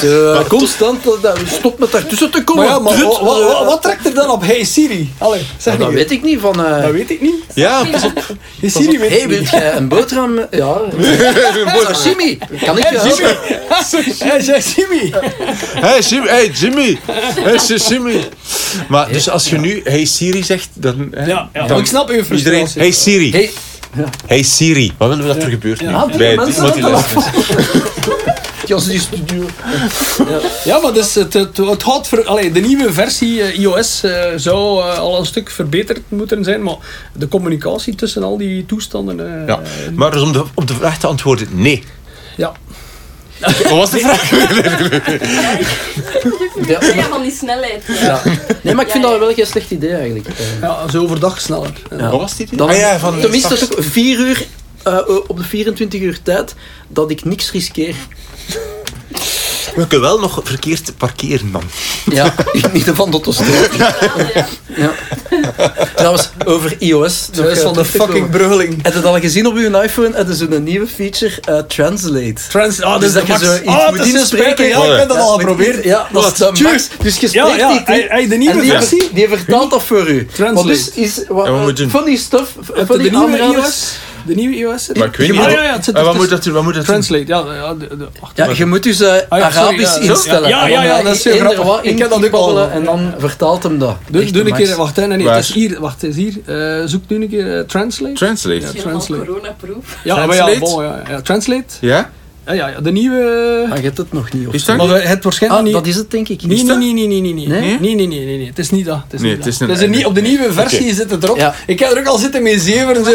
Zo, 0.01 0.33
eh, 0.33 0.47
constant, 0.47 1.03
dat- 1.03 1.21
dat- 1.21 1.37
stop 1.57 1.79
met 1.79 1.91
daartussen 1.91 2.31
te 2.31 2.43
komen. 2.43 2.63
Maar 2.65 2.73
ja, 2.73 2.79
maar 2.79 3.03
wat, 3.03 3.19
wat, 3.21 3.43
wat- 3.43 3.65
wat 3.65 3.81
trekt 3.81 4.05
er 4.05 4.13
dan 4.13 4.29
op 4.29 4.41
Hey 4.45 4.63
Siri? 4.63 5.13
Allee, 5.17 5.41
zeg 5.57 5.73
Ja, 5.73 5.79
dat 5.79 5.91
weet 5.93 6.11
ik 6.11 6.23
niet 6.23 6.39
van... 6.39 6.65
eh 6.65 6.81
Dat 6.81 6.91
weet 6.91 7.09
ik 7.09 7.21
niet. 7.21 7.33
Ja, 7.53 7.83
pas 7.91 8.03
op. 8.03 8.23
Hey 8.59 8.69
Siri 8.69 8.99
weet 8.99 9.09
hey, 9.09 9.27
wilt 9.27 9.49
jij 9.49 9.75
een 9.75 9.87
boterham? 9.87 10.39
Ja. 10.51 10.77
Sashimi. 11.87 12.37
Kan 12.65 12.77
ik 12.77 12.89
je 12.89 12.97
helpen? 12.97 13.37
Hey, 14.29 14.41
zeg 14.41 14.75
Jimmy. 14.75 15.13
Hey 15.73 15.99
Jimmy, 16.01 16.27
hey 16.29 16.49
Jimmy, 16.49 16.99
hey 17.43 17.57
Jimmy. 17.89 18.27
Maar 18.89 19.11
dus 19.11 19.29
als 19.29 19.49
je 19.49 19.57
nu 19.57 19.81
Hey 19.83 20.05
Siri 20.05 20.43
zegt, 20.43 20.67
dan... 20.73 21.07
hè, 21.11 21.25
Ja, 21.25 21.49
ja. 21.53 21.67
dan 21.67 21.79
ik 21.79 21.85
snap 21.85 22.09
uw 22.09 22.23
frustratie. 22.23 22.37
Iedereen, 22.37 22.67
Hey 22.75 22.91
Siri, 22.91 23.31
Hey, 23.31 23.51
hey 24.25 24.43
Siri. 24.43 24.91
Wat 24.97 25.07
willen 25.09 25.27
we 25.27 25.33
dat 25.33 25.43
er 25.43 25.49
gebeurt 25.49 25.81
nu? 25.81 25.89
Ja, 25.89 26.05
Bij 26.17 26.35
mensen 26.35 26.53
iemand 26.55 26.73
die 26.73 26.83
luistert. 26.83 27.25
Ja, 28.67 28.77
ze 28.77 28.89
die 28.89 28.99
studio. 28.99 29.45
Ja, 30.63 30.79
maar 30.79 30.93
dus 30.93 31.15
het, 31.15 31.33
het, 31.33 31.57
het 31.57 31.81
houdt 31.81 32.07
voor, 32.07 32.25
allee, 32.25 32.51
de 32.51 32.59
nieuwe 32.59 32.93
versie 32.93 33.41
eh, 33.41 33.59
iOS 33.59 34.03
eh, 34.03 34.23
zou 34.35 34.81
eh, 34.81 34.97
al 34.99 35.19
een 35.19 35.25
stuk 35.25 35.49
verbeterd 35.49 35.99
moeten 36.07 36.43
zijn, 36.43 36.63
maar 36.63 36.75
de 37.13 37.27
communicatie 37.27 37.95
tussen 37.95 38.23
al 38.23 38.37
die 38.37 38.65
toestanden. 38.65 39.39
eh, 39.41 39.47
Ja, 39.47 39.59
maar 39.93 40.11
dus 40.11 40.21
om 40.21 40.31
de, 40.31 40.43
op 40.53 40.67
de 40.67 40.73
vraag 40.73 40.97
te 40.99 41.07
antwoorden, 41.07 41.47
nee. 41.51 41.83
ja. 42.37 42.51
Wat 43.39 43.69
was 43.69 43.89
de 43.91 43.99
vraag? 43.99 44.29
Ja. 46.67 46.79
Ja, 46.95 47.03
van 47.09 47.21
die 47.21 47.31
snelheid. 47.31 47.83
Ja. 47.87 47.95
Ja. 48.05 48.21
Nee, 48.61 48.73
maar 48.73 48.85
ik 48.85 48.91
vind 48.91 49.03
Ja, 49.03 49.09
dat 49.09 49.19
wel 49.19 49.33
geen 49.33 49.45
slecht 49.47 49.71
idee 49.71 49.93
eigenlijk. 49.93 50.27
Ja, 50.61 50.89
zo 50.89 51.01
overdag 51.03 51.41
sneller. 51.41 51.73
Ja. 51.97 52.09
Wat 52.09 52.19
was 52.19 52.35
dit? 52.35 52.57
Dan, 52.57 52.69
ah 52.69 52.77
ja, 52.77 52.99
van 52.99 53.19
tenminste 53.19 53.55
toch 53.57 53.69
vier 53.85 54.19
uur 54.19 54.45
eh, 54.83 54.97
op 55.27 55.37
de 55.37 55.43
24 55.43 56.01
uur 56.01 56.19
tijd 56.23 56.55
dat 56.87 57.11
ik 57.11 57.25
niks 57.25 57.51
riskeer. 57.51 57.95
We 59.75 59.87
kunnen 59.87 60.01
wel 60.07 60.19
nog 60.19 60.39
verkeerd 60.43 60.97
parkeren 60.97 61.51
dan. 61.51 61.63
Ja, 62.05 62.33
in 62.51 62.61
ieder 62.73 62.81
geval 62.81 63.09
tot 63.09 63.25
de 63.25 63.33
stoot. 63.33 63.69
Ja. 64.75 64.93
Trouwens, 65.95 66.29
over 66.45 66.75
iOS. 66.79 67.27
Dat 67.31 67.45
is 67.45 67.57
eh, 67.57 67.63
van 67.63 67.73
de 67.73 67.85
fucking 67.85 68.29
brulling. 68.29 68.75
Heb 68.81 68.91
je 68.93 68.99
het 68.99 69.07
al 69.07 69.19
gezien 69.19 69.47
op 69.47 69.57
je 69.57 69.81
iPhone? 69.83 70.11
Heb 70.15 70.27
je 70.27 70.35
zo'n 70.35 70.63
nieuwe 70.63 70.87
feature, 70.87 71.41
eh, 71.41 71.57
Translate. 71.57 72.35
Trans, 72.49 72.81
ah, 72.81 72.99
Dus 72.99 73.13
dus 73.13 73.13
dat 73.13 73.27
dat 73.27 73.39
je 73.39 73.45
zo 73.45 73.55
iets 73.55 73.65
ah, 73.67 73.89
moet 73.89 73.97
dat 73.97 74.07
is 74.07 74.13
inspreken. 74.13 74.67
Ja, 74.67 74.83
ik 74.83 74.97
heb 74.99 75.07
dat 75.07 75.17
Ja, 75.17 75.23
al 75.23 75.37
geprobeerd. 75.37 75.83
Ja, 75.83 76.07
dat 76.11 76.25
is 76.25 76.33
de. 76.33 76.87
Dus 77.01 77.17
je 77.17 77.29
Ja, 77.31 77.47
spreekt 77.47 77.87
ja, 77.87 78.07
hij 78.07 78.27
de 78.27 78.35
nieuwe 78.35 78.61
die, 78.61 78.71
versie? 78.71 79.09
die 79.13 79.27
vertaalt 79.27 79.71
dat 79.71 79.83
voor 79.83 80.07
u. 80.07 80.25
Translate. 80.25 80.67
Dus 80.67 80.89
is 80.89 81.21
van 81.87 82.05
die 82.05 82.17
stuff, 82.17 82.51
die 82.87 82.97
de 82.97 83.09
nieuwe 83.09 83.37
iOS? 83.37 83.97
De 84.25 84.35
nieuwe 84.35 84.55
iOS? 84.55 84.89
Maar 84.93 85.07
ik 85.07 85.15
weet 85.15 85.27
Ja, 85.27 85.33
niet. 85.33 85.41
ja, 85.51 85.55
wat- 85.57 85.65
ja, 85.65 85.73
het 85.73 85.83
zit 85.83 86.01
wat 86.01 86.15
moet 86.15 86.29
dat, 86.29 86.45
wat 86.45 86.63
moet 86.63 86.73
dat 86.73 86.85
doen? 86.85 86.93
Translate, 87.01 87.27
ja. 87.27 87.53
ja 87.53 87.73
de, 87.73 87.87
de, 87.97 88.07
wacht, 88.19 88.37
Ja, 88.37 88.49
je 88.55 88.65
moet 88.65 88.83
dus 88.83 89.01
eh, 89.01 89.09
Ah, 89.29 89.39
ja, 89.39 89.51
sorry, 89.51 89.67
Arabisch 89.67 89.95
ja, 89.95 90.01
instellen. 90.01 90.49
Ja, 90.49 90.67
ja, 90.67 90.83
ja, 90.83 91.01
dat 91.01 91.15
is 91.15 91.23
heel 91.23 91.37
grappig. 91.39 91.63
wat 91.63 91.79
Ik 91.85 91.97
heb 91.97 92.09
dat 92.09 92.25
ook 92.25 92.31
al. 92.31 92.47
inbabbelen 92.49 92.71
En 92.71 92.83
dan 92.83 93.13
vertaalt 93.17 93.63
hem 93.63 93.79
dat. 93.79 93.95
Doe, 94.09 94.21
een 94.45 94.53
keer, 94.53 94.75
wacht, 94.75 94.95
nee, 94.95 95.07
nee, 95.07 95.29
het 95.29 95.43
is 95.43 95.53
hier, 95.53 95.79
wacht, 95.79 96.01
het 96.01 96.09
is 96.09 96.15
hier. 96.15 96.33
Eh, 96.79 96.85
zoek 96.85 97.01
nu 97.07 97.21
een 97.21 97.29
keer 97.29 97.57
eh, 97.57 97.63
Translate. 97.63 98.13
Translate. 98.13 98.65
Ja. 98.73 98.81
Translate. 98.81 99.25
corona-proof. 99.25 99.97
Ja, 100.03 100.25
maar 100.25 100.35
ja, 100.35 100.45
Translate? 100.45 100.59
bon, 100.73 100.83
ja, 100.83 101.01
ja, 101.09 101.21
Translate. 101.21 101.63
Ja? 101.81 102.09
Ja, 102.45 102.53
ja, 102.53 102.67
ja, 102.67 102.79
de 102.79 102.91
nieuwe... 102.91 103.67
Ah, 103.71 103.77
je 103.77 103.83
hebt 103.83 103.97
het 103.97 104.13
nog 104.13 104.31
niet. 104.33 104.47
Of 104.47 104.53
Is 104.53 104.65
dat? 104.65 104.77
Maar 104.77 105.07
het 105.07 105.23
waarschijnlijk 105.23 105.61
Ah, 105.61 105.65
niet... 105.67 105.75
dat 105.75 105.87
is 105.87 105.95
het 105.95 106.11
denk 106.11 106.29
ik 106.29 106.41
Nee, 106.45 106.57
niet. 106.57 106.65
nee, 106.77 106.93
nee, 106.93 107.07
nee, 107.07 107.21
nee, 107.21 107.33
nee, 107.33 107.47
nee. 107.47 107.59
Nee? 107.61 107.79
Nee, 107.79 107.95
nee, 107.95 108.07
nee, 108.07 108.37
nee. 108.37 108.47
Het 108.47 108.59
is 108.59 108.69
niet 108.69 108.85
dat. 108.85 108.99
Het 109.03 109.13
is 109.13 109.19
Nee, 109.21 109.29
niet 109.29 109.37
het 109.39 109.47
is 109.47 109.57
dat. 109.57 109.67
een- 109.67 109.73
Het 109.73 109.83
is 109.83 109.89
een 109.89 109.95
nie- 109.95 110.05
op 110.05 110.15
de 110.15 110.21
nieuwe 110.21 110.53
versie 110.53 110.93
zit 110.93 111.09
het 111.11 111.23
erop. 111.23 111.37
Ja. 111.37 111.55
Ik 111.67 111.79
heb 111.79 111.91
er 111.91 111.99
ook 111.99 112.05
al 112.07 112.17
zitten 112.17 112.43
mee 112.43 112.59
zeven. 112.59 112.95
en 112.95 113.03
Zo, 113.05 113.11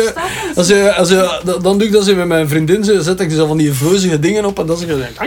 als 0.57 0.67
ze, 0.67 0.95
als 0.95 1.09
ze, 1.09 1.41
dan- 1.63 1.79
doe 1.79 1.87
ik 1.87 1.93
dat 1.93 2.05
zo 2.05 2.15
met 2.15 2.27
mijn 2.27 2.49
vriendin. 2.49 2.85
Zo, 2.85 3.01
zet 3.01 3.21
ik 3.21 3.31
zo 3.31 3.47
van 3.47 3.57
die 3.57 3.73
veuzige 3.73 4.19
dingen 4.19 4.45
op. 4.45 4.59
En 4.59 4.67
dan 4.67 4.77
zeg 4.77 4.89
ik 4.89 4.95
zo... 4.95 5.01
Ja, 5.01 5.27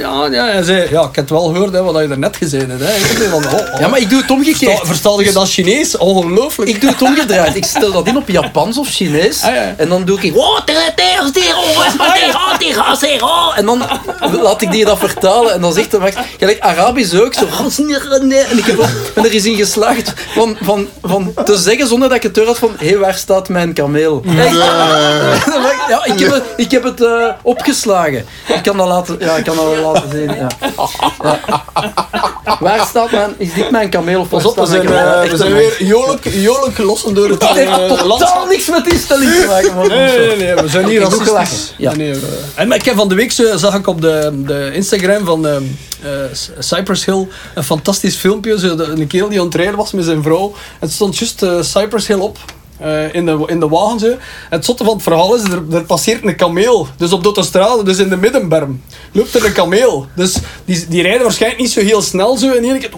ja, 0.00 0.26
ja. 0.32 0.48
En 0.50 0.64
zij, 0.64 0.88
ja, 0.90 1.00
ik 1.00 1.14
heb 1.14 1.14
het 1.16 1.30
wel 1.30 1.42
gehoord 1.52 1.72
hè, 1.72 1.82
wat 1.82 1.94
je 2.02 2.08
er 2.08 2.18
net 2.18 2.36
gezegd 2.36 2.66
hebt. 2.66 2.80
Hè. 2.80 2.94
Ik 2.96 3.28
van, 3.30 3.44
oh, 3.44 3.52
oh. 3.52 3.80
Ja, 3.80 3.88
maar 3.88 4.00
ik 4.00 4.10
doe 4.10 4.20
het 4.20 4.30
omgekeerd. 4.30 4.80
Versta- 4.86 5.20
je 5.22 5.32
dat 5.32 5.48
Chinees? 5.50 5.96
Ongelooflijk. 5.96 6.70
Ik 6.70 6.80
doe 6.80 6.90
het 6.90 7.02
omgedraaid. 7.02 7.56
Ik 7.56 7.64
stel 7.64 7.92
dat 7.92 8.06
in 8.06 8.16
op 8.16 8.28
Japans 8.28 8.78
of 8.78 8.88
Chinees. 8.88 9.42
Ah, 9.42 9.54
ja. 9.54 9.74
En 9.76 9.88
dan 9.88 10.04
doe 10.04 10.20
ik... 10.20 10.36
"Oh, 10.36 10.58
oh, 12.46 12.60
is 12.68 12.74
maar 12.74 12.74
tere, 12.74 12.80
oh, 12.80 12.92
tere, 12.92 13.12
tere, 13.18 13.24
oh." 13.24 13.52
En 13.58 13.66
dan 13.66 13.82
laat 14.42 14.62
ik 14.62 14.70
die 14.70 14.84
dat 14.84 14.98
vertalen. 14.98 15.52
En 15.52 15.60
dan 15.60 15.72
zegt 15.72 15.92
hij... 15.92 16.00
Max, 16.00 16.14
Gelijk 16.38 16.60
Arabisch 16.60 17.14
ook. 17.14 17.34
Zo... 17.34 17.44
"Oh, 17.44 17.60
En 18.50 18.58
ik 18.58 18.66
er- 18.68 18.76
ben 19.14 19.24
er 19.24 19.30
eens 19.30 19.44
in 19.44 19.56
geslaagd 19.56 20.12
van, 20.34 20.56
van, 20.62 20.88
van 21.02 21.34
te 21.44 21.56
zeggen 21.56 21.86
zonder 21.88 22.08
dat 22.08 22.16
ik 22.16 22.22
het 22.22 22.34
door 22.34 22.46
had 22.46 22.58
van... 22.58 22.74
Hé, 22.78 22.86
hey, 22.88 22.98
waar 22.98 23.14
staat 23.14 23.48
mijn 23.48 23.72
kameel? 23.72 24.22
Ja, 25.88 26.04
ik 26.04 26.18
heb 26.18 26.32
het, 26.32 26.42
ik 26.56 26.70
heb 26.70 26.82
het 26.82 27.02
eh, 27.02 27.28
opgeslagen. 27.42 28.26
Ik 28.46 28.62
kan 28.62 28.76
dat 28.76 28.86
laten, 28.86 29.16
ja, 29.18 29.36
ik 29.36 29.44
kan 29.44 29.56
dat 29.56 29.64
wel 29.64 29.92
laten 29.92 30.10
zien. 30.10 30.34
Ja. 30.36 30.46
Ja. 31.22 31.40
Waar 32.60 32.86
staat 32.86 33.10
mijn... 33.10 33.34
Is 33.38 33.52
dit 33.54 33.70
mijn 33.70 33.88
kameel 33.88 34.20
of 34.20 34.28
Pas 34.28 34.44
op, 34.44 34.56
we 34.56 34.66
staat 34.66 34.82
mijn 34.82 34.94
zijn, 34.94 35.24
eh, 35.24 35.30
we 35.30 35.36
zijn 35.36 35.52
weer 35.54 35.82
jolijk, 35.84 36.24
jolijk 36.32 36.78
lossen 36.78 37.14
door 37.14 37.28
het 37.28 37.48
heeft 37.48 37.70
eh, 37.70 37.86
totaal 37.88 38.06
landschap. 38.06 38.48
niks 38.48 38.68
met 38.68 38.84
die 38.84 38.98
stelling 38.98 39.30
te 39.30 39.46
maken. 39.48 39.74
man. 39.74 39.88
Nee, 39.88 40.18
nee, 40.18 40.36
nee, 40.36 40.54
we 40.54 40.68
zijn 40.68 40.84
goed 40.84 40.96
racistisch. 40.98 41.26
gelachen. 41.28 41.56
Ja. 41.78 41.94
Nee, 41.94 42.10
nee, 42.10 42.20
we- 42.20 42.35
en 42.54 42.68
maar 42.68 42.76
ik 42.76 42.84
heb 42.84 42.96
van 42.96 43.08
de 43.08 43.14
week 43.14 43.32
zo, 43.32 43.56
zag 43.56 43.74
ik 43.74 43.86
op 43.86 44.00
de, 44.00 44.42
de 44.46 44.70
Instagram 44.74 45.24
van 45.24 45.46
eh, 45.46 45.56
Cypress 46.58 47.04
Hill 47.04 47.26
een 47.54 47.64
fantastisch 47.64 48.16
filmpje. 48.16 48.58
Zo, 48.58 48.76
een 48.78 49.06
kerel 49.06 49.28
die 49.28 49.40
aan 49.40 49.74
was 49.74 49.92
met 49.92 50.04
zijn 50.04 50.22
vrouw. 50.22 50.54
Het 50.78 50.92
stond 50.92 51.18
juist 51.18 51.42
eh, 51.42 51.62
Cypress 51.62 52.06
Hill 52.06 52.18
op. 52.18 52.38
eh, 52.78 53.14
in, 53.14 53.26
de, 53.26 53.42
in 53.46 53.60
de 53.60 53.68
wagen 53.68 53.98
zo. 53.98 54.06
En 54.06 54.18
het 54.48 54.64
zotte 54.64 54.84
van 54.84 54.94
het 54.94 55.02
verhaal 55.02 55.34
is, 55.34 55.42
er, 55.42 55.62
er 55.72 55.84
passeert 55.84 56.24
een 56.24 56.36
kameel. 56.36 56.88
Dus 56.96 57.12
op 57.12 57.20
de 57.20 57.24
autostrade, 57.26 57.82
dus 57.82 57.98
in 57.98 58.08
de 58.08 58.16
middenberm, 58.16 58.82
loopt 59.12 59.34
er 59.34 59.44
een 59.44 59.52
kameel. 59.52 60.06
Dus 60.16 60.36
die, 60.64 60.86
die 60.88 61.02
rijden 61.02 61.22
waarschijnlijk 61.22 61.62
niet 61.62 61.70
zo 61.70 61.80
heel 61.80 62.02
snel 62.02 62.36
zo. 62.36 62.52
En 62.52 62.64
één 62.64 62.78
keer... 62.78 62.90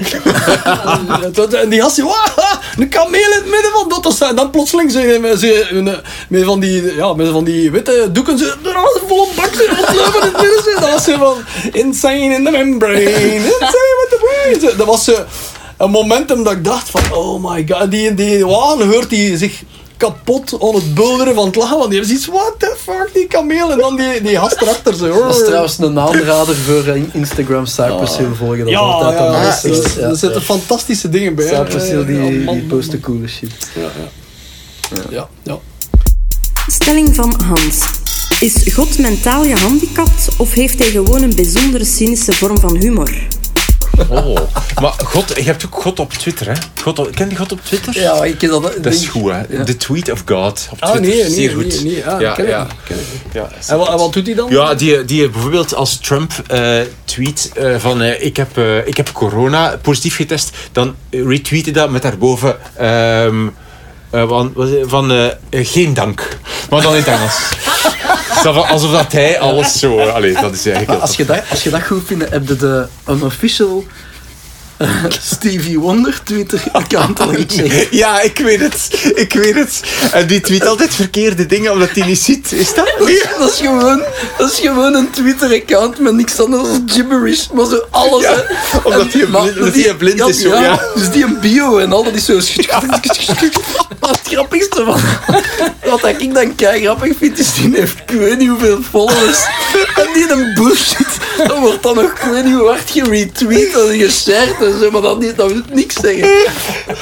en 1.62 1.68
die 1.68 1.82
"Wah, 1.82 2.26
een 2.78 2.88
kameel 2.88 3.20
in 3.20 3.36
het 3.36 3.50
midden 3.50 3.70
van 3.72 3.90
autostrade. 3.90 4.30
En 4.30 4.36
dan 4.36 4.50
plotseling 4.50 5.20
met, 5.20 5.40
zo, 5.40 5.46
met, 6.28 6.44
van 6.44 6.60
die, 6.60 6.94
ja, 6.94 7.14
met 7.14 7.28
van 7.28 7.44
die 7.44 7.70
witte 7.70 8.08
doeken, 8.12 8.38
zo, 8.38 8.44
er 8.44 8.72
was 8.72 8.94
een 9.00 9.34
bak 9.36 9.46
in 9.46 9.76
het 9.76 10.40
midden. 10.40 10.80
Dat 10.80 10.90
was 10.90 11.04
zo 11.04 11.16
van, 11.16 11.36
insane 11.72 12.34
in 12.34 12.44
the 12.44 12.50
membrane, 12.50 13.34
insane 13.34 13.94
with 14.00 14.08
the 14.08 14.18
brain. 14.58 14.76
Dat 14.76 14.86
was 14.86 15.10
een 15.76 15.90
momentum 15.90 16.44
dat 16.44 16.52
ik 16.52 16.64
dacht 16.64 16.90
van, 16.90 17.00
oh 17.12 17.50
my 17.50 17.66
god, 17.68 17.90
die, 17.90 18.14
die 18.14 18.44
hoort 18.44 19.10
die 19.10 19.36
zich 19.36 19.62
kapot 20.00 20.56
aan 20.62 20.74
het 20.74 20.94
bulderen 20.94 21.34
van 21.34 21.46
het 21.46 21.56
lachen, 21.56 21.78
want 21.78 21.90
die 21.90 21.98
hebben 22.00 22.18
zoiets, 22.18 22.40
what 22.42 22.54
the 22.58 22.76
fuck, 22.84 23.10
die 23.14 23.26
kameel, 23.26 23.72
en 23.72 23.78
dan 23.78 23.96
die, 23.96 24.22
die 24.22 24.36
gast 24.36 24.60
erachter 24.60 24.94
zo. 24.94 25.22
Dat 25.26 25.36
is 25.36 25.44
trouwens 25.44 25.78
een 25.78 25.98
aanrader 25.98 26.54
voor 26.56 26.84
eh, 26.86 27.02
Instagram 27.12 27.66
Cypress 27.66 28.16
Hill 28.16 28.32
volgen. 28.36 28.58
Dat 28.58 28.66
is 28.66 28.72
Ja, 28.72 28.78
altijd 28.78 29.18
ja, 29.18 29.26
een 29.26 29.32
ja, 29.32 29.48
nice, 29.48 29.68
er- 29.68 30.00
ja, 30.00 30.08
er 30.08 30.16
zitten 30.16 30.38
ja. 30.40 30.44
fantastische 30.46 31.08
dingen 31.08 31.34
bij. 31.34 31.46
hè. 31.46 31.54
Cypress 31.56 31.86
Hill 31.88 31.98
Ja, 31.98 32.04
die, 32.06 32.16
man, 32.18 32.30
die 32.30 32.40
man, 32.44 32.66
posten 32.66 33.00
coole 33.00 33.28
shit. 33.28 33.50
Ja, 33.74 33.80
ja. 33.80 35.08
Ja, 35.10 35.28
ja. 35.42 35.58
Stelling 36.66 37.14
van 37.14 37.40
Hans. 37.44 37.78
Is 38.40 38.72
God 38.74 38.98
mentaal 38.98 39.42
gehandicapt 39.42 40.28
of 40.36 40.52
heeft 40.52 40.78
hij 40.78 40.88
gewoon 40.88 41.22
een 41.22 41.34
bijzondere 41.34 41.84
cynische 41.84 42.32
vorm 42.32 42.58
van 42.58 42.76
humor? 42.76 43.10
Oh. 44.08 44.36
Maar 44.80 44.92
God, 45.04 45.32
je 45.36 45.42
hebt 45.42 45.66
ook 45.66 45.74
God 45.82 46.00
op 46.00 46.12
Twitter, 46.12 46.46
hè? 46.46 46.52
God 46.82 46.98
op, 46.98 47.14
ken 47.14 47.30
je 47.30 47.36
God 47.36 47.52
op 47.52 47.60
Twitter? 47.64 48.00
Ja, 48.00 48.24
ik 48.24 48.40
heb 48.40 48.50
dat... 48.50 48.62
Dat 48.82 48.92
is 48.92 49.06
goed, 49.06 49.30
hè? 49.32 49.64
De 49.64 49.76
tweet 49.76 50.10
of 50.10 50.22
God 50.26 50.68
op 50.70 50.80
Ah, 50.82 50.90
Twitter. 50.90 51.10
nee, 51.10 51.22
nee, 51.22 51.30
Zeer 51.34 51.56
nee, 51.56 51.64
goed. 51.70 51.84
nee. 51.84 52.06
Ah, 52.06 52.20
ja, 52.20 52.32
ken 52.34 52.44
ik 52.44 52.50
ja. 52.50 52.66
ken 52.84 52.96
ik. 52.96 53.32
Ja, 53.32 53.48
En, 53.66 53.78
wat, 53.78 53.88
en 53.88 53.96
wat 53.96 54.12
doet 54.12 54.26
hij 54.26 54.34
dan? 54.34 54.50
Ja, 54.50 54.74
die, 54.74 55.04
die 55.04 55.28
bijvoorbeeld 55.28 55.74
als 55.74 55.96
Trump 55.98 56.32
eh, 56.46 56.78
tweet 57.04 57.50
eh, 57.54 57.76
van 57.78 58.02
eh, 58.02 58.24
ik, 58.24 58.36
heb, 58.36 58.58
ik 58.84 58.96
heb 58.96 59.12
corona 59.12 59.78
positief 59.82 60.16
getest, 60.16 60.50
dan 60.72 60.94
retweet 61.10 61.64
hij 61.64 61.74
dat 61.74 61.90
met 61.90 62.02
daarboven 62.02 62.56
ehm, 62.76 63.46
eh, 64.10 64.28
van, 64.28 64.54
van 64.82 65.10
eh, 65.10 65.26
eh, 65.26 65.32
geen 65.50 65.94
dank. 65.94 66.28
Maar 66.70 66.82
dan 66.82 66.92
in 66.92 66.98
het 66.98 67.06
Engels. 67.06 67.38
Alsof 68.70 68.92
dat 68.92 69.12
hij 69.12 69.40
alles 69.40 69.78
zo... 69.78 69.98
Allee, 69.98 70.32
dat 70.32 70.52
is 70.52 70.66
eigenlijk... 70.66 71.00
Als 71.00 71.16
je, 71.16 71.24
dat, 71.24 71.42
als 71.50 71.62
je 71.62 71.70
dat 71.70 71.82
goed 71.82 72.02
vindt, 72.06 72.30
heb 72.30 72.48
je 72.48 72.56
de 72.56 72.86
unofficial 73.08 73.84
eh, 73.86 74.09
Stevie 75.32 75.78
Wonder 75.80 76.20
Twitter-account 76.24 77.20
al 77.20 77.28
gecheckt. 77.28 77.86
Ja, 77.90 78.20
ik 78.20 78.38
weet 78.38 78.60
het. 78.60 78.90
Ik 79.14 79.32
weet 79.32 79.54
het. 79.54 79.80
En 80.12 80.26
die 80.26 80.40
tweet 80.40 80.66
altijd 80.66 80.94
verkeerde 80.94 81.46
dingen 81.46 81.72
omdat 81.72 81.90
hij 81.90 82.06
niet 82.06 82.18
ziet. 82.20 82.52
Is 82.52 82.74
dat? 82.74 82.94
Dat 83.38 83.50
is 83.52 83.58
gewoon, 83.58 84.02
dat 84.38 84.52
is 84.52 84.58
gewoon 84.58 84.94
een 84.94 85.10
Twitter-account 85.10 85.98
met 85.98 86.14
niks 86.14 86.40
anders 86.40 86.62
dan 86.62 86.82
gibberish, 86.86 87.46
maar 87.52 87.66
zo 87.66 87.84
alles. 87.90 88.22
Ja, 88.22 88.34
hè. 88.46 88.78
omdat 88.78 89.12
hij 89.12 89.26
blind- 89.26 89.84
hij 89.84 89.94
blind 89.94 90.28
is, 90.28 90.40
zo, 90.40 90.48
ja. 90.48 90.80
Dus 90.94 91.10
die 91.10 91.24
een 91.24 91.40
bio 91.40 91.78
en 91.78 91.92
al, 91.92 92.04
dat 92.04 92.14
is 92.14 92.24
zo... 92.24 92.40
grappigste 94.30 94.84
van 94.84 95.00
wat 95.90 96.04
ik 96.20 96.34
dan 96.34 96.54
kei 96.54 96.82
grappig 96.82 97.16
vind, 97.18 97.38
is 97.38 97.54
die 97.54 97.76
heeft 97.76 97.98
ik 98.06 98.10
weet 98.18 98.38
niet 98.38 98.48
hoeveel 98.48 98.82
followers. 98.82 99.44
En 99.96 100.06
die 100.14 100.30
een 100.30 100.54
bullshit, 100.54 101.18
dan 101.46 101.60
wordt 101.60 101.82
dan 101.82 101.94
nog 101.94 102.04
ik 102.12 102.30
weet 102.30 102.44
niet 102.44 102.54
hoe 102.54 102.68
hard 102.68 102.90
geretweet 102.90 103.74
en 103.74 103.98
geshared 103.98 104.62
en 104.62 104.78
zo, 104.80 104.90
maar 104.90 105.00
dat, 105.00 105.20
niet, 105.20 105.36
dat 105.36 105.52
wil 105.52 105.62
niks 105.72 105.94
zeggen. 105.94 106.28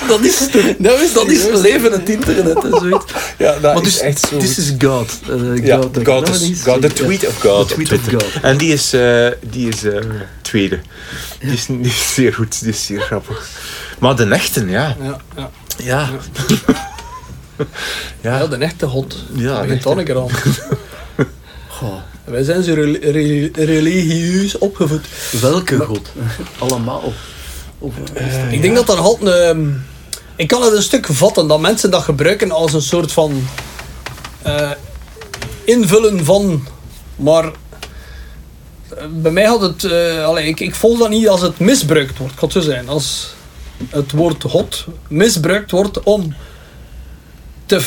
Dat 0.09 0.21
is, 0.21 0.39
dat 0.79 1.01
is, 1.01 1.13
dat 1.13 1.29
is 1.31 1.45
leven 1.53 1.93
het 1.93 2.09
internet 2.09 2.65
en 2.65 2.71
zoiets. 2.81 3.05
Ja, 3.39 3.53
dat 3.53 3.75
Maar 3.75 3.77
is 3.77 3.83
dus, 3.93 4.01
echt 4.01 4.21
zo 4.31 4.39
This 4.39 4.59
is 4.59 4.73
God. 4.79 5.11
eh, 5.31 5.65
Ja, 5.67 5.77
God, 5.77 5.97
God, 6.05 6.27
dat 6.27 6.41
is, 6.41 6.65
ja. 6.65 6.79
tweet 6.79 7.27
of 7.27 7.41
God. 7.41 7.69
The 7.69 7.75
tweet 7.75 7.93
of. 7.93 8.01
God. 8.11 8.25
En 8.43 8.57
die 8.57 8.73
is, 8.73 8.93
eh, 8.93 9.27
die 9.51 9.69
is 9.69 9.85
eh, 9.85 10.01
tweede. 10.43 10.79
Die 11.41 11.53
is, 11.53 11.67
die 11.67 11.81
is 11.81 12.15
zeer 12.15 12.35
goed, 12.35 12.61
die 12.61 12.69
is 12.69 12.87
zeer 12.87 13.01
grappig. 13.01 13.49
Maar 13.99 14.17
de 14.17 14.25
echten, 14.25 14.69
ja. 14.71 14.97
Ja, 15.03 15.17
ja. 15.37 15.51
Ja. 15.77 15.85
ja, 15.85 16.09
Ja, 18.21 18.47
de 18.47 18.57
echte 18.57 18.87
hot. 18.87 19.17
Ja, 19.35 19.43
Ja, 19.55 19.61
begint 19.61 19.83
dan 19.83 19.99
een 19.99 20.05
keer 20.05 20.19
aan. 20.21 20.29
Goh, 21.69 21.95
Wij 22.25 22.43
zijn 22.43 22.63
zo 22.63 22.75
rel- 22.75 22.99
re- 23.13 23.51
religieus 23.53 24.59
opgevoed. 24.59 25.07
welke 25.41 25.79
God? 25.79 26.13
Allemaal. 26.59 27.13
Of, 27.79 27.95
Ik 28.51 28.63
denk 28.63 28.75
dat 28.75 28.87
dat 28.87 29.21
een... 29.21 29.29
ehm, 29.29 29.69
Ik 30.37 30.49
kan 30.49 30.63
het 30.63 30.73
een 30.73 30.83
stuk 30.83 31.07
vatten 31.11 31.47
dat 31.49 31.61
mensen 31.61 31.91
dat 31.91 32.03
gebruiken 32.03 32.51
als 32.51 32.73
een 32.73 32.83
soort 32.83 33.13
van 33.13 33.47
eh, 34.43 34.71
invullen 35.65 36.25
van, 36.25 36.67
maar 37.17 37.45
eh, 37.45 39.05
bij 39.11 39.31
mij 39.33 39.45
had 39.45 39.61
het, 39.61 39.85
eh, 39.85 40.25
allee, 40.25 40.47
ik, 40.47 40.61
ik 40.61 40.75
volg 40.75 40.99
dat 40.99 41.09
niet 41.11 41.29
als 41.29 41.41
het 41.41 41.59
misbruikt 41.59 42.19
wordt, 42.19 42.35
kan 42.35 42.49
het 42.49 42.57
zo 42.63 42.71
zijn. 42.71 42.89
Als 42.89 43.35
het 43.89 44.13
woord 44.13 44.43
hot 44.43 44.85
misbruikt 45.09 45.71
wordt 45.71 46.03
om 46.03 46.35
te, 47.69 47.81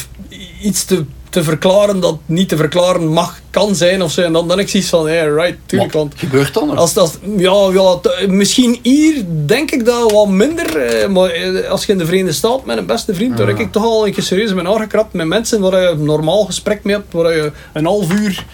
iets 0.61 0.85
te, 0.85 1.03
te 1.29 1.43
verklaren 1.43 1.99
dat 1.99 2.17
niet 2.25 2.49
te 2.49 2.57
verklaren 2.57 3.07
mag, 3.07 3.39
kan 3.49 3.75
zijn 3.75 4.01
of 4.03 4.11
zo. 4.11 4.21
En 4.21 4.33
dan, 4.33 4.47
dan 4.47 4.59
ik 4.59 4.69
zoiets 4.69 4.89
van, 4.89 5.11
ja, 5.11 5.23
right, 5.23 5.57
tuurlijk, 5.65 5.91
want 5.93 6.13
gebeurt 6.17 6.53
dan 6.53 6.77
als 6.77 6.93
dat, 6.93 7.19
ja, 7.37 7.69
ja, 7.73 7.95
t- 8.01 8.27
misschien 8.27 8.79
hier 8.81 9.23
denk 9.45 9.71
ik 9.71 9.85
dat 9.85 10.11
wat 10.11 10.27
minder. 10.27 10.77
eh, 10.77 11.07
maar 11.07 11.29
eh, 11.29 11.69
als 11.69 11.85
je 11.85 11.91
in 11.91 11.97
de 11.97 12.05
Verenigde 12.05 12.33
Staten 12.33 12.61
met 12.67 12.77
een 12.77 12.85
beste 12.85 13.13
vriend, 13.13 13.37
daar 13.37 13.47
heb 13.47 13.59
ik 13.59 13.71
toch 13.71 13.83
al 13.83 14.07
een 14.07 14.13
keer 14.13 14.23
serieus 14.23 14.53
mijn 14.53 14.67
aangekrapt 14.67 15.13
met 15.13 15.27
mensen 15.27 15.61
waar 15.61 15.81
je 15.81 15.87
een 15.87 16.03
normaal 16.05 16.45
gesprek 16.45 16.83
mee 16.83 16.95
hebt, 16.95 17.13
waar 17.13 17.35
je 17.35 17.51
een 17.73 17.85
half 17.85 18.11
uur 18.13 18.45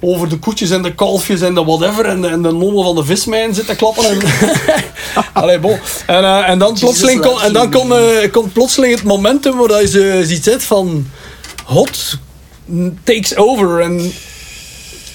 over 0.00 0.28
de 0.28 0.38
koetjes 0.38 0.70
en 0.70 0.82
de 0.82 0.94
kalfjes 0.94 1.40
en 1.40 1.54
de 1.54 1.64
whatever 1.64 2.04
en 2.04 2.20
de, 2.20 2.28
en 2.28 2.42
de 2.42 2.52
nonnen 2.52 2.84
van 2.84 2.94
de 2.94 3.04
vismijn 3.04 3.54
zit 3.54 3.66
te 3.66 3.76
klappen. 3.76 4.04
En, 4.04 4.18
Allee, 5.32 5.58
bon. 5.58 5.78
en, 6.06 6.24
eh, 6.24 6.48
en 6.48 6.58
dan 6.58 6.74
plotseling, 6.74 7.24
en 7.24 7.52
dan 7.52 7.70
komt 7.70 7.92
eh, 7.92 8.32
komt 8.32 8.52
plotseling 8.52 8.94
het 8.94 9.04
momentum 9.04 9.56
waar 9.56 9.80
je 9.80 9.88
ze 9.88 10.22
ziet 10.24 10.44
zitten 10.44 10.66
van 10.66 11.06
hot 11.64 12.16
takes 13.04 13.36
over 13.36 13.80
en 13.80 14.12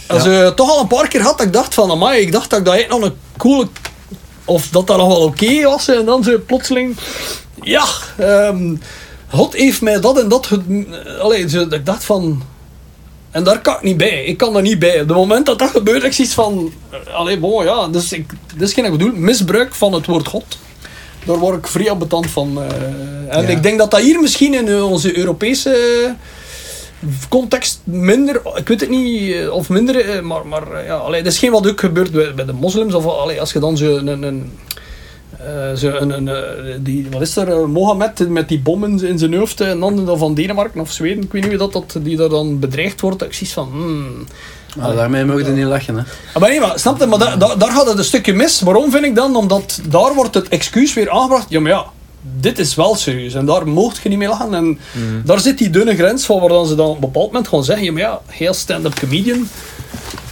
als 0.08 0.24
je 0.24 0.52
toch 0.56 0.70
al 0.70 0.80
een 0.80 0.88
paar 0.88 1.08
keer 1.08 1.22
had 1.22 1.38
dat 1.38 1.48
ik 1.48 1.54
dacht 1.54 1.74
van, 1.74 1.92
amai, 1.92 2.22
ik 2.22 2.32
dacht 2.32 2.50
dat 2.50 2.60
ik 2.60 2.66
dat 2.66 2.76
echt 2.76 2.90
nog 2.90 3.02
een 3.02 3.14
coole... 3.38 3.68
Of 4.46 4.70
dat 4.70 4.88
dat 4.88 4.98
nog 4.98 5.08
wel 5.08 5.22
oké 5.22 5.64
was. 5.64 5.88
En 5.88 6.06
dan 6.06 6.24
zo 6.24 6.40
plotseling... 6.46 6.98
Ja, 7.62 7.86
ehm 8.18 8.76
God 9.28 9.54
heeft 9.54 9.82
mij 9.82 10.00
dat 10.00 10.20
en 10.20 10.28
dat... 10.28 10.50
Allee, 11.20 11.46
ik 11.70 11.86
dacht 11.86 12.04
van... 12.04 12.44
En 13.34 13.44
daar 13.44 13.62
kan 13.62 13.74
ik 13.76 13.82
niet 13.82 13.98
bij. 13.98 14.24
Ik 14.26 14.38
kan 14.38 14.56
er 14.56 14.62
niet 14.62 14.80
bij. 14.80 15.02
Op 15.02 15.08
het 15.08 15.18
moment 15.18 15.46
dat 15.46 15.60
dat 15.60 15.70
gebeurt, 15.70 16.04
ik 16.04 16.14
zoiets 16.14 16.34
van... 16.34 16.74
eh, 16.90 17.14
Allee, 17.14 17.40
bon, 17.40 17.64
ja. 17.66 17.88
Dus 17.88 18.12
ik, 18.14 18.30
dit 18.56 18.62
is 18.68 18.74
geen 18.74 18.86
ik 18.86 18.92
bedoel. 18.92 19.12
Misbruik 19.14 19.76
van 19.76 19.94
het 19.94 20.06
woord 20.06 20.28
God. 20.28 20.58
Daar 21.26 21.38
word 21.38 21.58
ik 21.58 21.68
vrij 21.68 21.90
ambetant 21.92 22.30
van. 22.30 22.58
eh. 22.62 23.36
en 23.38 23.42
Ja. 23.42 23.48
ik 23.48 23.64
denk 23.64 23.78
dat 23.78 23.92
dat 23.92 24.02
hier 24.02 24.20
misschien 24.20 24.54
in 24.54 24.68
eh, 24.68 24.92
onze 24.92 25.18
Europese 25.18 26.16
context 27.30 27.80
minder, 27.84 28.42
ik 28.56 28.68
weet 28.68 28.80
het 28.82 28.90
niet, 28.90 29.50
of 29.50 29.70
minder, 29.70 30.24
maar, 30.26 30.48
maar 30.48 30.86
ja, 30.86 30.96
allee, 30.96 31.24
dat 31.24 31.32
is 31.34 31.40
geen 31.40 31.52
wat 31.52 31.68
ook 31.68 31.80
gebeurt 31.80 32.12
bij, 32.12 32.34
bij 32.34 32.46
de 32.46 32.54
moslims. 32.54 32.94
Of 32.94 33.06
allee, 33.06 33.40
als 33.40 33.54
je 33.54 33.60
dan 33.60 33.78
zo 33.78 33.96
een, 33.98 34.08
een, 34.24 34.52
eh, 35.46 35.76
zo 35.78 35.88
een, 35.90 36.10
een, 36.10 36.28
eh, 36.28 36.74
die, 36.80 37.08
wat 37.12 37.22
is 37.22 37.36
er, 37.36 37.48
eh, 37.50 37.64
Mohammed 37.66 38.30
met 38.30 38.48
die 38.48 38.60
bommen 38.60 39.04
in 39.04 39.18
zijn 39.18 39.34
hoofd 39.34 39.62
en 39.62 39.80
dan 39.80 40.06
dan 40.06 40.18
van 40.18 40.34
Denemarken 40.34 40.82
of 40.82 40.92
Zweden, 40.92 41.24
ik 41.24 41.32
weet 41.32 41.42
niet 41.42 41.50
wie 41.50 41.60
dat, 41.60 41.74
dat 41.74 41.98
die 42.04 42.18
daar 42.18 42.30
dan 42.30 42.60
bedreigd 42.60 43.02
wordt. 43.02 43.22
Ik 43.24 43.34
zie 43.34 43.48
van, 43.50 43.70
hmm. 43.72 44.26
Nou, 44.76 44.96
daarmee 44.96 45.26
mogen 45.26 45.46
je 45.46 45.52
niet 45.52 45.66
lachen, 45.66 45.96
hè. 45.96 46.02
Ah, 46.34 46.42
Maar 46.42 46.50
nee, 46.50 46.60
maar 46.60 46.80
snap 46.80 47.00
je, 47.00 47.06
maar 47.06 47.20
da- 47.20 47.36
da- 47.36 47.56
daar 47.56 47.72
gaat 47.72 47.88
het 47.88 47.98
een 47.98 48.04
stukje 48.04 48.34
mis. 48.34 48.62
Waarom 48.62 48.92
vind 48.92 49.06
ik 49.06 49.16
dan? 49.16 49.36
Omdat 49.36 49.80
daar 49.88 50.14
wordt 50.14 50.34
het 50.36 50.48
excuus 50.48 50.94
weer 50.94 51.10
aangebracht. 51.10 51.46
Ja, 51.50 51.60
maar 51.60 51.72
ja, 51.72 51.86
dit 52.40 52.60
is 52.60 52.76
wel 52.76 52.96
serieus 52.96 53.34
en 53.34 53.46
daar 53.46 53.68
mocht 53.68 54.00
je 54.04 54.10
niet 54.10 54.18
mee 54.18 54.28
lachen. 54.28 54.54
En 54.54 54.80
daar 55.26 55.40
zit 55.40 55.58
die 55.58 55.70
dunne 55.70 55.96
grens 55.96 56.26
van 56.26 56.40
waar 56.40 56.50
dan 56.50 56.68
ze 56.68 56.76
dan 56.76 56.88
op 56.88 56.94
een 56.96 57.00
bepaald 57.00 57.26
moment 57.28 57.48
gewoon 57.48 57.64
zeggen: 57.64 57.86
ja, 57.86 57.92
maar 57.92 58.02
ja, 58.02 58.22
heel 58.28 58.54
stand-up 58.54 59.00
comedian. 59.00 59.48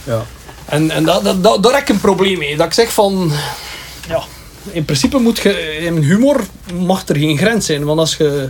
Ja. 0.04 0.22
En, 0.64 0.90
en 0.90 1.04
dat, 1.04 1.24
dat, 1.24 1.42
dat, 1.42 1.62
daar 1.62 1.72
heb 1.72 1.82
ik 1.82 1.88
een 1.88 2.00
probleem 2.00 2.38
mee. 2.38 2.56
Dat 2.56 2.66
ik 2.66 2.72
zeg 2.72 2.92
van, 2.92 3.30
ja, 4.08 4.22
in 4.70 4.84
principe 4.84 5.18
moet 5.18 5.38
je, 5.38 5.76
in 5.76 5.96
humor 5.96 6.40
mag 6.74 7.08
er 7.08 7.16
geen 7.16 7.38
grens 7.38 7.66
zijn. 7.66 7.84
Want 7.84 7.98
als 7.98 8.16
je, 8.16 8.48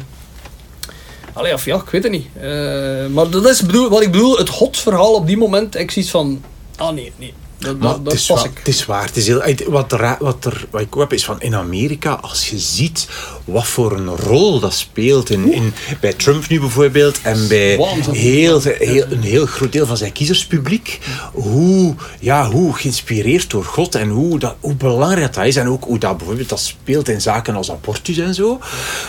allee, 1.33 1.53
of 1.53 1.65
ja, 1.65 1.77
ik 1.77 1.89
weet 1.91 2.03
het 2.03 2.13
niet. 2.13 2.27
Eh, 2.41 3.07
maar 3.07 3.31
dat 3.31 3.49
is 3.49 3.63
bedoel, 3.63 3.89
wat 3.89 4.03
ik 4.03 4.11
bedoel, 4.11 4.37
het 4.37 4.49
hot 4.49 4.77
verhaal 4.77 5.15
op 5.15 5.27
die 5.27 5.37
moment, 5.37 5.77
ik 5.77 5.91
zie 5.91 6.11
van, 6.11 6.43
ah 6.77 6.95
nee, 6.95 7.13
nee. 7.17 7.35
Dat, 7.63 7.79
Maar 7.79 7.89
dat, 7.89 7.97
het, 7.97 8.05
dat 8.05 8.15
is 8.15 8.27
pas 8.27 8.37
waar, 8.37 8.51
ik. 8.51 8.59
het 8.59 8.69
is 8.69 8.87
waar. 8.87 9.05
Het 9.05 9.17
is 9.17 9.27
heel, 9.27 9.43
wat, 9.67 9.93
er, 9.93 10.17
wat, 10.19 10.45
er, 10.45 10.67
wat 10.71 10.81
ik 10.81 10.97
ook 10.97 11.03
heb 11.03 11.13
is 11.13 11.25
van 11.25 11.41
in 11.41 11.55
Amerika, 11.55 12.13
als 12.13 12.51
je 12.51 12.59
ziet 12.59 13.09
wat 13.45 13.67
voor 13.67 13.93
een 13.93 14.17
rol 14.17 14.61
dat 14.61 14.75
speelt, 14.75 15.31
in, 15.31 15.53
in, 15.53 15.75
bij 16.01 16.13
Trump 16.13 16.49
nu 16.49 16.61
bijvoorbeeld, 16.61 17.21
en 17.23 17.49
bij 17.49 17.77
heel, 18.11 18.63
heel, 18.63 19.05
een 19.11 19.23
heel 19.23 19.47
groot 19.47 19.73
deel 19.73 19.87
van 19.87 19.97
zijn 19.97 20.13
kiezerspubliek, 20.13 20.99
hoe, 21.33 21.95
ja, 22.21 22.51
hoe 22.51 22.75
geïnspireerd 22.75 23.51
door 23.51 23.65
God 23.65 23.95
en 23.95 24.09
hoe, 24.09 24.39
dat, 24.39 24.55
hoe 24.61 24.75
belangrijk 24.75 25.35
dat 25.35 25.45
is. 25.45 25.57
En 25.57 25.69
ook 25.69 25.85
hoe 25.85 25.99
dat 25.99 26.17
bijvoorbeeld 26.17 26.49
dat 26.49 26.61
speelt 26.61 27.09
in 27.09 27.21
zaken 27.21 27.55
als 27.55 27.71
abortus 27.71 28.19
en 28.19 28.35
zo. 28.35 28.61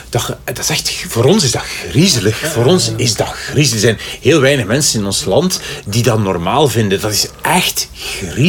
Dat, 0.10 0.38
dat 0.43 0.60
is 0.60 0.70
echt, 0.70 1.06
voor 1.08 1.24
ons 1.24 1.43
is 1.43 1.51
dat 1.51 1.64
griezelig. 1.89 2.38
Voor 2.38 2.66
ons 2.66 2.91
is 2.95 3.16
dat 3.16 3.28
griezelig. 3.28 3.74
Er 3.74 3.80
zijn 3.80 3.97
heel 4.22 4.39
weinig 4.39 4.66
mensen 4.66 4.99
in 4.99 5.06
ons 5.06 5.26
land 5.26 5.60
die 5.86 6.04
dat 6.04 6.20
normaal 6.20 6.68
vinden. 6.68 7.01
Dat 7.01 7.12
is 7.12 7.28
echt 7.41 7.89
griezelig. 7.93 8.42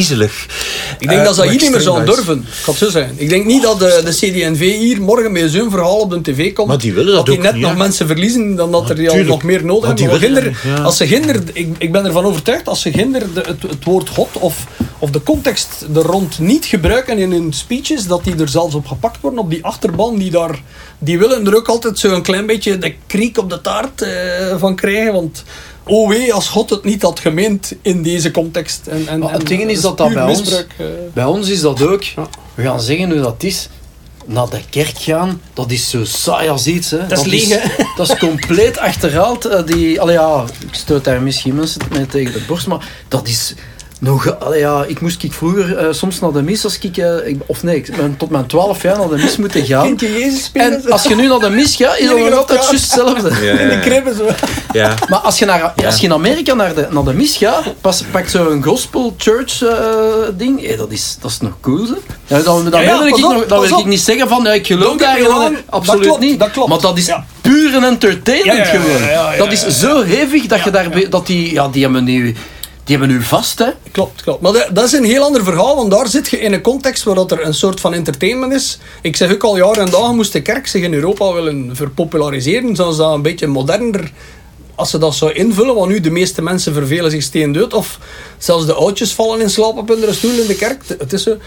Ik 0.99 1.07
denk 1.07 1.19
Eh, 1.19 1.25
dat 1.25 1.35
ze 1.35 1.41
dat 1.41 1.49
hier 1.49 1.61
niet 1.61 1.71
meer 1.71 1.81
zouden 1.81 2.05
dat 2.05 2.15
durven. 2.15 2.45
Gaat 2.49 2.75
zo 2.75 2.89
zijn. 2.89 3.13
Ik 3.15 3.29
denk 3.29 3.45
niet 3.45 3.61
dat 3.61 3.79
de, 3.79 4.01
de 4.05 4.11
CD&V 4.11 4.77
hier 4.77 5.01
morgen 5.01 5.31
met 5.31 5.51
zo'n 5.51 5.69
verhaal 5.69 5.97
op 5.97 6.09
de 6.09 6.21
tv 6.21 6.53
komt. 6.53 6.67
Maar 6.67 6.77
die 6.77 6.93
willen 6.93 7.13
dat 7.13 7.25
die 7.25 7.35
ook 7.35 7.41
net 7.41 7.53
niet, 7.53 7.61
nog 7.61 7.77
mensen 7.77 8.07
verliezen 8.07 8.55
dan 8.55 8.71
dat 8.71 8.89
er 8.89 8.95
die 8.95 9.09
al 9.09 9.17
nog 9.17 9.43
meer 9.43 9.65
nodig 9.65 9.93
die 9.93 10.07
hebben. 10.07 10.31
Maar 10.31 10.41
willen 10.41 10.53
ginder, 10.53 10.63
dat 10.63 10.63
niet, 10.63 10.77
ja. 10.77 10.83
Als 10.83 10.97
ze 10.97 11.07
ginder, 11.07 11.41
ik, 11.53 11.75
ik 11.77 11.91
ben 11.91 12.05
ervan 12.05 12.25
overtuigd, 12.25 12.67
als 12.67 12.81
ze 12.81 12.91
ginder 12.91 13.33
de, 13.33 13.41
het, 13.45 13.61
het 13.61 13.83
woord 13.83 14.09
God 14.09 14.29
of, 14.39 14.65
of 14.99 15.09
de 15.09 15.23
context 15.23 15.85
er 15.95 16.01
rond 16.01 16.39
niet 16.39 16.65
gebruiken 16.65 17.17
in 17.17 17.31
hun 17.31 17.53
speeches, 17.53 18.07
dat 18.07 18.23
die 18.23 18.35
er 18.35 18.49
zelfs 18.49 18.75
op 18.75 18.87
gepakt 18.87 19.21
worden, 19.21 19.39
op 19.39 19.49
die 19.49 19.65
achterban, 19.65 20.17
die 20.17 20.31
daar, 20.31 20.61
die 20.99 21.19
willen 21.19 21.47
er 21.47 21.55
ook 21.55 21.67
altijd 21.67 21.99
zo 21.99 22.13
een 22.13 22.21
klein 22.21 22.45
beetje 22.45 22.77
de 22.77 22.93
kriek 23.07 23.37
op 23.37 23.49
de 23.49 23.61
taart 23.61 24.01
eh, 24.01 24.11
van 24.57 24.75
krijgen, 24.75 25.13
want 25.13 25.43
oh 25.87 26.09
wee, 26.09 26.33
als 26.33 26.47
God 26.47 26.69
het 26.69 26.83
niet 26.83 27.01
had 27.01 27.19
gemeend 27.19 27.73
in 27.81 28.03
deze 28.03 28.31
context. 28.31 28.87
En, 28.87 29.07
en, 29.07 29.19
Maar 29.19 29.31
het 29.33 29.47
ding 29.47 29.69
is 29.69 29.81
dat 29.81 29.97
dat 29.97 30.07
puur 30.07 30.15
bij 30.15 30.25
ons- 30.27 30.39
misbruik, 30.39 30.73
eh. 30.77 30.85
Bij 31.13 31.25
ons 31.25 31.49
is 31.49 31.61
dat 31.61 31.81
ook. 31.81 32.03
We 32.53 32.63
gaan 32.63 32.81
zeggen 32.81 33.11
hoe 33.11 33.21
dat 33.21 33.43
is. 33.43 33.69
Naar 34.27 34.49
de 34.49 34.59
kerk 34.69 34.97
gaan, 34.97 35.41
dat 35.53 35.71
is 35.71 35.89
zo 35.89 36.05
saai 36.05 36.49
als 36.49 36.67
iets. 36.67 36.91
Hè. 36.91 37.07
Dat 37.07 37.17
is 37.19 37.25
leeg, 37.25 37.49
hè? 37.49 37.83
Dat 37.97 38.09
is 38.09 38.17
compleet 38.17 38.77
achterhaald. 38.77 39.45
eh, 39.45 39.65
Die, 39.65 40.01
allee, 40.01 40.15
ja, 40.15 40.45
ik 40.67 40.73
stoot 40.73 41.03
daar 41.03 41.21
misschien 41.21 41.55
mensen 41.55 41.81
mee 41.91 42.05
tegen 42.05 42.33
de 42.33 42.41
borst, 42.47 42.67
maar 42.67 42.89
dat 43.07 43.27
is 43.27 43.53
nog... 43.99 44.39
Allee, 44.39 44.59
ja, 44.59 44.83
ik 44.87 45.01
moest 45.01 45.23
ik 45.23 45.33
vroeger 45.33 45.77
eh, 45.77 45.87
soms 45.93 46.19
naar 46.19 46.31
de 46.31 46.41
mis 46.41 46.63
als 46.63 46.79
ik, 46.79 46.97
eh, 46.97 47.27
ik... 47.27 47.41
Of 47.45 47.63
nee, 47.63 47.75
ik 47.75 47.95
ben 47.95 48.17
tot 48.17 48.29
mijn 48.29 48.45
12 48.45 48.81
jaar 48.81 48.97
naar 48.97 49.09
de 49.09 49.15
mis 49.15 49.37
moeten 49.37 49.65
gaan. 49.69 49.85
Kindje 49.85 50.13
Jezus 50.19 50.43
spelen. 50.43 50.83
En 50.83 50.91
als 50.91 51.03
je 51.03 51.15
nu 51.15 51.27
naar 51.27 51.39
de 51.39 51.49
mis 51.49 51.75
gaat, 51.75 51.97
is 51.99 52.07
dat 52.07 52.17
nog 52.19 52.31
altijd 52.33 52.59
juist 52.63 52.71
hetzelfde. 52.83 53.31
Ja, 53.45 53.51
in 53.59 53.69
de 53.69 53.79
kribben 53.79 54.15
zo. 54.15 54.27
ja. 54.71 54.93
Maar 55.09 55.19
als 55.19 55.39
je, 55.39 55.45
naar, 55.45 55.73
als 55.85 55.97
je 55.99 56.05
in 56.05 56.13
Amerika 56.13 56.53
naar 56.53 56.75
de, 56.75 56.87
naar 56.89 57.03
de 57.03 57.13
mis 57.13 57.37
gaat, 57.37 57.63
pas, 57.81 58.03
pak 58.11 58.27
zo'n 58.27 58.63
gospel 58.63 59.13
church 59.17 59.61
eh, 59.63 59.77
ding, 60.37 60.67
hé, 60.67 60.75
dat, 60.75 60.91
is, 60.91 61.17
dat 61.21 61.31
is 61.31 61.39
nog 61.39 61.51
cool. 61.61 61.87
Ja, 62.27 62.39
dan 62.39 62.69
dan 62.69 62.81
Ja, 62.81 62.87
ja, 62.87 62.97
wil, 62.97 63.07
ik, 63.07 63.13
pas 63.13 63.23
op, 63.23 63.31
nog, 63.31 63.45
dan 63.45 63.59
pas 63.59 63.69
wil 63.69 63.77
ik 63.77 63.83
op. 63.83 63.89
niet 63.89 63.99
zeggen 64.01 64.27
van 64.27 64.43
ja, 64.43 64.53
ik 64.53 64.67
geloof 64.67 64.97
daar 64.97 65.19
wrong, 65.21 65.57
absoluut 65.69 65.99
dat 65.99 66.07
klopt, 66.07 66.19
niet. 66.23 66.39
dat 66.39 66.51
klopt. 66.51 66.69
Maar 66.69 66.79
dat 66.79 66.97
is 66.97 67.05
Ja. 67.05 67.25
puur 67.41 67.75
een 67.75 67.83
entertainment 67.83 68.57
Ja, 68.57 68.63
ja, 68.65 68.73
ja, 68.73 68.79
gewoon. 68.79 69.01
ja, 69.01 69.07
ja, 69.09 69.31
ja, 69.31 69.37
dat 69.37 69.51
is 69.51 69.67
zo 69.79 70.01
hevig 70.03 70.45
dat 70.45 70.63
je 70.63 70.69
daar 70.71 71.09
dat 71.09 71.27
die, 71.27 71.53
ja, 71.53 71.67
die 71.67 71.83
hebben 71.83 72.03
nu, 72.03 72.35
die 72.85 72.97
hebben 72.97 73.15
nu 73.15 73.21
vast 73.23 73.59
hè. 73.59 73.69
Klopt, 73.91 74.21
klopt. 74.21 74.41
Maar 74.41 74.69
dat, 74.73 74.85
is 74.85 74.91
een 74.91 75.03
heel 75.03 75.23
ander 75.23 75.43
verhaal, 75.43 75.75
want 75.75 75.91
daar 75.91 76.07
zit 76.07 76.29
je 76.29 76.39
in 76.39 76.53
een 76.53 76.61
context 76.61 77.03
waar 77.03 77.15
dat 77.15 77.31
er 77.31 77.45
een 77.45 77.53
soort 77.53 77.79
van 77.79 77.93
entertainment 77.93 78.53
is. 78.53 78.79
Ik 79.01 79.15
zeg 79.15 79.33
ook 79.33 79.43
al 79.43 79.57
jaren 79.57 79.85
en 79.85 79.91
dagen, 79.91 80.15
moest 80.15 80.33
de 80.33 80.41
kerk 80.41 80.67
zich 80.67 80.83
in 80.83 80.93
Europa 80.93 81.33
willen 81.33 81.75
verpopulariseren, 81.75 82.75
zoals 82.75 82.97
dat 82.97 83.13
een 83.13 83.21
beetje 83.21 83.47
moderner 83.47 84.11
als 84.75 84.89
ze 84.89 84.97
dat 84.97 85.15
zou 85.15 85.31
invullen, 85.31 85.75
want 85.75 85.87
nu 85.91 85.99
de 85.99 86.11
meeste 86.11 86.41
mensen 86.41 86.73
vervelen 86.73 87.11
zich 87.11 87.23
steendood, 87.23 87.73
of 87.73 87.99
zelfs 88.37 88.65
de 88.65 88.73
oudjes 88.73 89.13
vallen 89.13 89.41
in 89.41 89.49
slaap 89.49 89.77
op 89.77 89.87
hun 89.87 90.13
stoel 90.13 90.39
in 90.39 90.47
de 90.47 90.55
kerk. 90.55 90.81
Het 90.87 91.13
is 91.13 91.23
zo. 91.23 91.37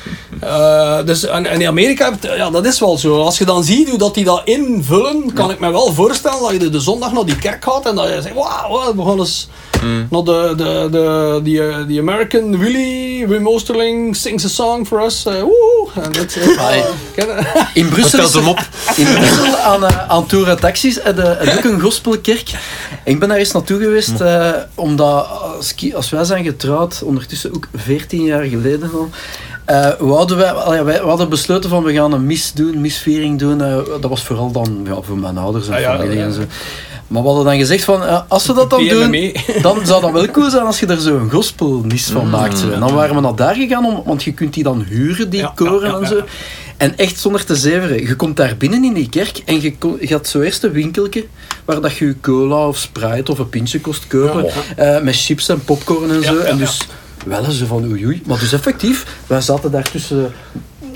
Eh, 0.41 1.05
dus 1.05 1.25
en, 1.25 1.47
en 1.47 1.61
in 1.61 1.67
Amerika, 1.67 2.13
ja, 2.21 2.51
dat 2.51 2.67
is 2.67 2.81
wel 2.81 2.99
zo. 2.99 3.21
Als 3.23 3.39
je 3.39 3.45
dan 3.45 3.65
ziet 3.65 3.89
hoe 3.89 3.99
dat 3.99 4.15
die 4.15 4.25
dat 4.25 4.43
invullen, 4.45 5.33
kan 5.33 5.51
ik 5.51 5.59
me 5.59 5.71
wel 5.71 5.93
voorstellen 5.93 6.41
dat 6.41 6.51
je 6.51 6.59
de, 6.59 6.71
de 6.71 6.81
zondag 6.81 7.13
naar 7.13 7.25
die 7.25 7.39
kerk 7.39 7.65
gaat 7.65 7.87
en 7.87 7.95
dat 7.95 8.09
je 8.09 8.23
zegt, 8.23 8.35
wauw, 8.35 8.69
wow, 8.69 8.97
we 8.97 9.05
gaan 9.05 9.19
eens 9.19 9.49
naar 10.11 10.23
de, 10.23 10.53
de, 10.57 10.89
de, 10.91 11.41
die, 11.43 11.69
eh, 11.69 11.77
die 11.87 12.01
American 12.01 12.59
Willy, 12.59 13.27
Wim 13.29 13.49
Oosterling 13.49 14.17
sings 14.17 14.45
a 14.45 14.49
song 14.49 14.87
for 14.87 15.05
us. 15.05 15.23
woe, 15.23 15.89
en 15.95 16.13
dat, 16.13 16.37
Amai. 16.59 16.83
ken 17.15 17.27
je? 17.27 17.67
In 17.75 17.89
Brussel, 17.89 18.25
is 18.25 18.35
er- 18.35 18.49
op. 18.49 18.59
in 18.97 19.05
Brussel 19.15 19.57
aan, 19.57 19.85
aan 20.09 20.27
Taxis 20.61 21.01
en 21.01 21.19
ook 21.59 21.65
een 21.65 21.81
gospelkerk. 21.81 22.51
Ik 23.09 23.19
ben 23.19 23.29
daar 23.29 23.39
eens 23.39 23.53
naartoe 23.53 23.79
geweest, 23.81 24.21
eh, 24.21 24.51
omdat 24.75 25.27
als, 25.57 25.75
ki- 25.75 25.95
als 25.95 26.11
wij 26.11 26.25
zijn 26.25 26.45
getrouwd, 26.45 27.03
ondertussen 27.05 27.55
ook 27.55 27.69
14 27.75 28.23
jaar 28.25 28.43
geleden 28.43 28.91
al, 28.93 29.09
eh, 29.65 29.89
we, 29.99 30.13
hadden 30.13 30.37
wij, 30.37 30.51
al 30.51 30.75
ja, 30.75 30.85
wij 30.85 31.01
we 31.03 31.09
hadden 31.09 31.29
besloten 31.29 31.71
van 31.71 31.83
we 31.83 31.93
gaan 31.93 32.13
een 32.13 32.27
mis 32.27 32.53
doen, 32.53 32.81
misviering 32.81 33.39
doen. 33.39 33.63
eh, 33.63 33.77
dat 34.01 34.11
was 34.11 34.23
vooral 34.25 34.51
dan 34.53 34.81
ja, 34.85 35.01
voor 35.03 35.19
mijn 35.19 35.39
ouders 35.39 35.69
en 35.69 35.75
Ah, 35.75 35.97
familie 35.99 36.19
ja. 36.19 36.25
en 36.25 36.33
zo. 36.33 36.41
Maar 37.07 37.23
we 37.23 37.29
hadden 37.29 37.47
dan 37.47 37.57
gezegd 37.59 37.85
van, 37.85 38.05
eh, 38.05 38.21
als 38.29 38.47
we 38.47 38.55
dat 38.55 38.71
dan 38.71 38.87
doen, 38.89 39.11
PMME. 39.11 39.33
dan 39.63 39.87
zou 39.87 40.01
dat 40.01 40.11
wel 40.13 40.27
cool 40.31 40.51
zijn 40.51 40.65
als 40.67 40.81
je 40.81 40.87
er 40.87 41.01
zo'n 41.01 41.31
gospelmis 41.31 42.07
van 42.07 42.31
maakt. 42.31 42.59
zo. 42.59 42.71
En 42.71 42.81
dan 42.81 42.95
waren 42.95 43.15
we 43.15 43.21
naar 43.21 43.35
daar 43.37 43.55
gegaan, 43.55 43.85
om, 43.87 44.03
want 44.05 44.23
je 44.23 44.33
kunt 44.33 44.55
die 44.55 44.63
dan 44.63 44.83
huren, 44.89 45.31
die 45.31 45.51
koren 45.55 46.01
en 46.01 46.07
zo. 46.07 46.21
En 46.79 46.97
echt 46.99 47.19
zonder 47.19 47.45
te 47.45 47.57
zeveren. 47.57 48.01
Je 48.07 48.17
komt 48.17 48.37
daar 48.37 48.57
binnen 48.57 48.85
in 48.85 48.93
die 48.93 49.09
kerk 49.09 49.43
en 49.45 49.61
je, 49.61 49.75
je 50.01 50.13
had 50.13 50.29
zo 50.29 50.41
eerst 50.41 50.63
een 50.63 50.71
winkeltje 50.73 51.25
waar 51.65 51.81
dat 51.81 51.97
je 51.97 52.07
je 52.07 52.21
cola 52.21 52.67
of 52.69 52.77
Sprite 52.79 53.33
of 53.33 53.39
een 53.39 53.49
pintje 53.49 53.81
kost 53.81 54.07
kopen. 54.07 54.47
eh, 54.77 55.01
met 55.01 55.17
chips 55.17 55.49
en 55.49 55.65
popcorn 55.65 56.11
en 56.11 56.21
Ja, 56.21 56.33
zo. 56.33 56.39
en 56.39 56.57
dus 56.59 56.87
wel 57.27 57.45
eens 57.45 57.63
van 57.67 57.85
oei 57.91 58.07
oei. 58.07 58.23
Maar 58.27 58.39
dus 58.39 58.53
effectief, 58.53 59.07
wij 59.27 59.41
zaten 59.41 59.71
daar 59.71 59.91
tussen... 59.91 60.33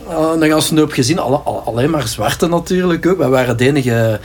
Uh, 0.09 0.17
dan 0.39 0.49
gaan 0.49 0.63
ze 0.63 0.73
een 0.73 0.79
hoop 0.79 0.93
gezien, 0.93 1.19
alle, 1.19 1.37
alle- 1.37 1.59
alleen 1.61 1.91
maar 1.91 2.09
zwarte 2.09 2.47
natuurlijk 2.49 3.07
ook. 3.07 3.19
Wij 3.19 3.29
waren 3.29 3.57
de 3.57 3.67
enige 3.67 4.21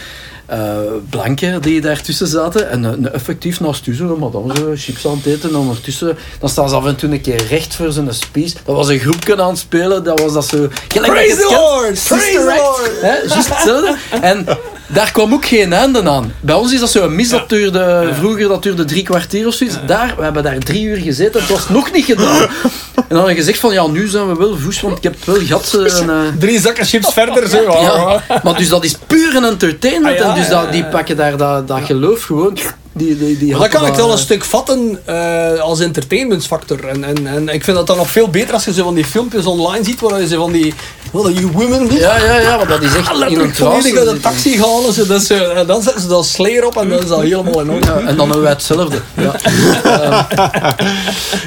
eh 0.47 0.79
blanken 1.09 1.61
die 1.61 1.81
daar 1.81 2.01
tussen 2.01 2.27
zaten. 2.27 2.69
En 2.69 3.13
effectief 3.13 3.59
naast 3.59 3.87
u 3.87 3.95
zo, 3.95 4.31
zo, 4.55 4.73
chips 4.75 5.07
aan 5.07 5.15
het 5.15 5.25
eten. 5.25 5.49
En 5.49 5.55
ondertussen, 5.55 6.17
dan 6.39 6.49
staan 6.49 6.69
ze 6.69 6.75
af 6.75 6.85
en 6.85 6.95
toe 6.95 7.11
een 7.11 7.21
keer 7.21 7.45
recht 7.49 7.75
voor 7.75 7.91
zijn 7.91 8.13
speech. 8.13 8.53
Dat 8.53 8.75
was 8.75 8.87
een 8.87 8.99
groepje 8.99 9.41
aan 9.41 9.49
het 9.49 9.57
spelen, 9.57 10.03
dat 10.03 10.19
was 10.19 10.33
dat 10.33 10.47
zo... 10.47 10.67
Praise 10.87 11.35
the. 11.35 11.47
Lord! 11.51 12.03
Praise 12.07 12.31
the. 12.31 12.55
Lord! 12.57 13.01
Hè, 13.01 13.15
juist 13.27 13.49
hetzelfde. 13.49 13.97
En 14.21 14.45
daar 14.87 15.11
kwam 15.11 15.33
ook 15.33 15.45
geen 15.45 15.73
einde 15.73 16.09
aan. 16.09 16.33
Bij 16.39 16.55
ons 16.55 16.73
is 16.73 16.79
dat 16.79 16.89
zo 16.89 17.03
een 17.03 17.15
mis, 17.15 17.29
dat 17.29 17.49
duurde, 17.49 18.09
vroeger 18.19 18.47
dat 18.47 18.63
duurde 18.63 18.85
drie 18.85 19.03
kwartier 19.03 19.47
of 19.47 19.53
zoiets. 19.53 19.75
Daar, 19.85 20.13
we 20.17 20.23
hebben 20.23 20.43
daar 20.43 20.57
drie 20.57 20.83
uur 20.83 20.97
gezeten, 20.97 21.39
het 21.39 21.49
was 21.49 21.69
nog 21.69 21.91
niet 21.91 22.05
gedaan. 22.05 22.47
En 22.95 23.15
dan 23.15 23.17
hadden 23.17 23.43
gezegd 23.43 23.59
van, 23.59 23.73
ja, 23.73 23.87
nu 23.87 24.07
zijn 24.07 24.27
we 24.27 24.35
wel 24.35 24.57
voes, 24.57 24.81
want 24.81 24.97
ik 24.97 25.03
heb 25.03 25.15
wel 25.25 25.39
gat. 25.39 25.73
En, 25.99 26.09
eh, 26.09 26.15
Drie 26.39 26.59
zakken 26.59 26.85
chips 26.85 27.13
verder, 27.13 27.47
zo. 27.49 27.61
ja, 27.61 28.23
maar 28.43 28.57
dus 28.57 28.69
dat 28.69 28.83
is 28.83 28.95
puur 29.07 29.35
een 29.35 29.43
entertainment. 29.43 30.21
Ah, 30.21 30.29
en 30.29 30.35
dus 30.35 30.49
dat, 30.49 30.71
die 30.71 30.85
pakken 30.85 31.17
daar 31.17 31.37
dat, 31.37 31.67
dat 31.67 31.79
geloof 31.83 32.23
gewoon. 32.23 32.57
Die, 32.93 33.17
die, 33.17 33.37
die 33.37 33.57
dat 33.57 33.67
kan 33.67 33.85
ik 33.85 33.93
wel 33.93 34.11
een 34.11 34.17
stuk 34.17 34.43
vatten 34.43 34.99
eh, 35.05 35.59
als 35.59 35.79
entertainmentsfactor. 35.79 36.87
En, 36.87 37.03
en, 37.03 37.27
en 37.27 37.49
ik 37.49 37.63
vind 37.63 37.77
dat 37.77 37.87
dan 37.87 37.97
nog 37.97 38.09
veel 38.09 38.29
beter 38.29 38.53
als 38.53 38.65
je 38.65 38.73
zo 38.73 38.83
van 38.83 38.95
die 38.95 39.05
filmpjes 39.05 39.45
online 39.45 39.83
ziet, 39.83 39.99
waar 39.99 40.21
je 40.21 40.27
zo 40.27 40.41
van 40.41 40.51
die, 40.51 40.73
well, 41.11 41.31
you 41.33 41.47
women, 41.51 41.95
Ja, 41.95 42.17
ja, 42.17 42.39
ja, 42.39 42.57
maar 42.57 42.67
dat 42.67 42.81
is 42.81 42.95
echt 42.95 43.11
in 43.29 43.39
een 43.39 43.51
trance. 43.51 43.81
volledig 43.81 43.97
uit 43.99 44.09
de 44.09 44.19
taxi 44.19 44.57
gaan. 44.57 44.85
en 44.87 44.93
Zo, 44.93 45.05
dat 45.05 45.21
is, 45.21 45.29
eh, 45.29 45.57
en 45.57 45.67
dan 45.67 45.81
zetten 45.81 46.01
ze 46.01 46.07
dat 46.07 46.25
sleer 46.25 46.65
op 46.65 46.77
en 46.77 46.89
dan 46.89 46.99
is 46.99 47.07
dat 47.07 47.21
helemaal 47.21 47.59
in 47.61 47.69
orde. 47.69 47.85
Ja, 47.85 47.93
en 47.99 48.15
dan 48.15 48.25
hebben 48.25 48.41
wij 48.41 48.51
hetzelfde. 48.51 49.01
Ja. 49.13 49.35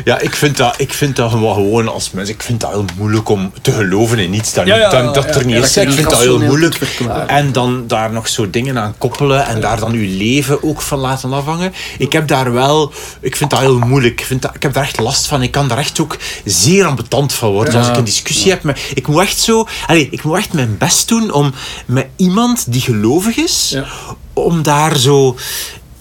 Ja, 0.05 0.19
ik 0.19 0.35
vind, 0.35 0.57
dat, 0.57 0.75
ik 0.79 0.93
vind 0.93 1.17
dat 1.17 1.31
gewoon, 1.31 1.89
als 1.89 2.11
mens, 2.11 2.29
ik 2.29 2.43
vind 2.43 2.61
dat 2.61 2.71
heel 2.71 2.85
moeilijk 2.97 3.29
om 3.29 3.53
te 3.63 3.73
geloven 3.73 4.19
in 4.19 4.35
iets 4.35 4.53
dat, 4.53 4.67
Ja, 4.67 4.75
niet- 4.75 4.83
ja, 4.93 5.03
dat, 5.03 5.15
dat 5.15 5.25
ja, 5.25 5.31
er 5.31 5.45
niet 5.47 5.57
ja, 5.57 5.63
is. 5.63 5.73
dat 5.73 5.83
je 5.85 5.89
Ik 5.91 5.97
vind 5.97 6.11
dat 6.11 6.19
heel 6.19 6.39
moeilijk. 6.41 6.79
En 7.27 7.53
dan 7.53 7.85
daar 7.87 8.13
nog 8.13 8.29
zo 8.29 8.51
dingen 8.51 8.79
aan 8.79 8.95
koppelen 8.99 9.47
en 9.47 9.61
daar 9.61 9.79
dan 9.81 9.93
uw 9.93 10.17
leven 10.19 10.63
ook 10.63 10.81
van 10.83 10.99
laten 10.99 11.33
afhangen. 11.33 11.73
Ik 11.99 12.13
heb 12.13 12.29
daar 12.29 12.53
wel, 12.53 12.93
ik 13.21 13.37
vind 13.37 13.51
dat 13.51 13.59
heel 13.59 13.79
moeilijk. 13.79 14.21
Ik, 14.21 14.27
vind 14.27 14.43
dat, 14.43 14.55
ik 14.55 14.63
heb 14.63 14.73
daar 14.73 14.83
echt 14.85 14.99
last 15.01 15.27
van. 15.27 15.43
Ik 15.43 15.51
kan 15.51 15.69
daar 15.69 15.79
echt 15.79 16.01
ook 16.01 16.17
zeer 16.45 16.85
ambetant 16.87 17.33
van 17.33 17.51
worden. 17.51 17.75
Als 17.75 17.89
ik 17.89 17.97
een 17.97 18.05
discussie 18.05 18.51
heb, 18.51 18.63
met, 18.63 18.79
ik 18.95 19.07
moet 19.07 19.21
echt 19.23 19.39
zo, 19.39 19.50
allez, 19.87 20.07
ik 20.11 20.23
moet 20.25 20.37
echt 20.37 20.53
mijn 20.53 20.77
best 20.79 21.09
doen 21.09 21.33
om 21.33 21.53
met 21.87 22.07
iemand 22.17 22.73
die 22.73 22.81
gelovig 22.81 23.37
is, 23.37 23.71
Ja. 23.73 23.85
om 24.33 24.63
daar 24.63 24.97
zo. 24.97 25.37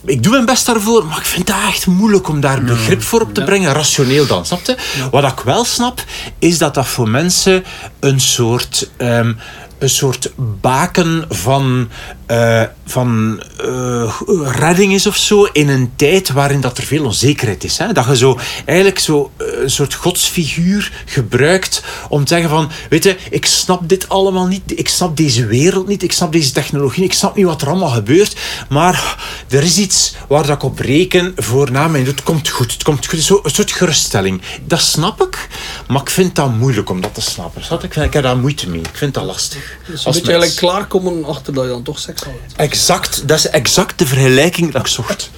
Ik 0.05 0.23
doe 0.23 0.31
mijn 0.31 0.45
best 0.45 0.65
daarvoor, 0.65 1.05
maar 1.05 1.17
ik 1.17 1.25
vind 1.25 1.47
dat 1.47 1.55
echt 1.67 1.87
moeilijk 1.87 2.27
om 2.27 2.39
daar 2.39 2.63
begrip 2.63 3.01
voor 3.03 3.21
op 3.21 3.33
te 3.33 3.43
brengen. 3.43 3.73
Rationeel 3.73 4.25
dan, 4.27 4.45
snap 4.45 4.65
je? 4.65 4.77
Wat 5.11 5.23
ik 5.31 5.39
wel 5.39 5.63
snap, 5.65 6.03
is 6.39 6.57
dat 6.57 6.73
dat 6.73 6.87
voor 6.87 7.09
mensen 7.09 7.63
een 7.99 8.19
soort, 8.21 8.89
ehm, 8.97 9.33
een 9.79 9.89
soort 9.89 10.31
baken 10.61 11.25
van, 11.29 11.89
eh, 12.25 12.63
van 12.85 13.41
eh, 13.57 14.19
redding 14.45 14.93
is 14.93 15.07
of 15.07 15.15
zo. 15.15 15.43
In 15.43 15.69
een 15.69 15.91
tijd 15.95 16.29
waarin 16.29 16.61
dat 16.61 16.77
er 16.77 16.83
veel 16.83 17.05
onzekerheid 17.05 17.63
is. 17.63 17.77
Hè? 17.77 17.93
Dat 17.93 18.05
je 18.05 18.17
zo 18.17 18.39
eigenlijk 18.65 18.99
zo 18.99 19.31
eh, 19.37 19.47
een 19.61 19.69
soort 19.69 19.93
godsfiguur 19.93 20.91
gebruikt 21.05 21.83
om 22.09 22.25
te 22.25 22.33
zeggen 22.33 22.49
van, 22.49 22.69
weet 22.89 23.03
je, 23.03 23.17
ik 23.29 23.45
snap 23.45 23.89
dit 23.89 24.09
allemaal 24.09 24.47
niet. 24.47 24.61
Ik 24.65 24.89
snap 24.89 25.17
deze 25.17 25.45
wereld 25.45 25.87
niet. 25.87 26.03
Ik 26.03 26.11
snap 26.11 26.31
deze 26.31 26.51
technologie. 26.51 27.03
Ik 27.03 27.13
snap 27.13 27.35
niet 27.35 27.45
wat 27.45 27.61
er 27.61 27.69
allemaal 27.69 27.89
gebeurt. 27.89 28.35
Maar 28.69 29.17
er 29.49 29.63
is 29.63 29.77
iets 29.77 30.15
waar 30.27 30.45
dat 30.45 30.55
ik 30.55 30.63
op 30.63 30.79
reken 30.79 31.33
voor 31.35 31.71
na 31.71 31.87
dood. 31.87 32.05
Het 32.05 32.23
komt 32.23 32.49
goed. 32.49 32.71
Het 32.71 32.83
komt 32.83 33.07
goed. 33.07 33.19
Zo, 33.19 33.39
een 33.43 33.51
soort 33.51 33.71
geruststelling. 33.71 34.41
Dat 34.65 34.81
snap 34.81 35.21
ik. 35.21 35.47
Maar 35.87 36.01
ik 36.01 36.09
vind 36.09 36.35
dat 36.35 36.53
moeilijk 36.53 36.89
om 36.89 37.01
dat 37.01 37.13
te 37.13 37.21
snappen. 37.21 37.61
Ik, 37.83 37.95
ik 37.95 38.13
heb 38.13 38.23
daar 38.23 38.37
moeite 38.37 38.69
mee. 38.69 38.79
Ik 38.79 38.89
vind 38.93 39.13
dat 39.13 39.23
lastig. 39.23 39.68
Dus 39.85 40.05
Als 40.05 40.15
beetje 40.15 40.31
mens. 40.31 40.43
eigenlijk 40.43 40.55
klaarkomen 40.55 41.25
achter 41.25 41.53
dat 41.53 41.63
je 41.63 41.69
dan 41.69 41.83
toch 41.83 41.99
seks 41.99 42.23
had. 42.23 42.33
Exact. 42.55 43.27
Dat 43.27 43.37
is 43.37 43.49
exact 43.49 43.99
de 43.99 44.05
vergelijking 44.05 44.71
dat 44.71 44.81
ik 44.81 44.87
zocht. 44.87 45.29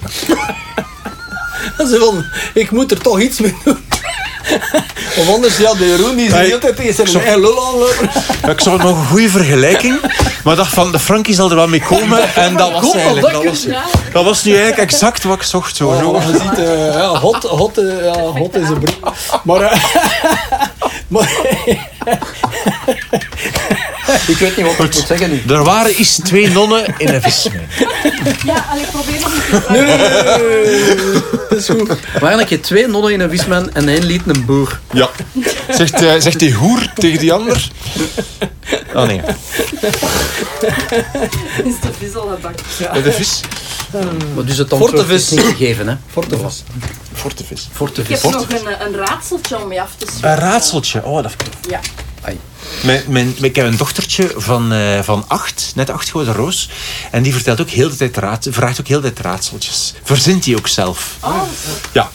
Zo 1.90 1.98
van, 1.98 2.24
ik 2.54 2.70
moet 2.70 2.90
er 2.90 3.00
toch 3.00 3.20
iets 3.20 3.40
mee 3.40 3.56
doen. 3.64 3.84
Of 5.18 5.28
anders, 5.28 5.56
ja, 5.56 5.74
de 5.74 5.86
Jeroen 5.86 6.16
die 6.16 6.24
is 6.24 6.30
de 6.30 6.36
Hey, 6.36 6.46
hele 6.46 6.58
tijd 6.58 6.76
tegen 6.76 7.08
zijn 7.08 7.40
lul 7.40 7.66
aanlopen. 7.66 8.10
Ik 8.50 8.60
zag 8.60 8.82
nog 8.82 8.98
een 8.98 9.06
goede 9.06 9.28
vergelijking. 9.28 10.00
Maar 10.44 10.56
dacht 10.56 10.74
van, 10.74 10.92
de 10.92 10.98
Frankie 10.98 11.34
zal 11.34 11.50
er 11.50 11.56
wel 11.56 11.68
mee 11.68 11.82
komen. 11.82 12.34
En 12.34 12.56
dat 12.56 12.72
was 12.72 12.92
eigenlijk... 12.94 13.32
dat 13.32 13.42
Dat 13.42 13.44
was, 13.44 13.66
dat 14.12 14.24
was 14.24 14.44
nu 14.44 14.50
eigenlijk 14.52 14.82
exact 14.82 15.24
wat 15.24 15.36
ik 15.36 15.42
zocht. 15.42 15.76
Zo, 15.76 15.96
zo. 16.00 16.08
Oh, 16.08 16.22
je 16.26 16.32
ziet, 16.32 16.58
eh, 16.58 16.94
ja, 16.94 17.18
hot, 17.18 17.42
hot, 17.42 17.78
eh, 17.78 18.04
ja, 18.04 18.20
hot 18.20 18.54
is 18.54 18.68
een 18.68 18.78
broek. 18.78 19.12
Maar, 19.44 19.60
eh, 19.60 19.82
maar 21.08 21.30
Ik 24.26 24.36
weet 24.36 24.56
niet 24.56 24.66
wat 24.66 24.74
ik 24.74 24.80
moet 24.94 25.04
zeggen 25.06 25.30
nu. 25.30 25.42
Er 25.54 25.64
waren 25.64 25.94
eens 25.94 26.16
twee 26.24 26.48
nonnen 26.50 26.94
in 26.98 27.08
een 27.08 27.22
vismijn. 27.22 27.68
ja 28.44 28.66
allee, 28.70 28.84
probeer 28.86 29.20
nog 29.20 29.32
een 29.34 29.40
keer. 29.50 29.62
nee, 29.72 29.80
nee, 29.82 29.96
nee, 29.96 30.08
nee, 30.94 31.12
dat 31.48 31.58
is 31.58 31.68
goed. 31.68 31.88
Er 31.88 32.20
waren 32.20 32.38
een 32.38 32.46
keer 32.46 32.62
twee 32.62 32.86
nonnen 32.86 33.12
in 33.12 33.20
een 33.20 33.30
visman 33.30 33.72
en 33.72 33.88
één 33.88 34.04
liet 34.04 34.22
een 34.26 34.44
boer. 34.44 34.80
Ja. 34.92 35.10
Zegt, 35.70 36.02
eh, 36.02 36.14
zegt 36.18 36.38
die 36.38 36.52
hoer 36.54 36.92
tegen 36.94 37.18
die 37.18 37.32
ander? 37.32 37.68
Oh 38.94 39.06
nee, 39.06 39.20
Is 41.64 41.74
de 41.80 41.88
vis 41.98 42.14
al 42.14 42.28
gebakt? 42.34 42.62
met 42.92 43.04
de 43.04 43.12
vis. 43.12 43.40
Maar 44.34 44.44
dus 44.44 44.56
het 44.58 44.72
antwoord 44.72 44.94
Fortevis. 44.94 45.22
is 45.22 45.30
niet 45.30 45.40
gegeven, 45.56 45.88
hè. 45.88 45.94
Fortevis. 46.12 46.62
Forte 47.14 47.44
vis. 47.44 47.60
Ik 47.62 47.68
Fortevis. 47.72 48.22
heb 48.22 48.32
nog 48.32 48.46
een, 48.48 48.86
een 48.86 48.96
raadseltje 48.96 49.60
om 49.62 49.68
mee 49.68 49.80
af 49.80 49.90
te 49.96 50.06
spreken. 50.16 50.30
Een 50.30 50.36
raadseltje. 50.50 51.04
Oh, 51.04 51.22
dat 51.22 51.32
Ja. 51.68 51.80
Mijn, 52.82 53.02
mijn, 53.08 53.34
ik 53.40 53.56
heb 53.56 53.66
een 53.66 53.76
dochtertje 53.76 54.32
van, 54.36 54.72
eh, 54.72 55.02
van 55.02 55.24
acht, 55.26 55.72
net 55.74 55.90
acht 55.90 56.06
geworden, 56.10 56.34
Roos. 56.34 56.68
En 57.10 57.22
die 57.22 57.32
vertelt 57.32 57.60
ook 57.60 57.68
heel 57.68 57.88
de 57.88 57.96
tijd 57.96 58.16
raad, 58.16 58.46
vraagt 58.50 58.80
ook 58.80 58.86
heel 58.86 59.00
de 59.00 59.12
tijd 59.12 59.26
raadseltjes. 59.26 59.94
Verzint 60.02 60.44
die 60.44 60.56
ook 60.56 60.68
zelf. 60.68 61.16
Oh, 61.20 61.42
Ja, 61.92 62.10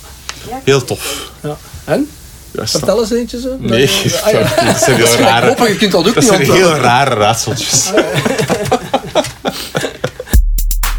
heel 0.63 0.83
tof. 0.83 1.31
Ja. 1.43 1.57
En? 1.85 2.09
Ja, 2.51 2.67
Vertel 2.67 2.99
eens 3.01 3.11
eentje 3.11 3.39
zo. 3.39 3.55
Nee, 3.59 3.89
Ah, 4.23 4.31
ja. 4.31 4.63
dat 4.65 4.77
zijn 4.83 4.95
heel 4.95 5.15
rare, 5.15 5.47
Hopelijk, 5.47 5.71
je 5.71 5.77
kunt 5.77 5.91
dat 5.91 6.07
ook 6.07 6.13
dat 6.13 6.23
niet 6.23 6.33
zijn 6.33 6.51
heel 6.51 6.73
rare 6.75 7.15
raadseltjes. 7.15 7.89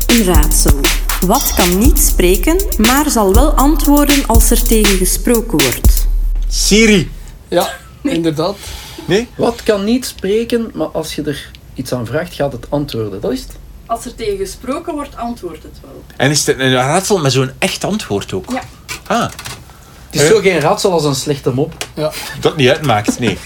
Een 0.07 0.25
raadsel. 0.25 0.81
Wat 1.27 1.55
kan 1.57 1.79
niet 1.79 1.99
spreken, 1.99 2.61
maar 2.77 3.11
zal 3.11 3.35
wel 3.35 3.51
antwoorden 3.51 4.27
als 4.27 4.51
er 4.51 4.63
tegen 4.63 4.97
gesproken 4.99 5.63
wordt? 5.63 6.07
Siri. 6.49 7.11
ja, 7.49 7.71
inderdaad. 8.03 8.57
Nee? 9.09 9.29
Wat 9.37 9.63
kan 9.63 9.85
niet 9.85 10.07
spreken, 10.07 10.71
maar 10.75 10.87
als 10.89 11.15
je 11.15 11.23
er 11.23 11.51
iets 11.75 11.93
aan 11.93 12.07
vraagt, 12.07 12.35
gaat 12.35 12.53
het 12.53 12.67
antwoorden. 12.69 13.21
Dat 13.21 13.33
is 13.33 13.41
het. 13.41 13.57
Als 13.87 14.05
er 14.05 14.15
tegen 14.15 14.37
gesproken 14.37 14.95
wordt, 14.95 15.17
antwoordt 15.17 15.63
het 15.63 15.79
wel. 15.83 16.03
En 16.17 16.31
is 16.31 16.47
het 16.47 16.59
een 16.59 16.73
raadsel 16.73 17.19
met 17.19 17.33
zo'n 17.33 17.51
echt 17.59 17.85
antwoord 17.85 18.33
ook? 18.33 18.51
Ja. 18.53 18.63
Ah, 19.07 19.31
Het 20.11 20.21
is 20.21 20.27
zo 20.29 20.41
geen 20.41 20.61
raadsel 20.61 20.93
als 20.93 21.05
een 21.05 21.15
slechte 21.15 21.51
mop. 21.53 21.75
Ja. 21.95 22.13
dat 22.41 22.57
niet 22.57 22.69
uitmaakt, 22.69 23.19
nee. 23.19 23.39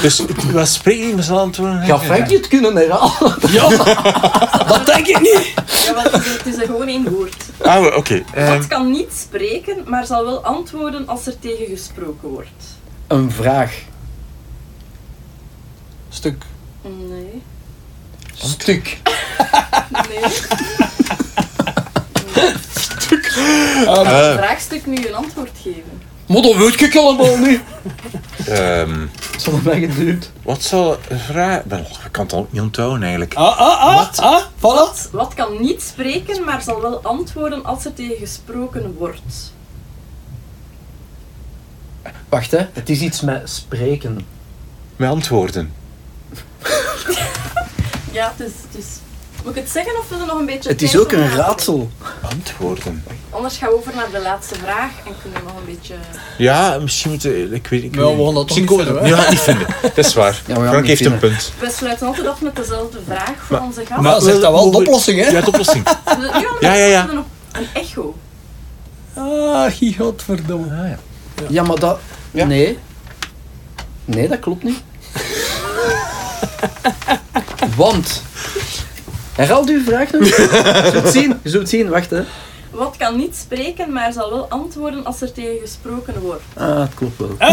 Dus 0.00 0.22
wat 0.52 0.68
spreek 0.68 0.98
je 1.08 1.14
met 1.14 1.24
z'n 1.24 1.32
antwoorden? 1.32 1.82
Ga 1.84 1.98
Frankie 1.98 2.36
het 2.36 2.48
kunnen 2.48 2.76
herhalen? 2.76 3.36
Dat 4.68 4.86
denk 4.86 5.06
ik 5.06 5.20
niet. 5.20 5.52
Ja, 5.86 5.94
want 5.94 6.10
het 6.12 6.46
is, 6.46 6.56
er 6.56 6.66
gewoon 6.66 6.88
één 6.88 7.10
woord. 7.10 7.36
Ah, 7.62 7.96
oké. 7.96 8.22
ehm, 8.34 8.58
Wat 8.58 8.66
kan 8.66 8.90
niet 8.90 9.12
spreken, 9.28 9.76
maar 9.86 10.06
zal 10.06 10.24
wel 10.24 10.44
antwoorden 10.44 11.08
als 11.08 11.26
er 11.26 11.38
tegen 11.38 11.66
gesproken 11.66 12.28
wordt? 12.28 12.50
Een 13.06 13.30
vraag. 13.30 13.74
Stuk. 16.14 16.44
Nee. 16.82 17.42
Stuk. 18.34 18.98
Nee. 20.08 20.22
Um, 23.86 24.06
eh, 24.06 24.34
Vraagstuk 24.36 24.86
nu 24.86 25.06
een 25.06 25.14
antwoord 25.14 25.50
geven. 25.62 26.02
dat 26.26 26.56
weet 26.56 26.80
ik 26.80 26.96
allemaal 26.96 27.36
niet. 27.38 27.60
ehm, 28.46 29.06
Zal 29.36 29.54
het 29.54 29.64
mij 29.64 29.80
geduurd? 29.80 30.30
wat 30.42 30.62
zal 30.62 30.98
vragen? 31.10 31.68
Wel, 31.68 31.78
Ik 31.78 32.08
kan 32.10 32.24
het 32.24 32.32
al 32.32 32.46
niet 32.50 32.60
onthouden 32.62 33.02
eigenlijk. 33.02 33.34
Ah, 33.34 33.58
ah, 33.58 33.80
ah. 33.80 33.96
Wat? 33.96 34.18
ah 34.18 34.42
voilà. 34.44 34.60
Wat, 34.60 35.08
wat 35.12 35.34
kan 35.34 35.60
niet 35.60 35.82
spreken, 35.82 36.44
maar 36.44 36.62
zal 36.62 36.80
wel 36.80 37.02
antwoorden 37.02 37.64
als 37.64 37.84
er 37.84 37.94
tegen 37.94 38.16
gesproken 38.16 38.94
wordt? 38.98 39.52
Wacht 42.28 42.50
hè, 42.50 42.66
het 42.72 42.88
is 42.90 43.00
iets 43.00 43.20
met 43.20 43.50
spreken. 43.50 44.26
Met 44.96 45.08
antwoorden. 45.08 45.72
Ja, 48.12 48.32
het 48.36 48.46
is, 48.46 48.52
het 48.70 48.82
is... 48.82 48.86
Moet 49.44 49.56
ik 49.56 49.62
het 49.62 49.70
zeggen 49.70 49.98
of 49.98 50.08
wil 50.08 50.18
je 50.18 50.24
nog 50.24 50.38
een 50.38 50.46
beetje 50.46 50.68
Het 50.68 50.82
is 50.82 50.96
ook 50.98 51.12
een 51.12 51.30
raadsel. 51.30 51.90
Antwoorden. 52.30 53.04
Anders 53.30 53.56
gaan 53.56 53.68
we 53.68 53.74
over 53.76 53.92
naar 53.94 54.10
de 54.12 54.20
laatste 54.20 54.54
vraag 54.54 54.90
en 55.06 55.12
kunnen 55.22 55.40
we 55.40 55.46
nog 55.46 55.56
een 55.56 55.64
beetje... 55.74 55.94
Ja, 56.38 56.78
misschien 56.78 57.10
moeten 57.10 57.52
ik 57.54 57.66
weet 57.66 57.82
ik 57.82 57.94
Ja, 57.94 58.00
we 58.00 58.06
weet- 58.06 58.24
gaan 58.24 58.34
dat 58.34 58.48
toch 58.48 58.56
misschien 58.58 58.76
niet 58.78 58.86
vinden, 58.86 59.04
hè? 59.04 59.16
Het 59.16 59.30
niet 59.30 59.40
vinden. 59.40 59.66
Dat 59.82 59.98
is 59.98 60.14
waar. 60.14 60.42
Ja, 60.46 60.54
Frank 60.54 60.74
het 60.74 60.86
heeft 60.86 61.04
een 61.04 61.18
punt. 61.18 61.52
We 61.58 61.70
sluiten 61.70 62.06
altijd 62.06 62.26
af 62.26 62.40
met 62.40 62.56
dezelfde 62.56 62.98
vraag 63.06 63.32
voor 63.46 63.56
Maar- 63.56 63.66
onze 63.66 63.86
gast. 63.86 64.00
Maar 64.00 64.20
zegt 64.20 64.40
dat 64.40 64.52
wel 64.52 64.70
de 64.70 64.76
oplossing, 64.76 65.20
hè? 65.20 65.28
Ja, 65.28 65.40
de 65.40 65.46
oplossing. 65.46 65.86
Ja, 66.60 66.74
ja, 66.74 66.86
ja. 66.86 67.08
een 67.52 67.66
echo. 67.72 68.14
Ah, 69.14 69.72
godverdomme. 69.98 70.66
Ah, 70.82 70.88
ja. 70.88 70.98
Ja, 71.48 71.62
maar 71.62 71.78
dat... 71.78 71.98
Ja. 72.30 72.44
Nee. 72.44 72.78
Nee, 74.04 74.28
dat 74.28 74.38
klopt 74.40 74.62
niet. 74.62 74.82
Want... 77.76 78.22
Herhaalt 79.34 79.68
uw 79.68 79.84
vraag 79.84 80.10
nog? 80.10 80.22
Je 80.36 80.90
zult 80.92 81.12
zien, 81.12 81.40
je 81.42 81.50
zult 81.50 81.68
zien. 81.68 81.88
Wacht, 81.88 82.10
hè. 82.10 82.22
Wat 82.70 82.94
kan 82.98 83.16
niet 83.16 83.36
spreken, 83.36 83.92
maar 83.92 84.12
zal 84.12 84.30
wel 84.30 84.46
antwoorden 84.48 85.04
als 85.04 85.20
er 85.20 85.32
tegen 85.32 85.58
gesproken 85.60 86.20
wordt? 86.20 86.42
Ah, 86.56 86.80
het 86.80 86.94
klopt 86.94 87.18
wel. 87.18 87.36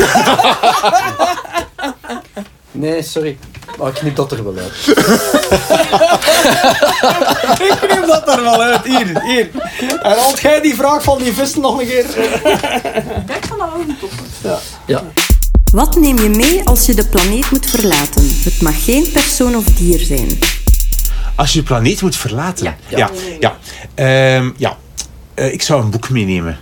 Nee, 2.73 3.03
sorry. 3.03 3.37
Maar 3.77 3.87
ik 3.87 3.93
knip 3.93 4.15
dat 4.15 4.31
er 4.31 4.43
wel 4.43 4.55
uit. 4.57 4.87
Ik 7.69 7.89
neem 7.89 8.07
dat 8.07 8.27
er 8.27 8.41
wel 8.41 8.61
uit. 8.61 8.85
Hier, 8.85 9.21
hier. 9.21 9.49
En 10.01 10.17
haalt 10.17 10.39
jij 10.39 10.61
die 10.61 10.75
vraag 10.75 11.03
van 11.03 11.17
die 11.17 11.33
vissen 11.33 11.61
nog 11.61 11.79
een 11.79 11.87
keer? 11.87 12.05
Ja, 13.27 13.35
ik 13.35 13.45
vond 13.47 13.59
dat 13.59 13.69
wel 13.69 13.83
goed 13.85 13.99
toppen. 13.99 14.25
Ja. 14.85 15.03
Wat 15.71 15.95
neem 15.95 16.17
je 16.17 16.29
mee 16.29 16.67
als 16.67 16.85
je 16.85 16.93
de 16.93 17.07
planeet 17.07 17.51
moet 17.51 17.65
verlaten? 17.65 18.23
Het 18.43 18.61
mag 18.61 18.83
geen 18.83 19.11
persoon 19.11 19.55
of 19.55 19.65
dier 19.65 19.99
zijn. 19.99 20.39
Als 21.35 21.53
je 21.53 21.59
de 21.59 21.65
planeet 21.65 22.01
moet 22.01 22.15
verlaten. 22.15 22.65
Ja. 22.65 22.75
Ja, 22.97 23.09
ja. 23.39 23.57
Ehm, 23.93 24.51
ja. 24.57 24.77
Eh, 25.33 25.53
ik 25.53 25.61
zou 25.61 25.83
een 25.83 25.89
boek 25.89 26.09
meenemen. 26.09 26.57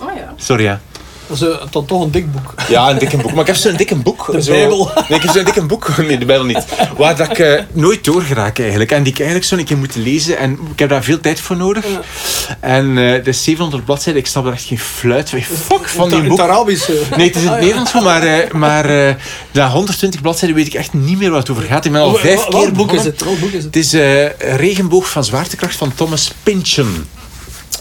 Oh 0.00 0.16
ja. 0.16 0.34
Sorry, 0.36 0.62
ja. 0.62 0.80
Dat 1.26 1.36
is 1.36 1.48
eh, 1.48 1.62
dan 1.70 1.84
toch 1.86 2.02
een 2.02 2.10
dik 2.10 2.32
boek. 2.32 2.54
Ja, 2.68 2.90
een 2.90 2.98
dikke 2.98 3.16
boek. 3.16 3.30
Maar 3.32 3.40
ik 3.40 3.46
heb 3.46 3.56
zo'n 3.56 3.76
dikke 3.76 3.94
boek. 3.96 4.28
De 4.32 4.42
zo, 4.42 4.52
Bijbel. 4.52 4.90
Nee, 5.08 5.18
ik 5.18 5.24
heb 5.24 5.34
zo'n 5.34 5.44
dikke 5.44 5.62
boek. 5.62 5.90
Nee, 6.02 6.18
de 6.18 6.24
Bijbel 6.24 6.46
niet. 6.46 6.64
Waar 6.96 7.16
dat 7.16 7.30
ik 7.30 7.38
eh, 7.38 7.60
nooit 7.72 8.04
doorgeraak 8.04 8.58
eigenlijk. 8.58 8.90
En 8.92 9.02
die 9.02 9.12
ik 9.12 9.18
eigenlijk 9.18 9.48
zo 9.48 9.56
een 9.56 9.64
keer 9.64 9.76
moet 9.76 9.94
lezen. 9.96 10.38
En 10.38 10.58
ik 10.72 10.78
heb 10.78 10.88
daar 10.88 11.04
veel 11.04 11.20
tijd 11.20 11.40
voor 11.40 11.56
nodig. 11.56 11.84
En 12.60 12.96
het 12.96 13.26
is 13.26 13.42
700 13.44 13.84
bladzijden. 13.84 14.22
Ik 14.22 14.28
snap 14.28 14.46
er 14.46 14.52
echt 14.52 14.64
geen 14.64 14.78
fluit. 14.78 15.28
Fuck 15.30 15.88
van 15.88 16.08
die 16.08 16.22
boek. 16.22 16.38
het 16.38 16.48
Arabisch. 16.48 16.88
eh. 16.88 17.16
Nee, 17.16 17.26
het 17.26 17.36
is 17.36 17.42
in 17.42 17.48
het 17.48 17.56
Ah. 17.56 17.60
Nederlands, 17.60 17.92
maar, 17.92 18.22
eh, 18.22 18.50
maar 18.50 19.16
na 19.52 19.70
120 19.70 20.20
bladzijden 20.20 20.56
weet 20.56 20.66
ik 20.66 20.74
echt 20.74 20.92
niet 20.92 21.18
meer 21.18 21.30
waar 21.30 21.40
het 21.40 21.50
over 21.50 21.62
gaat. 21.62 21.84
Ik 21.84 21.92
ben 21.92 22.00
al 22.00 22.14
vijf 22.14 22.44
keer 22.44 22.72
boek 22.72 22.92
is 22.92 23.04
het? 23.04 23.24
Boek 23.40 23.50
is 23.52 23.64
het? 23.64 23.74
Het 23.74 23.76
is 23.76 23.92
Regenboog 24.56 25.10
van 25.10 25.24
Zwaartekracht 25.24 25.76
van 25.76 25.94
Thomas 25.94 26.32
Pynchon. 26.42 27.06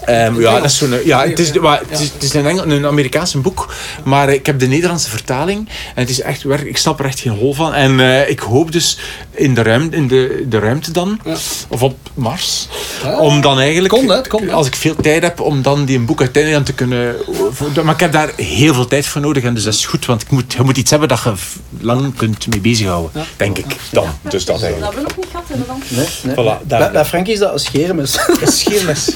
Ehm, 0.05 0.39
ja, 0.41 0.53
dat 0.55 0.63
is 0.63 0.77
zo'n, 0.77 0.93
ja, 1.05 1.27
het, 1.27 1.39
is, 1.39 1.51
maar, 1.59 1.79
het, 1.89 1.99
is, 1.99 2.09
het 2.13 2.23
is 2.23 2.33
een, 2.33 2.45
Engel, 2.47 2.65
een 2.71 2.85
Amerikaanse 2.85 3.37
boek, 3.37 3.73
maar 4.03 4.29
ik 4.33 4.45
heb 4.45 4.59
de 4.59 4.67
Nederlandse 4.67 5.09
vertaling 5.09 5.67
en 5.67 6.01
het 6.01 6.09
is 6.09 6.21
echt 6.21 6.45
ik 6.65 6.77
snap 6.77 6.99
er 6.99 7.05
echt 7.05 7.19
geen 7.19 7.31
hol 7.31 7.53
van. 7.53 7.73
En 7.73 7.99
eh, 7.99 8.29
ik 8.29 8.39
hoop 8.39 8.71
dus 8.71 8.97
in 9.31 9.53
de 9.53 9.61
ruimte, 9.61 9.95
in 9.95 10.07
de, 10.07 10.45
de 10.49 10.59
ruimte 10.59 10.91
dan, 10.91 11.19
Ja. 11.25 11.35
of 11.67 11.81
op 11.83 11.97
Mars, 12.13 12.67
Ah. 13.05 13.19
om 13.19 13.41
dan 13.41 13.59
eigenlijk, 13.59 13.93
Komt, 13.93 14.09
hè, 14.09 14.15
het 14.15 14.27
komt, 14.27 14.45
hè. 14.45 14.51
als 14.51 14.67
ik 14.67 14.75
veel 14.75 14.95
tijd 14.95 15.23
heb, 15.23 15.39
om 15.39 15.61
dan 15.61 15.85
die 15.85 15.97
een 15.97 16.05
boek 16.05 16.19
uiteindelijk 16.19 16.65
dan 16.65 16.75
te 16.75 16.83
kunnen... 16.83 17.15
voor- 17.51 17.85
Maar 17.85 17.93
ik 17.93 17.99
heb 17.99 18.11
daar 18.11 18.31
heel 18.35 18.73
veel 18.73 18.87
tijd 18.87 19.05
voor 19.05 19.21
nodig 19.21 19.43
en 19.43 19.53
dus 19.53 19.63
dat 19.63 19.73
is 19.73 19.85
goed, 19.85 20.05
want 20.05 20.21
ik 20.21 20.29
moet, 20.31 20.53
je 20.53 20.63
moet 20.63 20.77
iets 20.77 20.89
hebben 20.91 21.07
dat 21.09 21.21
je 21.23 21.33
lang 21.79 22.15
kunt 22.15 22.47
mee 22.47 22.59
bezighouden, 22.59 23.11
Ja. 23.13 23.23
denk 23.37 23.57
ik. 23.57 23.75
Dan, 23.91 24.05
dus 24.29 24.45
dat 24.45 24.61
eigenlijk. 24.61 24.93
hebben 24.93 25.03
we 25.03 25.07
nog 25.07 25.17
niet 25.17 25.27
gehad, 25.31 25.45
inderdaad. 25.49 25.77
Nee, 25.89 26.07
nee. 26.23 26.33
Voilà, 26.35 26.67
daar- 26.67 26.79
bij, 26.79 26.91
bij 26.91 27.05
Frank 27.05 27.27
is 27.27 27.39
dat 27.39 27.53
een 27.53 27.59
scheermes. 27.59 28.17
Een 28.41 28.51
scheermes. 28.51 29.09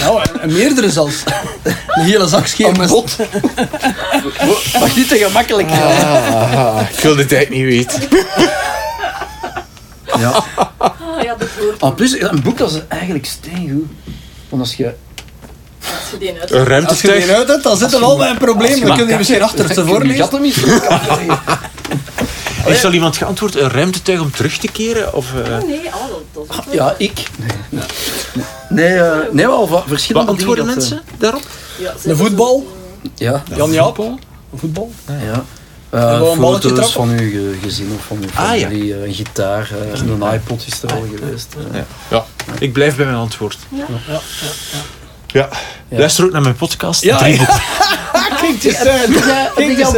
Nou, 0.00 0.22
en- 0.40 0.52
meerdere 0.52 0.90
zelfs. 0.90 1.22
Een 1.88 2.02
hele 2.04 2.26
zak 2.28 2.46
scheermes. 2.46 2.90
bot. 2.90 3.16
Mag 4.80 4.96
niet 4.96 5.08
te 5.08 5.16
gemakkelijk. 5.16 5.68
Ah, 5.70 6.80
ik 6.92 7.00
wil 7.00 7.16
de 7.16 7.26
tijd 7.26 7.50
niet 7.50 7.64
weten. 7.64 8.02
Ja. 10.18 10.44
Ah 10.78 11.22
ja, 11.22 11.34
dat 11.38 11.48
hoort 11.58 11.82
En 11.82 11.94
plus, 11.94 12.20
een 12.20 12.42
boek 12.42 12.58
dat 12.58 12.70
is 12.72 12.78
eigenlijk 12.88 13.26
steengoed. 13.26 13.86
Want 14.48 14.62
als 14.62 14.74
je... 14.74 14.84
als 15.80 16.10
je 16.10 16.18
die 16.18 16.28
uit. 16.40 16.50
Een 16.50 16.86
Als 16.86 17.00
je 17.00 17.08
die 17.08 17.16
ruimtetuig. 17.16 17.28
uit 17.28 17.48
hebt, 17.48 17.62
dan 17.62 17.76
zit 17.76 17.92
er 17.92 18.00
wel 18.00 18.16
bij 18.16 18.30
een 18.30 18.38
probleem. 18.38 18.80
Dan 18.86 18.96
kun 18.96 19.08
je 19.08 19.16
misschien 19.16 19.42
achter 19.42 19.68
het 19.68 19.80
voorlezen. 19.86 20.22
Gat 20.22 20.32
hem 20.32 20.44
eens. 20.44 20.60
kan 20.60 21.24
je- 21.26 21.36
Heeft 22.64 22.84
al 22.84 22.92
iemand 22.92 23.16
geantwoord? 23.16 23.56
Een 23.56 23.70
ruimtetuig 23.70 24.20
om 24.20 24.30
terug 24.30 24.56
te 24.58 24.68
keren? 24.72 25.14
Of, 25.14 25.26
eh, 25.34 25.52
Oh 25.52 25.68
nee, 25.68 25.80
oh, 25.86 25.92
dat, 26.08 26.48
dat 26.48 26.58
is 26.58 26.64
wel- 26.64 26.74
Ja, 26.74 26.94
ik. 26.98 27.22
Nee, 27.70 27.82
nee, 28.68 28.98
eh, 29.00 29.18
nee 29.32 29.46
wel 29.46 29.66
va- 29.66 29.72
Wat 29.74 29.84
verschillende 29.86 30.30
antwoorden 30.30 30.66
dat, 30.66 30.74
mensen 30.74 31.02
daarop? 31.18 31.42
Ja, 31.78 31.92
ze 32.02 32.08
De 32.08 32.16
voetbal. 32.16 32.66
eh, 33.02 33.10
Ja. 33.14 33.42
Jan 33.56 33.72
Jaap. 33.72 34.04
Voetbal. 34.56 34.92
Ja. 35.06 35.44
Uh, 35.94 36.32
foto's 36.32 36.72
trappen? 36.72 36.92
van 36.92 37.08
uw 37.08 37.30
ge- 37.30 37.58
gezin 37.62 37.92
of 37.98 38.04
van 38.06 38.16
uw 38.20 38.28
Ah, 38.44 38.58
ja. 38.58 38.66
familie, 38.66 38.94
eh, 38.94 39.02
een 39.06 39.14
gitaar, 39.14 39.70
eh, 39.92 40.00
een 40.00 40.32
iPod 40.34 40.64
is 40.66 40.82
er 40.82 40.92
al 40.92 41.04
geweest. 41.18 41.54
eh. 41.72 41.78
Ja. 41.78 41.84
ja. 42.10 42.24
Ik 42.58 42.72
blijf 42.72 42.96
bij 42.96 43.04
mijn 43.06 43.16
antwoord. 43.18 43.56
Ja, 43.68 43.84
ja, 45.26 45.48
Ja. 45.88 45.98
Luister 45.98 46.24
ook 46.24 46.32
naar 46.32 46.42
mijn 46.42 46.54
podcast. 46.54 47.02
Ja, 47.02 47.16
Drie 47.18 47.38
Heb 48.40 48.60
jij- 48.60 48.72
heb 48.72 49.54
Kijk 49.54 49.68
jij 49.68 49.78
eens, 49.78 49.88
op 49.88 49.94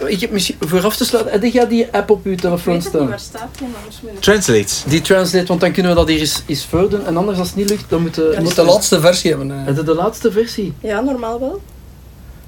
uw, 0.00 0.06
ik 0.08 0.20
heb 0.20 0.30
misschien 0.30 0.56
voor 0.60 0.84
af 0.84 0.96
te 0.96 1.04
sluiten, 1.04 1.32
heb 1.40 1.52
jij 1.52 1.68
die 1.68 1.92
app 1.92 2.10
op 2.10 2.26
Ik 2.26 2.40
telefoon 2.40 2.82
staan? 2.82 3.08
waar 3.08 3.20
staat 3.20 3.48
die? 3.58 3.66
Moet 4.12 4.22
Translate. 4.22 4.74
Die 4.88 5.00
translate, 5.00 5.46
want 5.46 5.60
dan 5.60 5.72
kunnen 5.72 5.92
we 5.92 5.98
dat 5.98 6.08
hier 6.08 6.18
eens, 6.20 6.42
eens 6.46 6.64
voordoen. 6.64 7.06
En 7.06 7.16
anders 7.16 7.38
als 7.38 7.46
het 7.48 7.56
niet 7.56 7.68
lukt, 7.70 7.84
dan 7.88 8.02
moeten 8.02 8.30
Je 8.32 8.40
moet 8.40 8.54
de 8.56 8.64
laatste 8.64 9.00
versie 9.00 9.30
hebben. 9.30 9.50
eh. 9.50 9.64
Heb 9.64 9.76
je 9.76 9.82
de 9.82 9.94
laatste 9.94 10.32
versie? 10.32 10.72
Ja, 10.80 11.00
normaal 11.00 11.40
wel. 11.40 11.62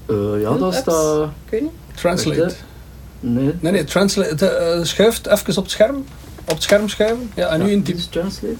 Eh, 0.05 0.41
ja, 0.41 0.53
dat 0.57 0.73
staat... 0.73 1.29
Ik 1.49 1.61
niet. 1.61 1.71
Translate. 1.95 2.55
Nee. 3.19 3.51
Nee, 3.59 3.71
nee, 3.71 3.83
translate. 3.83 4.47
eh, 4.47 4.83
schuift 4.83 5.27
even 5.27 5.57
op 5.57 5.63
het 5.63 5.71
scherm. 5.71 5.95
Op 6.41 6.53
het 6.53 6.63
scherm 6.63 6.89
schuiven. 6.89 7.31
Ja, 7.35 7.47
en 7.47 7.63
nu 7.63 7.71
in 7.71 7.83
type. 7.83 8.09
translate. 8.09 8.55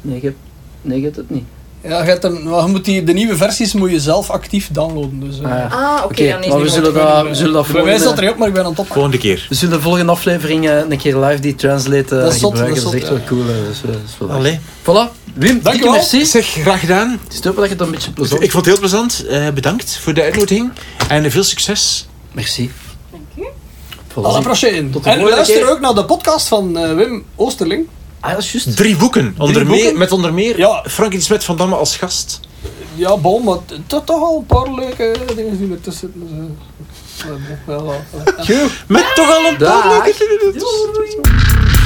Nee, 0.00 0.16
ik 0.16 0.22
heb, 0.22 0.34
nee, 0.82 0.98
ik 0.98 1.04
heb 1.04 1.16
het 1.16 1.30
niet. 1.30 1.44
Ja, 1.82 2.02
je, 2.02 2.08
hebt 2.08 2.24
een, 2.24 2.48
maar 2.48 2.62
je 2.62 2.66
moet 2.70 2.84
die, 2.84 3.04
de 3.04 3.12
nieuwe 3.12 3.36
versies 3.36 3.72
moet 3.72 3.90
je 3.90 4.00
zelf 4.00 4.30
actief 4.30 4.68
downloaden. 4.72 5.20
Dus, 5.20 5.38
eh. 5.40 5.44
Ah, 5.44 5.50
ja. 5.58 5.66
Ah, 5.70 6.04
oké. 6.04 6.22
Ja, 6.22 6.38
nee, 6.38 6.48
maar 6.48 6.60
we 6.60 6.68
zullen 6.68 6.94
dat- 6.94 7.26
we 7.28 7.34
zullen 7.34 7.52
dat 7.52 7.62
Bij 7.62 7.72
mij 7.72 7.82
volgende- 7.82 7.98
staat 8.06 8.16
er 8.16 8.22
niet 8.22 8.32
op, 8.32 8.38
maar 8.38 8.48
ik 8.48 8.54
ben 8.54 8.64
aan 8.64 8.70
het 8.70 8.78
op. 8.78 8.86
Volgende 8.86 9.18
keer. 9.18 9.46
We 9.48 9.54
zullen 9.54 9.76
de 9.76 9.82
volgende 9.82 10.12
aflevering 10.12 10.68
eh, 10.68 10.76
een 10.88 10.98
keer 10.98 11.16
live 11.16 11.40
die 11.40 11.54
translate 11.54 12.16
eh, 12.16 12.22
Dat 12.22 12.32
is 12.32 12.38
zot, 12.40 12.50
gebruiken. 12.50 12.82
dat 12.82 12.92
Dat 12.92 12.94
is 12.94 13.08
echt 13.08 13.10
zot, 13.12 13.28
wel 13.28 13.44
cool. 13.44 14.00
is 14.00 14.18
wel 14.18 14.30
Allee. 14.30 14.58
Voilà. 14.82 14.84
Wim, 15.34 15.52
dikke 15.52 15.62
Dankjewel. 15.62 15.92
merci. 15.92 16.24
Zeg, 16.24 16.46
graag 16.46 16.80
gedaan. 16.80 17.18
Het 17.24 17.32
is 17.32 17.40
top 17.40 17.56
dat 17.56 17.64
je 17.64 17.70
het 17.70 17.80
een 17.80 17.90
beetje 17.90 18.10
plezant 18.10 18.42
Ik 18.42 18.50
vond 18.50 18.64
het 18.64 18.74
heel 18.74 18.82
plezant. 18.82 19.26
Eh, 19.26 19.48
bedankt 19.50 19.98
voor 19.98 20.14
de 20.14 20.22
uitnodiging. 20.22 20.70
En 21.08 21.30
veel 21.30 21.42
succes. 21.44 22.06
Merci. 22.32 22.70
Dank 23.10 23.22
u. 23.36 23.50
Voilà. 24.08 24.12
Tot 24.12 24.24
de 24.62 24.68
En 24.68 24.90
volgende 24.92 25.30
luister 25.30 25.56
keer. 25.56 25.70
ook 25.70 25.80
naar 25.80 25.94
de 25.94 26.04
podcast 26.04 26.48
van 26.48 26.94
Wim 26.96 27.24
Oosterling. 27.36 27.86
Ah, 28.20 28.30
dat 28.30 28.38
is 28.42 28.52
juist. 28.52 28.76
Drie 28.76 28.96
boeken. 28.96 29.34
Onder 29.38 29.64
Drie 29.64 29.82
meer? 29.82 29.96
Met 29.96 30.12
onder 30.12 30.34
meer 30.34 30.58
Ja. 30.58 30.84
Frankie 30.88 31.18
de 31.18 31.24
Smet 31.24 31.44
van 31.44 31.56
Damme 31.56 31.74
als 31.76 31.96
gast. 31.96 32.40
Ja, 32.94 33.16
bom, 33.16 33.44
maar 33.44 33.58
toch 33.86 34.04
toch 34.04 34.22
al 34.22 34.36
een 34.36 34.46
paar 34.46 34.74
leuke 34.74 35.16
dingen 35.34 35.58
die 35.58 35.70
ertussen 35.72 36.12
zitten. 36.14 36.56
Dus, 37.16 38.46
ja. 38.46 38.66
Met 38.86 39.04
toch 39.14 39.36
al 39.36 39.46
een 39.46 39.56
paar 39.56 39.88
leuke 39.88 40.38
dingen. 40.40 40.58
Doei. 40.58 41.77